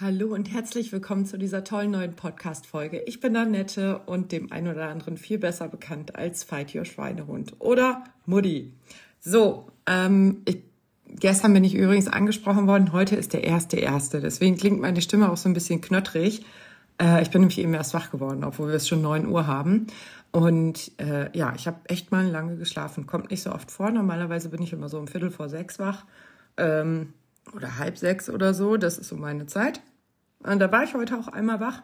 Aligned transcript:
Hallo 0.00 0.32
und 0.32 0.52
herzlich 0.54 0.92
willkommen 0.92 1.26
zu 1.26 1.38
dieser 1.38 1.64
tollen 1.64 1.90
neuen 1.90 2.14
Podcast-Folge. 2.14 3.02
Ich 3.06 3.18
bin 3.18 3.34
Annette 3.34 3.98
und 4.06 4.30
dem 4.30 4.52
einen 4.52 4.68
oder 4.68 4.86
anderen 4.90 5.16
viel 5.16 5.38
besser 5.38 5.66
bekannt 5.66 6.14
als 6.14 6.44
Fight 6.44 6.72
Your 6.72 6.84
Schweinehund 6.84 7.54
oder 7.58 8.04
Mutti. 8.24 8.72
So, 9.18 9.66
ähm, 9.86 10.42
ich, 10.44 10.58
gestern 11.08 11.52
bin 11.52 11.64
ich 11.64 11.74
übrigens 11.74 12.06
angesprochen 12.06 12.68
worden. 12.68 12.92
Heute 12.92 13.16
ist 13.16 13.32
der 13.32 13.42
erste 13.42 13.78
erste. 13.78 14.20
Deswegen 14.20 14.56
klingt 14.56 14.80
meine 14.80 15.02
Stimme 15.02 15.32
auch 15.32 15.36
so 15.36 15.48
ein 15.48 15.52
bisschen 15.52 15.80
knöttrig. 15.80 16.46
Äh, 17.02 17.20
ich 17.22 17.30
bin 17.30 17.40
nämlich 17.40 17.58
eben 17.58 17.74
erst 17.74 17.92
wach 17.92 18.12
geworden, 18.12 18.44
obwohl 18.44 18.68
wir 18.68 18.76
es 18.76 18.86
schon 18.86 19.02
neun 19.02 19.26
Uhr 19.26 19.48
haben. 19.48 19.88
Und 20.30 20.92
äh, 20.98 21.36
ja, 21.36 21.54
ich 21.56 21.66
habe 21.66 21.80
echt 21.86 22.12
mal 22.12 22.24
lange 22.24 22.54
geschlafen. 22.54 23.08
Kommt 23.08 23.32
nicht 23.32 23.42
so 23.42 23.50
oft 23.50 23.72
vor. 23.72 23.90
Normalerweise 23.90 24.48
bin 24.48 24.62
ich 24.62 24.72
immer 24.72 24.88
so 24.88 24.96
um 24.96 25.08
Viertel 25.08 25.32
vor 25.32 25.48
sechs 25.48 25.80
wach. 25.80 26.04
Ähm, 26.56 27.14
oder 27.52 27.78
halb 27.78 27.98
sechs 27.98 28.30
oder 28.30 28.54
so. 28.54 28.76
Das 28.76 28.96
ist 28.96 29.08
so 29.08 29.16
meine 29.16 29.46
Zeit. 29.46 29.80
Und 30.40 30.58
da 30.58 30.70
war 30.70 30.84
ich 30.84 30.94
heute 30.94 31.18
auch 31.18 31.28
einmal 31.28 31.60
wach. 31.60 31.82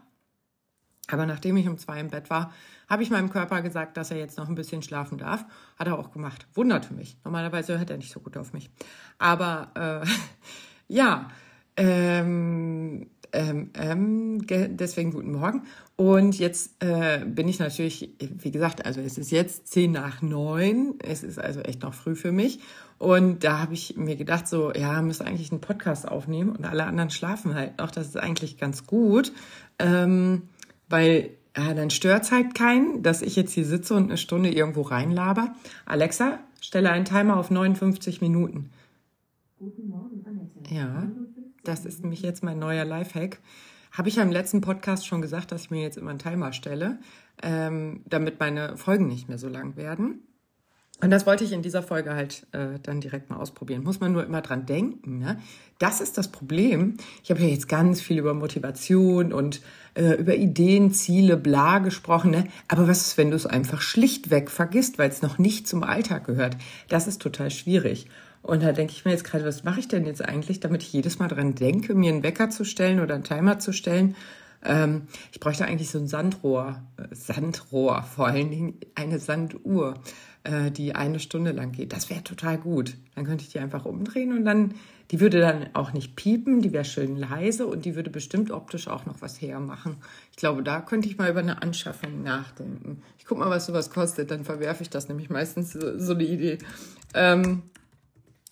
Aber 1.09 1.27
nachdem 1.27 1.57
ich 1.57 1.69
um 1.69 1.77
zwei 1.77 2.01
im 2.01 2.09
Bett 2.09 2.31
war, 2.31 2.53
habe 2.89 3.03
ich 3.03 3.11
meinem 3.11 3.31
Körper 3.31 3.61
gesagt, 3.61 3.97
dass 3.97 4.11
er 4.11 4.17
jetzt 4.17 4.39
noch 4.39 4.49
ein 4.49 4.55
bisschen 4.55 4.83
schlafen 4.83 5.19
darf. 5.19 5.45
Hat 5.79 5.87
er 5.87 5.99
auch 5.99 6.13
gemacht. 6.13 6.47
Wunderte 6.55 6.95
mich. 6.95 7.19
Normalerweise 7.25 7.79
hört 7.79 7.91
er 7.91 7.99
nicht 7.99 8.13
so 8.13 8.21
gut 8.21 8.37
auf 8.37 8.53
mich. 8.53 8.71
Aber 9.19 10.03
äh, 10.05 10.07
ja, 10.89 11.29
ähm, 11.77 13.07
ähm, 13.35 13.71
ähm, 13.75 14.47
deswegen 14.47 15.11
guten 15.11 15.33
Morgen. 15.33 15.63
Und 15.97 16.39
jetzt 16.39 16.83
äh, 16.83 17.25
bin 17.27 17.49
ich 17.49 17.59
natürlich, 17.59 18.11
wie 18.21 18.51
gesagt, 18.51 18.87
also 18.87 19.01
es 19.01 19.19
ist 19.19 19.31
jetzt 19.33 19.67
zehn 19.69 19.93
nach 19.93 20.23
neun. 20.23 20.95
Es 21.03 21.23
ist 21.23 21.39
also 21.39 21.61
echt 21.61 21.83
noch 21.83 21.95
früh 21.95 22.15
für 22.15 22.33
mich. 22.33 22.61
Und 22.99 23.43
da 23.45 23.59
habe 23.59 23.75
ich 23.75 23.97
mir 23.97 24.17
gedacht, 24.17 24.47
so, 24.47 24.73
ja, 24.73 25.03
müsste 25.03 25.27
eigentlich 25.27 25.51
einen 25.51 25.61
Podcast 25.61 26.07
aufnehmen 26.07 26.51
und 26.51 26.65
alle 26.65 26.85
anderen 26.85 27.11
schlafen 27.11 27.55
halt 27.55 27.79
noch. 27.79 27.91
Das 27.91 28.07
ist 28.07 28.17
eigentlich 28.17 28.57
ganz 28.57 28.87
gut, 28.87 29.33
ähm, 29.79 30.43
weil 30.89 31.31
ja, 31.57 31.75
dann 31.75 31.91
stört 31.91 32.25
es 32.25 32.33
halt 32.33 32.55
keinen, 32.55 33.03
dass 33.03 33.23
ich 33.23 33.37
jetzt 33.37 33.53
hier 33.53 33.65
sitze 33.65 33.95
und 33.95 34.05
eine 34.05 34.17
Stunde 34.17 34.51
irgendwo 34.51 34.83
reinlaber. 34.83 35.55
Alexa, 35.87 36.39
stelle 36.61 36.91
einen 36.91 37.05
Timer 37.05 37.37
auf 37.37 37.51
59 37.51 38.21
Minuten. 38.21 38.71
Guten 39.59 39.89
Morgen, 39.89 40.25
Annette. 40.27 40.75
Ja, 40.75 41.09
das 41.65 41.85
ist 41.85 42.03
nämlich 42.03 42.23
jetzt 42.23 42.43
mein 42.43 42.59
neuer 42.59 42.85
Lifehack. 42.85 43.41
Habe 43.93 44.09
ich 44.09 44.17
ja 44.17 44.23
im 44.23 44.33
letzten 44.33 44.61
Podcast 44.61 45.07
schon 45.07 45.23
gesagt, 45.23 45.53
dass 45.53 45.63
ich 45.63 45.71
mir 45.71 45.83
jetzt 45.83 45.97
immer 45.97 46.11
einen 46.11 46.19
Timer 46.19 46.53
stelle, 46.53 46.99
ähm, 47.43 48.03
damit 48.07 48.41
meine 48.41 48.77
Folgen 48.77 49.07
nicht 49.07 49.29
mehr 49.29 49.39
so 49.39 49.49
lang 49.49 49.77
werden. 49.77 50.23
Und 51.01 51.11
das 51.11 51.27
wollte 51.27 51.45
ich 51.45 51.53
in 51.53 51.63
dieser 51.63 51.83
Folge 51.83 52.15
halt 52.15 52.47
äh, 52.53 52.79
dann 52.83 53.01
direkt 53.01 53.29
mal 53.29 53.37
ausprobieren. 53.37 53.83
Muss 53.83 54.01
man 54.01 54.13
nur 54.13 54.25
immer 54.25 54.43
dran 54.43 54.65
denken. 54.65 55.19
Ne? 55.19 55.39
Das 55.79 56.01
ist 56.01 56.17
das 56.17 56.29
Problem. 56.29 56.97
Ich 57.23 57.31
habe 57.31 57.41
ja 57.41 57.49
jetzt 57.49 57.69
ganz 57.69 58.01
viel 58.01 58.19
über 58.19 58.33
Motivation 58.33 59.33
und 59.33 59.61
äh, 59.95 60.13
über 60.15 60.37
Ideen, 60.37 60.93
Ziele, 60.93 61.37
bla 61.37 61.81
gesprochen. 61.81 62.31
Ne? 62.31 62.47
Aber 62.69 62.87
was 62.87 63.09
ist, 63.09 63.19
wenn 63.19 63.31
du 63.31 63.37
es 63.37 63.45
einfach 63.45 63.81
schlichtweg 63.81 64.51
vergisst, 64.51 64.99
weil 64.99 65.11
es 65.11 65.21
noch 65.21 65.37
nicht 65.37 65.67
zum 65.67 65.83
Alltag 65.83 66.27
gehört? 66.27 66.57
Das 66.89 67.09
ist 67.09 67.21
total 67.21 67.51
schwierig. 67.51 68.09
Und 68.45 68.63
da 68.63 68.73
denke 68.73 68.93
ich 68.93 69.07
mir 69.07 69.13
jetzt 69.13 69.25
gerade, 69.25 69.47
was 69.47 69.65
mache 69.65 69.81
ich 69.81 69.89
denn 69.89 70.05
jetzt 70.05 70.23
eigentlich, 70.23 70.61
damit 70.61 70.83
ich 70.83 70.93
jedes 70.93 71.19
Mal 71.19 71.29
dran 71.29 71.55
denke, 71.55 71.95
mir 71.95 72.13
einen 72.13 72.23
Wecker 72.23 72.51
zu 72.51 72.65
stellen 72.65 73.01
oder 73.01 73.15
einen 73.15 73.25
Timer 73.25 73.59
zu 73.59 73.73
stellen? 73.73 74.17
Ähm, 74.63 75.09
ich 75.33 75.41
bräuchte 75.41 75.65
eigentlich 75.65 75.89
so 75.89 75.99
ein 75.99 76.09
Sandrohr, 76.09 76.83
äh, 76.99 77.15
Sandrohr, 77.15 78.03
vor 78.03 78.27
allen 78.27 78.51
Dingen 78.51 78.75
eine 78.95 79.19
Sanduhr 79.19 79.95
äh, 80.45 80.71
die 80.71 80.95
eine 80.95 81.21
Stunde 81.21 81.53
lang 81.53 81.73
geht. 81.73 81.95
Das 81.95 82.11
wäre 82.11 82.23
total 82.23 82.59
gut. 82.59 82.99
Dann 83.15 83.25
könnte 83.25 83.45
ich 83.45 83.51
die 83.51 83.61
einfach 83.61 83.87
umdrehen 83.87 84.37
und 84.37 84.45
dann, 84.45 84.75
die 85.11 85.21
würde 85.21 85.41
dann 85.41 85.71
auch 85.73 85.95
nicht 85.95 86.15
piepen, 86.15 86.61
die 86.61 86.73
wäre 86.73 86.85
schön 86.85 87.17
leise 87.17 87.67
und 87.67 87.87
die 87.87 87.97
würde 87.97 88.11
bestimmt 88.11 88.51
optisch 88.51 88.89
auch 88.89 89.07
noch 89.07 89.23
was 89.23 89.41
hermachen. 89.41 89.97
Ich 90.33 90.37
glaube, 90.37 90.63
da 90.63 90.83
könnte 90.83 91.09
ich 91.09 91.17
mal 91.17 91.31
über 91.31 91.41
eine 91.41 91.63
Anschaffung 91.63 92.23
nachdenken. 92.23 93.03
Ich 93.19 93.25
gucke 93.25 93.41
mal, 93.41 93.49
was 93.49 93.65
sowas 93.65 93.91
kostet, 93.91 94.31
dann 94.31 94.45
verwerfe 94.45 94.83
ich 94.83 94.91
das 94.91 95.09
nämlich 95.09 95.31
meistens 95.31 95.73
so, 95.73 95.99
so 95.99 96.13
eine 96.13 96.25
Idee. 96.25 96.59
Ähm, 97.15 97.63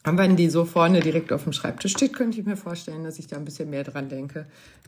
und 0.05 0.19
wenn 0.19 0.37
die 0.37 0.51
so 0.51 0.65
vorne 0.65 1.01
direkt 1.01 1.33
auf 1.33 1.45
dem 1.45 1.53
Schreibtisch 1.53 1.93
steht, 1.93 2.13
könnte 2.13 2.41
ich 2.41 2.47
mir 2.47 2.57
vorstellen, 2.57 3.05
dass 3.05 3.19
ich 3.19 3.29
da 3.29 3.37
ein 3.37 3.45
bisschen 3.45 3.71
mehr 3.71 3.85
dran 3.85 4.09
denke. 4.09 4.47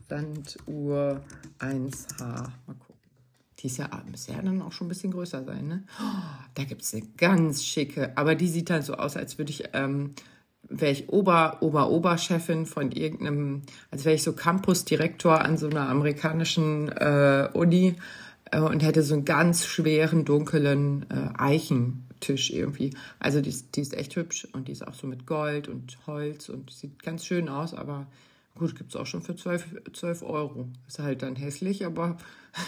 Sanduhr 0.09 1.21
1H. 1.59 2.19
Mal 2.19 2.75
gucken. 2.79 2.95
Die 3.59 3.67
ist 3.67 3.77
ja, 3.77 3.89
müsste 4.09 4.33
ja 4.33 4.41
dann 4.41 4.61
auch 4.61 4.73
schon 4.73 4.87
ein 4.87 4.89
bisschen 4.89 5.11
größer 5.11 5.43
sein, 5.45 5.67
ne? 5.67 5.83
Oh, 5.99 6.45
da 6.53 6.65
gibt 6.65 6.81
es 6.81 6.93
eine 6.93 7.03
ganz 7.17 7.63
schicke, 7.63 8.11
aber 8.17 8.35
die 8.35 8.49
sieht 8.49 8.69
dann 8.69 8.81
so 8.81 8.95
aus, 8.95 9.15
als 9.15 9.37
würde 9.37 9.51
ich, 9.51 9.63
ähm, 9.73 10.11
wäre 10.67 10.91
ich 10.91 11.09
Ober, 11.09 11.57
Ober, 11.61 11.89
Oberchefin 11.89 12.65
von 12.65 12.91
irgendeinem, 12.91 13.61
als 13.91 14.03
wäre 14.03 14.15
ich 14.15 14.23
so 14.23 14.33
Campusdirektor 14.33 15.39
an 15.41 15.57
so 15.57 15.69
einer 15.69 15.87
amerikanischen 15.87 16.89
äh, 16.89 17.49
Uni 17.53 17.95
äh, 18.51 18.59
und 18.59 18.83
hätte 18.83 19.03
so 19.03 19.13
einen 19.13 19.25
ganz 19.25 19.65
schweren, 19.65 20.25
dunklen 20.25 21.05
äh, 21.09 21.37
Eichentisch 22.25 22.51
irgendwie. 22.51 22.91
Also 23.19 23.41
die, 23.41 23.55
die 23.73 23.81
ist 23.81 23.93
echt 23.93 24.15
hübsch 24.15 24.47
und 24.53 24.67
die 24.67 24.71
ist 24.71 24.87
auch 24.87 24.93
so 24.93 25.07
mit 25.07 25.25
Gold 25.25 25.67
und 25.67 25.97
Holz 26.07 26.49
und 26.49 26.71
sieht 26.71 27.01
ganz 27.03 27.25
schön 27.25 27.49
aus, 27.49 27.73
aber 27.73 28.07
gut, 28.55 28.75
gibt 28.75 28.91
es 28.91 28.95
auch 28.95 29.05
schon 29.05 29.21
für 29.21 29.35
12, 29.35 29.91
12 29.93 30.23
Euro. 30.23 30.67
Ist 30.87 30.99
halt 30.99 31.21
dann 31.21 31.35
hässlich, 31.35 31.85
aber 31.85 32.17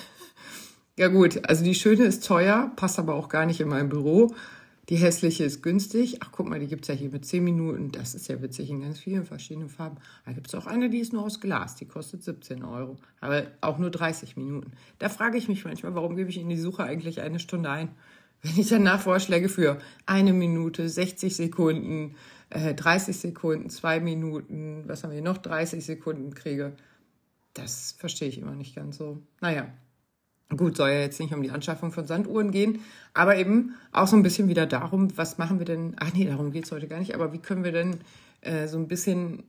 Ja 0.97 1.09
gut, 1.09 1.47
also 1.47 1.63
die 1.63 1.75
schöne 1.75 2.05
ist 2.05 2.25
teuer, 2.25 2.71
passt 2.75 2.97
aber 2.97 3.13
auch 3.13 3.29
gar 3.29 3.45
nicht 3.45 3.59
in 3.59 3.67
mein 3.67 3.87
Büro. 3.87 4.33
Die 4.89 4.95
hässliche 4.95 5.43
ist 5.43 5.61
günstig. 5.61 6.17
Ach, 6.21 6.29
guck 6.31 6.47
mal, 6.47 6.59
die 6.59 6.67
gibt's 6.67 6.87
ja 6.87 6.95
hier 6.95 7.11
mit 7.11 7.23
10 7.23 7.43
Minuten. 7.43 7.91
Das 7.91 8.15
ist 8.15 8.29
ja 8.29 8.41
witzig 8.41 8.69
in 8.69 8.81
ganz 8.81 8.97
vielen 8.97 9.25
verschiedenen 9.25 9.69
Farben. 9.69 9.97
Da 10.25 10.31
gibt's 10.31 10.55
auch 10.55 10.65
eine, 10.65 10.89
die 10.89 10.99
ist 10.99 11.13
nur 11.13 11.23
aus 11.23 11.39
Glas. 11.39 11.75
Die 11.75 11.85
kostet 11.85 12.23
17 12.23 12.63
Euro. 12.63 12.95
Aber 13.19 13.43
auch 13.61 13.77
nur 13.77 13.91
30 13.91 14.37
Minuten. 14.37 14.71
Da 14.97 15.09
frage 15.09 15.37
ich 15.37 15.49
mich 15.49 15.65
manchmal, 15.65 15.93
warum 15.93 16.15
gebe 16.15 16.29
ich 16.29 16.39
in 16.39 16.49
die 16.49 16.57
Suche 16.57 16.83
eigentlich 16.83 17.21
eine 17.21 17.39
Stunde 17.39 17.69
ein? 17.69 17.89
Wenn 18.41 18.59
ich 18.59 18.69
danach 18.69 19.01
Vorschläge 19.01 19.49
für 19.49 19.79
eine 20.05 20.33
Minute, 20.33 20.87
60 20.87 21.35
Sekunden, 21.35 22.15
äh, 22.49 22.73
30 22.73 23.17
Sekunden, 23.17 23.69
zwei 23.69 23.99
Minuten, 23.99 24.83
was 24.87 25.03
haben 25.03 25.11
wir 25.11 25.21
noch, 25.21 25.37
30 25.37 25.85
Sekunden 25.85 26.33
kriege. 26.33 26.73
Das 27.53 27.95
verstehe 27.97 28.29
ich 28.29 28.37
immer 28.37 28.55
nicht 28.55 28.75
ganz 28.75 28.97
so. 28.97 29.21
Naja, 29.41 29.67
Gut, 30.55 30.77
soll 30.77 30.91
ja 30.91 31.01
jetzt 31.01 31.19
nicht 31.19 31.33
um 31.33 31.43
die 31.43 31.51
Anschaffung 31.51 31.91
von 31.91 32.07
Sanduhren 32.07 32.51
gehen, 32.51 32.79
aber 33.13 33.35
eben 33.35 33.75
auch 33.91 34.07
so 34.07 34.15
ein 34.15 34.23
bisschen 34.23 34.47
wieder 34.47 34.65
darum, 34.65 35.17
was 35.17 35.37
machen 35.37 35.59
wir 35.59 35.65
denn, 35.65 35.97
ach 35.99 36.13
nee, 36.13 36.23
darum 36.23 36.51
geht's 36.53 36.71
heute 36.71 36.87
gar 36.87 36.99
nicht, 36.99 37.13
aber 37.15 37.33
wie 37.33 37.39
können 37.39 37.65
wir 37.65 37.73
denn 37.73 37.99
äh, 38.39 38.67
so 38.67 38.77
ein 38.77 38.87
bisschen 38.87 39.43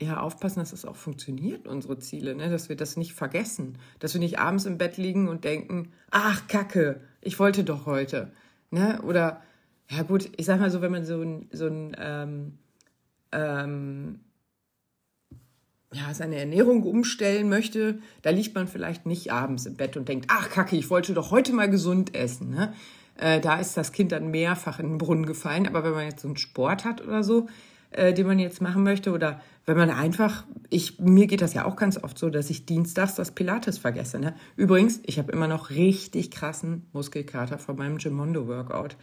ja, 0.00 0.20
aufpassen, 0.20 0.58
dass 0.58 0.70
das 0.70 0.84
auch 0.84 0.96
funktioniert, 0.96 1.68
unsere 1.68 1.98
Ziele, 1.98 2.34
ne? 2.34 2.50
dass 2.50 2.68
wir 2.68 2.76
das 2.76 2.96
nicht 2.96 3.12
vergessen, 3.12 3.78
dass 4.00 4.14
wir 4.14 4.20
nicht 4.20 4.38
abends 4.38 4.66
im 4.66 4.78
Bett 4.78 4.96
liegen 4.96 5.28
und 5.28 5.44
denken, 5.44 5.92
ach 6.10 6.48
Kacke, 6.48 7.00
ich 7.20 7.38
wollte 7.38 7.62
doch 7.62 7.86
heute. 7.86 8.32
Ne? 8.70 9.00
Oder, 9.02 9.42
ja 9.88 10.02
gut, 10.02 10.30
ich 10.36 10.46
sag 10.46 10.58
mal 10.58 10.70
so, 10.70 10.80
wenn 10.80 10.90
man 10.90 11.04
so 11.04 11.22
ein, 11.22 11.48
so 11.52 11.66
ein 11.66 11.96
ähm, 11.98 12.58
ähm, 13.30 14.20
ja, 15.92 16.12
seine 16.12 16.36
Ernährung 16.36 16.82
umstellen 16.82 17.48
möchte, 17.48 18.00
da 18.22 18.30
liegt 18.30 18.54
man 18.54 18.66
vielleicht 18.66 19.06
nicht 19.06 19.32
abends 19.32 19.64
im 19.64 19.76
Bett 19.76 19.96
und 19.96 20.08
denkt, 20.08 20.26
ach 20.28 20.50
Kacke, 20.50 20.76
ich 20.76 20.90
wollte 20.90 21.14
doch 21.14 21.30
heute 21.30 21.52
mal 21.52 21.70
gesund 21.70 22.16
essen. 22.16 22.50
Ne? 22.50 22.74
Äh, 23.16 23.40
da 23.40 23.60
ist 23.60 23.76
das 23.76 23.92
Kind 23.92 24.10
dann 24.10 24.32
mehrfach 24.32 24.80
in 24.80 24.88
den 24.88 24.98
Brunnen 24.98 25.26
gefallen. 25.26 25.68
Aber 25.68 25.84
wenn 25.84 25.92
man 25.92 26.06
jetzt 26.06 26.22
so 26.22 26.28
einen 26.28 26.36
Sport 26.36 26.84
hat 26.84 27.00
oder 27.00 27.22
so, 27.22 27.48
äh, 27.94 28.12
den 28.12 28.26
man 28.26 28.38
jetzt 28.38 28.60
machen 28.60 28.82
möchte, 28.82 29.12
oder 29.12 29.40
wenn 29.66 29.76
man 29.76 29.90
einfach, 29.90 30.44
ich, 30.68 30.98
mir 30.98 31.26
geht 31.26 31.40
das 31.40 31.54
ja 31.54 31.64
auch 31.64 31.76
ganz 31.76 32.02
oft 32.02 32.18
so, 32.18 32.28
dass 32.28 32.50
ich 32.50 32.66
dienstags 32.66 33.14
das 33.14 33.30
Pilates 33.32 33.78
vergesse. 33.78 34.18
Ne? 34.18 34.34
Übrigens, 34.56 35.00
ich 35.06 35.18
habe 35.18 35.32
immer 35.32 35.48
noch 35.48 35.70
richtig 35.70 36.30
krassen 36.30 36.86
Muskelkater 36.92 37.58
von 37.58 37.76
meinem 37.76 37.98
Gimondo-Workout 37.98 38.96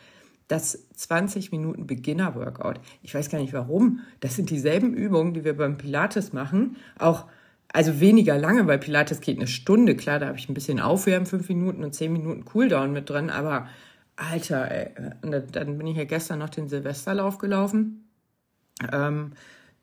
das 0.51 0.89
20 0.95 1.53
Minuten 1.53 1.87
Beginner-Workout. 1.87 2.81
Ich 3.01 3.15
weiß 3.15 3.29
gar 3.29 3.39
nicht 3.39 3.53
warum. 3.53 4.01
Das 4.19 4.35
sind 4.35 4.49
dieselben 4.49 4.93
Übungen, 4.93 5.33
die 5.33 5.45
wir 5.45 5.55
beim 5.55 5.77
Pilates 5.77 6.33
machen. 6.33 6.75
Auch, 6.99 7.25
also 7.71 8.01
weniger 8.01 8.37
lange, 8.37 8.67
weil 8.67 8.77
Pilates 8.77 9.21
geht 9.21 9.37
eine 9.37 9.47
Stunde. 9.47 9.95
Klar, 9.95 10.19
da 10.19 10.27
habe 10.27 10.37
ich 10.37 10.49
ein 10.49 10.53
bisschen 10.53 10.81
Aufwärmen, 10.81 11.25
fünf 11.25 11.47
Minuten 11.47 11.85
und 11.85 11.95
zehn 11.95 12.11
Minuten 12.11 12.43
Cooldown 12.43 12.91
mit 12.91 13.09
drin. 13.09 13.29
Aber 13.29 13.67
Alter, 14.17 14.69
ey, 14.69 14.89
dann 15.21 15.77
bin 15.77 15.87
ich 15.87 15.95
ja 15.95 16.03
gestern 16.03 16.39
noch 16.39 16.49
den 16.49 16.67
Silvesterlauf 16.67 17.37
gelaufen. 17.37 18.10
Ähm, 18.91 19.33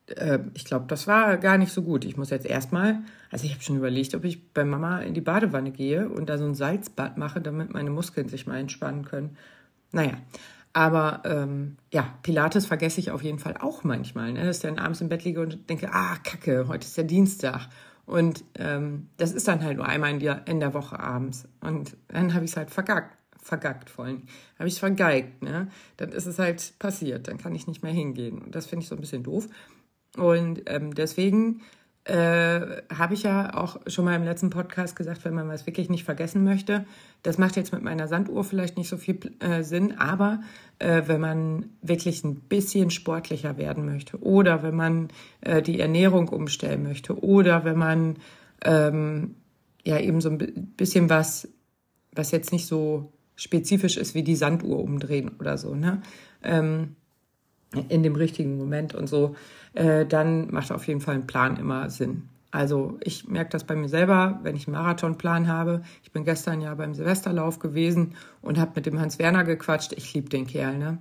äh, 0.07 0.39
ich 0.55 0.65
glaube, 0.65 0.87
das 0.89 1.07
war 1.07 1.37
gar 1.39 1.59
nicht 1.59 1.73
so 1.73 1.83
gut. 1.83 2.05
Ich 2.05 2.17
muss 2.17 2.31
jetzt 2.31 2.47
erstmal, 2.47 3.01
also 3.31 3.45
ich 3.45 3.53
habe 3.53 3.63
schon 3.63 3.77
überlegt, 3.77 4.15
ob 4.15 4.25
ich 4.25 4.53
bei 4.53 4.65
Mama 4.65 5.01
in 5.01 5.15
die 5.15 5.21
Badewanne 5.21 5.71
gehe 5.71 6.09
und 6.09 6.29
da 6.29 6.39
so 6.39 6.45
ein 6.45 6.55
Salzbad 6.55 7.19
mache, 7.19 7.41
damit 7.41 7.73
meine 7.73 7.91
Muskeln 7.91 8.29
sich 8.29 8.47
mal 8.47 8.59
entspannen 8.59 9.05
können. 9.05 9.37
Naja, 9.93 10.15
aber 10.73 11.23
ähm, 11.25 11.77
ja, 11.93 12.15
Pilates 12.23 12.67
vergesse 12.67 13.01
ich 13.01 13.11
auf 13.11 13.23
jeden 13.23 13.39
Fall 13.39 13.57
auch 13.59 13.85
manchmal, 13.85 14.33
ne? 14.33 14.45
dass 14.45 14.59
ich 14.59 14.63
dann 14.63 14.79
abends 14.79 15.01
im 15.01 15.09
Bett 15.09 15.25
liege 15.25 15.41
und 15.41 15.69
denke, 15.69 15.91
ah, 15.93 16.17
kacke, 16.23 16.69
heute 16.69 16.87
ist 16.87 16.97
ja 16.97 17.03
Dienstag. 17.03 17.69
Und 18.07 18.45
ähm, 18.55 19.09
das 19.19 19.33
ist 19.33 19.49
dann 19.49 19.63
halt 19.63 19.77
nur 19.77 19.87
einmal 19.87 20.11
in 20.11 20.21
der, 20.21 20.47
in 20.47 20.61
der 20.61 20.73
Woche 20.73 20.99
abends. 20.99 21.47
Und 21.61 21.97
dann 22.09 22.33
habe 22.33 22.45
ich 22.45 22.53
es 22.53 22.57
halt 22.57 22.71
vergackt, 22.71 23.18
vergackt 23.49 23.91
vor 23.91 24.05
allem. 24.05 24.23
Habe 24.59 24.69
ich 24.69 24.75
es 24.75 24.81
vergeigt. 24.81 25.43
Ne? 25.43 25.69
Dann 25.97 26.11
ist 26.11 26.27
es 26.27 26.39
halt 26.39 26.75
passiert. 26.79 27.29
Dann 27.29 27.39
kann 27.39 27.55
ich 27.55 27.67
nicht 27.67 27.83
mehr 27.83 27.93
hingehen. 27.93 28.39
Und 28.39 28.55
das 28.55 28.67
finde 28.67 28.85
ich 28.85 28.89
so 28.89 28.95
ein 28.95 29.01
bisschen 29.01 29.23
doof. 29.25 29.49
Und 30.17 30.63
ähm, 30.67 30.95
deswegen 30.95 31.63
äh, 32.05 32.83
habe 32.95 33.15
ich 33.15 33.23
ja 33.23 33.55
auch 33.55 33.81
schon 33.87 34.07
mal 34.07 34.17
im 34.17 34.25
letzten 34.25 34.49
Podcast 34.49 34.97
gesagt, 34.97 35.25
wenn 35.25 35.35
man 35.35 35.49
was 35.49 35.67
wirklich 35.67 35.91
nicht 35.91 36.05
vergessen 36.05 36.43
möchte. 36.43 36.87
Das 37.23 37.37
macht 37.37 37.57
jetzt 37.57 37.73
mit 37.73 37.83
meiner 37.83 38.09
Sanduhr 38.09 38.45
vielleicht 38.45 38.79
nicht 38.79 38.89
so 38.89 38.97
viel 38.97 39.19
äh, 39.41 39.63
Sinn, 39.63 39.99
aber 39.99 40.41
äh, 40.79 41.03
wenn 41.07 41.21
man 41.21 41.67
wirklich 41.83 42.25
ein 42.25 42.37
bisschen 42.37 42.91
sportlicher 42.91 43.59
werden 43.59 43.85
möchte 43.85 44.19
oder 44.23 44.63
wenn 44.63 44.75
man 44.75 45.09
äh, 45.43 45.61
die 45.61 45.81
Ernährung 45.81 46.29
umstellen 46.29 46.83
möchte 46.83 47.19
oder 47.23 47.65
wenn 47.65 47.77
man 47.77 48.17
ähm, 48.65 49.35
ja 49.85 49.99
eben 50.01 50.23
so 50.23 50.31
ein 50.31 50.39
bisschen 50.77 51.11
was, 51.11 51.49
was 52.13 52.31
jetzt 52.31 52.53
nicht 52.53 52.67
so 52.67 53.13
spezifisch 53.39 53.97
ist 53.97 54.15
wie 54.15 54.23
die 54.23 54.37
Sanduhr 54.37 54.81
umdrehen 54.81 55.31
oder 55.39 55.57
so, 55.57 55.75
ne? 55.75 56.03
Ähm, 56.43 56.97
in 57.89 58.03
dem 58.03 58.17
richtigen 58.17 58.57
Moment 58.57 58.95
und 58.95 59.09
so, 59.09 59.37
äh, 59.75 60.07
dann 60.07 60.51
macht 60.51 60.73
auf 60.73 60.87
jeden 60.87 61.01
Fall 61.01 61.15
ein 61.15 61.27
Plan 61.27 61.57
immer 61.57 61.91
Sinn. 61.91 62.29
Also 62.51 62.99
ich 63.03 63.29
merke 63.29 63.51
das 63.51 63.65
bei 63.65 63.77
mir 63.77 63.89
selber, 63.89 64.41
wenn 64.43 64.57
ich 64.57 64.67
einen 64.67 64.77
Marathonplan 64.77 65.49
habe. 65.49 65.83
Ich 66.03 66.11
bin 66.13 66.25
gestern 66.25 66.63
ja 66.63 66.75
beim 66.75 66.95
Silvesterlauf 66.95 67.59
gewesen 67.59 68.15
und 68.41 68.59
habe 68.59 68.73
mit 68.77 68.87
dem 68.87 68.99
Hans 68.99 69.19
Werner 69.19 69.45
gequatscht. 69.45 69.93
Ich 69.93 70.15
liebe 70.15 70.31
den 70.31 70.47
Kerl, 70.47 70.79
ne? 70.79 70.99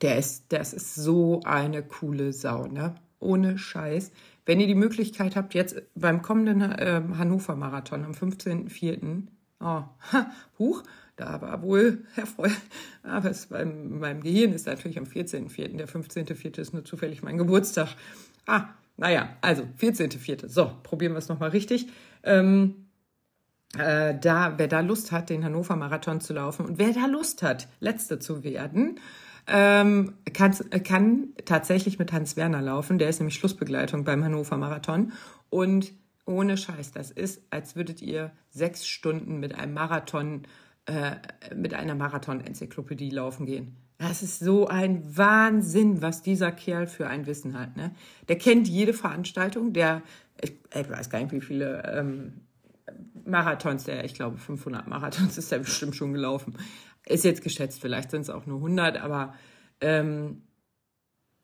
Der 0.00 0.18
ist, 0.18 0.46
das 0.48 0.72
ist 0.72 0.94
so 0.94 1.40
eine 1.44 1.82
coole 1.82 2.32
Sau, 2.32 2.66
ne? 2.66 2.94
Ohne 3.20 3.58
Scheiß. 3.58 4.10
Wenn 4.46 4.58
ihr 4.58 4.66
die 4.66 4.74
Möglichkeit 4.74 5.36
habt, 5.36 5.54
jetzt 5.54 5.82
beim 5.94 6.22
kommenden 6.22 6.62
äh, 6.62 7.02
Hannover 7.18 7.56
Marathon 7.56 8.04
am 8.04 8.12
15.04. 8.12 9.22
Oh, 9.60 9.64
ha, 9.64 10.30
huch, 10.58 10.82
da 11.16 11.40
war 11.40 11.62
wohl 11.62 12.04
Herr 12.14 12.26
aber 13.02 13.30
es 13.30 13.46
beim 13.46 13.98
meinem 13.98 14.22
Gehirn 14.22 14.52
ist 14.52 14.66
natürlich 14.66 14.98
am 14.98 15.04
14.04. 15.04 15.76
Der 15.76 15.88
15.04. 15.88 16.60
ist 16.60 16.72
nur 16.72 16.84
zufällig 16.84 17.22
mein 17.22 17.38
Geburtstag. 17.38 17.88
Ah, 18.46 18.68
naja, 18.96 19.36
also 19.40 19.62
14.04. 19.80 20.48
So, 20.48 20.72
probieren 20.82 21.12
wir 21.12 21.18
es 21.18 21.28
nochmal 21.28 21.50
richtig. 21.50 21.88
Ähm, 22.22 22.86
äh, 23.76 24.14
da, 24.18 24.54
wer 24.58 24.68
da 24.68 24.80
Lust 24.80 25.12
hat, 25.12 25.30
den 25.30 25.44
Hannover 25.44 25.76
Marathon 25.76 26.20
zu 26.20 26.32
laufen 26.32 26.64
und 26.66 26.78
wer 26.78 26.92
da 26.92 27.06
Lust 27.06 27.42
hat, 27.42 27.68
Letzte 27.80 28.18
zu 28.18 28.44
werden, 28.44 29.00
ähm, 29.46 30.14
kann, 30.32 30.54
kann 30.82 31.28
tatsächlich 31.44 31.98
mit 31.98 32.12
Hans 32.12 32.36
Werner 32.36 32.62
laufen. 32.62 32.98
Der 32.98 33.08
ist 33.08 33.20
nämlich 33.20 33.36
Schlussbegleitung 33.36 34.04
beim 34.04 34.24
Hannover 34.24 34.56
Marathon. 34.56 35.12
Und 35.50 35.92
ohne 36.24 36.56
Scheiß, 36.56 36.92
das 36.92 37.10
ist, 37.10 37.42
als 37.50 37.76
würdet 37.76 38.02
ihr 38.02 38.32
sechs 38.50 38.86
Stunden 38.86 39.38
mit 39.38 39.54
einem 39.54 39.74
Marathon 39.74 40.42
äh, 40.86 41.16
mit 41.54 41.74
einer 41.74 41.94
Marathon-Enzyklopädie 41.94 43.10
laufen 43.10 43.46
gehen. 43.46 43.76
Das 43.98 44.22
ist 44.22 44.40
so 44.40 44.66
ein 44.68 45.16
Wahnsinn, 45.16 46.02
was 46.02 46.22
dieser 46.22 46.52
Kerl 46.52 46.86
für 46.86 47.06
ein 47.08 47.26
Wissen 47.26 47.58
hat. 47.58 47.76
Ne? 47.76 47.92
Der 48.28 48.36
kennt 48.36 48.68
jede 48.68 48.92
Veranstaltung, 48.92 49.72
der, 49.72 50.02
ich, 50.40 50.52
ich 50.74 50.90
weiß 50.90 51.08
gar 51.10 51.20
nicht, 51.20 51.32
wie 51.32 51.40
viele 51.40 51.82
ähm, 51.92 52.34
Marathons, 53.24 53.84
der, 53.84 54.04
ich 54.04 54.14
glaube 54.14 54.38
500 54.38 54.86
Marathons 54.86 55.38
ist 55.38 55.50
er 55.50 55.60
bestimmt 55.60 55.96
schon 55.96 56.12
gelaufen. 56.12 56.54
Ist 57.06 57.24
jetzt 57.24 57.42
geschätzt, 57.42 57.80
vielleicht 57.80 58.10
sind 58.10 58.22
es 58.22 58.30
auch 58.30 58.46
nur 58.46 58.58
100, 58.58 58.98
aber 58.98 59.34
ähm, 59.80 60.42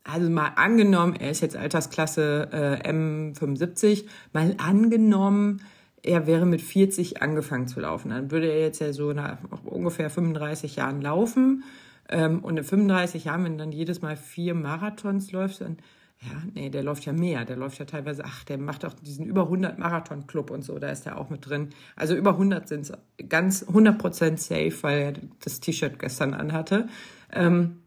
also 0.05 0.29
mal 0.29 0.53
angenommen, 0.57 1.15
er 1.17 1.31
ist 1.31 1.41
jetzt 1.41 1.57
Altersklasse 1.57 2.49
äh, 2.53 2.91
M75, 2.91 4.05
mal 4.33 4.55
angenommen, 4.59 5.63
er 6.03 6.27
wäre 6.27 6.47
mit 6.47 6.63
40 6.63 7.23
angefangen 7.23 7.69
zu 7.69 7.81
laufen. 7.81 8.11
Dann 8.11 8.31
würde 8.31 8.51
er 8.51 8.61
jetzt 8.61 8.81
ja 8.81 8.93
so 8.93 9.13
nach 9.13 9.39
ungefähr 9.65 10.11
35 10.11 10.77
Jahren 10.77 11.01
laufen. 11.01 11.65
Ähm, 12.09 12.41
und 12.41 12.57
in 12.57 12.65
35 12.65 13.25
Jahren, 13.25 13.45
wenn 13.45 13.59
dann 13.59 13.73
jedes 13.73 14.03
Mal 14.03 14.17
vier 14.17 14.55
Marathons 14.55 15.31
läuft, 15.31 15.61
dann, 15.61 15.79
ja, 16.21 16.43
nee, 16.55 16.71
der 16.71 16.83
läuft 16.83 17.05
ja 17.05 17.13
mehr. 17.13 17.45
Der 17.45 17.57
läuft 17.57 17.79
ja 17.79 17.85
teilweise, 17.85 18.25
ach, 18.25 18.43
der 18.45 18.59
macht 18.59 18.85
auch 18.85 18.95
diesen 18.95 19.25
über 19.25 19.43
100 19.43 19.79
Marathon-Club 19.79 20.51
und 20.51 20.63
so, 20.63 20.79
da 20.79 20.89
ist 20.89 21.07
er 21.07 21.19
auch 21.19 21.31
mit 21.31 21.49
drin. 21.49 21.71
Also 21.95 22.17
über 22.17 22.31
100 22.31 22.69
sind 22.69 22.81
es 22.83 22.93
ganz 23.29 23.65
100% 23.65 24.39
safe, 24.39 24.83
weil 24.83 24.99
er 25.01 25.13
das 25.45 25.61
T-Shirt 25.61 26.01
gestern 26.01 26.35
anhatte. 26.35 26.89
Ähm, 27.33 27.79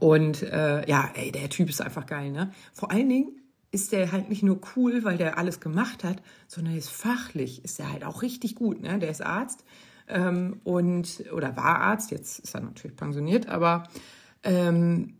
und 0.00 0.42
äh, 0.42 0.88
ja, 0.88 1.10
ey, 1.14 1.32
der 1.32 1.48
Typ 1.48 1.70
ist 1.70 1.80
einfach 1.80 2.06
geil, 2.06 2.30
ne? 2.30 2.52
Vor 2.72 2.90
allen 2.90 3.08
Dingen, 3.08 3.41
ist 3.72 3.90
der 3.90 4.12
halt 4.12 4.28
nicht 4.28 4.42
nur 4.42 4.60
cool, 4.76 5.02
weil 5.02 5.16
der 5.16 5.38
alles 5.38 5.58
gemacht 5.58 6.04
hat, 6.04 6.22
sondern 6.46 6.76
ist 6.76 6.90
fachlich, 6.90 7.64
ist 7.64 7.80
er 7.80 7.90
halt 7.90 8.04
auch 8.04 8.22
richtig 8.22 8.54
gut. 8.54 8.80
Ne? 8.82 8.98
Der 8.98 9.10
ist 9.10 9.24
Arzt 9.24 9.64
ähm, 10.08 10.60
und 10.62 11.24
oder 11.32 11.56
war 11.56 11.80
Arzt, 11.80 12.10
jetzt 12.10 12.38
ist 12.38 12.54
er 12.54 12.60
natürlich 12.60 12.96
pensioniert, 12.96 13.48
aber 13.48 13.84
ähm, 14.42 15.14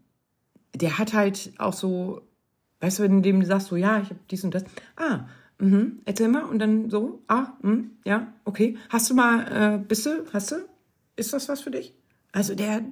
der 0.75 0.99
hat 0.99 1.15
halt 1.15 1.53
auch 1.59 1.73
so, 1.73 2.21
weißt 2.81 2.99
du, 2.99 3.03
wenn 3.05 3.17
du 3.17 3.23
dem 3.23 3.45
sagst, 3.45 3.69
so 3.69 3.77
ja, 3.77 4.01
ich 4.01 4.11
habe 4.11 4.21
dies 4.31 4.45
und 4.45 4.55
das, 4.55 4.65
ah, 4.97 5.27
mh, 5.59 5.87
erzähl 6.05 6.29
mal 6.29 6.45
und 6.45 6.59
dann 6.59 6.91
so, 6.91 7.23
ah, 7.29 7.55
mh, 7.63 7.85
ja, 8.05 8.33
okay, 8.45 8.77
hast 8.91 9.09
du 9.09 9.15
mal, 9.15 9.77
äh, 9.77 9.79
bist 9.79 10.05
du, 10.05 10.27
hast 10.33 10.53
du, 10.53 10.57
ist 11.17 11.33
das 11.33 11.49
was 11.49 11.63
für 11.63 11.71
dich? 11.71 11.95
Also 12.33 12.55
der, 12.55 12.83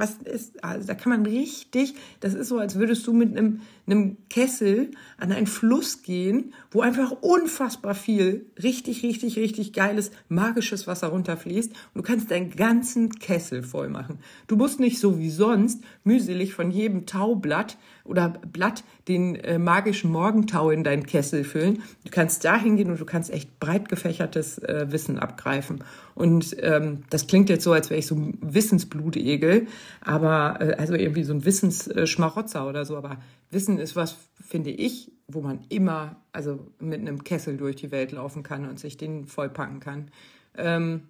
was 0.00 0.16
ist, 0.16 0.64
also 0.64 0.86
da 0.86 0.94
kann 0.94 1.10
man 1.10 1.26
richtig, 1.26 1.94
das 2.20 2.34
ist 2.34 2.48
so, 2.48 2.58
als 2.58 2.74
würdest 2.74 3.06
du 3.06 3.12
mit 3.12 3.36
einem, 3.36 3.60
einem 3.86 4.16
Kessel 4.28 4.90
an 5.18 5.30
einen 5.30 5.46
Fluss 5.46 6.02
gehen, 6.02 6.54
wo 6.70 6.80
einfach 6.80 7.12
unfassbar 7.20 7.94
viel 7.94 8.46
richtig, 8.60 9.02
richtig, 9.02 9.36
richtig 9.36 9.72
geiles, 9.72 10.10
magisches 10.28 10.86
Wasser 10.86 11.08
runterfließt 11.08 11.70
und 11.70 11.94
du 11.94 12.02
kannst 12.02 12.30
deinen 12.30 12.50
ganzen 12.50 13.10
Kessel 13.10 13.62
voll 13.62 13.88
machen. 13.88 14.18
Du 14.46 14.56
musst 14.56 14.80
nicht 14.80 14.98
so 14.98 15.18
wie 15.18 15.30
sonst 15.30 15.84
mühselig 16.02 16.54
von 16.54 16.70
jedem 16.70 17.06
Taublatt 17.06 17.76
oder 18.04 18.28
Blatt 18.28 18.84
den 19.08 19.36
äh, 19.36 19.58
magischen 19.58 20.10
Morgentau 20.10 20.70
in 20.70 20.84
deinen 20.84 21.06
Kessel 21.06 21.44
füllen. 21.44 21.82
Du 22.04 22.10
kannst 22.10 22.44
da 22.44 22.56
hingehen 22.56 22.90
und 22.90 23.00
du 23.00 23.04
kannst 23.04 23.30
echt 23.30 23.60
breit 23.60 23.88
gefächertes 23.88 24.58
äh, 24.58 24.86
Wissen 24.90 25.18
abgreifen. 25.18 25.84
Und 26.14 26.56
ähm, 26.60 27.04
das 27.10 27.26
klingt 27.26 27.48
jetzt 27.48 27.64
so, 27.64 27.72
als 27.72 27.90
wäre 27.90 27.98
ich 27.98 28.06
so 28.06 28.14
ein 28.14 28.38
Wissensblutegel, 28.40 29.66
aber 30.00 30.60
äh, 30.60 30.74
also 30.74 30.94
irgendwie 30.94 31.24
so 31.24 31.32
ein 31.32 31.44
Wissensschmarotzer 31.44 32.68
oder 32.68 32.84
so. 32.84 32.96
Aber 32.96 33.18
Wissen 33.50 33.78
ist 33.78 33.96
was, 33.96 34.16
finde 34.40 34.70
ich, 34.70 35.12
wo 35.28 35.40
man 35.40 35.60
immer, 35.68 36.16
also 36.32 36.66
mit 36.78 37.00
einem 37.00 37.24
Kessel 37.24 37.56
durch 37.56 37.76
die 37.76 37.90
Welt 37.90 38.12
laufen 38.12 38.42
kann 38.42 38.68
und 38.68 38.80
sich 38.80 38.96
den 38.96 39.26
vollpacken 39.26 39.80
kann. 39.80 40.10
Ähm, 40.56 41.02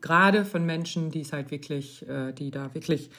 gerade 0.00 0.44
von 0.44 0.64
Menschen, 0.64 1.10
die 1.10 1.20
es 1.20 1.32
halt 1.32 1.50
wirklich, 1.50 2.08
äh, 2.08 2.32
die 2.32 2.50
da 2.50 2.74
wirklich 2.74 3.10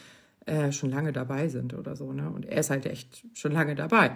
äh, 0.46 0.72
schon 0.72 0.92
lange 0.92 1.14
dabei 1.14 1.48
sind 1.48 1.74
oder 1.74 1.96
so. 1.96 2.12
Ne? 2.14 2.30
Und 2.30 2.46
er 2.46 2.60
ist 2.60 2.70
halt 2.70 2.86
echt 2.86 3.24
schon 3.34 3.52
lange 3.52 3.76
dabei. 3.76 4.12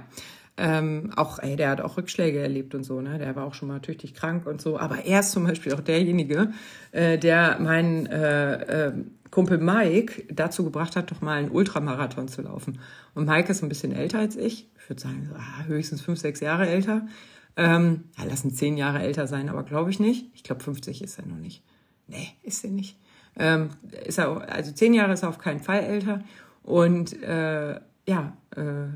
Ähm, 0.58 1.12
auch, 1.16 1.40
ey, 1.40 1.56
der 1.56 1.70
hat 1.70 1.82
auch 1.82 1.98
Rückschläge 1.98 2.40
erlebt 2.40 2.76
und 2.76 2.84
so, 2.84 3.00
ne? 3.00 3.18
Der 3.18 3.34
war 3.38 3.46
auch 3.46 3.54
schon 3.54 3.70
mal 3.70 3.80
tüchtig 3.80 4.14
krank 4.14 4.46
und 4.46 4.62
so. 4.62 4.78
Aber 4.78 5.06
er 5.06 5.22
ist 5.22 5.32
zum 5.32 5.46
Beispiel 5.46 5.74
auch 5.74 5.80
derjenige, 5.80 6.52
äh, 6.92 7.18
der 7.18 7.60
meinen 7.62 8.08
äh, 8.08 8.88
äh, 8.88 8.94
Kumpel 9.32 9.58
Mike 9.58 10.26
dazu 10.34 10.66
gebracht 10.66 10.98
hat, 10.98 11.12
doch 11.12 11.22
mal 11.22 11.38
einen 11.38 11.52
Ultramarathon 11.52 12.28
zu 12.28 12.42
laufen. 12.42 12.80
Und 13.16 13.26
Mike 13.26 13.50
ist 13.50 13.64
ein 13.64 13.70
bisschen 13.70 13.94
älter 13.94 14.20
als 14.20 14.36
ich. 14.36 14.68
Ich 14.78 14.90
würde 14.90 15.02
sagen, 15.02 15.30
ah, 15.38 15.64
höchstens 15.66 16.02
fünf, 16.02 16.20
sechs 16.20 16.42
Jahre 16.42 16.68
älter. 16.68 17.08
Ähm, 17.56 18.06
ja, 18.18 18.26
lassen 18.26 18.54
zehn 18.54 18.76
Jahre 18.76 19.00
älter 19.00 19.28
sein, 19.28 19.48
aber 19.48 19.64
glaube 19.64 19.92
ich 19.92 20.00
nicht. 20.00 20.26
Ich 20.34 20.44
glaube, 20.44 20.64
50 20.64 21.02
ist 21.02 21.20
er 21.20 21.26
noch 21.26 21.38
nicht. 21.38 21.64
Nee, 22.08 22.28
ist 22.44 22.66
er 22.66 22.72
nicht. 22.72 22.98
Ähm, 23.40 23.70
ist 24.06 24.20
er, 24.20 24.54
also 24.54 24.72
zehn 24.74 24.94
Jahre 24.94 25.14
ist 25.14 25.24
er 25.24 25.30
auf 25.30 25.40
keinen 25.40 25.62
Fall 25.62 25.80
älter. 25.80 26.22
Und 26.62 27.24
äh, 27.24 27.80
ja, 28.08 28.38
äh, 28.56 28.90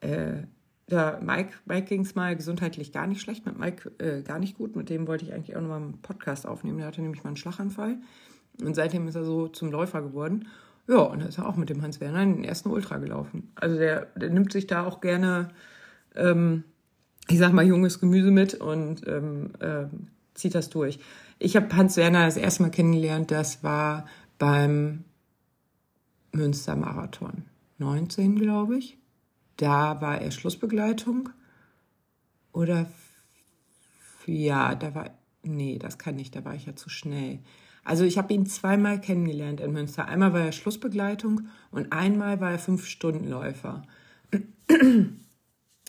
äh, 0.00 0.42
der 0.88 1.20
Mike, 1.20 1.52
Mike 1.66 1.86
ging 1.86 2.00
es 2.00 2.14
mal 2.14 2.34
gesundheitlich 2.36 2.92
gar 2.92 3.06
nicht 3.06 3.20
schlecht, 3.20 3.44
mit 3.44 3.58
Mike 3.58 3.92
äh, 3.98 4.22
gar 4.22 4.38
nicht 4.38 4.56
gut. 4.56 4.76
Mit 4.76 4.88
dem 4.88 5.06
wollte 5.06 5.24
ich 5.24 5.34
eigentlich 5.34 5.54
auch 5.56 5.60
nochmal 5.60 5.82
einen 5.82 6.00
Podcast 6.00 6.46
aufnehmen. 6.46 6.78
Der 6.78 6.86
hatte 6.86 7.02
nämlich 7.02 7.22
mal 7.22 7.28
einen 7.28 7.36
Schlaganfall. 7.36 7.98
Und 8.62 8.74
seitdem 8.74 9.06
ist 9.08 9.14
er 9.14 9.24
so 9.24 9.48
zum 9.48 9.70
Läufer 9.70 10.00
geworden. 10.00 10.48
Ja, 10.88 10.98
und 10.98 11.20
da 11.20 11.26
ist 11.26 11.38
er 11.38 11.48
auch 11.48 11.56
mit 11.56 11.68
dem 11.68 11.82
Hans 11.82 12.00
Werner 12.00 12.22
in 12.22 12.36
den 12.36 12.44
ersten 12.44 12.70
Ultra 12.70 12.96
gelaufen. 12.98 13.52
Also 13.56 13.76
der, 13.76 14.06
der 14.16 14.30
nimmt 14.30 14.52
sich 14.52 14.66
da 14.66 14.86
auch 14.86 15.00
gerne, 15.00 15.48
ähm, 16.14 16.62
ich 17.28 17.38
sag 17.38 17.52
mal, 17.52 17.66
junges 17.66 18.00
Gemüse 18.00 18.30
mit 18.30 18.54
und 18.54 19.06
ähm, 19.06 19.50
äh, 19.58 19.86
zieht 20.34 20.54
das 20.54 20.70
durch. 20.70 21.00
Ich 21.38 21.56
habe 21.56 21.74
Hans 21.76 21.96
Werner 21.96 22.24
das 22.24 22.36
erste 22.36 22.62
Mal 22.62 22.70
kennengelernt, 22.70 23.30
das 23.30 23.62
war 23.62 24.06
beim 24.38 25.04
Münster-Marathon. 26.32 27.44
19, 27.78 28.38
glaube 28.38 28.78
ich. 28.78 28.98
Da 29.56 30.00
war 30.00 30.20
er 30.20 30.30
Schlussbegleitung. 30.30 31.30
Oder 32.52 32.86
ja, 34.26 34.74
da 34.74 34.94
war, 34.94 35.10
nee, 35.42 35.78
das 35.78 35.98
kann 35.98 36.16
nicht, 36.16 36.34
da 36.34 36.44
war 36.44 36.54
ich 36.54 36.66
ja 36.66 36.74
zu 36.74 36.88
schnell. 36.88 37.40
Also 37.84 38.04
ich 38.04 38.18
habe 38.18 38.34
ihn 38.34 38.46
zweimal 38.46 39.00
kennengelernt 39.00 39.60
in 39.60 39.72
Münster. 39.72 40.06
Einmal 40.06 40.32
war 40.32 40.40
er 40.40 40.52
Schlussbegleitung 40.52 41.48
und 41.70 41.92
einmal 41.92 42.40
war 42.40 42.52
er 42.52 42.58
Fünf-Stunden-Läufer. 42.58 43.82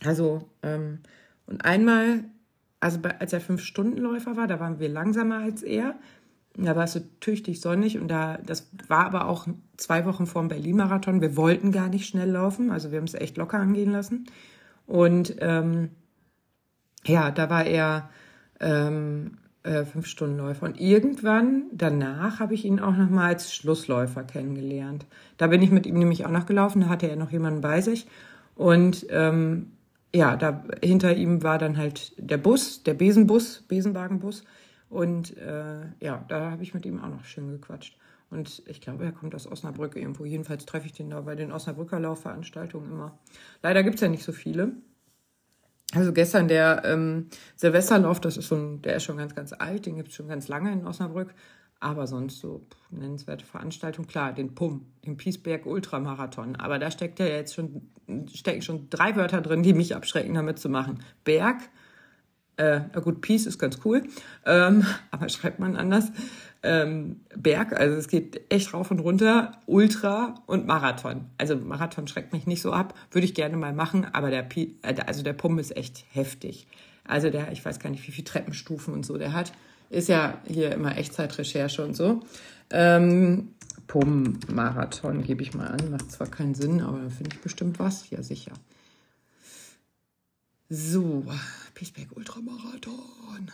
Also, 0.03 0.47
ähm, 0.61 0.99
und 1.47 1.65
einmal, 1.65 2.25
also 2.79 2.99
bei, 2.99 3.19
als 3.19 3.33
er 3.33 3.41
Fünf-Stunden-Läufer 3.41 4.37
war, 4.37 4.47
da 4.47 4.59
waren 4.59 4.79
wir 4.79 4.89
langsamer 4.89 5.39
als 5.39 5.63
er. 5.63 5.95
Da 6.55 6.75
war 6.75 6.85
es 6.85 6.93
so 6.93 7.01
tüchtig 7.19 7.61
sonnig 7.61 7.99
und 7.99 8.07
da, 8.07 8.37
das 8.37 8.69
war 8.87 9.05
aber 9.05 9.27
auch 9.27 9.47
zwei 9.77 10.05
Wochen 10.05 10.25
vor 10.25 10.41
dem 10.41 10.47
Berlin-Marathon. 10.47 11.21
Wir 11.21 11.37
wollten 11.37 11.71
gar 11.71 11.87
nicht 11.87 12.07
schnell 12.07 12.31
laufen, 12.31 12.71
also 12.71 12.91
wir 12.91 12.97
haben 12.97 13.05
es 13.05 13.13
echt 13.13 13.37
locker 13.37 13.59
angehen 13.59 13.91
lassen. 13.91 14.25
Und 14.87 15.35
ähm, 15.39 15.89
ja, 17.05 17.29
da 17.29 17.49
war 17.49 17.65
er 17.65 18.09
ähm, 18.59 19.37
äh, 19.63 19.85
Fünf-Stunden-Läufer. 19.85 20.65
Und 20.65 20.79
irgendwann 20.79 21.65
danach 21.71 22.39
habe 22.39 22.55
ich 22.55 22.65
ihn 22.65 22.79
auch 22.79 22.95
noch 22.95 23.09
mal 23.09 23.27
als 23.27 23.53
Schlussläufer 23.53 24.23
kennengelernt. 24.23 25.05
Da 25.37 25.47
bin 25.47 25.61
ich 25.61 25.71
mit 25.71 25.85
ihm 25.85 25.99
nämlich 25.99 26.25
auch 26.25 26.31
noch 26.31 26.45
gelaufen, 26.45 26.81
da 26.81 26.89
hatte 26.89 27.09
er 27.09 27.17
noch 27.17 27.31
jemanden 27.31 27.61
bei 27.61 27.81
sich. 27.81 28.07
Und 28.55 29.05
ähm, 29.09 29.73
ja, 30.15 30.35
da 30.35 30.63
hinter 30.83 31.15
ihm 31.15 31.43
war 31.43 31.57
dann 31.57 31.77
halt 31.77 32.13
der 32.17 32.37
Bus, 32.37 32.83
der 32.83 32.93
Besenbus, 32.93 33.63
Besenwagenbus. 33.67 34.43
Und 34.89 35.35
äh, 35.37 35.81
ja, 35.99 36.23
da 36.27 36.51
habe 36.51 36.63
ich 36.63 36.73
mit 36.73 36.85
ihm 36.85 37.01
auch 37.01 37.09
noch 37.09 37.25
schön 37.25 37.49
gequatscht. 37.49 37.97
Und 38.29 38.63
ich 38.67 38.81
glaube, 38.81 39.05
er 39.05 39.11
kommt 39.11 39.35
aus 39.35 39.49
Osnabrück 39.49 39.95
irgendwo. 39.95 40.25
Jedenfalls 40.25 40.65
treffe 40.65 40.87
ich 40.87 40.93
den 40.93 41.09
da 41.09 41.21
bei 41.21 41.35
den 41.35 41.51
Osnabrücker 41.51 41.99
Laufveranstaltungen 41.99 42.91
immer. 42.91 43.17
Leider 43.63 43.83
gibt 43.83 43.95
es 43.95 44.01
ja 44.01 44.09
nicht 44.09 44.23
so 44.23 44.31
viele. 44.31 44.73
Also 45.93 46.11
gestern 46.11 46.49
der 46.49 46.83
ähm, 46.83 47.27
Silvesterlauf, 47.55 48.19
das 48.19 48.35
ist 48.35 48.49
so 48.49 48.55
ein, 48.55 48.81
der 48.81 48.97
ist 48.97 49.03
schon 49.03 49.17
ganz, 49.17 49.33
ganz 49.35 49.53
alt, 49.53 49.85
den 49.85 49.95
gibt 49.95 50.09
es 50.09 50.15
schon 50.15 50.27
ganz 50.27 50.49
lange 50.49 50.71
in 50.73 50.85
Osnabrück. 50.85 51.33
Aber 51.79 52.07
sonst 52.07 52.39
so 52.39 52.65
pff, 52.69 52.91
nennenswerte 52.91 53.45
Veranstaltung, 53.45 54.07
klar, 54.07 54.33
den 54.33 54.55
PUM, 54.55 54.85
den 55.05 55.17
Piesberg 55.17 55.65
Ultramarathon. 55.65 56.55
Aber 56.55 56.79
da 56.79 56.89
steckt 56.89 57.19
ja 57.19 57.27
jetzt 57.27 57.53
schon, 57.53 57.89
stecken 58.33 58.61
schon 58.61 58.89
drei 58.89 59.15
Wörter 59.15 59.41
drin, 59.41 59.63
die 59.63 59.73
mich 59.73 59.95
abschrecken, 59.95 60.33
damit 60.33 60.57
zu 60.57 60.69
machen. 60.69 61.03
Berg, 61.23 61.57
äh, 62.57 62.81
na 62.91 62.99
gut, 63.01 63.21
Peace 63.21 63.45
ist 63.45 63.59
ganz 63.59 63.79
cool, 63.85 64.03
ähm, 64.45 64.85
aber 65.11 65.29
schreibt 65.29 65.59
man 65.59 65.75
anders 65.75 66.11
ähm, 66.63 67.21
Berg. 67.35 67.79
Also 67.79 67.95
es 67.95 68.07
geht 68.07 68.41
echt 68.51 68.73
rauf 68.73 68.89
und 68.91 68.99
runter, 68.99 69.53
Ultra 69.67 70.35
und 70.47 70.65
Marathon. 70.65 71.25
Also 71.37 71.55
Marathon 71.55 72.07
schreckt 72.07 72.33
mich 72.33 72.47
nicht 72.47 72.61
so 72.61 72.73
ab, 72.73 72.95
würde 73.11 73.25
ich 73.25 73.35
gerne 73.35 73.57
mal 73.57 73.73
machen, 73.73 74.05
aber 74.11 74.31
der, 74.31 74.47
äh, 74.55 74.67
also 75.05 75.23
der 75.23 75.33
Pump 75.33 75.59
ist 75.59 75.75
echt 75.75 76.05
heftig. 76.11 76.67
Also 77.07 77.29
der, 77.29 77.51
ich 77.51 77.63
weiß 77.63 77.79
gar 77.79 77.89
nicht, 77.89 78.05
wie 78.07 78.11
viele 78.11 78.25
Treppenstufen 78.25 78.93
und 78.93 79.05
so 79.05 79.17
der 79.17 79.33
hat. 79.33 79.53
Ist 79.89 80.09
ja 80.09 80.41
hier 80.45 80.71
immer 80.73 80.97
Echtzeitrecherche 80.97 81.83
und 81.83 81.95
so. 81.95 82.21
Ähm, 82.69 83.53
Pum-Marathon 83.87 85.23
gebe 85.23 85.41
ich 85.41 85.53
mal 85.53 85.67
an. 85.67 85.91
Macht 85.91 86.11
zwar 86.11 86.27
keinen 86.27 86.55
Sinn, 86.55 86.81
aber 86.81 86.99
da 86.99 87.09
finde 87.09 87.35
ich 87.35 87.41
bestimmt 87.41 87.79
was. 87.79 88.09
Ja, 88.09 88.21
sicher. 88.21 88.53
So, 90.69 91.25
Piesberg 91.73 92.15
Ultramarathon. 92.15 93.51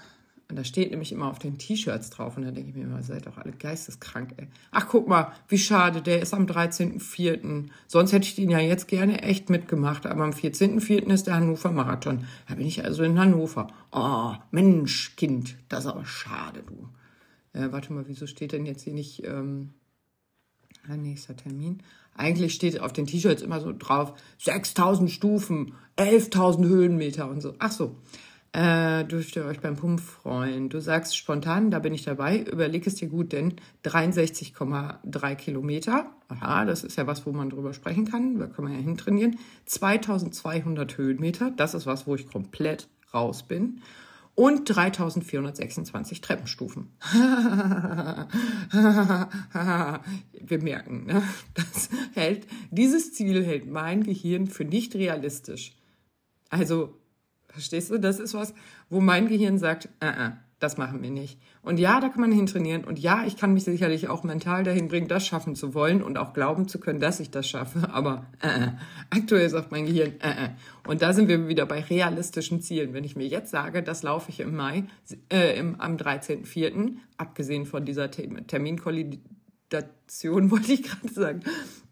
Und 0.50 0.58
da 0.58 0.64
steht 0.64 0.92
nämlich 0.92 1.12
immer 1.12 1.30
auf 1.30 1.40
den 1.40 1.58
T-Shirts 1.58 2.10
drauf. 2.10 2.38
Und 2.38 2.44
da 2.44 2.52
denke 2.52 2.70
ich 2.70 2.76
mir 2.76 2.84
immer, 2.84 3.02
seid 3.02 3.26
doch 3.26 3.38
alle 3.38 3.54
geisteskrank, 3.54 4.34
ey. 4.38 4.48
Ach, 4.72 4.88
guck 4.88 5.08
mal, 5.08 5.32
wie 5.48 5.58
schade, 5.58 6.02
der 6.02 6.22
ist 6.22 6.34
am 6.34 6.46
13.04. 6.46 7.70
Sonst 7.88 8.12
hätte 8.12 8.28
ich 8.28 8.36
den 8.36 8.50
ja 8.50 8.60
jetzt 8.60 8.88
gerne 8.88 9.22
echt 9.24 9.50
mitgemacht. 9.50 10.06
Aber 10.06 10.24
am 10.24 10.32
14.04. 10.32 11.12
ist 11.12 11.28
der 11.28 11.36
Hannover 11.36 11.72
Marathon. 11.72 12.26
Da 12.48 12.56
bin 12.56 12.68
ich 12.68 12.84
also 12.84 13.04
in 13.04 13.18
Hannover. 13.18 13.68
Oh, 13.92 14.34
Mensch, 14.52 15.16
Kind, 15.16 15.56
das 15.70 15.86
ist 15.86 15.92
aber 15.92 16.06
schade, 16.06 16.64
du. 16.68 16.90
Äh, 17.54 17.72
warte 17.72 17.94
mal, 17.94 18.08
wieso 18.08 18.28
steht 18.28 18.52
denn 18.52 18.66
jetzt 18.66 18.84
hier 18.84 18.94
nicht 18.94 19.24
ähm, 19.26 19.70
nächster 20.88 21.36
Termin? 21.36 21.82
Eigentlich 22.16 22.54
steht 22.54 22.80
auf 22.80 22.94
den 22.94 23.08
T-Shirts 23.08 23.42
immer 23.42 23.60
so 23.60 23.74
drauf, 23.76 24.14
6000 24.38 25.10
Stufen, 25.10 25.74
11.000 25.98 26.68
Höhenmeter 26.68 27.28
und 27.28 27.42
so. 27.42 27.56
Ach 27.60 27.72
so 27.72 27.96
äh, 28.54 29.04
dürft 29.04 29.36
ihr 29.36 29.46
euch 29.46 29.60
beim 29.60 29.76
Pump 29.76 30.00
freuen. 30.00 30.70
Du 30.70 30.80
sagst 30.80 31.18
spontan, 31.18 31.72
da 31.72 31.80
bin 31.80 31.94
ich 31.94 32.04
dabei, 32.04 32.40
überleg 32.40 32.86
es 32.86 32.96
dir 32.96 33.08
gut, 33.10 33.32
denn 33.32 33.56
63,3 33.84 35.36
Kilometer, 35.36 36.12
aha, 36.28 36.64
das 36.66 36.84
ist 36.84 36.98
ja 36.98 37.08
was, 37.08 37.26
wo 37.26 37.32
man 37.32 37.50
drüber 37.50 37.74
sprechen 37.74 38.06
kann, 38.06 38.38
da 38.38 38.46
kann 38.46 38.64
man 38.66 38.74
ja 38.74 38.80
hintrainieren. 38.80 39.40
2200 39.66 40.98
Höhenmeter, 40.98 41.50
das 41.52 41.74
ist 41.74 41.88
was, 41.88 42.06
wo 42.06 42.14
ich 42.14 42.28
komplett 42.28 42.88
raus 43.12 43.42
bin. 43.44 43.82
Und 44.36 44.66
3426 44.66 46.22
Treppenstufen. 46.22 46.90
Wir 50.42 50.62
merken, 50.62 51.06
ne? 51.06 51.22
das 51.54 51.90
hält, 52.14 52.48
dieses 52.72 53.14
Ziel 53.14 53.46
hält 53.46 53.68
mein 53.68 54.04
Gehirn 54.04 54.48
für 54.48 54.66
nicht 54.66 54.96
realistisch. 54.96 55.76
Also 56.50 56.96
Verstehst 57.54 57.92
du? 57.92 58.00
Das 58.00 58.20
ist 58.20 58.34
was, 58.34 58.54
wo 58.90 59.00
mein 59.00 59.28
Gehirn 59.28 59.60
sagt, 59.60 59.88
äh, 60.00 60.08
äh, 60.08 60.32
das 60.60 60.78
machen 60.78 61.04
wir 61.04 61.12
nicht. 61.12 61.40
Und 61.62 61.80
ja, 61.80 62.00
da 62.00 62.10
kann 62.10 62.22
man 62.22 62.32
hintrainieren. 62.32 62.84
Und 62.84 62.98
ja, 62.98 63.26
ich 63.26 63.38
kann 63.38 63.54
mich 63.54 63.64
sicherlich 63.64 64.08
auch 64.08 64.24
mental 64.24 64.64
dahin 64.64 64.88
bringen, 64.88 65.08
das 65.08 65.28
schaffen 65.28 65.56
zu 65.56 65.74
wollen 65.74 66.02
und 66.02 66.18
auch 66.18 66.34
glauben 66.34 66.68
zu 66.68 66.80
können, 66.80 67.00
dass 67.00 67.20
ich 67.20 67.30
das 67.32 67.48
schaffe. 67.48 67.90
Aber 67.92 68.26
äh, 68.42 68.48
äh. 68.48 68.68
aktuell 69.10 69.50
sagt 69.50 69.72
mein 69.72 69.86
Gehirn, 69.86 70.14
äh, 70.20 70.46
äh. 70.46 70.50
Und 70.88 71.02
da 71.02 71.14
sind 71.14 71.28
wir 71.28 71.48
wieder 71.48 71.66
bei 71.66 71.82
realistischen 71.82 72.62
Zielen. 72.62 72.94
Wenn 72.94 73.04
ich 73.04 73.16
mir 73.16 73.28
jetzt 73.28 73.52
sage, 73.52 73.84
das 73.84 74.04
laufe 74.04 74.32
ich 74.32 74.40
im 74.40 74.56
Mai, 74.56 74.86
äh, 75.32 75.58
im, 75.60 75.80
am 75.80 75.98
13.04., 75.98 76.96
abgesehen 77.18 77.66
von 77.66 77.86
dieser 77.86 78.10
Terminkollidierung, 78.10 79.22
Station, 79.74 80.52
wollte 80.52 80.74
ich 80.74 80.84
gerade 80.84 81.14
sagen, 81.14 81.44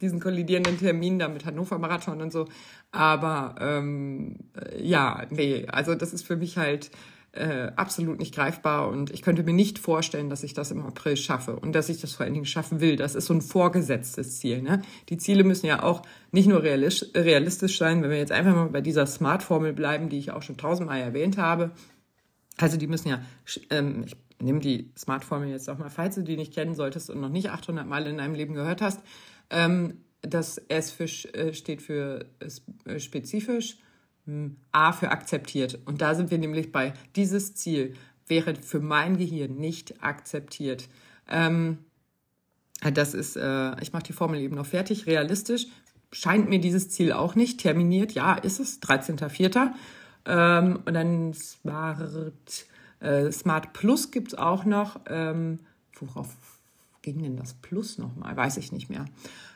diesen 0.01 0.20
kollidierenden 0.20 0.77
Termin 0.79 1.20
da 1.20 1.27
mit 1.27 1.46
Hannover 1.46 1.77
Marathon 1.77 2.22
und 2.22 2.31
so. 2.31 2.48
Aber 2.91 3.55
ähm, 3.60 4.38
ja, 4.77 5.25
nee, 5.29 5.65
also 5.67 5.96
das 5.96 6.13
ist 6.13 6.25
für 6.25 6.36
mich 6.36 6.58
halt 6.58 6.91
äh, 7.34 7.72
absolut 7.77 8.20
nicht 8.20 8.36
greifbar 8.36 8.89
und 8.89 9.10
ich 9.10 9.22
könnte 9.22 9.43
mir 9.43 9.53
nicht 9.53 9.79
vorstellen, 9.79 10.29
dass 10.29 10.43
ich 10.43 10.53
das 10.53 10.72
im 10.72 10.81
April 10.81 11.15
schaffe 11.15 11.55
und 11.55 11.74
dass 11.74 11.88
ich 11.88 12.01
das 12.01 12.13
vor 12.13 12.25
allen 12.25 12.34
Dingen 12.34 12.46
schaffen 12.46 12.81
will. 12.81 12.98
Das 12.98 13.15
ist 13.15 13.27
so 13.27 13.34
ein 13.34 13.41
vorgesetztes 13.41 14.39
Ziel. 14.39 14.62
Ne? 14.62 14.81
Die 15.08 15.17
Ziele 15.17 15.46
müssen 15.46 15.65
ja 15.65 15.81
auch 15.81 16.01
nicht 16.31 16.48
nur 16.48 16.62
realistisch 16.63 17.77
sein, 17.77 18.03
wenn 18.03 18.10
wir 18.10 18.17
jetzt 18.17 18.34
einfach 18.34 18.53
mal 18.53 18.67
bei 18.67 18.81
dieser 18.81 19.05
Smart-Formel 19.05 19.72
bleiben, 19.72 20.10
die 20.10 20.17
ich 20.17 20.31
auch 20.31 20.41
schon 20.41 20.58
tausendmal 20.58 21.00
erwähnt 21.00 21.38
habe. 21.38 21.72
Also 22.58 22.75
die 22.75 22.88
müssen 22.88 23.08
ja, 23.08 23.22
ähm, 23.70 24.03
ich 24.05 24.17
nimm 24.41 24.60
die 24.60 24.91
Smart-Formel 24.98 25.50
jetzt 25.50 25.67
doch 25.67 25.77
mal, 25.77 25.89
falls 25.89 26.15
du 26.15 26.24
die 26.24 26.38
nicht 26.38 26.53
kennen 26.53 26.75
solltest 26.75 27.10
und 27.10 27.22
noch 27.22 27.29
nicht 27.29 27.50
800 27.50 27.88
Mal 27.88 28.08
in 28.08 28.17
deinem 28.17 28.36
Leben 28.36 28.53
gehört 28.53 28.81
hast. 28.81 29.01
Ähm, 29.51 30.00
das 30.22 30.58
S 30.58 30.91
für, 30.91 31.05
äh, 31.05 31.53
steht 31.53 31.81
für 31.81 32.25
äh, 32.86 33.00
spezifisch, 33.00 33.77
hm, 34.25 34.58
A 34.72 34.91
für 34.91 35.10
akzeptiert. 35.12 35.79
Und 35.86 36.01
da 36.01 36.15
sind 36.15 36.31
wir 36.31 36.38
nämlich 36.38 36.72
bei, 36.72 36.93
dieses 37.15 37.55
Ziel 37.55 37.96
wäre 38.27 38.55
für 38.55 38.79
mein 38.79 39.17
Gehirn 39.17 39.58
nicht 39.58 40.03
akzeptiert. 40.03 40.88
Ähm, 41.29 41.79
das 42.93 43.13
ist, 43.13 43.36
äh, 43.36 43.79
ich 43.81 43.93
mache 43.93 44.03
die 44.03 44.13
Formel 44.13 44.39
eben 44.39 44.55
noch 44.55 44.65
fertig, 44.65 45.05
realistisch. 45.05 45.67
Scheint 46.12 46.50
mir 46.50 46.60
dieses 46.60 46.89
Ziel 46.89 47.12
auch 47.12 47.36
nicht. 47.36 47.60
Terminiert, 47.60 48.13
ja, 48.13 48.34
ist 48.34 48.60
es, 48.60 48.81
13.04. 48.81 49.72
Ähm, 50.25 50.79
und 50.86 50.93
dann 50.93 51.34
Smart 51.34 52.31
äh, 53.00 53.31
Smart 53.31 53.74
Plus 53.74 54.12
gibt 54.12 54.29
es 54.29 54.38
auch 54.38 54.65
noch. 54.65 55.00
Ähm, 55.08 55.60
worauf 56.00 56.36
ging 57.01 57.22
denn 57.22 57.38
das 57.38 57.53
Plus 57.55 57.98
nochmal? 57.98 58.36
Weiß 58.36 58.58
ich 58.58 58.72
nicht 58.72 58.89
mehr. 58.89 59.05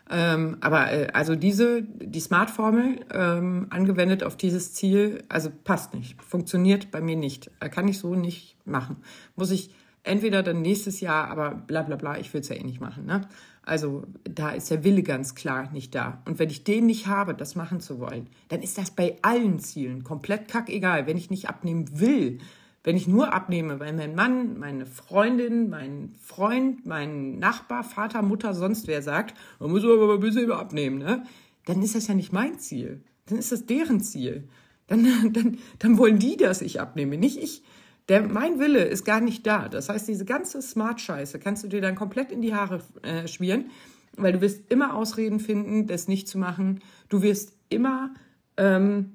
Ähm, 0.10 0.58
aber 0.62 0.92
äh, 0.92 1.08
also 1.14 1.36
diese, 1.36 1.82
die 1.84 2.20
Smart-Formel 2.20 3.06
ähm, 3.12 3.68
angewendet 3.70 4.24
auf 4.24 4.38
dieses 4.38 4.74
Ziel, 4.74 5.24
also 5.30 5.50
passt 5.64 5.94
nicht, 5.94 6.22
funktioniert 6.22 6.92
bei 6.92 7.02
mir 7.02 7.16
nicht. 7.16 7.50
Äh, 7.60 7.70
kann 7.70 7.88
ich 7.88 7.98
so 7.98 8.16
nicht 8.16 8.56
machen. 8.66 8.98
Muss 9.36 9.52
ich 9.52 9.72
entweder 10.04 10.44
dann 10.44 10.62
nächstes 10.62 11.02
Jahr, 11.02 11.30
aber 11.30 11.56
bla 11.56 11.82
bla 11.82 11.96
bla, 11.96 12.18
ich 12.20 12.34
will 12.34 12.42
es 12.42 12.50
ja 12.50 12.56
eh 12.56 12.64
nicht 12.64 12.82
machen. 12.82 13.06
Ne? 13.06 13.22
Also 13.64 14.04
da 14.24 14.52
ist 14.52 14.70
der 14.70 14.84
Wille 14.84 15.02
ganz 15.02 15.34
klar 15.34 15.72
nicht 15.72 15.96
da. 15.96 16.22
Und 16.26 16.38
wenn 16.38 16.50
ich 16.50 16.64
den 16.64 16.86
nicht 16.86 17.08
habe, 17.08 17.34
das 17.34 17.56
machen 17.56 17.80
zu 17.80 18.00
wollen, 18.00 18.30
dann 18.50 18.62
ist 18.62 18.78
das 18.78 18.92
bei 18.92 19.18
allen 19.24 19.58
Zielen 19.58 20.04
komplett 20.04 20.48
kackegal. 20.48 21.08
Wenn 21.08 21.18
ich 21.18 21.32
nicht 21.32 21.50
abnehmen 21.50 22.00
will, 22.00 22.38
wenn 22.86 22.96
ich 22.96 23.08
nur 23.08 23.34
abnehme, 23.34 23.80
weil 23.80 23.94
mein 23.94 24.14
Mann, 24.14 24.60
meine 24.60 24.86
Freundin, 24.86 25.70
mein 25.70 26.14
Freund, 26.22 26.86
mein 26.86 27.40
Nachbar, 27.40 27.84
Vater, 27.84 28.22
Mutter, 28.22 28.54
sonst 28.54 28.88
wer 28.88 29.02
sagt, 29.02 29.36
man 29.60 29.72
muss 29.72 29.84
aber 29.84 30.14
ein 30.14 30.20
bisschen 30.20 30.52
abnehmen, 30.52 31.00
ne? 31.00 31.24
dann 31.66 31.82
ist 31.82 31.96
das 31.96 32.08
ja 32.08 32.14
nicht 32.14 32.32
mein 32.32 32.60
Ziel. 32.60 33.02
Dann 33.26 33.40
ist 33.40 33.52
das 33.52 33.66
deren 33.66 34.02
Ziel. 34.02 34.48
Dann, 34.86 35.04
dann, 35.34 35.58
dann 35.80 35.98
wollen 35.98 36.20
die, 36.20 36.38
dass 36.38 36.62
ich 36.62 36.80
abnehme, 36.80 37.18
nicht 37.18 37.38
ich. 37.38 37.64
Der, 38.08 38.22
mein 38.22 38.60
Wille 38.60 38.84
ist 38.84 39.04
gar 39.04 39.20
nicht 39.20 39.48
da. 39.48 39.68
Das 39.68 39.90
heißt, 39.90 40.08
diese 40.08 40.26
ganze 40.26 40.62
Smart-Scheiße 40.62 41.40
kannst 41.40 41.64
du 41.64 41.68
dir 41.68 41.82
dann 41.82 41.96
komplett 41.96 42.32
in 42.32 42.44
die 42.44 42.54
Haare 42.54 42.82
äh, 43.02 43.28
schmieren, 43.28 43.72
weil 44.16 44.34
du 44.34 44.42
wirst 44.42 44.72
immer 44.72 44.94
Ausreden 44.96 45.40
finden, 45.40 45.88
das 45.88 46.08
nicht 46.08 46.28
zu 46.28 46.38
machen. 46.38 46.82
Du 47.10 47.24
wirst 47.24 47.54
immer 47.70 48.14
ähm, 48.58 49.15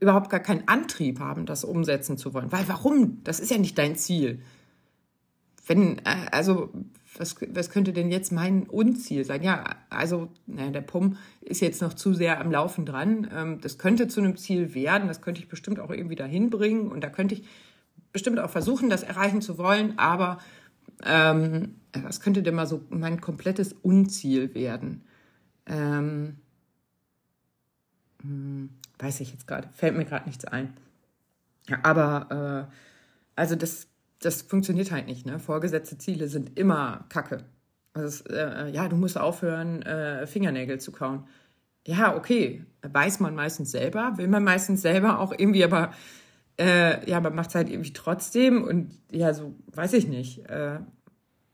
überhaupt 0.00 0.30
gar 0.30 0.40
keinen 0.40 0.66
Antrieb 0.66 1.20
haben, 1.20 1.46
das 1.46 1.62
umsetzen 1.62 2.16
zu 2.16 2.34
wollen. 2.34 2.50
Weil 2.50 2.66
warum? 2.68 3.22
Das 3.22 3.38
ist 3.38 3.50
ja 3.50 3.58
nicht 3.58 3.78
dein 3.78 3.96
Ziel. 3.96 4.40
Wenn, 5.66 5.98
äh, 5.98 6.26
also, 6.32 6.70
was, 7.16 7.36
was 7.48 7.70
könnte 7.70 7.92
denn 7.92 8.10
jetzt 8.10 8.32
mein 8.32 8.64
Unziel 8.64 9.24
sein? 9.24 9.42
Ja, 9.42 9.64
also, 9.90 10.28
naja, 10.46 10.70
der 10.70 10.80
PUM 10.80 11.16
ist 11.42 11.60
jetzt 11.60 11.82
noch 11.82 11.92
zu 11.92 12.14
sehr 12.14 12.40
am 12.40 12.50
Laufen 12.50 12.86
dran. 12.86 13.30
Ähm, 13.32 13.60
das 13.60 13.78
könnte 13.78 14.08
zu 14.08 14.20
einem 14.20 14.36
Ziel 14.36 14.74
werden, 14.74 15.06
das 15.06 15.20
könnte 15.20 15.40
ich 15.40 15.48
bestimmt 15.48 15.80
auch 15.80 15.90
irgendwie 15.90 16.16
dahin 16.16 16.48
bringen 16.48 16.88
und 16.90 17.04
da 17.04 17.10
könnte 17.10 17.34
ich 17.34 17.44
bestimmt 18.12 18.40
auch 18.40 18.50
versuchen, 18.50 18.90
das 18.90 19.02
erreichen 19.02 19.42
zu 19.42 19.58
wollen, 19.58 19.98
aber 19.98 20.38
ähm, 21.04 21.76
was 21.92 22.20
könnte 22.20 22.42
denn 22.42 22.54
mal 22.54 22.66
so 22.66 22.82
mein 22.88 23.20
komplettes 23.20 23.72
Unziel 23.72 24.54
werden? 24.54 25.02
Ähm, 25.66 26.36
hm 28.22 28.70
weiß 29.00 29.20
ich 29.20 29.32
jetzt 29.32 29.46
gerade, 29.46 29.68
fällt 29.72 29.96
mir 29.96 30.04
gerade 30.04 30.26
nichts 30.26 30.44
ein. 30.44 30.74
Aber 31.82 32.68
äh, 32.68 32.74
also 33.36 33.56
das, 33.56 33.88
das 34.20 34.42
funktioniert 34.42 34.90
halt 34.90 35.06
nicht. 35.06 35.26
Ne? 35.26 35.38
Vorgesetzte 35.38 35.98
Ziele 35.98 36.28
sind 36.28 36.58
immer 36.58 37.04
Kacke. 37.08 37.44
Also 37.92 38.24
äh, 38.30 38.70
ja, 38.70 38.88
du 38.88 38.96
musst 38.96 39.18
aufhören, 39.18 39.82
äh, 39.82 40.26
Fingernägel 40.26 40.80
zu 40.80 40.92
kauen. 40.92 41.26
Ja, 41.86 42.14
okay, 42.14 42.64
weiß 42.82 43.20
man 43.20 43.34
meistens 43.34 43.70
selber, 43.70 44.12
will 44.16 44.28
man 44.28 44.44
meistens 44.44 44.82
selber 44.82 45.18
auch 45.18 45.32
irgendwie, 45.36 45.64
aber 45.64 45.92
äh, 46.58 47.08
ja, 47.08 47.20
man 47.20 47.34
macht 47.34 47.50
es 47.50 47.54
halt 47.54 47.70
irgendwie 47.70 47.92
trotzdem 47.92 48.62
und 48.62 48.90
ja, 49.10 49.32
so 49.32 49.54
weiß 49.72 49.94
ich 49.94 50.06
nicht. 50.06 50.46
Äh, 50.48 50.80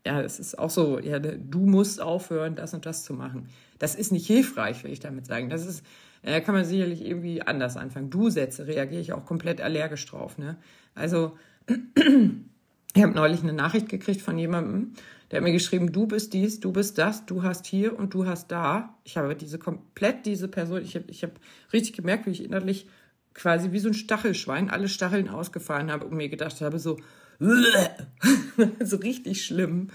ja, 0.05 0.21
es 0.21 0.39
ist 0.39 0.59
auch 0.59 0.71
so, 0.71 0.99
ja, 0.99 1.19
du 1.19 1.67
musst 1.67 2.01
aufhören, 2.01 2.55
das 2.55 2.75
und 2.75 2.87
das 2.87 3.05
zu 3.05 3.15
machen. 3.15 3.49
Das 3.79 3.95
ist 3.95 4.13
nicht 4.13 4.27
hilfreich, 4.27 4.85
will 4.85 4.93
ich 4.93 5.01
damit 5.01 5.27
sagen. 5.27 5.49
Das 5.49 5.67
ist, 5.67 5.85
äh, 6.27 6.41
kann 6.41 6.55
man 6.55 6.65
sicherlich 6.65 7.05
irgendwie 7.05 7.41
anders 7.41 7.77
anfangen. 7.77 8.11
Du-Sätze 8.11 8.67
reagiere 8.67 9.01
ich 9.01 9.13
auch 9.13 9.25
komplett 9.25 9.61
allergisch 9.61 10.05
drauf. 10.07 10.39
Ne? 10.39 10.57
Also 10.95 11.39
ich 12.95 13.03
habe 13.03 13.15
neulich 13.15 13.43
eine 13.43 13.53
Nachricht 13.53 13.89
gekriegt 13.89 14.21
von 14.21 14.37
jemandem, 14.37 14.93
der 15.31 15.39
hat 15.39 15.45
mir 15.45 15.53
geschrieben, 15.53 15.93
du 15.93 16.07
bist 16.07 16.33
dies, 16.35 16.61
du 16.61 16.73
bist 16.73 16.99
das, 16.99 17.27
du 17.27 17.43
hast 17.43 17.67
hier 17.67 17.99
und 17.99 18.13
du 18.15 18.27
hast 18.27 18.51
da. 18.51 18.97
Ich 19.05 19.17
habe 19.17 19.35
diese 19.35 19.59
komplett 19.59 20.27
diese 20.27 20.49
Person, 20.49 20.83
ich 20.83 20.95
habe 20.95 21.07
ich 21.09 21.23
hab 21.23 21.33
richtig 21.73 21.95
gemerkt, 21.95 22.27
wie 22.27 22.31
ich 22.31 22.45
innerlich 22.45 22.87
quasi 23.35 23.73
wie 23.73 23.79
so 23.79 23.89
ein 23.89 23.95
Stachelschwein 23.95 24.71
alle 24.71 24.89
Stacheln 24.89 25.29
ausgefahren 25.29 25.91
habe 25.91 26.07
und 26.07 26.17
mir 26.17 26.29
gedacht 26.29 26.61
habe, 26.61 26.79
so, 26.79 26.99
so 28.81 28.97
richtig 28.97 29.45
schlimm. 29.45 29.89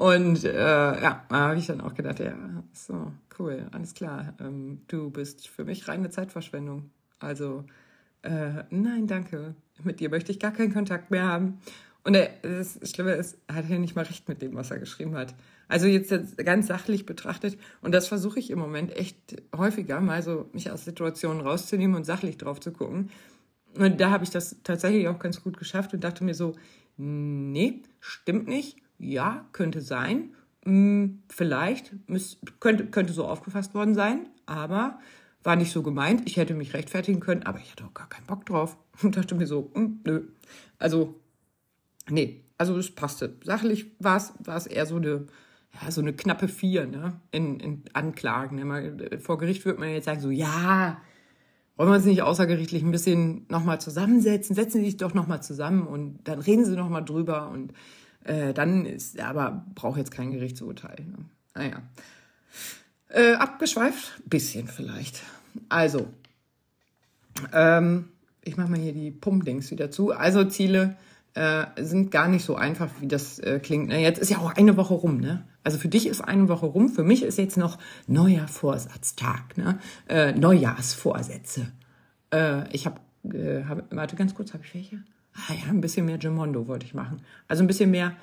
Und 0.00 0.44
äh, 0.44 0.54
ja, 0.54 1.26
da 1.28 1.36
habe 1.36 1.58
ich 1.58 1.66
dann 1.66 1.82
auch 1.82 1.92
gedacht, 1.92 2.20
ja, 2.20 2.34
so, 2.72 3.12
cool, 3.38 3.66
alles 3.70 3.92
klar. 3.92 4.32
Ähm, 4.40 4.80
du 4.88 5.10
bist 5.10 5.46
für 5.46 5.66
mich 5.66 5.88
reine 5.88 6.08
Zeitverschwendung. 6.08 6.88
Also, 7.18 7.64
äh, 8.22 8.64
nein, 8.70 9.06
danke. 9.06 9.54
Mit 9.84 10.00
dir 10.00 10.08
möchte 10.08 10.32
ich 10.32 10.40
gar 10.40 10.52
keinen 10.52 10.72
Kontakt 10.72 11.10
mehr 11.10 11.24
haben. 11.24 11.58
Und 12.02 12.14
er, 12.14 12.30
das 12.40 12.78
Schlimme 12.90 13.12
ist, 13.12 13.36
er 13.46 13.56
hat 13.56 13.68
ja 13.68 13.78
nicht 13.78 13.94
mal 13.94 14.06
recht 14.06 14.26
mit 14.26 14.40
dem, 14.40 14.54
was 14.54 14.70
er 14.70 14.78
geschrieben 14.78 15.14
hat. 15.16 15.34
Also 15.68 15.86
jetzt 15.86 16.14
ganz 16.38 16.68
sachlich 16.68 17.04
betrachtet, 17.04 17.58
und 17.82 17.92
das 17.92 18.08
versuche 18.08 18.38
ich 18.38 18.50
im 18.50 18.58
Moment 18.58 18.96
echt 18.96 19.42
häufiger, 19.54 20.00
mal 20.00 20.22
so 20.22 20.48
mich 20.54 20.70
aus 20.70 20.86
Situationen 20.86 21.42
rauszunehmen 21.42 21.94
und 21.94 22.04
sachlich 22.04 22.38
drauf 22.38 22.58
zu 22.58 22.72
gucken. 22.72 23.10
Und 23.76 24.00
da 24.00 24.08
habe 24.08 24.24
ich 24.24 24.30
das 24.30 24.56
tatsächlich 24.64 25.08
auch 25.08 25.18
ganz 25.18 25.42
gut 25.42 25.58
geschafft 25.58 25.92
und 25.92 26.02
dachte 26.02 26.24
mir 26.24 26.34
so, 26.34 26.54
nee, 26.96 27.82
stimmt 28.00 28.48
nicht. 28.48 28.78
Ja, 29.00 29.46
könnte 29.52 29.80
sein. 29.80 30.34
Hm, 30.64 31.22
vielleicht 31.28 31.92
könnte, 32.60 32.86
könnte 32.86 33.12
so 33.12 33.26
aufgefasst 33.26 33.74
worden 33.74 33.94
sein, 33.94 34.28
aber 34.46 34.98
war 35.42 35.56
nicht 35.56 35.72
so 35.72 35.82
gemeint. 35.82 36.22
Ich 36.26 36.36
hätte 36.36 36.54
mich 36.54 36.74
rechtfertigen 36.74 37.20
können, 37.20 37.44
aber 37.44 37.58
ich 37.58 37.72
hatte 37.72 37.84
auch 37.86 37.94
gar 37.94 38.08
keinen 38.08 38.26
Bock 38.26 38.46
drauf. 38.46 38.76
Und 39.02 39.16
dachte 39.16 39.34
mir 39.34 39.46
so, 39.46 39.70
hm, 39.74 40.00
nö. 40.04 40.28
Also 40.78 41.20
Nee, 42.10 42.44
also 42.58 42.76
es 42.76 42.94
passte. 42.94 43.36
Sachlich 43.44 43.92
war 43.98 44.16
es 44.46 44.66
eher 44.66 44.86
so 44.86 44.96
eine, 44.96 45.26
ja, 45.80 45.90
so 45.90 46.00
eine 46.00 46.12
knappe 46.12 46.48
Vier 46.48 46.86
ne? 46.86 47.20
in, 47.30 47.60
in 47.60 47.82
Anklagen. 47.92 48.56
Ne? 48.56 48.64
Mal, 48.64 49.18
vor 49.20 49.38
Gericht 49.38 49.64
würde 49.64 49.80
man 49.80 49.90
jetzt 49.90 50.06
sagen, 50.06 50.20
so 50.20 50.30
ja, 50.30 51.00
wollen 51.76 51.90
wir 51.90 51.96
uns 51.96 52.04
nicht 52.04 52.22
außergerichtlich 52.22 52.82
ein 52.82 52.90
bisschen 52.90 53.46
nochmal 53.48 53.80
zusammensetzen? 53.80 54.54
Setzen 54.54 54.78
Sie 54.78 54.86
sich 54.86 54.96
doch 54.96 55.14
nochmal 55.14 55.42
zusammen 55.42 55.86
und 55.86 56.18
dann 56.24 56.40
reden 56.40 56.64
Sie 56.64 56.76
nochmal 56.76 57.04
drüber 57.04 57.48
und 57.50 57.72
äh, 58.24 58.52
dann 58.52 58.86
ist, 58.86 59.18
aber 59.20 59.64
braucht 59.74 59.98
jetzt 59.98 60.10
kein 60.10 60.30
Gerichtsurteil. 60.30 61.04
Ne? 61.06 61.24
Naja. 61.54 61.82
Äh, 63.08 63.34
abgeschweift? 63.34 64.20
Bisschen 64.26 64.68
vielleicht. 64.68 65.22
Also, 65.68 66.08
ähm, 67.52 68.08
ich 68.42 68.56
mache 68.56 68.70
mal 68.70 68.78
hier 68.78 68.92
die 68.92 69.10
Pump-Dings 69.10 69.70
wieder 69.70 69.90
zu. 69.90 70.12
Also 70.12 70.44
Ziele 70.44 70.96
äh, 71.34 71.66
sind 71.76 72.10
gar 72.10 72.28
nicht 72.28 72.44
so 72.44 72.56
einfach, 72.56 72.88
wie 73.00 73.08
das 73.08 73.38
äh, 73.38 73.60
klingt. 73.60 73.88
Ne? 73.88 74.00
Jetzt 74.00 74.18
ist 74.18 74.30
ja 74.30 74.38
auch 74.38 74.54
eine 74.54 74.76
Woche 74.76 74.94
rum, 74.94 75.18
ne? 75.18 75.44
Also 75.62 75.76
für 75.76 75.88
dich 75.88 76.06
ist 76.06 76.22
eine 76.22 76.48
Woche 76.48 76.66
rum, 76.66 76.88
für 76.88 77.04
mich 77.04 77.22
ist 77.22 77.36
jetzt 77.36 77.58
noch 77.58 77.78
neuer 78.06 78.48
Vorsatztag, 78.48 79.58
ne? 79.58 79.78
Äh, 80.08 80.32
Neujahrsvorsätze. 80.32 81.70
Äh, 82.32 82.68
ich 82.74 82.86
habe, 82.86 83.00
äh, 83.24 83.64
hab, 83.64 83.94
warte 83.94 84.16
ganz 84.16 84.34
kurz, 84.34 84.54
habe 84.54 84.64
ich 84.64 84.74
welche? 84.74 85.02
Ah 85.34 85.54
ja, 85.54 85.70
ein 85.70 85.80
bisschen 85.80 86.06
mehr 86.06 86.18
Gemondo 86.18 86.66
wollte 86.66 86.86
ich 86.86 86.94
machen. 86.94 87.22
Also 87.48 87.62
ein 87.62 87.66
bisschen 87.66 87.90
mehr 87.90 88.16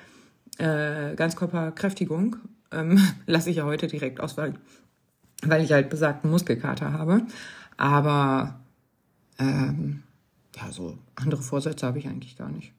äh, 0.58 1.14
Ganzkörperkräftigung 1.14 2.36
ähm, 2.72 3.00
lasse 3.26 3.50
ich 3.50 3.56
ja 3.56 3.64
heute 3.64 3.86
direkt 3.86 4.20
aus, 4.20 4.36
weil, 4.36 4.54
ich 5.62 5.72
halt 5.72 5.90
besagten 5.90 6.30
Muskelkater 6.30 6.92
habe. 6.92 7.22
Aber 7.76 8.60
ähm, 9.38 10.02
ja, 10.56 10.72
so 10.72 10.98
andere 11.14 11.42
Vorsätze 11.42 11.86
habe 11.86 11.98
ich 11.98 12.08
eigentlich 12.08 12.36
gar 12.36 12.50
nicht. 12.50 12.72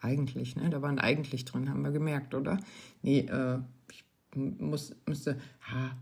Eigentlich, 0.00 0.54
ne? 0.56 0.68
Da 0.68 0.82
waren 0.82 0.98
eigentlich 0.98 1.46
drin, 1.46 1.70
haben 1.70 1.82
wir 1.82 1.90
gemerkt, 1.90 2.34
oder? 2.34 2.58
Nee, 3.02 3.20
äh, 3.20 3.58
ich 3.90 4.04
muss, 4.34 4.94
müsste, 5.06 5.38
ha, 5.62 5.96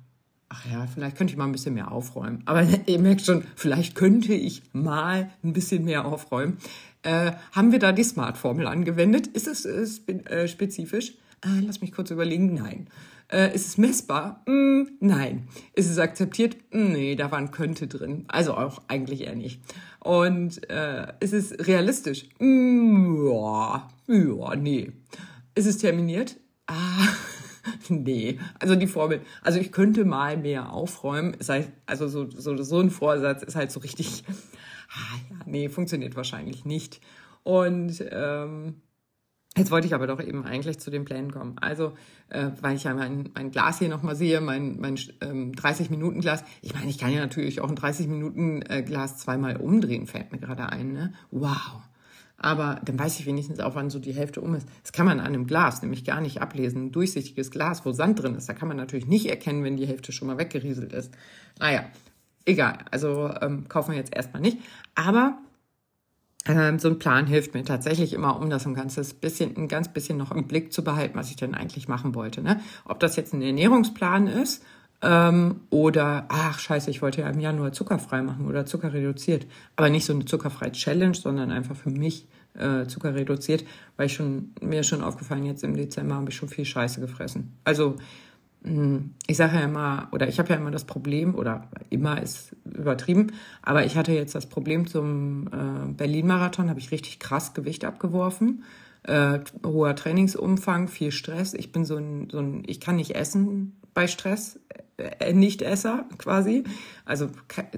ach 0.48 0.66
ja, 0.66 0.86
vielleicht 0.88 1.16
könnte 1.16 1.32
ich 1.32 1.38
mal 1.38 1.44
ein 1.44 1.52
bisschen 1.52 1.74
mehr 1.74 1.92
aufräumen. 1.92 2.42
Aber 2.46 2.62
ihr 2.86 2.98
merkt 2.98 3.22
schon, 3.22 3.44
vielleicht 3.54 3.94
könnte 3.94 4.34
ich 4.34 4.62
mal 4.72 5.30
ein 5.44 5.52
bisschen 5.52 5.84
mehr 5.84 6.04
aufräumen. 6.04 6.58
Äh, 7.02 7.32
haben 7.52 7.72
wir 7.72 7.78
da 7.78 7.92
die 7.92 8.04
Smart-Formel 8.04 8.66
angewendet? 8.66 9.26
Ist 9.28 9.48
es 9.48 9.64
äh, 9.66 10.48
spezifisch? 10.48 11.14
Äh, 11.44 11.60
lass 11.66 11.80
mich 11.80 11.92
kurz 11.92 12.10
überlegen. 12.10 12.54
Nein. 12.54 12.88
Äh, 13.32 13.54
ist 13.54 13.66
es 13.66 13.78
messbar? 13.78 14.42
Mm, 14.46 14.82
nein. 15.00 15.48
Ist 15.74 15.90
es 15.90 15.98
akzeptiert? 15.98 16.56
Mm, 16.70 16.92
nee, 16.92 17.16
da 17.16 17.30
war 17.30 17.38
ein 17.38 17.50
könnte 17.50 17.86
drin. 17.86 18.24
Also 18.28 18.54
auch 18.54 18.82
eigentlich 18.88 19.22
eher 19.22 19.34
nicht. 19.34 19.60
Und 20.00 20.68
äh, 20.70 21.06
ist 21.20 21.32
es 21.32 21.66
realistisch? 21.66 22.28
Mm, 22.38 23.26
ja, 23.26 23.88
ja, 24.06 24.56
nee. 24.56 24.92
Ist 25.54 25.66
es 25.66 25.78
terminiert? 25.78 26.36
Ah, 26.66 27.08
nee. 27.88 28.38
Also 28.58 28.76
die 28.76 28.86
Formel. 28.86 29.22
Also 29.42 29.58
ich 29.58 29.72
könnte 29.72 30.04
mal 30.04 30.36
mehr 30.36 30.70
aufräumen. 30.70 31.34
Ist 31.34 31.48
halt, 31.48 31.68
also 31.86 32.08
so, 32.08 32.30
so, 32.30 32.62
so 32.62 32.80
ein 32.80 32.90
Vorsatz 32.90 33.42
ist 33.42 33.56
halt 33.56 33.72
so 33.72 33.80
richtig. 33.80 34.24
Ah, 34.94 35.16
ja, 35.30 35.36
nee, 35.46 35.68
funktioniert 35.68 36.16
wahrscheinlich 36.16 36.64
nicht. 36.64 37.00
Und 37.42 38.04
ähm, 38.10 38.82
Jetzt 39.54 39.70
wollte 39.70 39.86
ich 39.86 39.92
aber 39.94 40.06
doch 40.06 40.20
eben 40.20 40.46
eigentlich 40.46 40.78
zu 40.78 40.90
den 40.90 41.04
Plänen 41.04 41.30
kommen. 41.30 41.58
Also, 41.60 41.92
äh, 42.30 42.48
weil 42.62 42.74
ich 42.74 42.84
ja 42.84 42.94
mein, 42.94 43.28
mein 43.34 43.50
Glas 43.50 43.80
hier 43.80 43.90
nochmal 43.90 44.16
sehe, 44.16 44.40
mein, 44.40 44.80
mein 44.80 44.98
ähm, 45.20 45.52
30-Minuten-Glas. 45.52 46.42
Ich 46.62 46.72
meine, 46.72 46.88
ich 46.88 46.96
kann 46.96 47.12
ja 47.12 47.20
natürlich 47.20 47.60
auch 47.60 47.68
ein 47.68 47.76
30-Minuten-Glas 47.76 49.18
zweimal 49.18 49.58
umdrehen, 49.58 50.06
fällt 50.06 50.32
mir 50.32 50.38
gerade 50.38 50.70
ein. 50.70 50.94
Ne? 50.94 51.12
Wow. 51.30 51.82
Aber 52.38 52.80
dann 52.82 52.98
weiß 52.98 53.20
ich 53.20 53.26
wenigstens 53.26 53.60
auch, 53.60 53.74
wann 53.74 53.90
so 53.90 53.98
die 53.98 54.14
Hälfte 54.14 54.40
um 54.40 54.54
ist. 54.54 54.66
Das 54.82 54.92
kann 54.92 55.04
man 55.04 55.20
an 55.20 55.26
einem 55.26 55.46
Glas 55.46 55.82
nämlich 55.82 56.06
gar 56.06 56.22
nicht 56.22 56.40
ablesen. 56.40 56.86
Ein 56.86 56.92
durchsichtiges 56.92 57.50
Glas, 57.50 57.84
wo 57.84 57.92
Sand 57.92 58.22
drin 58.22 58.34
ist, 58.34 58.48
da 58.48 58.54
kann 58.54 58.68
man 58.68 58.78
natürlich 58.78 59.06
nicht 59.06 59.26
erkennen, 59.26 59.64
wenn 59.64 59.76
die 59.76 59.86
Hälfte 59.86 60.12
schon 60.12 60.28
mal 60.28 60.38
weggerieselt 60.38 60.94
ist. 60.94 61.12
Naja, 61.60 61.84
egal. 62.44 62.78
Also 62.90 63.30
ähm, 63.40 63.68
kaufen 63.68 63.92
wir 63.92 63.98
jetzt 63.98 64.14
erstmal 64.14 64.42
nicht. 64.42 64.58
Aber 64.94 65.38
ähm, 66.46 66.78
so 66.78 66.88
ein 66.88 66.98
Plan 66.98 67.26
hilft 67.26 67.54
mir 67.54 67.64
tatsächlich 67.64 68.12
immer, 68.12 68.40
um 68.40 68.50
das 68.50 68.66
ein 68.66 68.74
ganzes 68.74 69.14
bisschen, 69.14 69.56
ein 69.56 69.68
ganz 69.68 69.92
bisschen 69.92 70.18
noch 70.18 70.32
im 70.32 70.48
Blick 70.48 70.72
zu 70.72 70.82
behalten, 70.82 71.16
was 71.16 71.30
ich 71.30 71.36
denn 71.36 71.54
eigentlich 71.54 71.88
machen 71.88 72.14
wollte. 72.14 72.42
Ne? 72.42 72.60
Ob 72.84 73.00
das 73.00 73.16
jetzt 73.16 73.32
ein 73.32 73.42
Ernährungsplan 73.42 74.26
ist 74.26 74.64
ähm, 75.02 75.60
oder, 75.70 76.26
ach 76.28 76.58
scheiße, 76.58 76.90
ich 76.90 77.00
wollte 77.00 77.20
ja 77.20 77.30
im 77.30 77.40
Januar 77.40 77.72
zuckerfrei 77.72 78.22
machen 78.22 78.46
oder 78.46 78.66
Zucker 78.66 78.92
reduziert. 78.92 79.46
Aber 79.76 79.88
nicht 79.88 80.04
so 80.04 80.12
eine 80.12 80.24
zuckerfreie 80.24 80.72
Challenge, 80.72 81.14
sondern 81.14 81.52
einfach 81.52 81.76
für 81.76 81.90
mich 81.90 82.26
äh, 82.54 82.86
Zucker 82.86 83.14
reduziert, 83.14 83.64
weil 83.96 84.06
ich 84.06 84.14
schon, 84.14 84.52
mir 84.60 84.80
ist 84.80 84.88
schon 84.88 85.02
aufgefallen, 85.02 85.44
jetzt 85.44 85.64
im 85.64 85.76
Dezember 85.76 86.16
habe 86.16 86.30
ich 86.30 86.36
schon 86.36 86.48
viel 86.48 86.64
Scheiße 86.64 87.00
gefressen. 87.00 87.56
Also 87.64 87.96
ich 89.26 89.36
sage 89.36 89.56
ja 89.56 89.64
immer, 89.64 90.08
oder 90.12 90.28
ich 90.28 90.38
habe 90.38 90.50
ja 90.50 90.56
immer 90.56 90.70
das 90.70 90.84
Problem, 90.84 91.34
oder 91.34 91.68
immer 91.90 92.22
ist 92.22 92.54
übertrieben, 92.64 93.32
aber 93.60 93.84
ich 93.84 93.96
hatte 93.96 94.12
jetzt 94.12 94.34
das 94.34 94.48
Problem 94.48 94.86
zum 94.86 95.48
äh, 95.48 95.92
Berlin-Marathon, 95.92 96.68
habe 96.68 96.78
ich 96.78 96.92
richtig 96.92 97.18
krass 97.18 97.54
Gewicht 97.54 97.84
abgeworfen, 97.84 98.62
äh, 99.02 99.40
hoher 99.66 99.96
Trainingsumfang, 99.96 100.86
viel 100.86 101.10
Stress. 101.10 101.54
Ich 101.54 101.72
bin 101.72 101.84
so 101.84 101.96
ein, 101.96 102.28
so 102.30 102.38
ein, 102.38 102.62
ich 102.66 102.80
kann 102.80 102.96
nicht 102.96 103.16
essen 103.16 103.76
bei 103.94 104.06
Stress, 104.06 104.60
äh, 104.96 105.32
Nicht-Esser 105.32 106.06
quasi, 106.18 106.62
also 107.04 107.30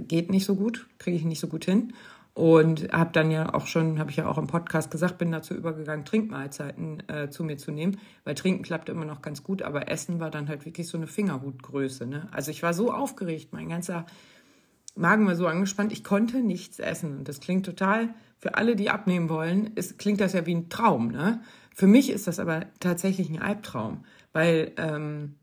geht 0.07 0.31
nicht 0.31 0.45
so 0.45 0.55
gut, 0.55 0.87
kriege 0.99 1.17
ich 1.17 1.25
nicht 1.25 1.41
so 1.41 1.49
gut 1.49 1.65
hin. 1.65 1.95
Und 2.35 2.93
habe 2.93 3.13
dann 3.13 3.31
ja 3.31 3.55
auch 3.55 3.69
schon, 3.69 4.01
habe 4.01 4.11
ich 4.11 4.17
ja 4.17 4.27
auch 4.27 4.39
im 4.39 4.49
Podcast 4.49 4.91
gesagt, 4.91 5.19
bin 5.19 5.31
dazu 5.31 5.55
übergegangen, 5.55 6.05
Trinkmahlzeiten 6.05 7.09
äh, 7.09 7.31
zu 7.31 7.45
mir 7.45 7.57
zu 7.57 7.71
nehmen, 7.71 8.01
weil 8.25 8.35
Trinken 8.35 8.65
klappte 8.65 8.91
immer 8.91 9.05
noch 9.05 9.23
ganz 9.23 9.45
gut, 9.45 9.63
aber 9.63 9.89
Essen 9.89 10.19
war 10.19 10.33
dann 10.33 10.49
halt 10.49 10.67
wirklich 10.67 10.89
so 10.89 10.99
eine 10.99 11.07
Fingerhutgröße. 11.07 12.07
Ne? 12.07 12.27
Also 12.33 12.51
ich 12.51 12.65
war 12.65 12.75
so 12.75 12.93
aufgeregt, 12.93 13.53
mein 13.53 13.69
ganzer 13.69 14.05
Magen 14.97 15.27
war 15.29 15.37
so 15.37 15.47
angespannt, 15.47 15.93
ich 15.93 16.03
konnte 16.03 16.39
nichts 16.39 16.81
essen. 16.81 17.19
Und 17.19 17.29
das 17.29 17.39
klingt 17.39 17.67
total, 17.67 18.15
für 18.39 18.57
alle, 18.57 18.77
die 18.77 18.91
abnehmen 18.91 19.29
wollen, 19.29 19.69
ist, 19.75 19.99
klingt 19.99 20.21
das 20.21 20.35
ja 20.35 20.45
wie 20.45 20.55
ein 20.55 20.69
Traum. 20.69 21.09
Ne? 21.09 21.41
Für 21.75 21.87
mich 21.87 22.11
ist 22.11 22.27
das 22.27 22.39
aber 22.39 22.67
tatsächlich 22.79 23.31
ein 23.31 23.41
Albtraum, 23.41 24.05
weil 24.33 24.73
ähm, 24.77 25.37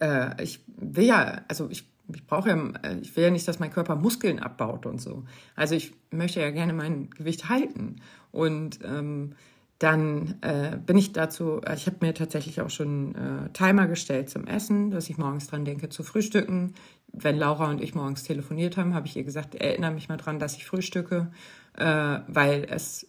äh, 0.00 0.42
ich 0.42 0.64
will 0.66 1.06
ja, 1.06 1.42
also 1.48 1.68
ich 1.70 1.88
ich 2.14 2.26
brauche 2.26 2.48
ja, 2.48 2.72
äh, 2.82 2.98
ich 3.00 3.14
will 3.16 3.24
ja 3.24 3.30
nicht, 3.30 3.46
dass 3.46 3.58
mein 3.58 3.70
Körper 3.70 3.96
Muskeln 3.96 4.38
abbaut 4.38 4.86
und 4.86 5.00
so. 5.00 5.24
Also 5.54 5.74
ich 5.74 5.92
möchte 6.10 6.40
ja 6.40 6.50
gerne 6.50 6.72
mein 6.72 7.10
Gewicht 7.10 7.48
halten. 7.48 7.96
Und 8.30 8.80
ähm, 8.84 9.34
dann 9.78 10.36
äh, 10.40 10.76
bin 10.76 10.96
ich 10.96 11.12
dazu, 11.12 11.60
ich 11.72 11.86
habe 11.86 11.98
mir 12.00 12.12
tatsächlich 12.12 12.60
auch 12.60 12.70
schon 12.70 13.14
äh, 13.14 13.50
Timer 13.52 13.86
gestellt 13.86 14.28
zum 14.28 14.46
Essen, 14.46 14.90
dass 14.90 15.08
ich 15.08 15.18
morgens 15.18 15.46
dran 15.46 15.64
denke 15.64 15.88
zu 15.88 16.02
frühstücken. 16.02 16.74
Wenn 17.12 17.38
Laura 17.38 17.70
und 17.70 17.80
ich 17.80 17.94
morgens 17.94 18.24
telefoniert 18.24 18.76
haben, 18.76 18.94
habe 18.94 19.06
ich 19.06 19.16
ihr 19.16 19.24
gesagt, 19.24 19.54
erinnere 19.54 19.92
mich 19.92 20.08
mal 20.08 20.16
dran, 20.16 20.40
dass 20.40 20.56
ich 20.56 20.66
frühstücke, 20.66 21.30
äh, 21.76 21.84
weil 22.26 22.66
es 22.68 23.08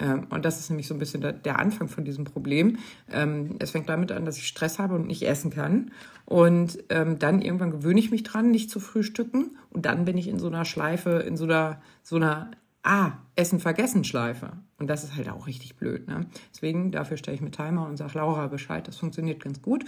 und 0.00 0.44
das 0.44 0.60
ist 0.60 0.70
nämlich 0.70 0.86
so 0.86 0.94
ein 0.94 1.00
bisschen 1.00 1.20
der, 1.20 1.58
Anfang 1.58 1.88
von 1.88 2.04
diesem 2.04 2.24
Problem. 2.24 2.78
Ähm, 3.10 3.56
es 3.58 3.72
fängt 3.72 3.88
damit 3.88 4.12
an, 4.12 4.24
dass 4.24 4.38
ich 4.38 4.46
Stress 4.46 4.78
habe 4.78 4.94
und 4.94 5.06
nicht 5.06 5.22
essen 5.22 5.50
kann. 5.50 5.90
Und 6.24 6.78
ähm, 6.88 7.18
dann 7.18 7.42
irgendwann 7.42 7.72
gewöhne 7.72 7.98
ich 7.98 8.10
mich 8.10 8.22
dran, 8.22 8.50
nicht 8.50 8.70
zu 8.70 8.78
frühstücken. 8.78 9.56
Und 9.70 9.86
dann 9.86 10.04
bin 10.04 10.16
ich 10.16 10.28
in 10.28 10.38
so 10.38 10.46
einer 10.46 10.64
Schleife, 10.64 11.10
in 11.26 11.36
so 11.36 11.44
einer, 11.44 11.80
so 12.02 12.16
einer 12.16 12.50
Ah, 12.90 13.12
Essen 13.34 13.60
vergessen 13.60 14.04
Schleife. 14.04 14.52
Und 14.78 14.88
das 14.88 15.04
ist 15.04 15.16
halt 15.16 15.28
auch 15.28 15.46
richtig 15.46 15.76
blöd. 15.76 16.08
Ne? 16.08 16.26
Deswegen, 16.54 16.92
dafür 16.92 17.16
stelle 17.16 17.34
ich 17.34 17.40
mir 17.42 17.50
Timer 17.50 17.86
und 17.86 17.96
sage 17.96 18.12
Laura 18.14 18.46
Bescheid. 18.46 18.86
Das 18.86 18.96
funktioniert 18.96 19.42
ganz 19.42 19.60
gut. 19.60 19.84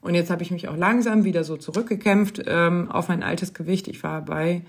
Und 0.00 0.14
jetzt 0.14 0.30
habe 0.30 0.42
ich 0.42 0.50
mich 0.50 0.68
auch 0.68 0.76
langsam 0.76 1.24
wieder 1.24 1.42
so 1.42 1.56
zurückgekämpft 1.56 2.42
ähm, 2.46 2.90
auf 2.90 3.08
mein 3.08 3.22
altes 3.22 3.54
Gewicht. 3.54 3.88
Ich 3.88 4.02
war 4.02 4.22
bei 4.22 4.62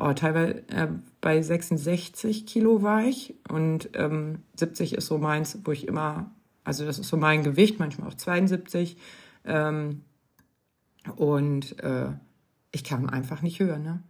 oh, 0.00 0.12
teilweise 0.12 0.66
äh, 0.68 0.88
bei 1.20 1.40
66 1.42 2.46
Kilo 2.46 2.82
war 2.82 3.04
ich 3.04 3.34
und 3.48 3.90
ähm, 3.94 4.40
70 4.56 4.94
ist 4.94 5.06
so 5.06 5.18
meins, 5.18 5.58
wo 5.64 5.72
ich 5.72 5.86
immer, 5.86 6.30
also 6.64 6.84
das 6.84 6.98
ist 6.98 7.08
so 7.08 7.16
mein 7.16 7.42
Gewicht, 7.42 7.78
manchmal 7.78 8.08
auch 8.08 8.14
72. 8.14 8.96
Ähm, 9.44 10.02
und 11.16 11.78
äh, 11.82 12.08
ich 12.72 12.84
kam 12.84 13.08
einfach 13.08 13.42
nicht 13.42 13.60
höher, 13.60 13.78
ne? 13.78 14.02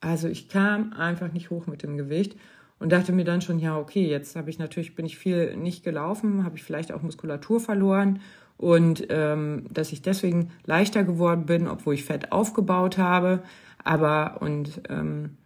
Also 0.00 0.28
ich 0.28 0.48
kam 0.48 0.92
einfach 0.92 1.32
nicht 1.32 1.50
hoch 1.50 1.66
mit 1.66 1.82
dem 1.82 1.96
Gewicht 1.96 2.36
und 2.78 2.92
dachte 2.92 3.12
mir 3.12 3.24
dann 3.24 3.40
schon, 3.40 3.58
ja, 3.58 3.78
okay, 3.78 4.06
jetzt 4.06 4.36
habe 4.36 4.50
ich 4.50 4.58
natürlich, 4.58 4.94
bin 4.94 5.06
ich 5.06 5.16
viel 5.16 5.56
nicht 5.56 5.82
gelaufen, 5.82 6.44
habe 6.44 6.56
ich 6.56 6.62
vielleicht 6.62 6.92
auch 6.92 7.02
Muskulatur 7.02 7.58
verloren 7.60 8.20
und 8.56 9.06
ähm, 9.08 9.66
dass 9.70 9.92
ich 9.92 10.02
deswegen 10.02 10.50
leichter 10.64 11.04
geworden 11.04 11.46
bin, 11.46 11.66
obwohl 11.66 11.94
ich 11.94 12.04
Fett 12.04 12.32
aufgebaut 12.32 12.98
habe. 12.98 13.42
Aber 13.84 14.38
und 14.40 14.82
ähm, 14.88 15.36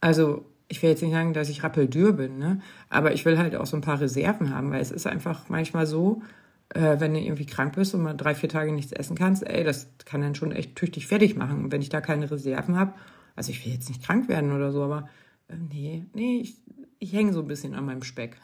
also 0.00 0.46
ich 0.68 0.82
will 0.82 0.90
jetzt 0.90 1.02
nicht 1.02 1.12
sagen, 1.12 1.34
dass 1.34 1.48
ich 1.48 1.62
rappeldür 1.62 2.12
bin, 2.12 2.38
ne? 2.38 2.60
aber 2.88 3.12
ich 3.12 3.24
will 3.24 3.38
halt 3.38 3.56
auch 3.56 3.66
so 3.66 3.76
ein 3.76 3.82
paar 3.82 4.00
Reserven 4.00 4.54
haben, 4.54 4.70
weil 4.70 4.80
es 4.80 4.92
ist 4.92 5.06
einfach 5.06 5.48
manchmal 5.48 5.84
so, 5.86 6.22
äh, 6.70 7.00
wenn 7.00 7.12
du 7.12 7.20
irgendwie 7.20 7.44
krank 7.44 7.74
bist 7.74 7.94
und 7.94 8.02
mal 8.02 8.14
drei, 8.14 8.34
vier 8.34 8.48
Tage 8.48 8.72
nichts 8.72 8.92
essen 8.92 9.16
kannst, 9.16 9.46
ey, 9.46 9.64
das 9.64 9.88
kann 10.04 10.20
dann 10.20 10.36
schon 10.36 10.52
echt 10.52 10.76
tüchtig 10.76 11.08
fertig 11.08 11.36
machen. 11.36 11.64
Und 11.64 11.72
wenn 11.72 11.82
ich 11.82 11.88
da 11.88 12.00
keine 12.00 12.30
Reserven 12.30 12.76
habe, 12.76 12.94
also 13.34 13.50
ich 13.50 13.64
will 13.64 13.72
jetzt 13.72 13.88
nicht 13.88 14.04
krank 14.04 14.28
werden 14.28 14.52
oder 14.52 14.70
so, 14.70 14.84
aber 14.84 15.08
äh, 15.48 15.56
nee, 15.56 16.06
nee, 16.14 16.38
ich, 16.40 16.56
ich 17.00 17.12
hänge 17.12 17.32
so 17.32 17.40
ein 17.40 17.48
bisschen 17.48 17.74
an 17.74 17.84
meinem 17.84 18.04
Speck. 18.04 18.36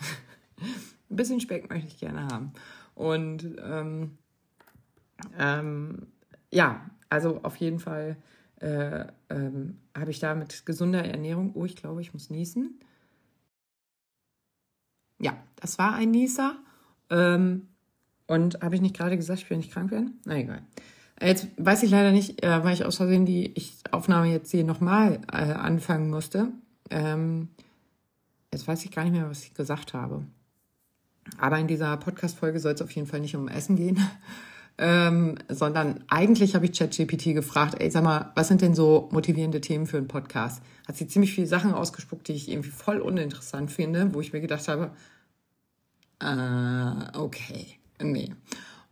ein 1.11 1.17
bisschen 1.17 1.41
Speck 1.41 1.71
möchte 1.71 1.89
ich 1.89 2.01
gerne 2.01 2.27
haben. 2.27 2.53
Und 2.97 3.57
ähm, 3.65 4.19
ähm, 5.39 6.07
ja, 6.51 6.81
also 7.09 7.41
auf 7.45 7.57
jeden 7.57 7.79
Fall 7.79 8.17
äh, 8.61 9.07
ähm, 9.31 9.79
habe 9.97 10.11
ich 10.11 10.19
da 10.19 10.35
mit 10.35 10.67
gesunder 10.67 11.05
Ernährung, 11.05 11.53
oh, 11.55 11.65
ich 11.65 11.77
glaube, 11.77 12.01
ich 12.01 12.13
muss 12.13 12.31
niesen. 12.31 12.81
Ja, 15.19 15.37
das 15.57 15.79
war 15.79 15.95
ein 15.95 16.11
Nieser. 16.11 16.57
Ähm, 17.11 17.69
und 18.27 18.61
habe 18.61 18.75
ich 18.75 18.81
nicht 18.81 18.97
gerade 18.97 19.17
gesagt, 19.17 19.41
ich 19.41 19.51
will 19.51 19.57
nicht 19.57 19.73
krank 19.73 19.91
werden? 19.91 20.21
Na 20.25 20.37
egal. 20.37 20.63
Jetzt 21.21 21.49
weiß 21.57 21.83
ich 21.83 21.91
leider 21.91 22.13
nicht, 22.13 22.43
äh, 22.43 22.65
weil 22.65 22.75
ich 22.75 22.85
aus 22.85 22.97
Versehen 22.97 23.25
die 23.25 23.53
ich 23.57 23.73
Aufnahme 23.91 24.31
jetzt 24.31 24.51
hier 24.51 24.65
nochmal 24.65 25.21
äh, 25.33 25.37
anfangen 25.37 26.11
musste. 26.11 26.49
Ähm, 26.91 27.49
jetzt 28.53 28.69
weiß 28.69 28.85
ich 28.85 28.91
gar 28.91 29.05
nicht 29.05 29.13
mehr, 29.13 29.29
was 29.29 29.45
ich 29.45 29.55
gesagt 29.55 29.95
habe. 29.95 30.25
Aber 31.39 31.59
in 31.59 31.67
dieser 31.67 31.97
Podcast-Folge 31.97 32.61
soll 32.61 32.75
es 32.75 32.83
auf 32.83 32.91
jeden 32.91 33.07
Fall 33.07 33.21
nicht 33.21 33.35
um 33.35 33.49
Essen 33.49 33.77
gehen, 33.77 33.99
ähm, 34.79 35.37
sondern 35.49 36.05
eigentlich 36.09 36.55
habe 36.55 36.67
ich 36.67 36.79
ChatGPT 36.79 37.35
gefragt, 37.35 37.77
ey, 37.79 37.91
sag 37.91 38.05
mal, 38.05 38.33
was 38.35 38.49
sind 38.49 38.61
denn 38.61 38.75
so 38.75 39.09
motivierende 39.11 39.61
Themen 39.61 39.87
für 39.87 39.97
einen 39.97 40.09
Podcast? 40.09 40.63
Hat 40.87 40.97
sie 40.97 41.09
ziemlich 41.09 41.33
viele 41.33 41.47
Sachen 41.47 41.73
ausgespuckt, 41.73 42.29
die 42.29 42.35
ich 42.35 42.51
irgendwie 42.51 42.71
voll 42.71 43.01
uninteressant 43.01 43.71
finde, 43.71 44.13
wo 44.13 44.21
ich 44.21 44.33
mir 44.33 44.41
gedacht 44.41 44.69
habe, 44.69 44.91
äh, 46.21 47.19
okay, 47.19 47.67
nee. 48.03 48.33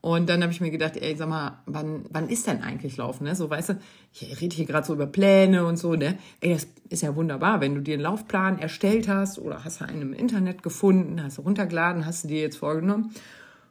Und 0.00 0.28
dann 0.28 0.42
habe 0.42 0.52
ich 0.52 0.60
mir 0.60 0.70
gedacht, 0.70 0.98
ey, 0.98 1.16
sag 1.16 1.30
mal, 1.30 1.62
wann, 1.64 2.04
wann 2.10 2.28
ist 2.28 2.46
denn 2.46 2.62
eigentlich 2.62 2.98
Laufen? 2.98 3.24
Ne? 3.24 3.34
So, 3.34 3.48
weißt 3.48 3.70
du, 3.70 3.80
ich 4.12 4.38
rede 4.40 4.54
hier 4.54 4.66
gerade 4.66 4.86
so 4.86 4.92
über 4.92 5.06
Pläne 5.06 5.64
und 5.64 5.78
so, 5.78 5.94
ne? 5.94 6.18
Ey, 6.40 6.52
das 6.52 6.66
ist 6.90 7.02
ja 7.02 7.16
wunderbar, 7.16 7.62
wenn 7.62 7.74
du 7.74 7.80
dir 7.80 7.94
einen 7.94 8.02
Laufplan 8.02 8.58
erstellt 8.58 9.08
hast 9.08 9.38
oder 9.38 9.64
hast 9.64 9.80
du 9.80 9.86
einen 9.86 10.02
im 10.02 10.12
Internet 10.12 10.62
gefunden, 10.62 11.22
hast 11.22 11.38
du 11.38 11.42
runtergeladen, 11.42 12.04
hast 12.04 12.24
du 12.24 12.28
dir 12.28 12.42
jetzt 12.42 12.58
vorgenommen 12.58 13.14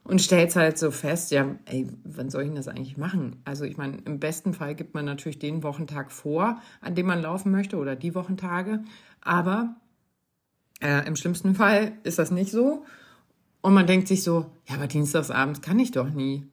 und 0.04 0.22
stellst 0.22 0.56
halt 0.56 0.78
so 0.78 0.92
fest, 0.92 1.32
ja, 1.32 1.56
ey, 1.66 1.88
wann 2.04 2.30
soll 2.30 2.44
ich 2.44 2.48
denn 2.50 2.56
das 2.56 2.68
eigentlich 2.68 2.98
machen? 2.98 3.42
Also 3.46 3.64
ich 3.64 3.78
meine, 3.78 3.98
im 4.06 4.20
besten 4.20 4.54
Fall 4.54 4.76
gibt 4.76 4.94
man 4.94 5.06
natürlich 5.06 5.40
den 5.40 5.64
Wochentag 5.64 6.12
vor, 6.12 6.62
an 6.82 6.96
dem 6.96 7.06
man 7.06 7.22
laufen 7.22 7.52
möchte 7.52 7.78
oder 7.78 7.96
die 7.96 8.16
Wochentage, 8.16 8.84
aber 9.22 9.76
äh, 10.82 11.08
im 11.08 11.16
schlimmsten 11.16 11.56
Fall 11.56 11.94
ist 12.04 12.20
das 12.20 12.32
nicht 12.32 12.52
so. 12.52 12.86
Und 13.62 13.74
man 13.74 13.88
denkt 13.88 14.10
sich 14.10 14.24
so, 14.24 14.52
ja, 14.68 14.76
aber 14.76 14.88
dienstagsabends 14.88 15.62
kann 15.62 15.80
ich 15.80 15.92
doch 15.92 16.10
nie. 16.10 16.46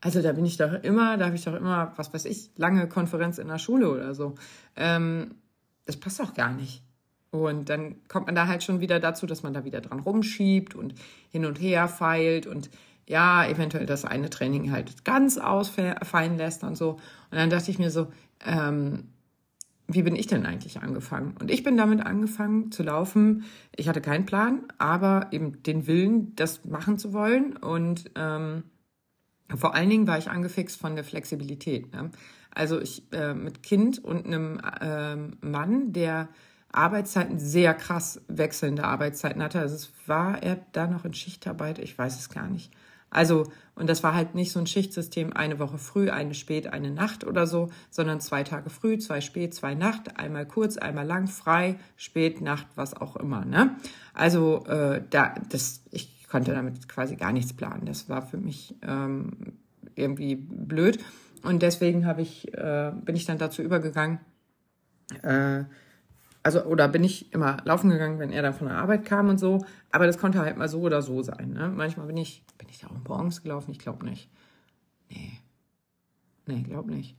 Also 0.00 0.20
da 0.20 0.32
bin 0.32 0.44
ich 0.44 0.58
doch 0.58 0.74
immer, 0.82 1.16
da 1.16 1.26
habe 1.26 1.34
ich 1.34 1.44
doch 1.44 1.54
immer, 1.54 1.92
was 1.96 2.12
weiß 2.12 2.26
ich, 2.26 2.50
lange 2.56 2.88
Konferenz 2.88 3.38
in 3.38 3.48
der 3.48 3.58
Schule 3.58 3.90
oder 3.90 4.14
so. 4.14 4.34
Ähm, 4.76 5.36
das 5.86 5.96
passt 5.96 6.20
doch 6.20 6.34
gar 6.34 6.52
nicht. 6.52 6.82
Und 7.30 7.68
dann 7.68 7.96
kommt 8.08 8.26
man 8.26 8.34
da 8.34 8.46
halt 8.46 8.62
schon 8.62 8.80
wieder 8.80 9.00
dazu, 9.00 9.26
dass 9.26 9.42
man 9.42 9.54
da 9.54 9.64
wieder 9.64 9.80
dran 9.80 10.00
rumschiebt 10.00 10.74
und 10.74 10.94
hin 11.30 11.46
und 11.46 11.60
her 11.60 11.88
feilt 11.88 12.46
und 12.46 12.70
ja, 13.08 13.46
eventuell 13.46 13.86
das 13.86 14.04
eine 14.04 14.30
Training 14.30 14.70
halt 14.70 15.04
ganz 15.04 15.38
ausfallen 15.38 16.36
lässt 16.36 16.62
und 16.62 16.76
so. 16.76 16.92
Und 16.92 17.38
dann 17.38 17.50
dachte 17.50 17.70
ich 17.70 17.78
mir 17.78 17.90
so, 17.90 18.08
ähm, 18.44 19.08
wie 19.86 20.02
bin 20.02 20.14
ich 20.14 20.26
denn 20.26 20.44
eigentlich 20.44 20.82
angefangen? 20.82 21.34
Und 21.40 21.50
ich 21.50 21.62
bin 21.62 21.78
damit 21.78 22.04
angefangen 22.04 22.70
zu 22.70 22.82
laufen. 22.82 23.44
Ich 23.74 23.88
hatte 23.88 24.02
keinen 24.02 24.26
Plan, 24.26 24.64
aber 24.76 25.28
eben 25.30 25.62
den 25.62 25.86
Willen, 25.86 26.36
das 26.36 26.66
machen 26.66 26.98
zu 26.98 27.14
wollen. 27.14 27.56
Und 27.56 28.10
ähm, 28.14 28.64
vor 29.56 29.74
allen 29.74 29.88
Dingen 29.88 30.06
war 30.06 30.18
ich 30.18 30.28
angefixt 30.28 30.78
von 30.78 30.94
der 30.94 31.04
Flexibilität. 31.04 31.90
Ne? 31.94 32.10
Also 32.50 32.78
ich 32.78 33.10
äh, 33.12 33.32
mit 33.32 33.62
Kind 33.62 34.04
und 34.04 34.26
einem 34.26 34.60
äh, 34.60 35.16
Mann, 35.40 35.94
der 35.94 36.28
Arbeitszeiten 36.70 37.38
sehr 37.38 37.72
krass 37.72 38.20
wechselnde 38.28 38.84
Arbeitszeiten 38.84 39.42
hatte. 39.42 39.60
Also 39.60 39.76
es 39.76 39.90
war 40.06 40.42
er 40.42 40.58
da 40.72 40.86
noch 40.86 41.06
in 41.06 41.14
Schichtarbeit, 41.14 41.78
ich 41.78 41.96
weiß 41.96 42.18
es 42.18 42.28
gar 42.28 42.48
nicht. 42.48 42.70
Also, 43.10 43.50
und 43.74 43.88
das 43.88 44.02
war 44.02 44.14
halt 44.14 44.34
nicht 44.34 44.52
so 44.52 44.58
ein 44.58 44.66
Schichtsystem, 44.66 45.32
eine 45.32 45.58
Woche 45.58 45.78
früh, 45.78 46.10
eine 46.10 46.34
spät, 46.34 46.66
eine 46.66 46.90
Nacht 46.90 47.24
oder 47.24 47.46
so, 47.46 47.70
sondern 47.90 48.20
zwei 48.20 48.42
Tage 48.42 48.70
früh, 48.70 48.98
zwei 48.98 49.20
spät, 49.20 49.54
zwei 49.54 49.74
Nacht, 49.74 50.18
einmal 50.18 50.46
kurz, 50.46 50.76
einmal 50.76 51.06
lang, 51.06 51.26
frei, 51.26 51.78
spät, 51.96 52.40
Nacht, 52.40 52.66
was 52.74 52.94
auch 52.94 53.16
immer. 53.16 53.44
Ne? 53.44 53.76
Also 54.14 54.64
äh, 54.66 55.02
da, 55.10 55.34
das, 55.48 55.82
ich 55.90 56.26
konnte 56.28 56.52
damit 56.52 56.88
quasi 56.88 57.16
gar 57.16 57.32
nichts 57.32 57.52
planen. 57.52 57.86
Das 57.86 58.08
war 58.08 58.22
für 58.26 58.36
mich 58.36 58.74
ähm, 58.82 59.54
irgendwie 59.94 60.36
blöd. 60.36 60.98
Und 61.42 61.62
deswegen 61.62 62.06
habe 62.06 62.22
ich, 62.22 62.52
äh, 62.54 62.92
bin 63.04 63.16
ich 63.16 63.24
dann 63.24 63.38
dazu 63.38 63.62
übergegangen, 63.62 64.20
äh, 65.22 65.64
also 66.48 66.64
oder 66.64 66.88
bin 66.88 67.04
ich 67.04 67.30
immer 67.34 67.58
laufen 67.66 67.90
gegangen, 67.90 68.18
wenn 68.18 68.32
er 68.32 68.40
dann 68.40 68.54
von 68.54 68.68
der 68.68 68.78
Arbeit 68.78 69.04
kam 69.04 69.28
und 69.28 69.36
so. 69.36 69.66
Aber 69.90 70.06
das 70.06 70.16
konnte 70.16 70.38
halt 70.38 70.56
mal 70.56 70.66
so 70.66 70.80
oder 70.80 71.02
so 71.02 71.22
sein. 71.22 71.52
Ne? 71.52 71.68
Manchmal 71.68 72.06
bin 72.06 72.16
ich, 72.16 72.42
bin 72.56 72.70
ich 72.70 72.78
da 72.78 72.86
auch 72.86 73.06
morgens 73.06 73.42
gelaufen? 73.42 73.70
Ich 73.70 73.78
glaube 73.78 74.06
nicht. 74.06 74.30
Nee. 75.10 75.38
Nee, 76.46 76.62
glaube 76.62 76.90
nicht. 76.90 77.18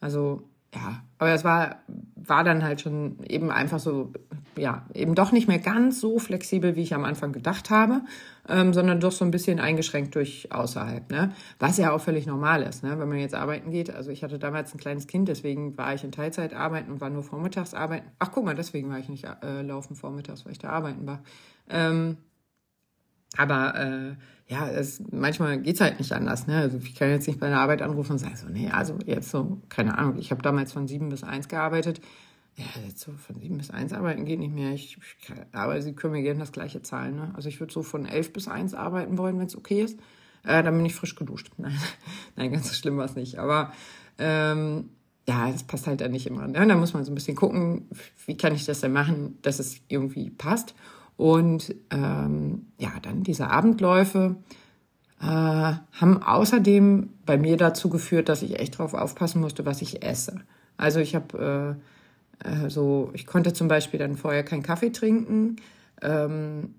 Also 0.00 0.48
ja, 0.74 1.02
aber 1.18 1.32
es 1.32 1.42
war, 1.42 1.80
war 2.14 2.44
dann 2.44 2.62
halt 2.62 2.80
schon 2.80 3.18
eben 3.24 3.50
einfach 3.50 3.80
so, 3.80 4.12
ja, 4.56 4.86
eben 4.94 5.16
doch 5.16 5.32
nicht 5.32 5.48
mehr 5.48 5.58
ganz 5.58 6.00
so 6.00 6.20
flexibel, 6.20 6.76
wie 6.76 6.82
ich 6.82 6.94
am 6.94 7.04
Anfang 7.04 7.32
gedacht 7.32 7.70
habe, 7.70 8.02
ähm, 8.48 8.72
sondern 8.72 9.00
doch 9.00 9.10
so 9.10 9.24
ein 9.24 9.32
bisschen 9.32 9.58
eingeschränkt 9.58 10.14
durch 10.14 10.52
außerhalb, 10.52 11.10
ne? 11.10 11.32
Was 11.58 11.76
ja 11.76 11.90
auch 11.90 12.00
völlig 12.00 12.26
normal 12.26 12.62
ist, 12.62 12.84
ne? 12.84 12.98
Wenn 13.00 13.08
man 13.08 13.18
jetzt 13.18 13.34
arbeiten 13.34 13.72
geht. 13.72 13.92
Also 13.92 14.12
ich 14.12 14.22
hatte 14.22 14.38
damals 14.38 14.72
ein 14.72 14.78
kleines 14.78 15.08
Kind, 15.08 15.28
deswegen 15.28 15.76
war 15.76 15.92
ich 15.92 16.04
in 16.04 16.12
Teilzeit 16.12 16.54
arbeiten 16.54 16.92
und 16.92 17.00
war 17.00 17.10
nur 17.10 17.24
vormittags 17.24 17.74
arbeiten. 17.74 18.06
Ach, 18.20 18.30
guck 18.30 18.44
mal, 18.44 18.54
deswegen 18.54 18.90
war 18.90 18.98
ich 18.98 19.08
nicht 19.08 19.26
äh, 19.42 19.62
laufen 19.62 19.96
vormittags, 19.96 20.44
weil 20.44 20.52
ich 20.52 20.58
da 20.58 20.68
arbeiten 20.68 21.04
war. 21.06 21.22
Ähm, 21.68 22.16
aber 23.36 23.74
äh, 23.74 24.16
ja, 24.50 24.68
es, 24.68 25.00
manchmal 25.12 25.60
geht's 25.60 25.80
halt 25.80 26.00
nicht 26.00 26.12
anders. 26.12 26.48
Ne? 26.48 26.56
Also 26.56 26.78
ich 26.78 26.96
kann 26.96 27.08
jetzt 27.08 27.28
nicht 27.28 27.38
bei 27.38 27.48
der 27.48 27.60
Arbeit 27.60 27.82
anrufen 27.82 28.12
und 28.12 28.18
sagen 28.18 28.34
so, 28.34 28.48
nee, 28.48 28.68
also 28.68 28.98
jetzt 29.06 29.30
so, 29.30 29.62
keine 29.68 29.96
Ahnung, 29.96 30.18
ich 30.18 30.32
habe 30.32 30.42
damals 30.42 30.72
von 30.72 30.88
sieben 30.88 31.08
bis 31.08 31.22
eins 31.22 31.46
gearbeitet. 31.46 32.00
Ja, 32.56 32.64
jetzt 32.84 32.98
so 32.98 33.12
von 33.12 33.38
sieben 33.38 33.58
bis 33.58 33.70
eins 33.70 33.92
arbeiten 33.92 34.24
geht 34.24 34.40
nicht 34.40 34.52
mehr. 34.52 34.72
Ich, 34.72 34.98
ich 34.98 35.26
kann, 35.26 35.46
aber 35.52 35.80
sie 35.80 35.92
können 35.92 36.14
mir 36.14 36.22
gerne 36.22 36.40
das 36.40 36.50
gleiche 36.50 36.82
zahlen. 36.82 37.14
Ne? 37.14 37.30
Also 37.34 37.48
ich 37.48 37.60
würde 37.60 37.72
so 37.72 37.82
von 37.82 38.06
elf 38.06 38.32
bis 38.32 38.48
eins 38.48 38.74
arbeiten 38.74 39.18
wollen, 39.18 39.38
wenn 39.38 39.46
es 39.46 39.56
okay 39.56 39.82
ist. 39.82 40.00
Äh, 40.42 40.64
dann 40.64 40.76
bin 40.76 40.84
ich 40.84 40.96
frisch 40.96 41.14
geduscht. 41.14 41.52
Nein, 41.56 41.78
nein 42.34 42.50
ganz 42.50 42.68
so 42.68 42.74
schlimm 42.74 42.96
war 42.96 43.04
es 43.04 43.14
nicht. 43.14 43.38
Aber 43.38 43.72
ähm, 44.18 44.90
ja, 45.28 45.48
das 45.52 45.62
passt 45.62 45.86
halt 45.86 46.00
dann 46.00 46.10
nicht 46.10 46.26
immer. 46.26 46.48
Ne? 46.48 46.66
Da 46.66 46.74
muss 46.74 46.92
man 46.92 47.04
so 47.04 47.12
ein 47.12 47.14
bisschen 47.14 47.36
gucken, 47.36 47.88
wie 48.26 48.36
kann 48.36 48.52
ich 48.52 48.64
das 48.64 48.80
denn 48.80 48.92
machen, 48.92 49.38
dass 49.42 49.60
es 49.60 49.80
irgendwie 49.86 50.30
passt. 50.30 50.74
Und 51.20 51.74
ähm, 51.90 52.68
ja, 52.78 52.92
dann 53.02 53.22
diese 53.24 53.50
Abendläufe 53.50 54.36
äh, 55.20 55.26
haben 55.26 56.22
außerdem 56.22 57.10
bei 57.26 57.36
mir 57.36 57.58
dazu 57.58 57.90
geführt, 57.90 58.30
dass 58.30 58.40
ich 58.40 58.58
echt 58.58 58.78
drauf 58.78 58.94
aufpassen 58.94 59.42
musste, 59.42 59.66
was 59.66 59.82
ich 59.82 60.02
esse. 60.02 60.40
Also 60.78 60.98
ich 60.98 61.14
habe 61.14 61.76
äh, 62.42 62.48
äh, 62.48 62.70
so, 62.70 63.10
ich 63.12 63.26
konnte 63.26 63.52
zum 63.52 63.68
Beispiel 63.68 64.00
dann 64.00 64.16
vorher 64.16 64.42
keinen 64.44 64.62
Kaffee 64.62 64.92
trinken. 64.92 65.56
Ähm, 66.00 66.76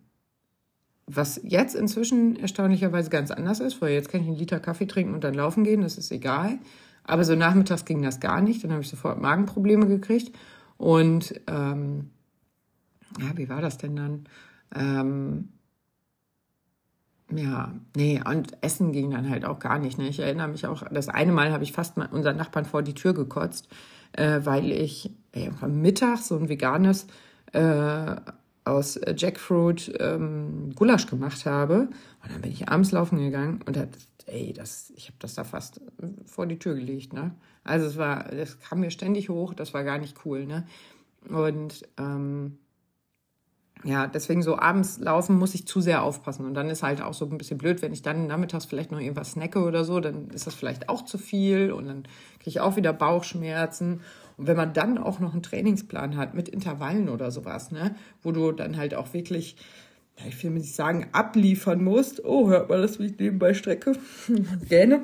was 1.05 1.39
jetzt 1.43 1.75
inzwischen 1.75 2.35
erstaunlicherweise 2.35 3.11
ganz 3.11 3.29
anders 3.29 3.59
ist, 3.59 3.79
weil 3.79 3.93
jetzt 3.93 4.09
kann 4.09 4.21
ich 4.21 4.27
einen 4.27 4.37
Liter 4.37 4.59
Kaffee 4.59 4.87
trinken 4.87 5.13
und 5.13 5.23
dann 5.23 5.35
laufen 5.35 5.63
gehen, 5.63 5.81
das 5.81 5.99
ist 5.99 6.11
egal. 6.11 6.57
Aber 7.03 7.25
so 7.25 7.35
nachmittags 7.35 7.85
ging 7.85 8.01
das 8.01 8.19
gar 8.19 8.41
nicht, 8.41 8.63
dann 8.63 8.71
habe 8.71 8.81
ich 8.81 8.89
sofort 8.89 9.21
Magenprobleme 9.21 9.85
gekriegt. 9.85 10.35
Und 10.77 11.39
ähm, 11.45 12.09
ja, 13.19 13.37
wie 13.37 13.49
war 13.49 13.61
das 13.61 13.77
denn 13.77 13.95
dann? 13.95 14.25
Ähm, 14.73 15.49
ja, 17.33 17.73
nee, 17.95 18.21
und 18.25 18.61
Essen 18.61 18.91
ging 18.91 19.11
dann 19.11 19.29
halt 19.29 19.45
auch 19.45 19.59
gar 19.59 19.79
nicht. 19.79 19.97
Ne? 19.97 20.07
Ich 20.07 20.19
erinnere 20.19 20.49
mich 20.49 20.67
auch, 20.67 20.83
das 20.91 21.09
eine 21.09 21.31
Mal 21.31 21.51
habe 21.51 21.63
ich 21.63 21.71
fast 21.71 21.97
mal 21.97 22.07
unseren 22.07 22.37
Nachbarn 22.37 22.65
vor 22.65 22.83
die 22.83 22.93
Tür 22.93 23.13
gekotzt, 23.13 23.69
äh, 24.13 24.41
weil 24.43 24.71
ich 24.71 25.11
äh, 25.31 25.49
am 25.61 25.81
Mittag 25.81 26.19
so 26.19 26.37
ein 26.37 26.49
veganes 26.49 27.07
äh, 27.53 28.15
aus 28.63 28.99
Jackfruit 29.15 29.93
ähm, 29.99 30.73
Gulasch 30.75 31.07
gemacht 31.07 31.45
habe. 31.45 31.89
Und 32.23 32.31
dann 32.31 32.41
bin 32.41 32.51
ich 32.51 32.69
abends 32.69 32.91
laufen 32.91 33.17
gegangen 33.17 33.61
und 33.65 33.77
hat, 33.77 33.89
ey, 34.25 34.53
das, 34.53 34.91
ich 34.95 35.07
habe 35.07 35.17
das 35.19 35.35
da 35.35 35.43
fast 35.43 35.81
vor 36.25 36.45
die 36.45 36.59
Tür 36.59 36.75
gelegt. 36.75 37.13
Ne? 37.13 37.31
Also 37.63 37.87
es 37.87 37.97
war, 37.97 38.25
das 38.25 38.59
kam 38.59 38.81
mir 38.81 38.91
ständig 38.91 39.29
hoch, 39.29 39.53
das 39.53 39.73
war 39.73 39.83
gar 39.83 39.97
nicht 39.97 40.25
cool. 40.25 40.45
Ne? 40.45 40.65
Und 41.29 41.87
ähm, 41.97 42.57
ja, 43.83 44.07
deswegen 44.07 44.43
so 44.43 44.57
abends 44.57 44.99
laufen 44.99 45.37
muss 45.37 45.55
ich 45.55 45.65
zu 45.65 45.81
sehr 45.81 46.03
aufpassen. 46.03 46.45
Und 46.45 46.53
dann 46.53 46.69
ist 46.69 46.83
halt 46.83 47.01
auch 47.01 47.13
so 47.13 47.25
ein 47.25 47.37
bisschen 47.37 47.57
blöd, 47.57 47.81
wenn 47.81 47.93
ich 47.93 48.01
dann 48.01 48.27
nachmittags 48.27 48.65
vielleicht 48.65 48.91
noch 48.91 48.99
irgendwas 48.99 49.31
snacke 49.31 49.59
oder 49.59 49.85
so, 49.85 49.99
dann 49.99 50.29
ist 50.29 50.47
das 50.47 50.53
vielleicht 50.53 50.89
auch 50.89 51.03
zu 51.03 51.17
viel 51.17 51.71
und 51.71 51.87
dann 51.87 52.03
kriege 52.39 52.49
ich 52.49 52.59
auch 52.59 52.75
wieder 52.75 52.93
Bauchschmerzen. 52.93 54.01
Und 54.37 54.47
wenn 54.47 54.57
man 54.57 54.73
dann 54.73 54.97
auch 54.97 55.19
noch 55.19 55.33
einen 55.33 55.43
Trainingsplan 55.43 56.17
hat 56.17 56.33
mit 56.33 56.49
Intervallen 56.49 57.09
oder 57.09 57.31
sowas, 57.31 57.71
ne, 57.71 57.95
wo 58.21 58.31
du 58.31 58.51
dann 58.51 58.77
halt 58.77 58.93
auch 58.93 59.13
wirklich, 59.13 59.55
ich 60.27 60.43
will 60.43 60.51
nicht 60.51 60.75
sagen, 60.75 61.07
abliefern 61.11 61.83
musst. 61.83 62.23
Oh, 62.23 62.49
hört 62.49 62.69
man 62.69 62.81
das, 62.81 62.99
wie 62.99 63.07
ich 63.07 63.17
nebenbei 63.17 63.53
strecke? 63.53 63.93
Gerne 64.69 65.01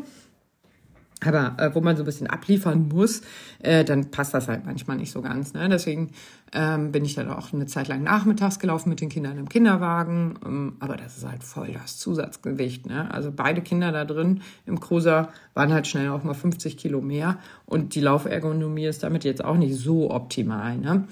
aber 1.26 1.56
äh, 1.58 1.74
wo 1.74 1.82
man 1.82 1.96
so 1.96 2.04
ein 2.04 2.06
bisschen 2.06 2.28
abliefern 2.28 2.90
muss, 2.90 3.22
äh, 3.60 3.84
dann 3.84 4.12
passt 4.12 4.36
das 4.36 4.48
halt 4.48 4.66
manchmal 4.66 4.98
nicht 4.98 5.12
so 5.12 5.22
ganz. 5.22 5.54
Ne? 5.54 5.68
Deswegen 5.68 6.12
ähm, 6.54 6.92
bin 6.92 7.06
ich 7.06 7.16
dann 7.16 7.30
auch 7.32 7.54
eine 7.54 7.66
Zeit 7.66 7.88
lang 7.88 8.04
nachmittags 8.04 8.60
gelaufen 8.60 8.90
mit 8.90 9.02
den 9.02 9.10
Kindern 9.10 9.38
im 9.40 9.50
Kinderwagen. 9.50 10.38
Ähm, 10.46 10.76
aber 10.80 10.96
das 10.96 11.18
ist 11.18 11.28
halt 11.28 11.44
voll 11.44 11.74
das 11.74 11.98
Zusatzgewicht. 11.98 12.86
Ne? 12.86 13.10
Also 13.12 13.32
beide 13.36 13.62
Kinder 13.62 13.92
da 13.92 14.06
drin 14.06 14.42
im 14.68 14.80
Cruiser 14.80 15.30
waren 15.56 15.74
halt 15.74 15.88
schnell 15.88 16.10
auch 16.10 16.24
mal 16.24 16.36
50 16.36 16.78
Kilo 16.78 17.02
mehr. 17.02 17.40
Und 17.66 17.96
die 17.96 18.02
Laufergonomie 18.02 18.86
ist 18.86 19.02
damit 19.02 19.24
jetzt 19.24 19.44
auch 19.44 19.58
nicht 19.58 19.76
so 19.76 20.12
optimal. 20.12 20.78
Ne? 20.78 21.08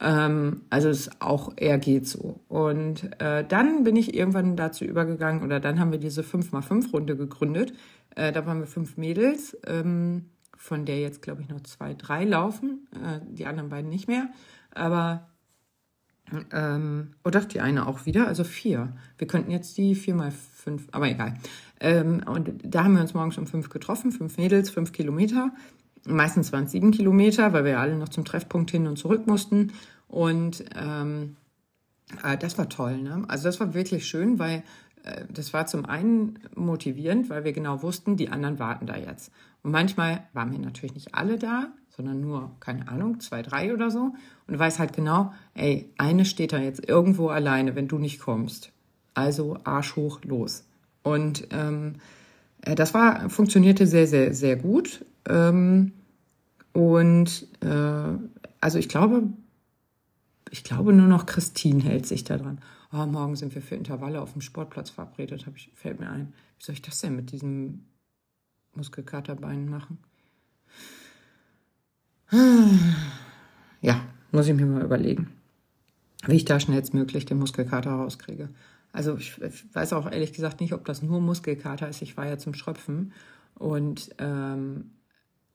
Ähm, 0.00 0.62
also 0.70 0.88
es 0.88 1.10
auch 1.20 1.52
eher 1.56 1.78
geht 1.78 2.06
so. 2.06 2.40
Und 2.48 3.10
äh, 3.20 3.44
dann 3.46 3.84
bin 3.84 3.96
ich 3.96 4.14
irgendwann 4.14 4.56
dazu 4.56 4.84
übergegangen, 4.84 5.42
oder 5.42 5.60
dann 5.60 5.78
haben 5.78 5.92
wir 5.92 5.98
diese 5.98 6.22
5x5-Runde 6.22 7.16
gegründet 7.16 7.74
äh, 8.16 8.32
da 8.32 8.46
waren 8.46 8.60
wir 8.60 8.66
fünf 8.66 8.96
Mädels, 8.96 9.56
ähm, 9.66 10.26
von 10.56 10.84
der 10.84 11.00
jetzt, 11.00 11.22
glaube 11.22 11.42
ich, 11.42 11.48
noch 11.48 11.62
zwei, 11.62 11.94
drei 11.94 12.24
laufen, 12.24 12.86
äh, 12.94 13.20
die 13.26 13.46
anderen 13.46 13.70
beiden 13.70 13.88
nicht 13.88 14.08
mehr. 14.08 14.28
Aber, 14.72 15.28
ähm, 16.52 17.14
oh 17.24 17.30
doch, 17.30 17.44
die 17.44 17.60
eine 17.60 17.86
auch 17.86 18.06
wieder, 18.06 18.26
also 18.26 18.44
vier. 18.44 18.92
Wir 19.18 19.26
könnten 19.26 19.50
jetzt 19.50 19.76
die 19.78 19.94
vier 19.94 20.14
mal 20.14 20.30
fünf, 20.30 20.88
aber 20.92 21.08
egal. 21.08 21.34
Ähm, 21.80 22.22
und 22.26 22.52
da 22.62 22.84
haben 22.84 22.94
wir 22.94 23.00
uns 23.00 23.14
morgens 23.14 23.38
um 23.38 23.46
fünf 23.46 23.70
getroffen, 23.70 24.12
fünf 24.12 24.36
Mädels, 24.36 24.70
fünf 24.70 24.92
Kilometer. 24.92 25.50
Meistens 26.04 26.52
waren 26.52 26.64
es 26.64 26.72
sieben 26.72 26.92
Kilometer, 26.92 27.52
weil 27.52 27.64
wir 27.64 27.80
alle 27.80 27.96
noch 27.96 28.08
zum 28.08 28.24
Treffpunkt 28.24 28.70
hin 28.70 28.86
und 28.86 28.96
zurück 28.96 29.26
mussten. 29.26 29.72
Und 30.08 30.64
ähm, 30.74 31.36
äh, 32.22 32.36
das 32.36 32.58
war 32.58 32.68
toll. 32.68 32.98
Ne? 32.98 33.24
Also 33.28 33.44
das 33.44 33.60
war 33.60 33.74
wirklich 33.74 34.06
schön, 34.06 34.38
weil 34.38 34.62
das 35.32 35.52
war 35.52 35.66
zum 35.66 35.86
einen 35.86 36.38
motivierend, 36.54 37.30
weil 37.30 37.44
wir 37.44 37.52
genau 37.52 37.82
wussten, 37.82 38.16
die 38.16 38.28
anderen 38.28 38.58
warten 38.58 38.86
da 38.86 38.96
jetzt. 38.96 39.32
Und 39.62 39.70
manchmal 39.70 40.24
waren 40.32 40.52
wir 40.52 40.58
natürlich 40.58 40.94
nicht 40.94 41.14
alle 41.14 41.38
da, 41.38 41.68
sondern 41.90 42.20
nur, 42.20 42.50
keine 42.60 42.88
Ahnung, 42.88 43.20
zwei, 43.20 43.42
drei 43.42 43.74
oder 43.74 43.90
so. 43.90 44.14
Und 44.46 44.54
du 44.54 44.58
weißt 44.58 44.78
halt 44.78 44.92
genau, 44.92 45.32
ey, 45.54 45.90
eine 45.98 46.24
steht 46.24 46.52
da 46.52 46.58
jetzt 46.58 46.88
irgendwo 46.88 47.28
alleine, 47.28 47.76
wenn 47.76 47.88
du 47.88 47.98
nicht 47.98 48.20
kommst. 48.20 48.72
Also 49.14 49.58
Arsch 49.64 49.96
hoch, 49.96 50.20
los. 50.24 50.64
Und 51.02 51.48
ähm, 51.50 51.94
äh, 52.62 52.74
das 52.74 52.94
war, 52.94 53.28
funktionierte 53.28 53.86
sehr, 53.86 54.06
sehr, 54.06 54.34
sehr 54.34 54.56
gut. 54.56 55.04
Ähm, 55.28 55.92
und 56.72 57.46
äh, 57.60 58.18
also 58.60 58.78
ich 58.78 58.88
glaube, 58.88 59.24
ich 60.50 60.64
glaube 60.64 60.92
nur 60.92 61.08
noch 61.08 61.26
Christine 61.26 61.82
hält 61.82 62.06
sich 62.06 62.24
da 62.24 62.36
dran 62.36 62.60
oh, 62.92 63.06
morgen 63.06 63.36
sind 63.36 63.54
wir 63.54 63.62
für 63.62 63.76
Intervalle 63.76 64.20
auf 64.20 64.32
dem 64.32 64.40
Sportplatz 64.40 64.90
verabredet, 64.90 65.46
hab 65.46 65.56
ich, 65.56 65.70
fällt 65.74 66.00
mir 66.00 66.10
ein. 66.10 66.32
Wie 66.58 66.64
soll 66.64 66.74
ich 66.74 66.82
das 66.82 67.00
denn 67.00 67.16
mit 67.16 67.32
diesem 67.32 67.86
Muskelkaterbein 68.74 69.68
machen? 69.68 69.98
Ja, 73.80 74.04
muss 74.30 74.46
ich 74.46 74.54
mir 74.54 74.66
mal 74.66 74.84
überlegen, 74.84 75.32
wie 76.26 76.36
ich 76.36 76.44
da 76.44 76.60
schnellstmöglich 76.60 77.24
den 77.24 77.38
Muskelkater 77.38 77.90
rauskriege. 77.90 78.50
Also 78.92 79.16
ich, 79.16 79.40
weiß 79.72 79.92
auch 79.92 80.10
ehrlich 80.10 80.32
gesagt 80.32 80.60
nicht, 80.60 80.72
ob 80.72 80.84
das 80.84 81.02
nur 81.02 81.20
Muskelkater 81.20 81.88
ist. 81.88 82.02
Ich 82.02 82.16
war 82.16 82.26
ja 82.26 82.38
zum 82.38 82.54
Schröpfen 82.54 83.12
und 83.54 84.10
ähm, 84.18 84.90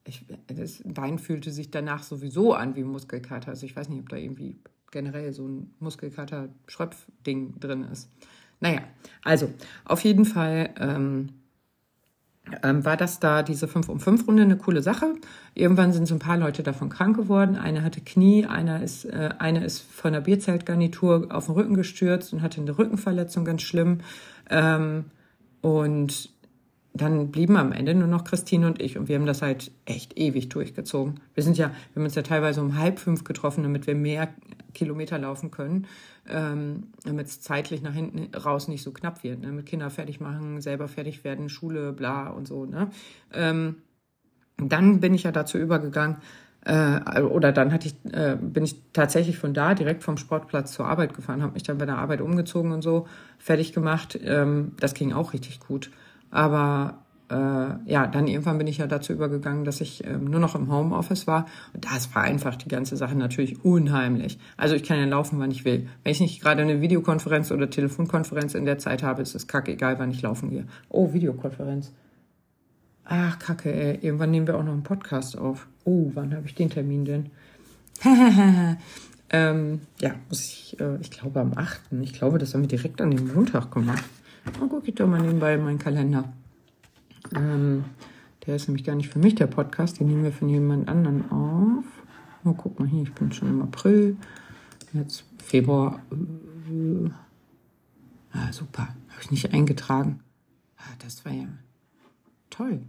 ich, 0.06 0.26
das 0.48 0.84
Bein 0.86 1.20
fühlte 1.20 1.52
sich 1.52 1.72
danach 1.72 2.04
sowieso 2.04 2.54
an 2.54 2.76
wie 2.76 2.84
Muskelkater. 2.84 3.50
Also 3.50 3.66
ich 3.66 3.76
weiß 3.76 3.90
nicht, 3.90 4.00
ob 4.00 4.10
da 4.10 4.18
irgendwie 4.18 4.58
generell 4.96 5.34
so 5.34 5.46
ein 5.46 5.74
Muskelkater-Schröpf-Ding 5.80 7.60
drin 7.60 7.84
ist. 7.84 8.10
Naja, 8.62 8.80
also 9.26 9.54
auf 9.84 10.06
jeden 10.06 10.24
Fall 10.24 10.70
ähm, 10.80 11.28
ähm, 12.64 12.86
war 12.86 12.96
das 12.96 13.20
da, 13.20 13.44
diese 13.44 13.68
5 13.68 13.90
um 13.90 14.00
5 14.00 14.26
Runde, 14.26 14.44
eine 14.44 14.56
coole 14.56 14.82
Sache. 14.82 15.16
Irgendwann 15.54 15.92
sind 15.92 16.08
so 16.08 16.16
ein 16.16 16.20
paar 16.20 16.38
Leute 16.38 16.64
davon 16.64 16.88
krank 16.88 17.18
geworden. 17.18 17.58
Eine 17.58 17.84
hatte 17.84 18.00
Knie, 18.00 18.46
einer 18.46 18.82
ist, 18.82 19.04
äh, 19.04 19.32
eine 19.38 19.66
ist 19.66 19.80
von 19.80 20.14
der 20.14 20.22
Bierzeltgarnitur 20.22 21.28
auf 21.30 21.48
den 21.48 21.56
Rücken 21.56 21.74
gestürzt 21.74 22.32
und 22.32 22.42
hatte 22.42 22.62
eine 22.62 22.78
Rückenverletzung, 22.78 23.44
ganz 23.44 23.64
schlimm. 23.64 24.00
Ähm, 24.50 25.04
und 25.60 26.30
dann 26.94 27.32
blieben 27.32 27.58
am 27.58 27.74
Ende 27.74 27.96
nur 27.96 28.08
noch 28.08 28.24
Christine 28.24 28.66
und 28.68 28.82
ich 28.82 28.98
und 28.98 29.10
wir 29.10 29.18
haben 29.18 29.26
das 29.26 29.42
halt 29.42 29.72
echt 29.84 30.18
ewig 30.18 30.48
durchgezogen. 30.48 31.20
Wir 31.34 31.44
sind 31.44 31.58
ja, 31.58 31.68
wir 31.68 32.00
haben 32.00 32.06
uns 32.06 32.16
ja 32.16 32.22
teilweise 32.22 32.62
um 32.62 32.78
halb 32.78 33.00
fünf 33.00 33.26
getroffen, 33.26 33.64
damit 33.64 33.86
wir 33.86 33.96
mehr 33.96 34.30
Kilometer 34.76 35.18
laufen 35.18 35.50
können, 35.50 35.88
ähm, 36.30 36.92
damit 37.04 37.28
es 37.28 37.42
zeitlich 37.42 37.82
nach 37.82 37.94
hinten 37.94 38.36
raus 38.36 38.68
nicht 38.68 38.84
so 38.84 38.92
knapp 38.92 39.24
wird. 39.24 39.42
Ne? 39.42 39.52
Mit 39.52 39.66
Kinder 39.66 39.90
fertig 39.90 40.20
machen, 40.20 40.62
selber 40.62 40.88
fertig 40.88 41.24
werden, 41.24 41.50
Schule, 41.50 41.94
bla 41.94 42.28
und 42.28 42.48
so. 42.48 42.66
Ne? 42.66 42.90
Ähm, 43.34 43.78
dann 44.58 45.00
bin 45.00 45.14
ich 45.14 45.24
ja 45.24 45.32
dazu 45.32 45.58
übergegangen, 45.58 46.18
äh, 46.66 47.22
oder 47.22 47.52
dann 47.52 47.72
hatte 47.72 47.88
ich, 47.88 48.14
äh, 48.14 48.38
bin 48.42 48.64
ich 48.64 48.76
tatsächlich 48.92 49.38
von 49.38 49.54
da 49.54 49.76
direkt 49.76 50.04
vom 50.04 50.18
Sportplatz 50.18 50.72
zur 50.74 50.88
Arbeit 50.88 51.14
gefahren, 51.14 51.44
habe 51.44 51.54
mich 51.54 51.64
dann 51.64 51.78
bei 51.78 51.86
der 51.86 52.00
Arbeit 52.00 52.22
umgezogen 52.22 52.72
und 52.72 52.82
so, 52.82 53.08
fertig 53.38 53.72
gemacht. 53.72 54.20
Ähm, 54.24 54.72
das 54.80 54.96
ging 54.96 55.14
auch 55.14 55.34
richtig 55.34 55.60
gut. 55.60 55.92
Aber 56.32 57.05
äh, 57.30 57.92
ja, 57.92 58.08
dann 58.08 58.28
irgendwann 58.28 58.58
bin 58.58 58.68
ich 58.68 58.78
ja 58.78 58.88
dazu 58.88 59.14
übergegangen, 59.14 59.66
dass 59.66 59.82
ich 59.82 60.06
ähm, 60.06 60.26
nur 60.26 60.40
noch 60.40 60.54
im 60.56 60.72
Homeoffice 60.72 61.26
war. 61.26 61.48
Und 61.74 61.86
das 61.86 62.06
vereinfacht 62.06 62.66
die 62.66 62.70
ganze 62.70 62.98
Sache 62.98 63.16
natürlich 63.16 63.66
unheimlich. 63.66 64.38
Also 64.58 64.76
ich 64.76 64.84
kann 64.84 65.00
ja 65.00 65.06
laufen, 65.06 65.40
wann 65.40 65.50
ich 65.50 65.66
will. 65.66 65.88
Wenn 66.04 66.12
ich 66.12 66.20
nicht 66.20 66.42
gerade 66.42 66.62
eine 66.62 66.82
Videokonferenz 66.82 67.52
oder 67.52 67.70
Telefonkonferenz 67.70 68.54
in 68.54 68.66
der 68.66 68.78
Zeit 68.78 69.02
habe, 69.02 69.22
ist 69.22 69.34
es 69.34 69.48
kacke 69.48 69.72
egal, 69.72 69.98
wann 69.98 70.12
ich 70.12 70.22
laufen 70.22 70.52
gehe. 70.52 70.68
Oh, 70.90 71.14
Videokonferenz. 71.14 71.92
Ach, 73.06 73.40
kacke, 73.40 73.74
ey. 73.74 74.00
Irgendwann 74.02 74.32
nehmen 74.32 74.48
wir 74.48 74.58
auch 74.58 74.64
noch 74.64 74.74
einen 74.74 74.84
Podcast 74.84 75.38
auf. 75.38 75.68
Oh, 75.84 76.12
wann 76.14 76.36
habe 76.36 76.46
ich 76.46 76.56
den 76.56 76.70
Termin 76.70 77.06
denn? 77.06 77.30
ähm, 79.32 79.82
ja, 80.00 80.16
muss 80.30 80.42
ich, 80.42 80.80
äh, 80.80 80.98
ich 81.02 81.12
glaube 81.12 81.40
am 81.40 81.54
8. 81.56 81.82
Ich 82.02 82.14
glaube, 82.14 82.38
das 82.38 82.54
haben 82.54 82.62
wir 82.62 82.68
direkt 82.68 83.02
an 83.02 83.12
dem 83.12 83.34
Montag 83.34 83.72
gemacht. 83.72 84.04
Oh, 84.62 84.68
guck 84.68 84.88
ich 84.88 84.94
doch 84.94 85.08
mal 85.08 85.22
nebenbei 85.22 85.56
in 85.56 85.64
meinen 85.64 85.80
Kalender. 85.80 86.34
Ähm, 87.34 87.86
der 88.46 88.56
ist 88.56 88.68
nämlich 88.68 88.86
gar 88.86 88.96
nicht 88.96 89.10
für 89.10 89.20
mich, 89.20 89.36
der 89.36 89.48
Podcast. 89.48 90.00
Den 90.00 90.08
nehmen 90.08 90.24
wir 90.24 90.32
von 90.32 90.50
jemand 90.50 90.88
anderen 90.88 91.30
auf. 91.32 91.86
Oh, 92.44 92.54
guck 92.54 92.80
mal 92.80 92.88
hier, 92.88 93.04
ich 93.04 93.14
bin 93.14 93.32
schon 93.32 93.50
im 93.50 93.62
April. 93.62 94.18
Jetzt 94.94 95.24
Februar. 95.44 96.00
Äh, 96.12 97.10
ah, 98.32 98.52
super. 98.52 98.84
Habe 98.84 99.22
ich 99.22 99.32
nicht 99.32 99.54
eingetragen. 99.54 100.20
Ah, 100.78 100.94
das 101.04 101.26
war 101.26 101.32
ja 101.32 101.48
toll. 102.50 102.82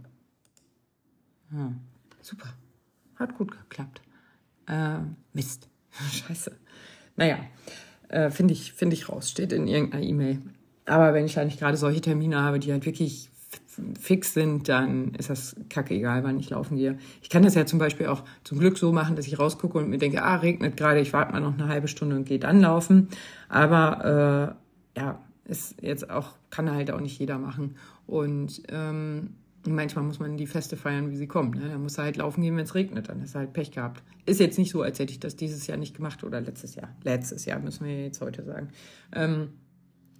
Ah, 1.51 1.71
super. 2.21 2.53
hat 3.15 3.35
gut 3.37 3.51
geklappt. 3.51 4.01
Äh, 4.67 4.99
Mist. 5.33 5.69
Scheiße. 6.11 6.55
Naja, 7.15 7.39
äh, 8.09 8.29
finde 8.29 8.53
ich, 8.53 8.73
finde 8.73 8.95
ich 8.95 9.09
raus. 9.09 9.29
Steht 9.31 9.51
in 9.53 9.67
irgendeiner 9.67 10.03
E-Mail. 10.03 10.41
Aber 10.85 11.13
wenn 11.13 11.25
ich 11.25 11.37
halt 11.37 11.57
gerade 11.57 11.77
solche 11.77 12.01
Termine 12.01 12.41
habe, 12.41 12.59
die 12.59 12.71
halt 12.71 12.85
wirklich 12.85 13.29
fix 13.99 14.33
sind, 14.33 14.69
dann 14.69 15.13
ist 15.15 15.29
das 15.29 15.55
kacke 15.69 15.93
egal, 15.93 16.23
wann 16.23 16.39
ich 16.39 16.49
laufen 16.49 16.77
gehe. 16.77 16.97
Ich 17.21 17.29
kann 17.29 17.43
das 17.43 17.55
ja 17.55 17.65
zum 17.65 17.79
Beispiel 17.79 18.07
auch 18.07 18.23
zum 18.43 18.59
Glück 18.59 18.77
so 18.77 18.91
machen, 18.91 19.15
dass 19.15 19.27
ich 19.27 19.39
rausgucke 19.39 19.77
und 19.77 19.89
mir 19.89 19.97
denke, 19.97 20.23
ah, 20.23 20.35
regnet 20.35 20.77
gerade, 20.77 20.99
ich 20.99 21.13
warte 21.13 21.33
mal 21.33 21.39
noch 21.39 21.53
eine 21.53 21.67
halbe 21.67 21.87
Stunde 21.87 22.15
und 22.15 22.25
gehe 22.25 22.39
dann 22.39 22.61
laufen. 22.61 23.09
Aber 23.49 24.55
äh, 24.95 24.99
ja, 24.99 25.19
ist 25.45 25.81
jetzt 25.81 26.09
auch, 26.09 26.33
kann 26.49 26.69
halt 26.71 26.91
auch 26.91 26.99
nicht 26.99 27.19
jeder 27.19 27.37
machen. 27.37 27.75
Und 28.05 28.61
ähm, 28.69 29.35
manchmal 29.65 30.05
muss 30.05 30.19
man 30.19 30.37
die 30.37 30.47
Feste 30.47 30.77
feiern, 30.77 31.11
wie 31.11 31.17
sie 31.17 31.27
kommen. 31.27 31.51
Ne? 31.51 31.69
Da 31.69 31.77
muss 31.77 31.97
er 31.97 32.05
halt 32.05 32.17
laufen 32.17 32.41
gehen, 32.41 32.55
wenn 32.57 32.65
es 32.65 32.75
regnet, 32.75 33.09
dann 33.09 33.21
ist 33.21 33.35
er 33.35 33.41
halt 33.41 33.53
Pech 33.53 33.71
gehabt. 33.71 34.03
Ist 34.25 34.39
jetzt 34.39 34.57
nicht 34.57 34.71
so, 34.71 34.81
als 34.81 34.99
hätte 34.99 35.11
ich 35.11 35.19
das 35.19 35.35
dieses 35.35 35.67
Jahr 35.67 35.77
nicht 35.77 35.95
gemacht 35.95 36.23
oder 36.23 36.41
letztes 36.41 36.75
Jahr. 36.75 36.89
Letztes 37.03 37.45
Jahr 37.45 37.59
müssen 37.59 37.85
wir 37.85 38.03
jetzt 38.03 38.21
heute 38.21 38.43
sagen. 38.43 38.69
Ähm, 39.13 39.49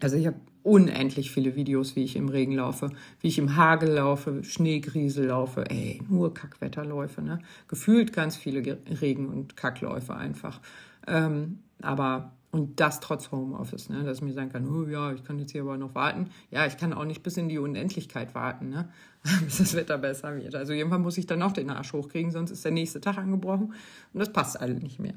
also 0.01 0.15
ich 0.17 0.27
habe 0.27 0.38
unendlich 0.63 1.31
viele 1.31 1.55
Videos, 1.55 1.95
wie 1.95 2.03
ich 2.03 2.15
im 2.15 2.27
Regen 2.27 2.53
laufe, 2.53 2.89
wie 3.21 3.27
ich 3.29 3.38
im 3.38 3.55
Hagel 3.55 3.91
laufe, 3.91 4.43
Schneegriesel 4.43 5.27
laufe, 5.27 5.69
ey, 5.69 6.01
nur 6.10 6.33
Kackwetterläufe, 6.33 7.21
ne? 7.21 7.39
Gefühlt 7.67 8.12
ganz 8.12 8.36
viele 8.36 8.77
Regen- 9.01 9.29
und 9.29 9.55
Kackläufe 9.55 10.13
einfach. 10.13 10.60
Ähm, 11.07 11.60
aber 11.81 12.33
und 12.51 12.79
das 12.79 12.99
trotz 12.99 13.31
Homeoffice, 13.31 13.89
ne? 13.89 14.03
dass 14.03 14.17
ich 14.17 14.23
mir 14.23 14.33
sagen 14.33 14.51
kann, 14.51 14.67
oh 14.67 14.88
ja, 14.88 15.12
ich 15.12 15.23
kann 15.23 15.38
jetzt 15.38 15.51
hier 15.51 15.62
aber 15.62 15.77
noch 15.77 15.95
warten. 15.95 16.29
Ja, 16.49 16.65
ich 16.65 16.77
kann 16.77 16.93
auch 16.93 17.03
nicht 17.03 17.21
bis 17.21 17.38
in 17.38 17.49
die 17.49 17.57
Unendlichkeit 17.60 18.36
warten, 18.36 18.69
ne? 18.69 18.89
bis 19.43 19.57
das 19.57 19.75
Wetter 19.75 19.97
besser 19.97 20.36
wird. 20.38 20.55
Also 20.55 20.73
irgendwann 20.73 21.01
muss 21.01 21.17
ich 21.17 21.25
dann 21.25 21.41
auch 21.41 21.51
den 21.51 21.69
Arsch 21.69 21.93
hochkriegen, 21.93 22.31
sonst 22.31 22.51
ist 22.51 22.63
der 22.63 22.71
nächste 22.71 23.01
Tag 23.01 23.17
angebrochen 23.17 23.73
und 24.13 24.19
das 24.19 24.31
passt 24.31 24.60
alle 24.60 24.75
nicht 24.75 24.99
mehr. 24.99 25.15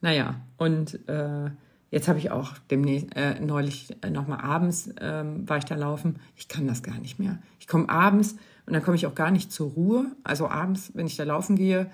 Naja, 0.00 0.40
und 0.56 1.08
äh, 1.08 1.50
Jetzt 1.90 2.08
habe 2.08 2.18
ich 2.18 2.30
auch 2.30 2.52
demnächst, 2.70 3.16
äh, 3.16 3.40
neulich 3.40 3.96
äh, 4.02 4.10
nochmal 4.10 4.40
abends 4.42 4.90
ähm, 5.00 5.48
war 5.48 5.56
ich 5.56 5.64
da 5.64 5.74
laufen. 5.74 6.16
Ich 6.36 6.48
kann 6.48 6.66
das 6.66 6.82
gar 6.82 6.98
nicht 6.98 7.18
mehr. 7.18 7.38
Ich 7.60 7.66
komme 7.66 7.88
abends 7.88 8.36
und 8.66 8.74
dann 8.74 8.82
komme 8.82 8.96
ich 8.96 9.06
auch 9.06 9.14
gar 9.14 9.30
nicht 9.30 9.50
zur 9.50 9.70
Ruhe. 9.70 10.06
Also 10.22 10.48
abends, 10.48 10.92
wenn 10.94 11.06
ich 11.06 11.16
da 11.16 11.24
laufen 11.24 11.56
gehe, 11.56 11.90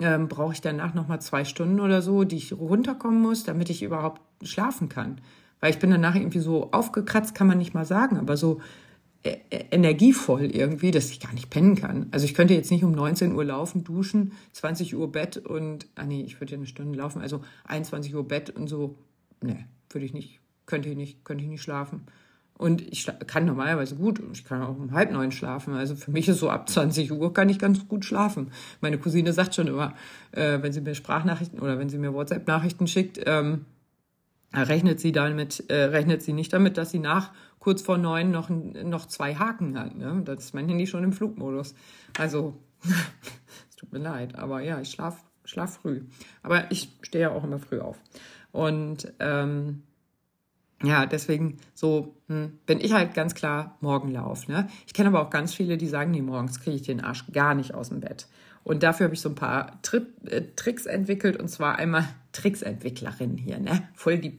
ähm, 0.00 0.28
brauche 0.28 0.52
ich 0.52 0.60
danach 0.60 0.92
nochmal 0.92 1.20
zwei 1.22 1.44
Stunden 1.44 1.80
oder 1.80 2.02
so, 2.02 2.24
die 2.24 2.36
ich 2.36 2.52
runterkommen 2.52 3.22
muss, 3.22 3.44
damit 3.44 3.70
ich 3.70 3.82
überhaupt 3.82 4.20
schlafen 4.46 4.90
kann. 4.90 5.20
Weil 5.60 5.70
ich 5.70 5.78
bin 5.78 5.90
danach 5.90 6.14
irgendwie 6.14 6.40
so 6.40 6.70
aufgekratzt, 6.72 7.34
kann 7.34 7.46
man 7.46 7.56
nicht 7.56 7.72
mal 7.72 7.86
sagen, 7.86 8.18
aber 8.18 8.36
so 8.36 8.60
äh, 9.22 9.36
äh 9.48 9.64
energievoll 9.70 10.44
irgendwie, 10.44 10.90
dass 10.90 11.10
ich 11.10 11.20
gar 11.20 11.32
nicht 11.32 11.48
pennen 11.48 11.76
kann. 11.76 12.08
Also 12.10 12.26
ich 12.26 12.34
könnte 12.34 12.52
jetzt 12.52 12.70
nicht 12.70 12.84
um 12.84 12.92
19 12.92 13.34
Uhr 13.34 13.44
laufen, 13.44 13.84
duschen, 13.84 14.32
20 14.52 14.94
Uhr 14.96 15.10
Bett 15.10 15.38
und, 15.38 15.86
ah 15.94 16.04
nee, 16.04 16.22
ich 16.22 16.40
würde 16.40 16.52
ja 16.52 16.58
eine 16.58 16.66
Stunde 16.66 16.98
laufen, 16.98 17.22
also 17.22 17.40
21 17.64 18.14
Uhr 18.14 18.28
Bett 18.28 18.50
und 18.50 18.68
so 18.68 18.98
nee, 19.44 19.64
würde 19.90 20.06
ich 20.06 20.12
nicht, 20.12 20.40
könnte 20.66 20.88
ich 20.88 20.96
nicht, 20.96 21.24
könnte 21.24 21.44
ich 21.44 21.50
nicht 21.50 21.62
schlafen. 21.62 22.06
Und 22.56 22.82
ich 22.82 23.10
kann 23.26 23.46
normalerweise 23.46 23.96
gut, 23.96 24.22
ich 24.32 24.44
kann 24.44 24.62
auch 24.62 24.76
um 24.76 24.92
halb 24.92 25.10
neun 25.10 25.32
schlafen. 25.32 25.74
Also 25.74 25.96
für 25.96 26.12
mich 26.12 26.28
ist 26.28 26.38
so 26.38 26.50
ab 26.50 26.68
20 26.68 27.10
Uhr 27.10 27.34
kann 27.34 27.48
ich 27.48 27.58
ganz 27.58 27.86
gut 27.88 28.04
schlafen. 28.04 28.52
Meine 28.80 28.98
Cousine 28.98 29.32
sagt 29.32 29.56
schon 29.56 29.66
immer, 29.66 29.94
äh, 30.30 30.62
wenn 30.62 30.72
sie 30.72 30.80
mir 30.80 30.94
Sprachnachrichten 30.94 31.58
oder 31.58 31.78
wenn 31.80 31.88
sie 31.88 31.98
mir 31.98 32.14
WhatsApp-Nachrichten 32.14 32.86
schickt, 32.86 33.20
ähm, 33.26 33.64
rechnet 34.54 35.00
sie 35.00 35.10
damit, 35.10 35.68
äh, 35.68 35.84
rechnet 35.84 36.22
sie 36.22 36.32
nicht 36.32 36.52
damit, 36.52 36.78
dass 36.78 36.92
sie 36.92 37.00
nach 37.00 37.32
kurz 37.58 37.82
vor 37.82 37.98
neun 37.98 38.30
noch, 38.30 38.50
noch 38.50 39.06
zwei 39.06 39.34
Haken 39.34 39.76
hat. 39.78 39.96
Ne? 39.96 40.22
Das 40.24 40.44
ist 40.44 40.54
mein 40.54 40.68
Handy 40.68 40.86
schon 40.86 41.02
im 41.02 41.12
Flugmodus. 41.12 41.74
Also, 42.18 42.54
es 43.68 43.76
tut 43.76 43.92
mir 43.92 43.98
leid, 43.98 44.36
aber 44.36 44.60
ja, 44.60 44.80
ich 44.80 44.90
schlaf, 44.90 45.24
schlaf 45.44 45.78
früh. 45.78 46.02
Aber 46.42 46.70
ich 46.70 46.90
stehe 47.02 47.22
ja 47.22 47.30
auch 47.32 47.42
immer 47.42 47.58
früh 47.58 47.80
auf. 47.80 47.98
Und 48.54 49.12
ähm, 49.18 49.82
ja, 50.80 51.06
deswegen 51.06 51.58
so 51.74 52.14
hm, 52.28 52.52
bin 52.66 52.80
ich 52.80 52.92
halt 52.92 53.12
ganz 53.12 53.34
klar 53.34 53.76
Morgenlauf. 53.80 54.46
Ne? 54.46 54.68
Ich 54.86 54.94
kenne 54.94 55.08
aber 55.08 55.22
auch 55.22 55.30
ganz 55.30 55.52
viele, 55.52 55.76
die 55.76 55.88
sagen, 55.88 56.12
nee, 56.12 56.22
morgens 56.22 56.60
kriege 56.60 56.76
ich 56.76 56.82
den 56.82 57.00
Arsch 57.00 57.24
gar 57.32 57.56
nicht 57.56 57.74
aus 57.74 57.88
dem 57.88 57.98
Bett. 57.98 58.28
Und 58.62 58.84
dafür 58.84 59.06
habe 59.06 59.14
ich 59.14 59.20
so 59.20 59.28
ein 59.28 59.34
paar 59.34 59.82
Tri 59.82 60.02
äh, 60.26 60.42
Tricks 60.54 60.86
entwickelt 60.86 61.36
und 61.36 61.48
zwar 61.48 61.80
einmal 61.80 62.04
Tricksentwicklerin 62.32 63.36
hier, 63.36 63.58
ne? 63.58 63.88
Voll 63.94 64.18
die 64.18 64.38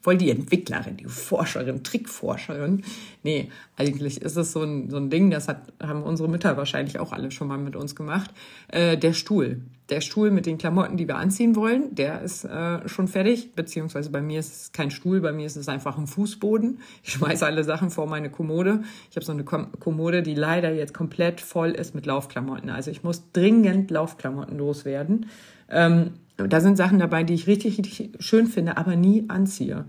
voll 0.00 0.16
die 0.16 0.30
Entwicklerin, 0.30 0.96
die 0.96 1.06
Forscherin, 1.06 1.82
Trickforscherin. 1.82 2.82
Nee, 3.22 3.50
eigentlich 3.76 4.22
ist 4.22 4.36
es 4.36 4.52
so 4.52 4.62
ein, 4.62 4.90
so 4.90 4.96
ein 4.96 5.10
Ding, 5.10 5.30
das 5.30 5.48
hat, 5.48 5.72
haben 5.82 6.02
unsere 6.02 6.28
Mütter 6.28 6.56
wahrscheinlich 6.56 6.98
auch 6.98 7.12
alle 7.12 7.30
schon 7.30 7.48
mal 7.48 7.58
mit 7.58 7.76
uns 7.76 7.96
gemacht. 7.96 8.30
Äh, 8.68 8.96
der 8.96 9.12
Stuhl. 9.12 9.60
Der 9.90 10.00
Stuhl 10.00 10.30
mit 10.30 10.46
den 10.46 10.56
Klamotten, 10.56 10.96
die 10.96 11.06
wir 11.06 11.16
anziehen 11.16 11.56
wollen, 11.56 11.94
der 11.94 12.22
ist 12.22 12.44
äh, 12.44 12.88
schon 12.88 13.06
fertig. 13.06 13.52
Beziehungsweise 13.54 14.10
bei 14.10 14.22
mir 14.22 14.40
ist 14.40 14.52
es 14.52 14.72
kein 14.72 14.90
Stuhl, 14.90 15.20
bei 15.20 15.32
mir 15.32 15.44
ist 15.44 15.56
es 15.56 15.68
einfach 15.68 15.98
ein 15.98 16.06
Fußboden. 16.06 16.80
Ich 17.02 17.12
schmeiße 17.12 17.44
alle 17.44 17.64
Sachen 17.64 17.90
vor 17.90 18.06
meine 18.06 18.30
Kommode. 18.30 18.82
Ich 19.10 19.16
habe 19.16 19.26
so 19.26 19.32
eine 19.32 19.44
Kommode, 19.44 20.22
die 20.22 20.34
leider 20.34 20.72
jetzt 20.72 20.94
komplett 20.94 21.42
voll 21.42 21.72
ist 21.72 21.94
mit 21.94 22.06
Laufklamotten. 22.06 22.70
Also 22.70 22.90
ich 22.90 23.02
muss 23.02 23.30
dringend 23.32 23.90
Laufklamotten 23.90 24.56
loswerden. 24.56 25.26
Ähm, 25.68 26.12
da 26.36 26.60
sind 26.60 26.76
Sachen 26.76 26.98
dabei, 26.98 27.22
die 27.22 27.34
ich 27.34 27.46
richtig, 27.46 27.78
richtig 27.78 28.12
schön 28.18 28.46
finde, 28.46 28.76
aber 28.76 28.96
nie 28.96 29.24
anziehe. 29.28 29.84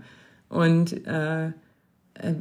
Und 0.48 1.06
äh, 1.06 1.48
äh, 2.14 2.34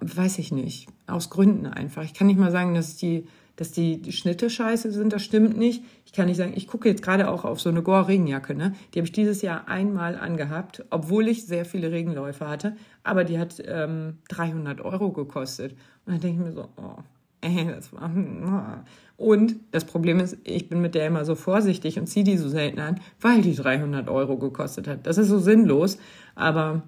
weiß 0.00 0.38
ich 0.38 0.52
nicht, 0.52 0.88
aus 1.06 1.30
Gründen 1.30 1.66
einfach. 1.66 2.02
Ich 2.04 2.14
kann 2.14 2.26
nicht 2.26 2.38
mal 2.38 2.50
sagen, 2.50 2.74
dass 2.74 2.96
die, 2.96 3.26
dass 3.56 3.72
die, 3.72 4.10
Schnitte 4.12 4.48
scheiße 4.48 4.90
sind, 4.90 5.12
das 5.12 5.22
stimmt 5.22 5.56
nicht. 5.56 5.82
Ich 6.06 6.12
kann 6.12 6.26
nicht 6.26 6.38
sagen, 6.38 6.52
ich 6.56 6.66
gucke 6.66 6.88
jetzt 6.88 7.02
gerade 7.02 7.30
auch 7.30 7.44
auf 7.44 7.60
so 7.60 7.68
eine 7.68 7.82
Gore-Regenjacke, 7.82 8.54
ne? 8.54 8.74
Die 8.94 8.98
habe 8.98 9.06
ich 9.06 9.12
dieses 9.12 9.42
Jahr 9.42 9.68
einmal 9.68 10.16
angehabt, 10.16 10.84
obwohl 10.90 11.28
ich 11.28 11.46
sehr 11.46 11.64
viele 11.64 11.92
Regenläufe 11.92 12.48
hatte, 12.48 12.76
aber 13.04 13.24
die 13.24 13.38
hat 13.38 13.62
ähm, 13.66 14.18
300 14.28 14.80
Euro 14.80 15.12
gekostet. 15.12 15.72
Und 16.06 16.14
dann 16.14 16.20
denke 16.20 16.42
ich 16.42 16.48
mir 16.48 16.52
so, 16.52 16.68
oh, 16.76 17.02
ey, 17.40 17.66
das 17.66 17.92
war, 17.92 18.10
oh. 18.14 19.24
Und 19.24 19.56
das 19.70 19.84
Problem 19.84 20.18
ist, 20.18 20.38
ich 20.44 20.68
bin 20.68 20.80
mit 20.80 20.94
der 20.94 21.06
immer 21.06 21.24
so 21.26 21.34
vorsichtig 21.34 21.98
und 21.98 22.06
ziehe 22.06 22.24
die 22.24 22.38
so 22.38 22.48
selten 22.48 22.80
an, 22.80 23.00
weil 23.20 23.42
die 23.42 23.54
300 23.54 24.08
Euro 24.08 24.38
gekostet 24.38 24.88
hat. 24.88 25.06
Das 25.06 25.18
ist 25.18 25.28
so 25.28 25.38
sinnlos, 25.38 25.98
aber 26.34 26.82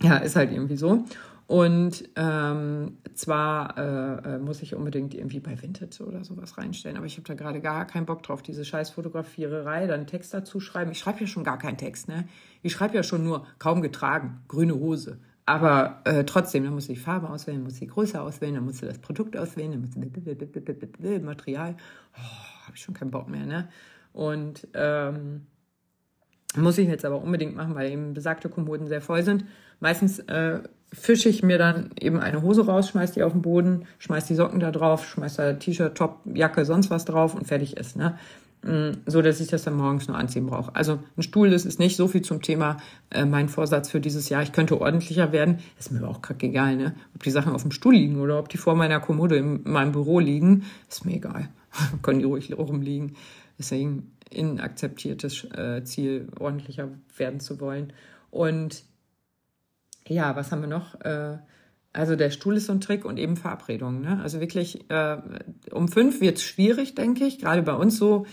ja, 0.00 0.18
ist 0.18 0.36
halt 0.36 0.52
irgendwie 0.52 0.76
so. 0.76 1.04
Und 1.50 2.08
ähm, 2.14 2.98
zwar 3.14 3.76
äh, 3.76 4.36
äh, 4.36 4.38
muss 4.38 4.62
ich 4.62 4.76
unbedingt 4.76 5.14
irgendwie 5.14 5.40
bei 5.40 5.60
Vintage 5.60 6.04
oder 6.04 6.22
sowas 6.22 6.56
reinstellen, 6.56 6.96
aber 6.96 7.06
ich 7.06 7.16
habe 7.16 7.26
da 7.26 7.34
gerade 7.34 7.60
gar 7.60 7.88
keinen 7.88 8.06
Bock 8.06 8.22
drauf, 8.22 8.40
diese 8.40 8.64
scheiß 8.64 8.90
Fotografiererei, 8.90 9.88
dann 9.88 10.06
Text 10.06 10.32
dazu 10.32 10.60
schreiben. 10.60 10.92
Ich 10.92 11.00
schreibe 11.00 11.18
ja 11.22 11.26
schon 11.26 11.42
gar 11.42 11.58
keinen 11.58 11.76
Text, 11.76 12.06
ne? 12.06 12.28
Ich 12.62 12.70
schreibe 12.70 12.94
ja 12.94 13.02
schon 13.02 13.24
nur 13.24 13.48
kaum 13.58 13.82
getragen, 13.82 14.42
grüne 14.46 14.74
Hose. 14.74 15.18
Aber 15.50 16.00
äh, 16.04 16.22
trotzdem, 16.22 16.62
dann 16.62 16.74
muss 16.74 16.88
ich 16.88 16.96
die 16.96 17.04
Farbe 17.04 17.28
auswählen, 17.28 17.60
muss 17.64 17.80
die 17.80 17.88
Größe 17.88 18.20
auswählen, 18.20 18.54
dann 18.54 18.64
musst 18.64 18.82
du 18.82 18.86
das 18.86 18.98
Produkt 18.98 19.36
auswählen, 19.36 19.72
dann 19.72 19.80
musst 19.80 19.96
du 19.96 20.00
Material. 21.24 21.74
Oh, 22.14 22.66
habe 22.66 22.76
ich 22.76 22.80
schon 22.80 22.94
keinen 22.94 23.10
Bock 23.10 23.28
mehr, 23.28 23.46
ne? 23.46 23.68
Und 24.12 24.68
ähm, 24.74 25.48
muss 26.54 26.78
ich 26.78 26.86
jetzt 26.86 27.04
aber 27.04 27.20
unbedingt 27.20 27.56
machen, 27.56 27.74
weil 27.74 27.90
eben 27.90 28.14
besagte 28.14 28.48
Kommoden 28.48 28.86
sehr 28.86 29.00
voll 29.00 29.24
sind. 29.24 29.44
Meistens 29.80 30.20
äh, 30.20 30.60
fische 30.92 31.28
ich 31.28 31.42
mir 31.42 31.58
dann 31.58 31.90
eben 31.98 32.20
eine 32.20 32.42
Hose 32.42 32.66
raus, 32.66 32.88
schmeiß 32.88 33.10
die 33.10 33.24
auf 33.24 33.32
den 33.32 33.42
Boden, 33.42 33.86
schmeiß 33.98 34.26
die 34.26 34.36
Socken 34.36 34.60
da 34.60 34.70
drauf, 34.70 35.04
schmeiß 35.04 35.34
da 35.34 35.54
T-Shirt, 35.54 35.98
Top, 35.98 36.20
Jacke, 36.32 36.64
sonst 36.64 36.90
was 36.90 37.06
drauf 37.06 37.34
und 37.34 37.48
fertig 37.48 37.76
ist. 37.76 37.96
Ne? 37.96 38.16
Mm, 38.62 38.90
so 39.06 39.22
dass 39.22 39.40
ich 39.40 39.48
das 39.48 39.64
dann 39.64 39.74
morgens 39.74 40.06
nur 40.06 40.18
anziehen 40.18 40.46
brauche. 40.46 40.74
Also 40.74 40.98
ein 41.16 41.22
Stuhl, 41.22 41.50
das 41.50 41.64
ist 41.64 41.78
nicht 41.78 41.96
so 41.96 42.08
viel 42.08 42.22
zum 42.22 42.42
Thema 42.42 42.76
äh, 43.10 43.24
mein 43.24 43.48
Vorsatz 43.48 43.88
für 43.88 44.00
dieses 44.00 44.28
Jahr. 44.28 44.42
Ich 44.42 44.52
könnte 44.52 44.80
ordentlicher 44.80 45.32
werden. 45.32 45.60
Ist 45.78 45.92
mir 45.92 46.00
aber 46.00 46.08
auch 46.08 46.20
kackegal, 46.20 46.76
ne? 46.76 46.94
Ob 47.14 47.22
die 47.22 47.30
Sachen 47.30 47.52
auf 47.54 47.62
dem 47.62 47.70
Stuhl 47.70 47.94
liegen 47.94 48.20
oder 48.20 48.38
ob 48.38 48.50
die 48.50 48.58
vor 48.58 48.74
meiner 48.74 49.00
Kommode 49.00 49.36
in 49.36 49.62
meinem 49.64 49.92
Büro 49.92 50.18
liegen, 50.18 50.64
ist 50.88 51.06
mir 51.06 51.16
egal. 51.16 51.48
Können 52.02 52.18
die 52.18 52.26
ruhig 52.26 52.52
rumliegen. 52.56 53.16
Deswegen 53.58 54.12
inakzeptiertes 54.30 55.44
äh, 55.44 55.82
Ziel, 55.84 56.28
ordentlicher 56.38 56.88
werden 57.16 57.40
zu 57.40 57.60
wollen. 57.60 57.92
Und 58.30 58.84
ja, 60.06 60.36
was 60.36 60.52
haben 60.52 60.60
wir 60.60 60.68
noch? 60.68 61.00
Äh, 61.00 61.38
also 61.92 62.14
der 62.14 62.30
Stuhl 62.30 62.56
ist 62.56 62.66
so 62.66 62.72
ein 62.72 62.80
Trick 62.80 63.04
und 63.04 63.18
eben 63.18 63.36
Verabredungen. 63.36 64.02
Ne? 64.02 64.20
Also 64.22 64.40
wirklich, 64.40 64.88
äh, 64.90 65.16
um 65.72 65.88
fünf 65.88 66.20
wird 66.20 66.36
es 66.36 66.44
schwierig, 66.44 66.94
denke 66.94 67.24
ich. 67.24 67.38
Gerade 67.38 67.62
bei 67.62 67.74
uns 67.74 67.96
so, 67.96 68.26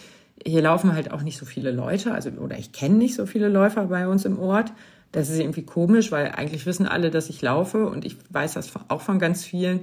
hier 0.45 0.61
laufen 0.61 0.93
halt 0.93 1.11
auch 1.11 1.21
nicht 1.21 1.37
so 1.37 1.45
viele 1.45 1.71
Leute, 1.71 2.13
also 2.13 2.29
oder 2.31 2.57
ich 2.57 2.71
kenne 2.71 2.95
nicht 2.95 3.15
so 3.15 3.25
viele 3.25 3.49
Läufer 3.49 3.85
bei 3.85 4.07
uns 4.07 4.25
im 4.25 4.39
Ort. 4.39 4.71
Das 5.11 5.29
ist 5.29 5.39
irgendwie 5.39 5.63
komisch, 5.63 6.11
weil 6.11 6.31
eigentlich 6.31 6.65
wissen 6.65 6.85
alle, 6.85 7.09
dass 7.11 7.29
ich 7.29 7.41
laufe 7.41 7.87
und 7.87 8.05
ich 8.05 8.17
weiß 8.29 8.53
das 8.53 8.71
auch 8.89 9.01
von 9.01 9.19
ganz 9.19 9.45
vielen. 9.45 9.81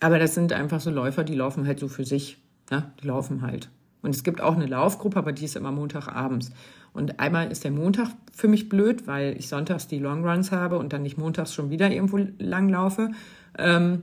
Aber 0.00 0.18
das 0.18 0.34
sind 0.34 0.52
einfach 0.52 0.80
so 0.80 0.90
Läufer, 0.90 1.24
die 1.24 1.34
laufen 1.34 1.66
halt 1.66 1.78
so 1.78 1.88
für 1.88 2.04
sich. 2.04 2.38
Ne? 2.70 2.90
Die 3.02 3.06
laufen 3.06 3.42
halt. 3.42 3.68
Und 4.02 4.14
es 4.14 4.22
gibt 4.22 4.40
auch 4.40 4.54
eine 4.54 4.66
Laufgruppe, 4.66 5.16
aber 5.16 5.32
die 5.32 5.44
ist 5.44 5.56
immer 5.56 5.72
Montagabends. 5.72 6.50
Und 6.92 7.20
einmal 7.20 7.50
ist 7.50 7.64
der 7.64 7.70
Montag 7.70 8.08
für 8.32 8.48
mich 8.48 8.68
blöd, 8.68 9.06
weil 9.06 9.36
ich 9.36 9.48
sonntags 9.48 9.88
die 9.88 9.98
Longruns 9.98 10.52
habe 10.52 10.78
und 10.78 10.92
dann 10.92 11.02
nicht 11.02 11.18
montags 11.18 11.54
schon 11.54 11.70
wieder 11.70 11.90
irgendwo 11.90 12.18
langlaufe. 12.38 13.10
Ähm, 13.58 14.02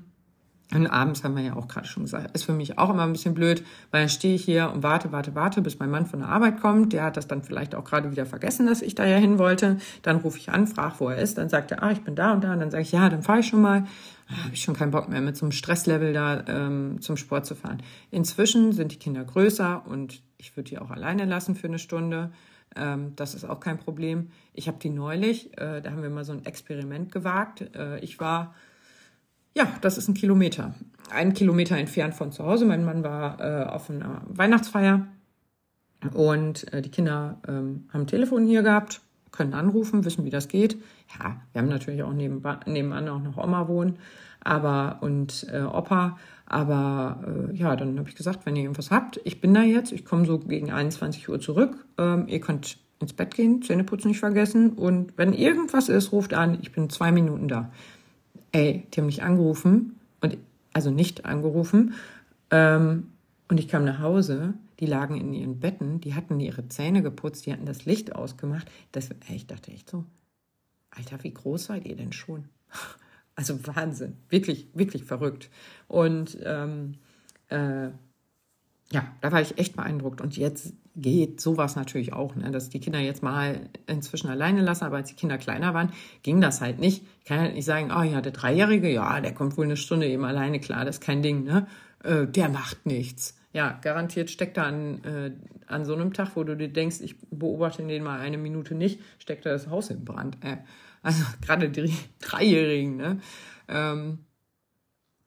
Und 0.74 0.88
abends 0.88 1.24
haben 1.24 1.36
wir 1.36 1.44
ja 1.44 1.56
auch 1.56 1.68
gerade 1.68 1.86
schon 1.86 2.04
gesagt, 2.04 2.34
ist 2.34 2.46
für 2.46 2.54
mich 2.54 2.78
auch 2.78 2.90
immer 2.90 3.04
ein 3.04 3.12
bisschen 3.12 3.34
blöd, 3.34 3.64
weil 3.92 4.04
dann 4.04 4.10
stehe 4.10 4.36
ich 4.36 4.46
hier 4.46 4.72
und 4.74 4.84
warte, 4.84 5.12
warte, 5.12 5.36
warte, 5.36 5.62
bis 5.62 5.80
mein 5.80 5.90
Mann 5.90 6.06
von 6.06 6.20
der 6.20 6.30
Arbeit 6.30 6.62
kommt. 6.62 6.94
Der 6.94 7.04
hat 7.04 7.18
das 7.18 7.28
dann 7.28 7.44
vielleicht 7.44 7.76
auch 7.76 7.84
gerade 7.84 8.12
wieder 8.12 8.26
vergessen, 8.26 8.68
dass 8.68 8.82
ich 8.82 8.96
da 8.96 9.06
ja 9.06 9.18
hin 9.18 9.38
wollte. 9.38 9.80
Dann 10.02 10.18
rufe 10.18 10.38
ich 10.38 10.50
an, 10.50 10.68
frage, 10.68 10.96
wo 11.00 11.10
er 11.10 11.18
ist. 11.18 11.38
Dann 11.38 11.50
sagt 11.50 11.72
er, 11.72 11.84
ah, 11.84 11.92
ich 11.92 12.02
bin 12.02 12.16
da 12.16 12.32
und 12.32 12.44
da. 12.44 12.54
Und 12.54 12.60
dann 12.60 12.72
sage 12.72 12.84
ich, 12.84 12.92
ja, 12.94 13.10
dann 13.10 13.22
fahre 13.22 13.40
ich 13.40 13.48
schon 13.48 13.62
mal. 13.62 13.84
Da 14.30 14.44
habe 14.46 14.54
ich 14.54 14.62
schon 14.62 14.76
keinen 14.76 14.92
Bock 14.92 15.10
mehr, 15.10 15.20
mit 15.20 15.36
so 15.36 15.46
einem 15.46 15.52
Stresslevel 15.52 16.14
da 16.14 16.46
ähm, 16.48 17.02
zum 17.02 17.18
Sport 17.18 17.46
zu 17.46 17.56
fahren. 17.56 17.84
Inzwischen 18.12 18.72
sind 18.72 18.94
die 18.94 19.00
Kinder 19.00 19.26
größer 19.26 19.84
und 19.86 20.22
ich 20.38 20.56
würde 20.56 20.70
die 20.70 20.80
auch 20.80 20.90
alleine 20.90 21.26
lassen 21.26 21.56
für 21.56 21.68
eine 21.68 21.80
Stunde. 21.80 22.32
Ähm, 22.78 23.14
das 23.18 23.36
ist 23.36 23.44
auch 23.44 23.60
kein 23.60 23.78
Problem. 23.78 24.30
Ich 24.54 24.70
habe 24.70 24.78
die 24.80 24.90
neulich, 24.90 25.58
äh, 25.58 25.82
da 25.82 25.92
haben 25.92 26.02
wir 26.02 26.10
mal 26.10 26.24
so 26.24 26.32
ein 26.32 26.46
Experiment 26.46 27.12
gewagt. 27.12 27.76
Äh, 27.76 28.00
ich 28.00 28.22
war 28.22 28.56
ja, 29.56 29.68
das 29.82 29.98
ist 29.98 30.08
ein 30.08 30.14
Kilometer. 30.14 30.74
Ein 31.10 31.34
Kilometer 31.34 31.78
entfernt 31.78 32.14
von 32.14 32.32
zu 32.32 32.46
Hause. 32.46 32.66
Mein 32.66 32.86
Mann 32.86 33.04
war 33.04 33.40
äh, 33.40 33.66
auf 33.66 33.90
einer 33.90 34.22
Weihnachtsfeier 34.28 35.08
und 36.14 36.72
äh, 36.74 36.82
die 36.82 36.90
Kinder 36.90 37.38
ähm, 37.48 37.86
haben 37.92 38.02
ein 38.02 38.08
Telefon 38.08 38.46
hier 38.48 38.64
gehabt, 38.64 39.02
können 39.32 39.54
anrufen, 39.54 40.04
wissen, 40.06 40.26
wie 40.26 40.30
das 40.30 40.48
geht. 40.48 40.78
Ja, 41.20 41.42
wir 41.52 41.62
haben 41.62 41.70
natürlich 41.70 42.04
auch 42.04 42.14
nebenban, 42.14 42.60
nebenan 42.66 43.08
auch 43.10 43.22
noch 43.22 43.38
Oma 43.38 43.68
wohnen, 43.68 43.98
aber 44.40 44.98
und 45.02 45.48
äh, 45.52 45.62
Opa. 45.62 46.18
Aber 46.46 47.50
äh, 47.52 47.56
ja, 47.56 47.76
dann 47.76 47.98
habe 47.98 48.10
ich 48.10 48.16
gesagt, 48.16 48.46
wenn 48.46 48.56
ihr 48.56 48.64
irgendwas 48.64 48.92
habt, 48.92 49.22
ich 49.24 49.40
bin 49.40 49.54
da 49.54 49.62
jetzt, 49.62 49.92
ich 49.92 50.04
komme 50.04 50.26
so 50.26 50.40
gegen 50.40 50.72
21 50.72 51.30
Uhr 51.30 51.40
zurück. 51.40 51.86
Ähm, 51.98 52.28
ihr 52.28 52.42
könnt 52.42 52.78
ins 53.00 53.14
Bett 53.14 53.34
gehen, 53.34 53.62
Zähneputzen 53.62 54.10
nicht 54.10 54.20
vergessen. 54.20 54.74
Und 54.74 55.18
wenn 55.18 55.34
irgendwas 55.34 55.88
ist, 55.88 56.12
ruft 56.12 56.34
an, 56.34 56.58
ich 56.62 56.72
bin 56.72 56.90
zwei 56.90 57.12
Minuten 57.12 57.48
da 57.48 57.72
ey, 58.52 58.88
die 58.92 59.00
haben 59.00 59.06
mich 59.06 59.24
angerufen 59.24 60.00
und 60.22 60.38
also 60.74 60.92
nicht 60.92 61.26
angerufen 61.26 61.94
ähm, 62.50 63.12
und 63.48 63.60
ich 63.60 63.68
kam 63.68 63.86
nach 63.86 64.00
Hause. 64.00 64.54
Die 64.80 64.86
lagen 64.88 65.20
in 65.20 65.34
ihren 65.34 65.60
Betten, 65.60 66.02
die 66.02 66.16
hatten 66.16 66.40
ihre 66.40 66.68
Zähne 66.68 67.04
geputzt, 67.04 67.46
die 67.46 67.54
hatten 67.54 67.68
das 67.68 67.86
Licht 67.86 68.16
ausgemacht. 68.16 68.70
Das, 68.92 69.12
ey, 69.12 69.36
ich 69.36 69.46
dachte 69.46 69.72
echt 69.72 69.90
so, 69.90 70.06
Alter, 70.90 71.24
wie 71.24 71.34
groß 71.34 71.66
seid 71.66 71.86
ihr 71.86 71.96
denn 71.96 72.14
schon? 72.14 72.46
Also 73.34 73.66
Wahnsinn, 73.66 74.18
wirklich, 74.30 74.68
wirklich 74.74 75.06
verrückt. 75.06 75.50
Und 75.88 76.38
ähm, 76.44 76.96
äh, 77.48 77.88
ja, 78.92 79.08
da 79.22 79.32
war 79.32 79.42
ich 79.42 79.58
echt 79.58 79.78
beeindruckt. 79.78 80.20
Und 80.20 80.36
jetzt 80.36 80.74
geht 80.96 81.40
sowas 81.40 81.76
natürlich 81.76 82.14
auch, 82.14 82.36
ne? 82.36 82.52
dass 82.52 82.70
die 82.70 82.80
Kinder 82.80 83.00
jetzt 83.00 83.24
mal 83.24 83.70
inzwischen 83.88 84.30
alleine 84.30 84.62
lassen, 84.62 84.84
aber 84.84 84.98
als 84.98 85.10
die 85.10 85.16
Kinder 85.16 85.38
kleiner 85.38 85.74
waren, 85.74 85.92
ging 86.24 86.42
das 86.42 86.62
halt 86.62 86.80
nicht. 86.80 87.04
Ich 87.20 87.26
kann 87.26 87.40
halt 87.40 87.54
nicht 87.54 87.66
sagen, 87.66 87.92
oh 87.96 88.04
ja, 88.04 88.22
der 88.22 88.32
Dreijährige, 88.32 88.92
ja, 88.92 89.22
der 89.22 89.34
kommt 89.34 89.58
wohl 89.58 89.66
eine 89.66 89.78
Stunde 89.78 90.08
eben 90.08 90.26
alleine 90.26 90.60
klar, 90.60 90.86
das 90.86 90.98
ist 90.98 91.02
kein 91.02 91.22
Ding, 91.22 91.44
ne? 91.44 91.68
Äh, 92.04 92.28
der 92.28 92.50
macht 92.50 92.86
nichts. 92.86 93.38
Ja, 93.54 93.80
garantiert 93.82 94.30
steckt 94.30 94.58
da 94.58 94.64
an, 94.64 95.04
äh, 95.04 95.32
an 95.68 95.86
so 95.86 95.94
einem 95.94 96.14
Tag, 96.14 96.36
wo 96.36 96.44
du 96.44 96.56
dir 96.56 96.70
denkst, 96.70 97.02
ich 97.02 97.16
beobachte 97.30 97.86
den 97.86 98.04
mal 98.04 98.20
eine 98.20 98.38
Minute 98.38 98.76
nicht, 98.76 99.00
steckt 99.20 99.46
da 99.46 99.52
das 99.52 99.68
Haus 99.68 99.90
in 99.90 100.04
Brand. 100.04 100.38
Äh, 100.44 100.58
also 101.02 101.24
gerade 101.42 101.70
die 101.70 101.94
Dreijährigen, 102.20 102.98
ne? 102.98 103.20
Ähm, 103.68 104.20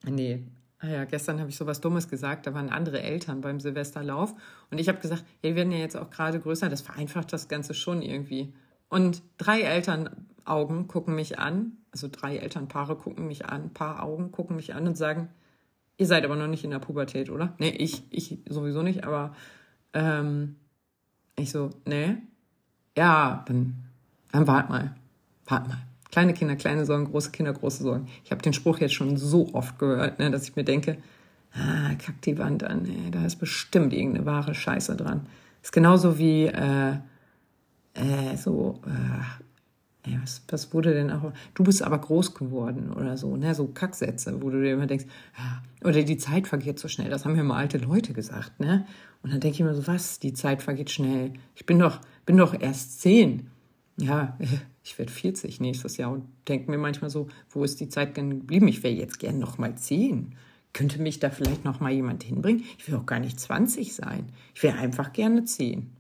nee, 0.05 0.45
Ah 0.85 0.91
ja, 0.91 1.05
gestern 1.07 1.41
habe 1.41 1.49
ich 1.49 1.57
so 1.57 1.67
was 1.67 1.81
Dummes 1.81 2.09
gesagt. 2.09 2.47
Da 2.47 2.53
waren 2.53 2.69
andere 2.69 3.01
Eltern 3.01 3.41
beim 3.41 3.59
Silvesterlauf. 3.59 4.35
Und 4.71 4.79
ich 4.79 4.89
habe 4.89 5.01
gesagt, 5.01 5.25
ja, 5.43 5.51
die 5.51 5.57
werden 5.57 5.73
ja 5.73 5.79
jetzt 5.79 5.97
auch 5.97 6.11
gerade 6.11 6.39
größer. 6.39 6.69
Das 6.69 6.83
vereinfacht 6.83 7.33
das 7.33 7.49
Ganze 7.49 7.73
schon 7.73 8.03
irgendwie. 8.03 8.53
Und 8.91 9.23
drei 9.39 9.63
Elternaugen 9.63 10.87
gucken 10.87 11.15
mich 11.15 11.39
an. 11.39 11.73
Also 11.91 12.09
drei 12.13 12.37
Elternpaare 12.37 12.97
gucken 12.97 13.27
mich 13.27 13.47
an. 13.47 13.73
Paar 13.73 14.03
Augen 14.03 14.31
gucken 14.31 14.57
mich 14.57 14.75
an 14.75 14.87
und 14.87 14.99
sagen, 14.99 15.31
ihr 15.97 16.07
seid 16.07 16.25
aber 16.27 16.37
noch 16.37 16.49
nicht 16.49 16.65
in 16.65 16.71
der 16.71 16.81
Pubertät, 16.81 17.31
oder? 17.31 17.55
Nee, 17.59 17.71
ich, 17.71 18.03
ich 18.11 18.39
sowieso 18.47 18.83
nicht. 18.83 19.05
Aber 19.05 19.35
ähm, 19.95 20.57
ich 21.37 21.51
so, 21.51 21.71
nee. 21.87 22.17
Ja, 22.95 23.43
dann, 23.49 23.85
dann 24.33 24.47
wart 24.47 24.69
mal. 24.69 24.95
Wart 25.47 25.67
mal. 25.67 25.79
Kleine 26.15 26.33
Kinder, 26.33 26.55
kleine 26.55 26.87
Sorgen, 26.87 27.07
große 27.07 27.33
Kinder, 27.33 27.53
große 27.53 27.83
Sorgen. 27.83 28.07
Ich 28.23 28.31
habe 28.31 28.41
den 28.41 28.53
Spruch 28.53 28.79
jetzt 28.79 28.95
schon 28.95 29.17
so 29.17 29.53
oft 29.53 29.81
gehört, 29.81 30.21
ne, 30.21 30.31
dass 30.31 30.45
ich 30.45 30.55
mir 30.55 30.63
denke, 30.63 30.99
ah, 31.55 31.93
kack 31.99 32.23
die 32.23 32.39
Wand 32.39 32.63
an, 32.63 32.87
ey, 32.87 33.11
da 33.11 33.27
ist 33.27 33.35
bestimmt 33.41 33.93
irgendeine 33.93 34.25
wahre 34.25 34.55
Scheiße 34.55 34.95
dran. 34.95 35.27
Ist 35.61 35.73
genauso 35.73 36.17
wie 36.17 36.45
äh, 36.47 36.93
äh, 37.95 38.37
so, 38.37 38.81
äh, 38.87 40.09
ey, 40.09 40.17
was, 40.23 40.43
was 40.47 40.73
wurde 40.73 40.95
denn 40.95 41.11
auch, 41.11 41.33
du 41.55 41.65
bist 41.65 41.83
aber 41.83 41.99
groß 41.99 42.37
geworden 42.37 42.93
oder 42.93 43.17
so, 43.17 43.37
ne, 43.37 43.53
so 43.53 43.67
Kacksätze, 43.67 44.41
wo 44.41 44.51
du 44.51 44.63
dir 44.63 44.75
immer 44.75 44.87
denkst, 44.87 45.07
ja, 45.37 45.65
oder 45.83 46.01
die 46.05 46.17
Zeit 46.17 46.47
vergeht 46.47 46.79
so 46.79 46.87
schnell, 46.87 47.11
das 47.11 47.25
haben 47.25 47.35
ja 47.35 47.43
mal 47.43 47.59
alte 47.59 47.79
Leute 47.79 48.13
gesagt, 48.13 48.61
ne? 48.61 48.87
Und 49.25 49.33
dann 49.33 49.41
denke 49.41 49.57
ich 49.57 49.65
mir 49.65 49.75
so, 49.75 49.89
was, 49.89 50.21
die 50.21 50.33
Zeit 50.33 50.63
vergeht 50.63 50.93
schnell. 50.93 51.33
Ich 51.57 51.67
bin 51.67 51.81
doch, 51.81 51.99
bin 52.25 52.37
doch 52.37 52.55
erst 52.55 53.01
zehn. 53.01 53.51
Ja, 53.97 54.39
ich 54.85 54.99
werde 54.99 55.11
40 55.11 55.61
nächstes 55.61 55.97
Jahr 55.97 56.13
und 56.13 56.27
denke 56.47 56.71
mir 56.71 56.77
manchmal 56.77 57.09
so, 57.09 57.29
wo 57.49 57.65
ist 57.65 57.81
die 57.81 57.89
Zeit 57.89 58.15
geblieben? 58.15 58.69
Ich 58.69 58.83
wäre 58.83 58.95
jetzt 58.95 59.19
gern 59.19 59.39
noch 59.39 59.57
mal 59.57 59.75
10. 59.75 60.35
Könnte 60.75 61.01
mich 61.01 61.19
da 61.19 61.31
vielleicht 61.31 61.65
noch 61.65 61.81
mal 61.81 61.91
jemand 61.91 62.23
hinbringen? 62.23 62.65
Ich 62.79 62.87
will 62.87 62.97
auch 62.97 63.07
gar 63.07 63.19
nicht 63.19 63.41
20 63.41 63.95
sein. 63.95 64.27
Ich 64.55 64.63
wäre 64.63 64.77
einfach 64.77 65.15
gerne 65.15 65.45
10. 65.45 65.91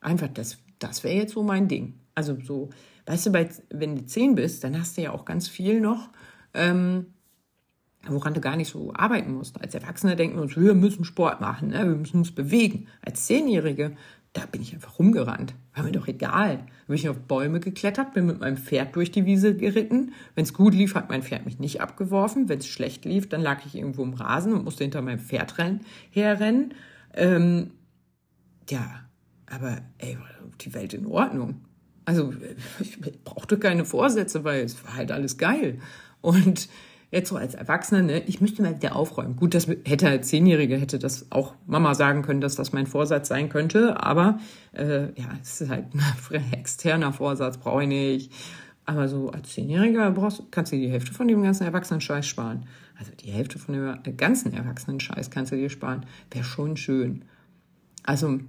Einfach, 0.00 0.28
das, 0.28 0.58
das 0.78 1.02
wäre 1.02 1.16
jetzt 1.16 1.32
so 1.32 1.42
mein 1.42 1.66
Ding. 1.66 1.94
Also 2.14 2.36
so, 2.40 2.70
weißt 3.06 3.26
du, 3.26 3.32
bei, 3.32 3.48
wenn 3.68 3.96
du 3.96 4.06
10 4.06 4.36
bist, 4.36 4.62
dann 4.62 4.78
hast 4.78 4.96
du 4.96 5.02
ja 5.02 5.10
auch 5.10 5.24
ganz 5.24 5.48
viel 5.48 5.80
noch, 5.80 6.10
ähm, 6.54 7.06
woran 8.06 8.34
du 8.34 8.40
gar 8.40 8.56
nicht 8.56 8.70
so 8.70 8.92
arbeiten 8.94 9.32
musst. 9.32 9.60
Als 9.60 9.74
Erwachsene 9.74 10.14
denken 10.14 10.36
wir 10.36 10.42
uns, 10.42 10.56
wir 10.56 10.74
müssen 10.74 11.04
Sport 11.04 11.40
machen, 11.40 11.70
ne? 11.70 11.80
wir 11.80 11.96
müssen 11.96 12.18
uns 12.18 12.32
bewegen. 12.32 12.86
Als 13.02 13.26
Zehnjährige 13.26 13.96
da 14.32 14.46
bin 14.46 14.62
ich 14.62 14.74
einfach 14.74 14.98
rumgerannt. 14.98 15.54
War 15.74 15.84
mir 15.84 15.92
doch 15.92 16.06
egal. 16.06 16.58
Da 16.58 16.86
bin 16.86 16.96
ich 16.96 17.08
auf 17.08 17.18
Bäume 17.18 17.58
geklettert, 17.58 18.14
bin 18.14 18.26
mit 18.26 18.38
meinem 18.38 18.56
Pferd 18.56 18.94
durch 18.94 19.10
die 19.10 19.26
Wiese 19.26 19.56
geritten. 19.56 20.12
Wenn 20.34 20.44
es 20.44 20.54
gut 20.54 20.72
lief, 20.72 20.94
hat 20.94 21.08
mein 21.08 21.22
Pferd 21.22 21.46
mich 21.46 21.58
nicht 21.58 21.80
abgeworfen. 21.80 22.48
Wenn 22.48 22.60
es 22.60 22.68
schlecht 22.68 23.04
lief, 23.04 23.28
dann 23.28 23.40
lag 23.40 23.66
ich 23.66 23.74
irgendwo 23.74 24.04
im 24.04 24.14
Rasen 24.14 24.52
und 24.52 24.64
musste 24.64 24.84
hinter 24.84 25.02
meinem 25.02 25.18
Pferd 25.18 25.58
rennen, 25.58 25.80
herrennen. 26.10 26.74
Ähm, 27.14 27.72
ja, 28.68 29.00
aber 29.46 29.78
ey, 29.98 30.16
die 30.60 30.74
Welt 30.74 30.94
in 30.94 31.06
Ordnung. 31.06 31.62
Also 32.04 32.32
ich 32.80 33.00
brauchte 33.24 33.58
keine 33.58 33.84
Vorsätze, 33.84 34.44
weil 34.44 34.62
es 34.62 34.84
war 34.84 34.94
halt 34.94 35.10
alles 35.10 35.38
geil. 35.38 35.80
Und 36.20 36.68
jetzt 37.10 37.28
so 37.28 37.36
als 37.36 37.54
Erwachsener, 37.54 38.02
ne, 38.02 38.22
ich 38.26 38.40
müsste 38.40 38.62
mal 38.62 38.76
wieder 38.76 38.96
aufräumen. 38.96 39.36
Gut, 39.36 39.54
das 39.54 39.66
hätte 39.66 40.08
als 40.08 40.28
Zehnjährige 40.28 40.76
hätte 40.76 40.98
das 40.98 41.26
auch 41.30 41.54
Mama 41.66 41.94
sagen 41.94 42.22
können, 42.22 42.40
dass 42.40 42.54
das 42.54 42.72
mein 42.72 42.86
Vorsatz 42.86 43.28
sein 43.28 43.48
könnte, 43.48 44.02
aber 44.02 44.38
äh, 44.72 45.06
ja, 45.20 45.28
es 45.42 45.60
ist 45.60 45.70
halt 45.70 45.86
ein 45.94 46.52
externer 46.52 47.12
Vorsatz, 47.12 47.58
brauche 47.58 47.82
ich 47.82 47.88
nicht. 47.88 48.32
Aber 48.86 49.08
so 49.08 49.30
als 49.30 49.50
Zehnjähriger 49.50 50.10
brauchst, 50.10 50.50
kannst 50.50 50.72
du 50.72 50.76
dir 50.76 50.86
die 50.86 50.92
Hälfte 50.92 51.12
von 51.12 51.28
dem 51.28 51.42
ganzen 51.42 51.64
Erwachsenen-Scheiß 51.64 52.26
sparen. 52.26 52.66
Also 52.98 53.12
die 53.12 53.30
Hälfte 53.30 53.58
von 53.58 53.74
dem 53.74 54.16
ganzen 54.16 54.52
Erwachsenen-Scheiß 54.52 55.30
kannst 55.30 55.52
du 55.52 55.56
dir 55.56 55.70
sparen. 55.70 56.06
Wäre 56.30 56.44
schon 56.44 56.76
schön. 56.76 57.24
Also 58.02 58.40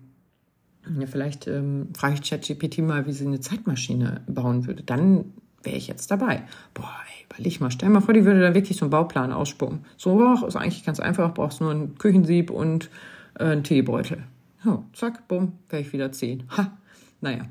ja, 1.00 1.06
vielleicht 1.06 1.48
ähm, 1.48 1.90
frage 1.96 2.16
ich 2.16 2.28
ChatGPT 2.28 2.80
mal, 2.80 3.06
wie 3.06 3.12
sie 3.12 3.28
eine 3.28 3.40
Zeitmaschine 3.40 4.22
bauen 4.28 4.66
würde. 4.66 4.84
Dann 4.84 5.26
wäre 5.64 5.78
ich 5.78 5.88
jetzt 5.88 6.10
dabei. 6.10 6.44
Boah, 6.74 6.96
ey, 7.08 7.21
überleg 7.32 7.60
mal, 7.60 7.72
stell 7.72 7.90
mal 7.90 8.02
vor, 8.02 8.14
die 8.14 8.26
würde 8.26 8.42
da 8.42 8.54
wirklich 8.54 8.78
so 8.78 8.86
einen 8.86 8.92
Bauplan 8.92 9.32
ausspucken. 9.32 9.86
So 9.98 10.22
ach, 10.26 10.44
ist 10.44 10.56
eigentlich 10.56 10.84
ganz 10.84 11.00
einfach, 11.00 11.34
brauchst 11.34 11.62
nur 11.62 11.72
ein 11.72 11.98
Küchensieb 11.98 12.50
und 12.50 12.90
äh, 13.36 13.46
einen 13.46 13.64
Teebeutel. 13.64 14.24
So, 14.64 14.86
zack, 14.94 15.28
bumm, 15.28 15.54
wäre 15.70 15.82
ich 15.82 15.94
wieder 15.94 16.12
zehn. 16.12 16.44
Ha, 16.56 16.78
naja, 17.22 17.50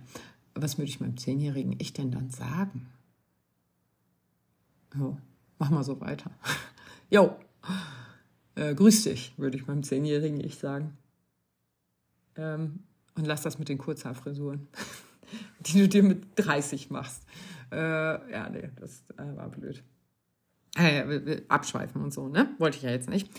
was 0.54 0.78
würde 0.78 0.90
ich 0.90 1.00
meinem 1.00 1.16
Zehnjährigen 1.16 1.74
ich 1.78 1.92
denn 1.92 2.10
dann 2.10 2.30
sagen? 2.30 2.88
Jo, 4.94 5.16
mach 5.58 5.70
mal 5.70 5.84
so 5.84 6.00
weiter. 6.00 6.30
jo, 7.10 7.36
äh, 8.54 8.74
grüß 8.74 9.04
dich, 9.04 9.32
würde 9.36 9.56
ich 9.56 9.66
meinem 9.66 9.82
Zehnjährigen 9.82 10.40
ich 10.40 10.58
sagen. 10.58 10.96
Ähm, 12.36 12.80
und 13.16 13.26
lass 13.26 13.42
das 13.42 13.58
mit 13.58 13.68
den 13.68 13.78
Kurzhaarfrisuren, 13.78 14.68
die 15.60 15.80
du 15.80 15.88
dir 15.88 16.02
mit 16.02 16.24
30 16.36 16.90
machst. 16.90 17.24
Äh, 17.72 18.32
ja, 18.32 18.48
nee, 18.48 18.70
das 18.80 19.04
äh, 19.16 19.36
war 19.36 19.48
blöd. 19.48 19.82
Äh, 20.76 21.42
abschweifen 21.48 22.02
und 22.02 22.12
so, 22.12 22.28
ne? 22.28 22.48
Wollte 22.58 22.76
ich 22.76 22.82
ja 22.82 22.90
jetzt 22.90 23.08
nicht. 23.08 23.30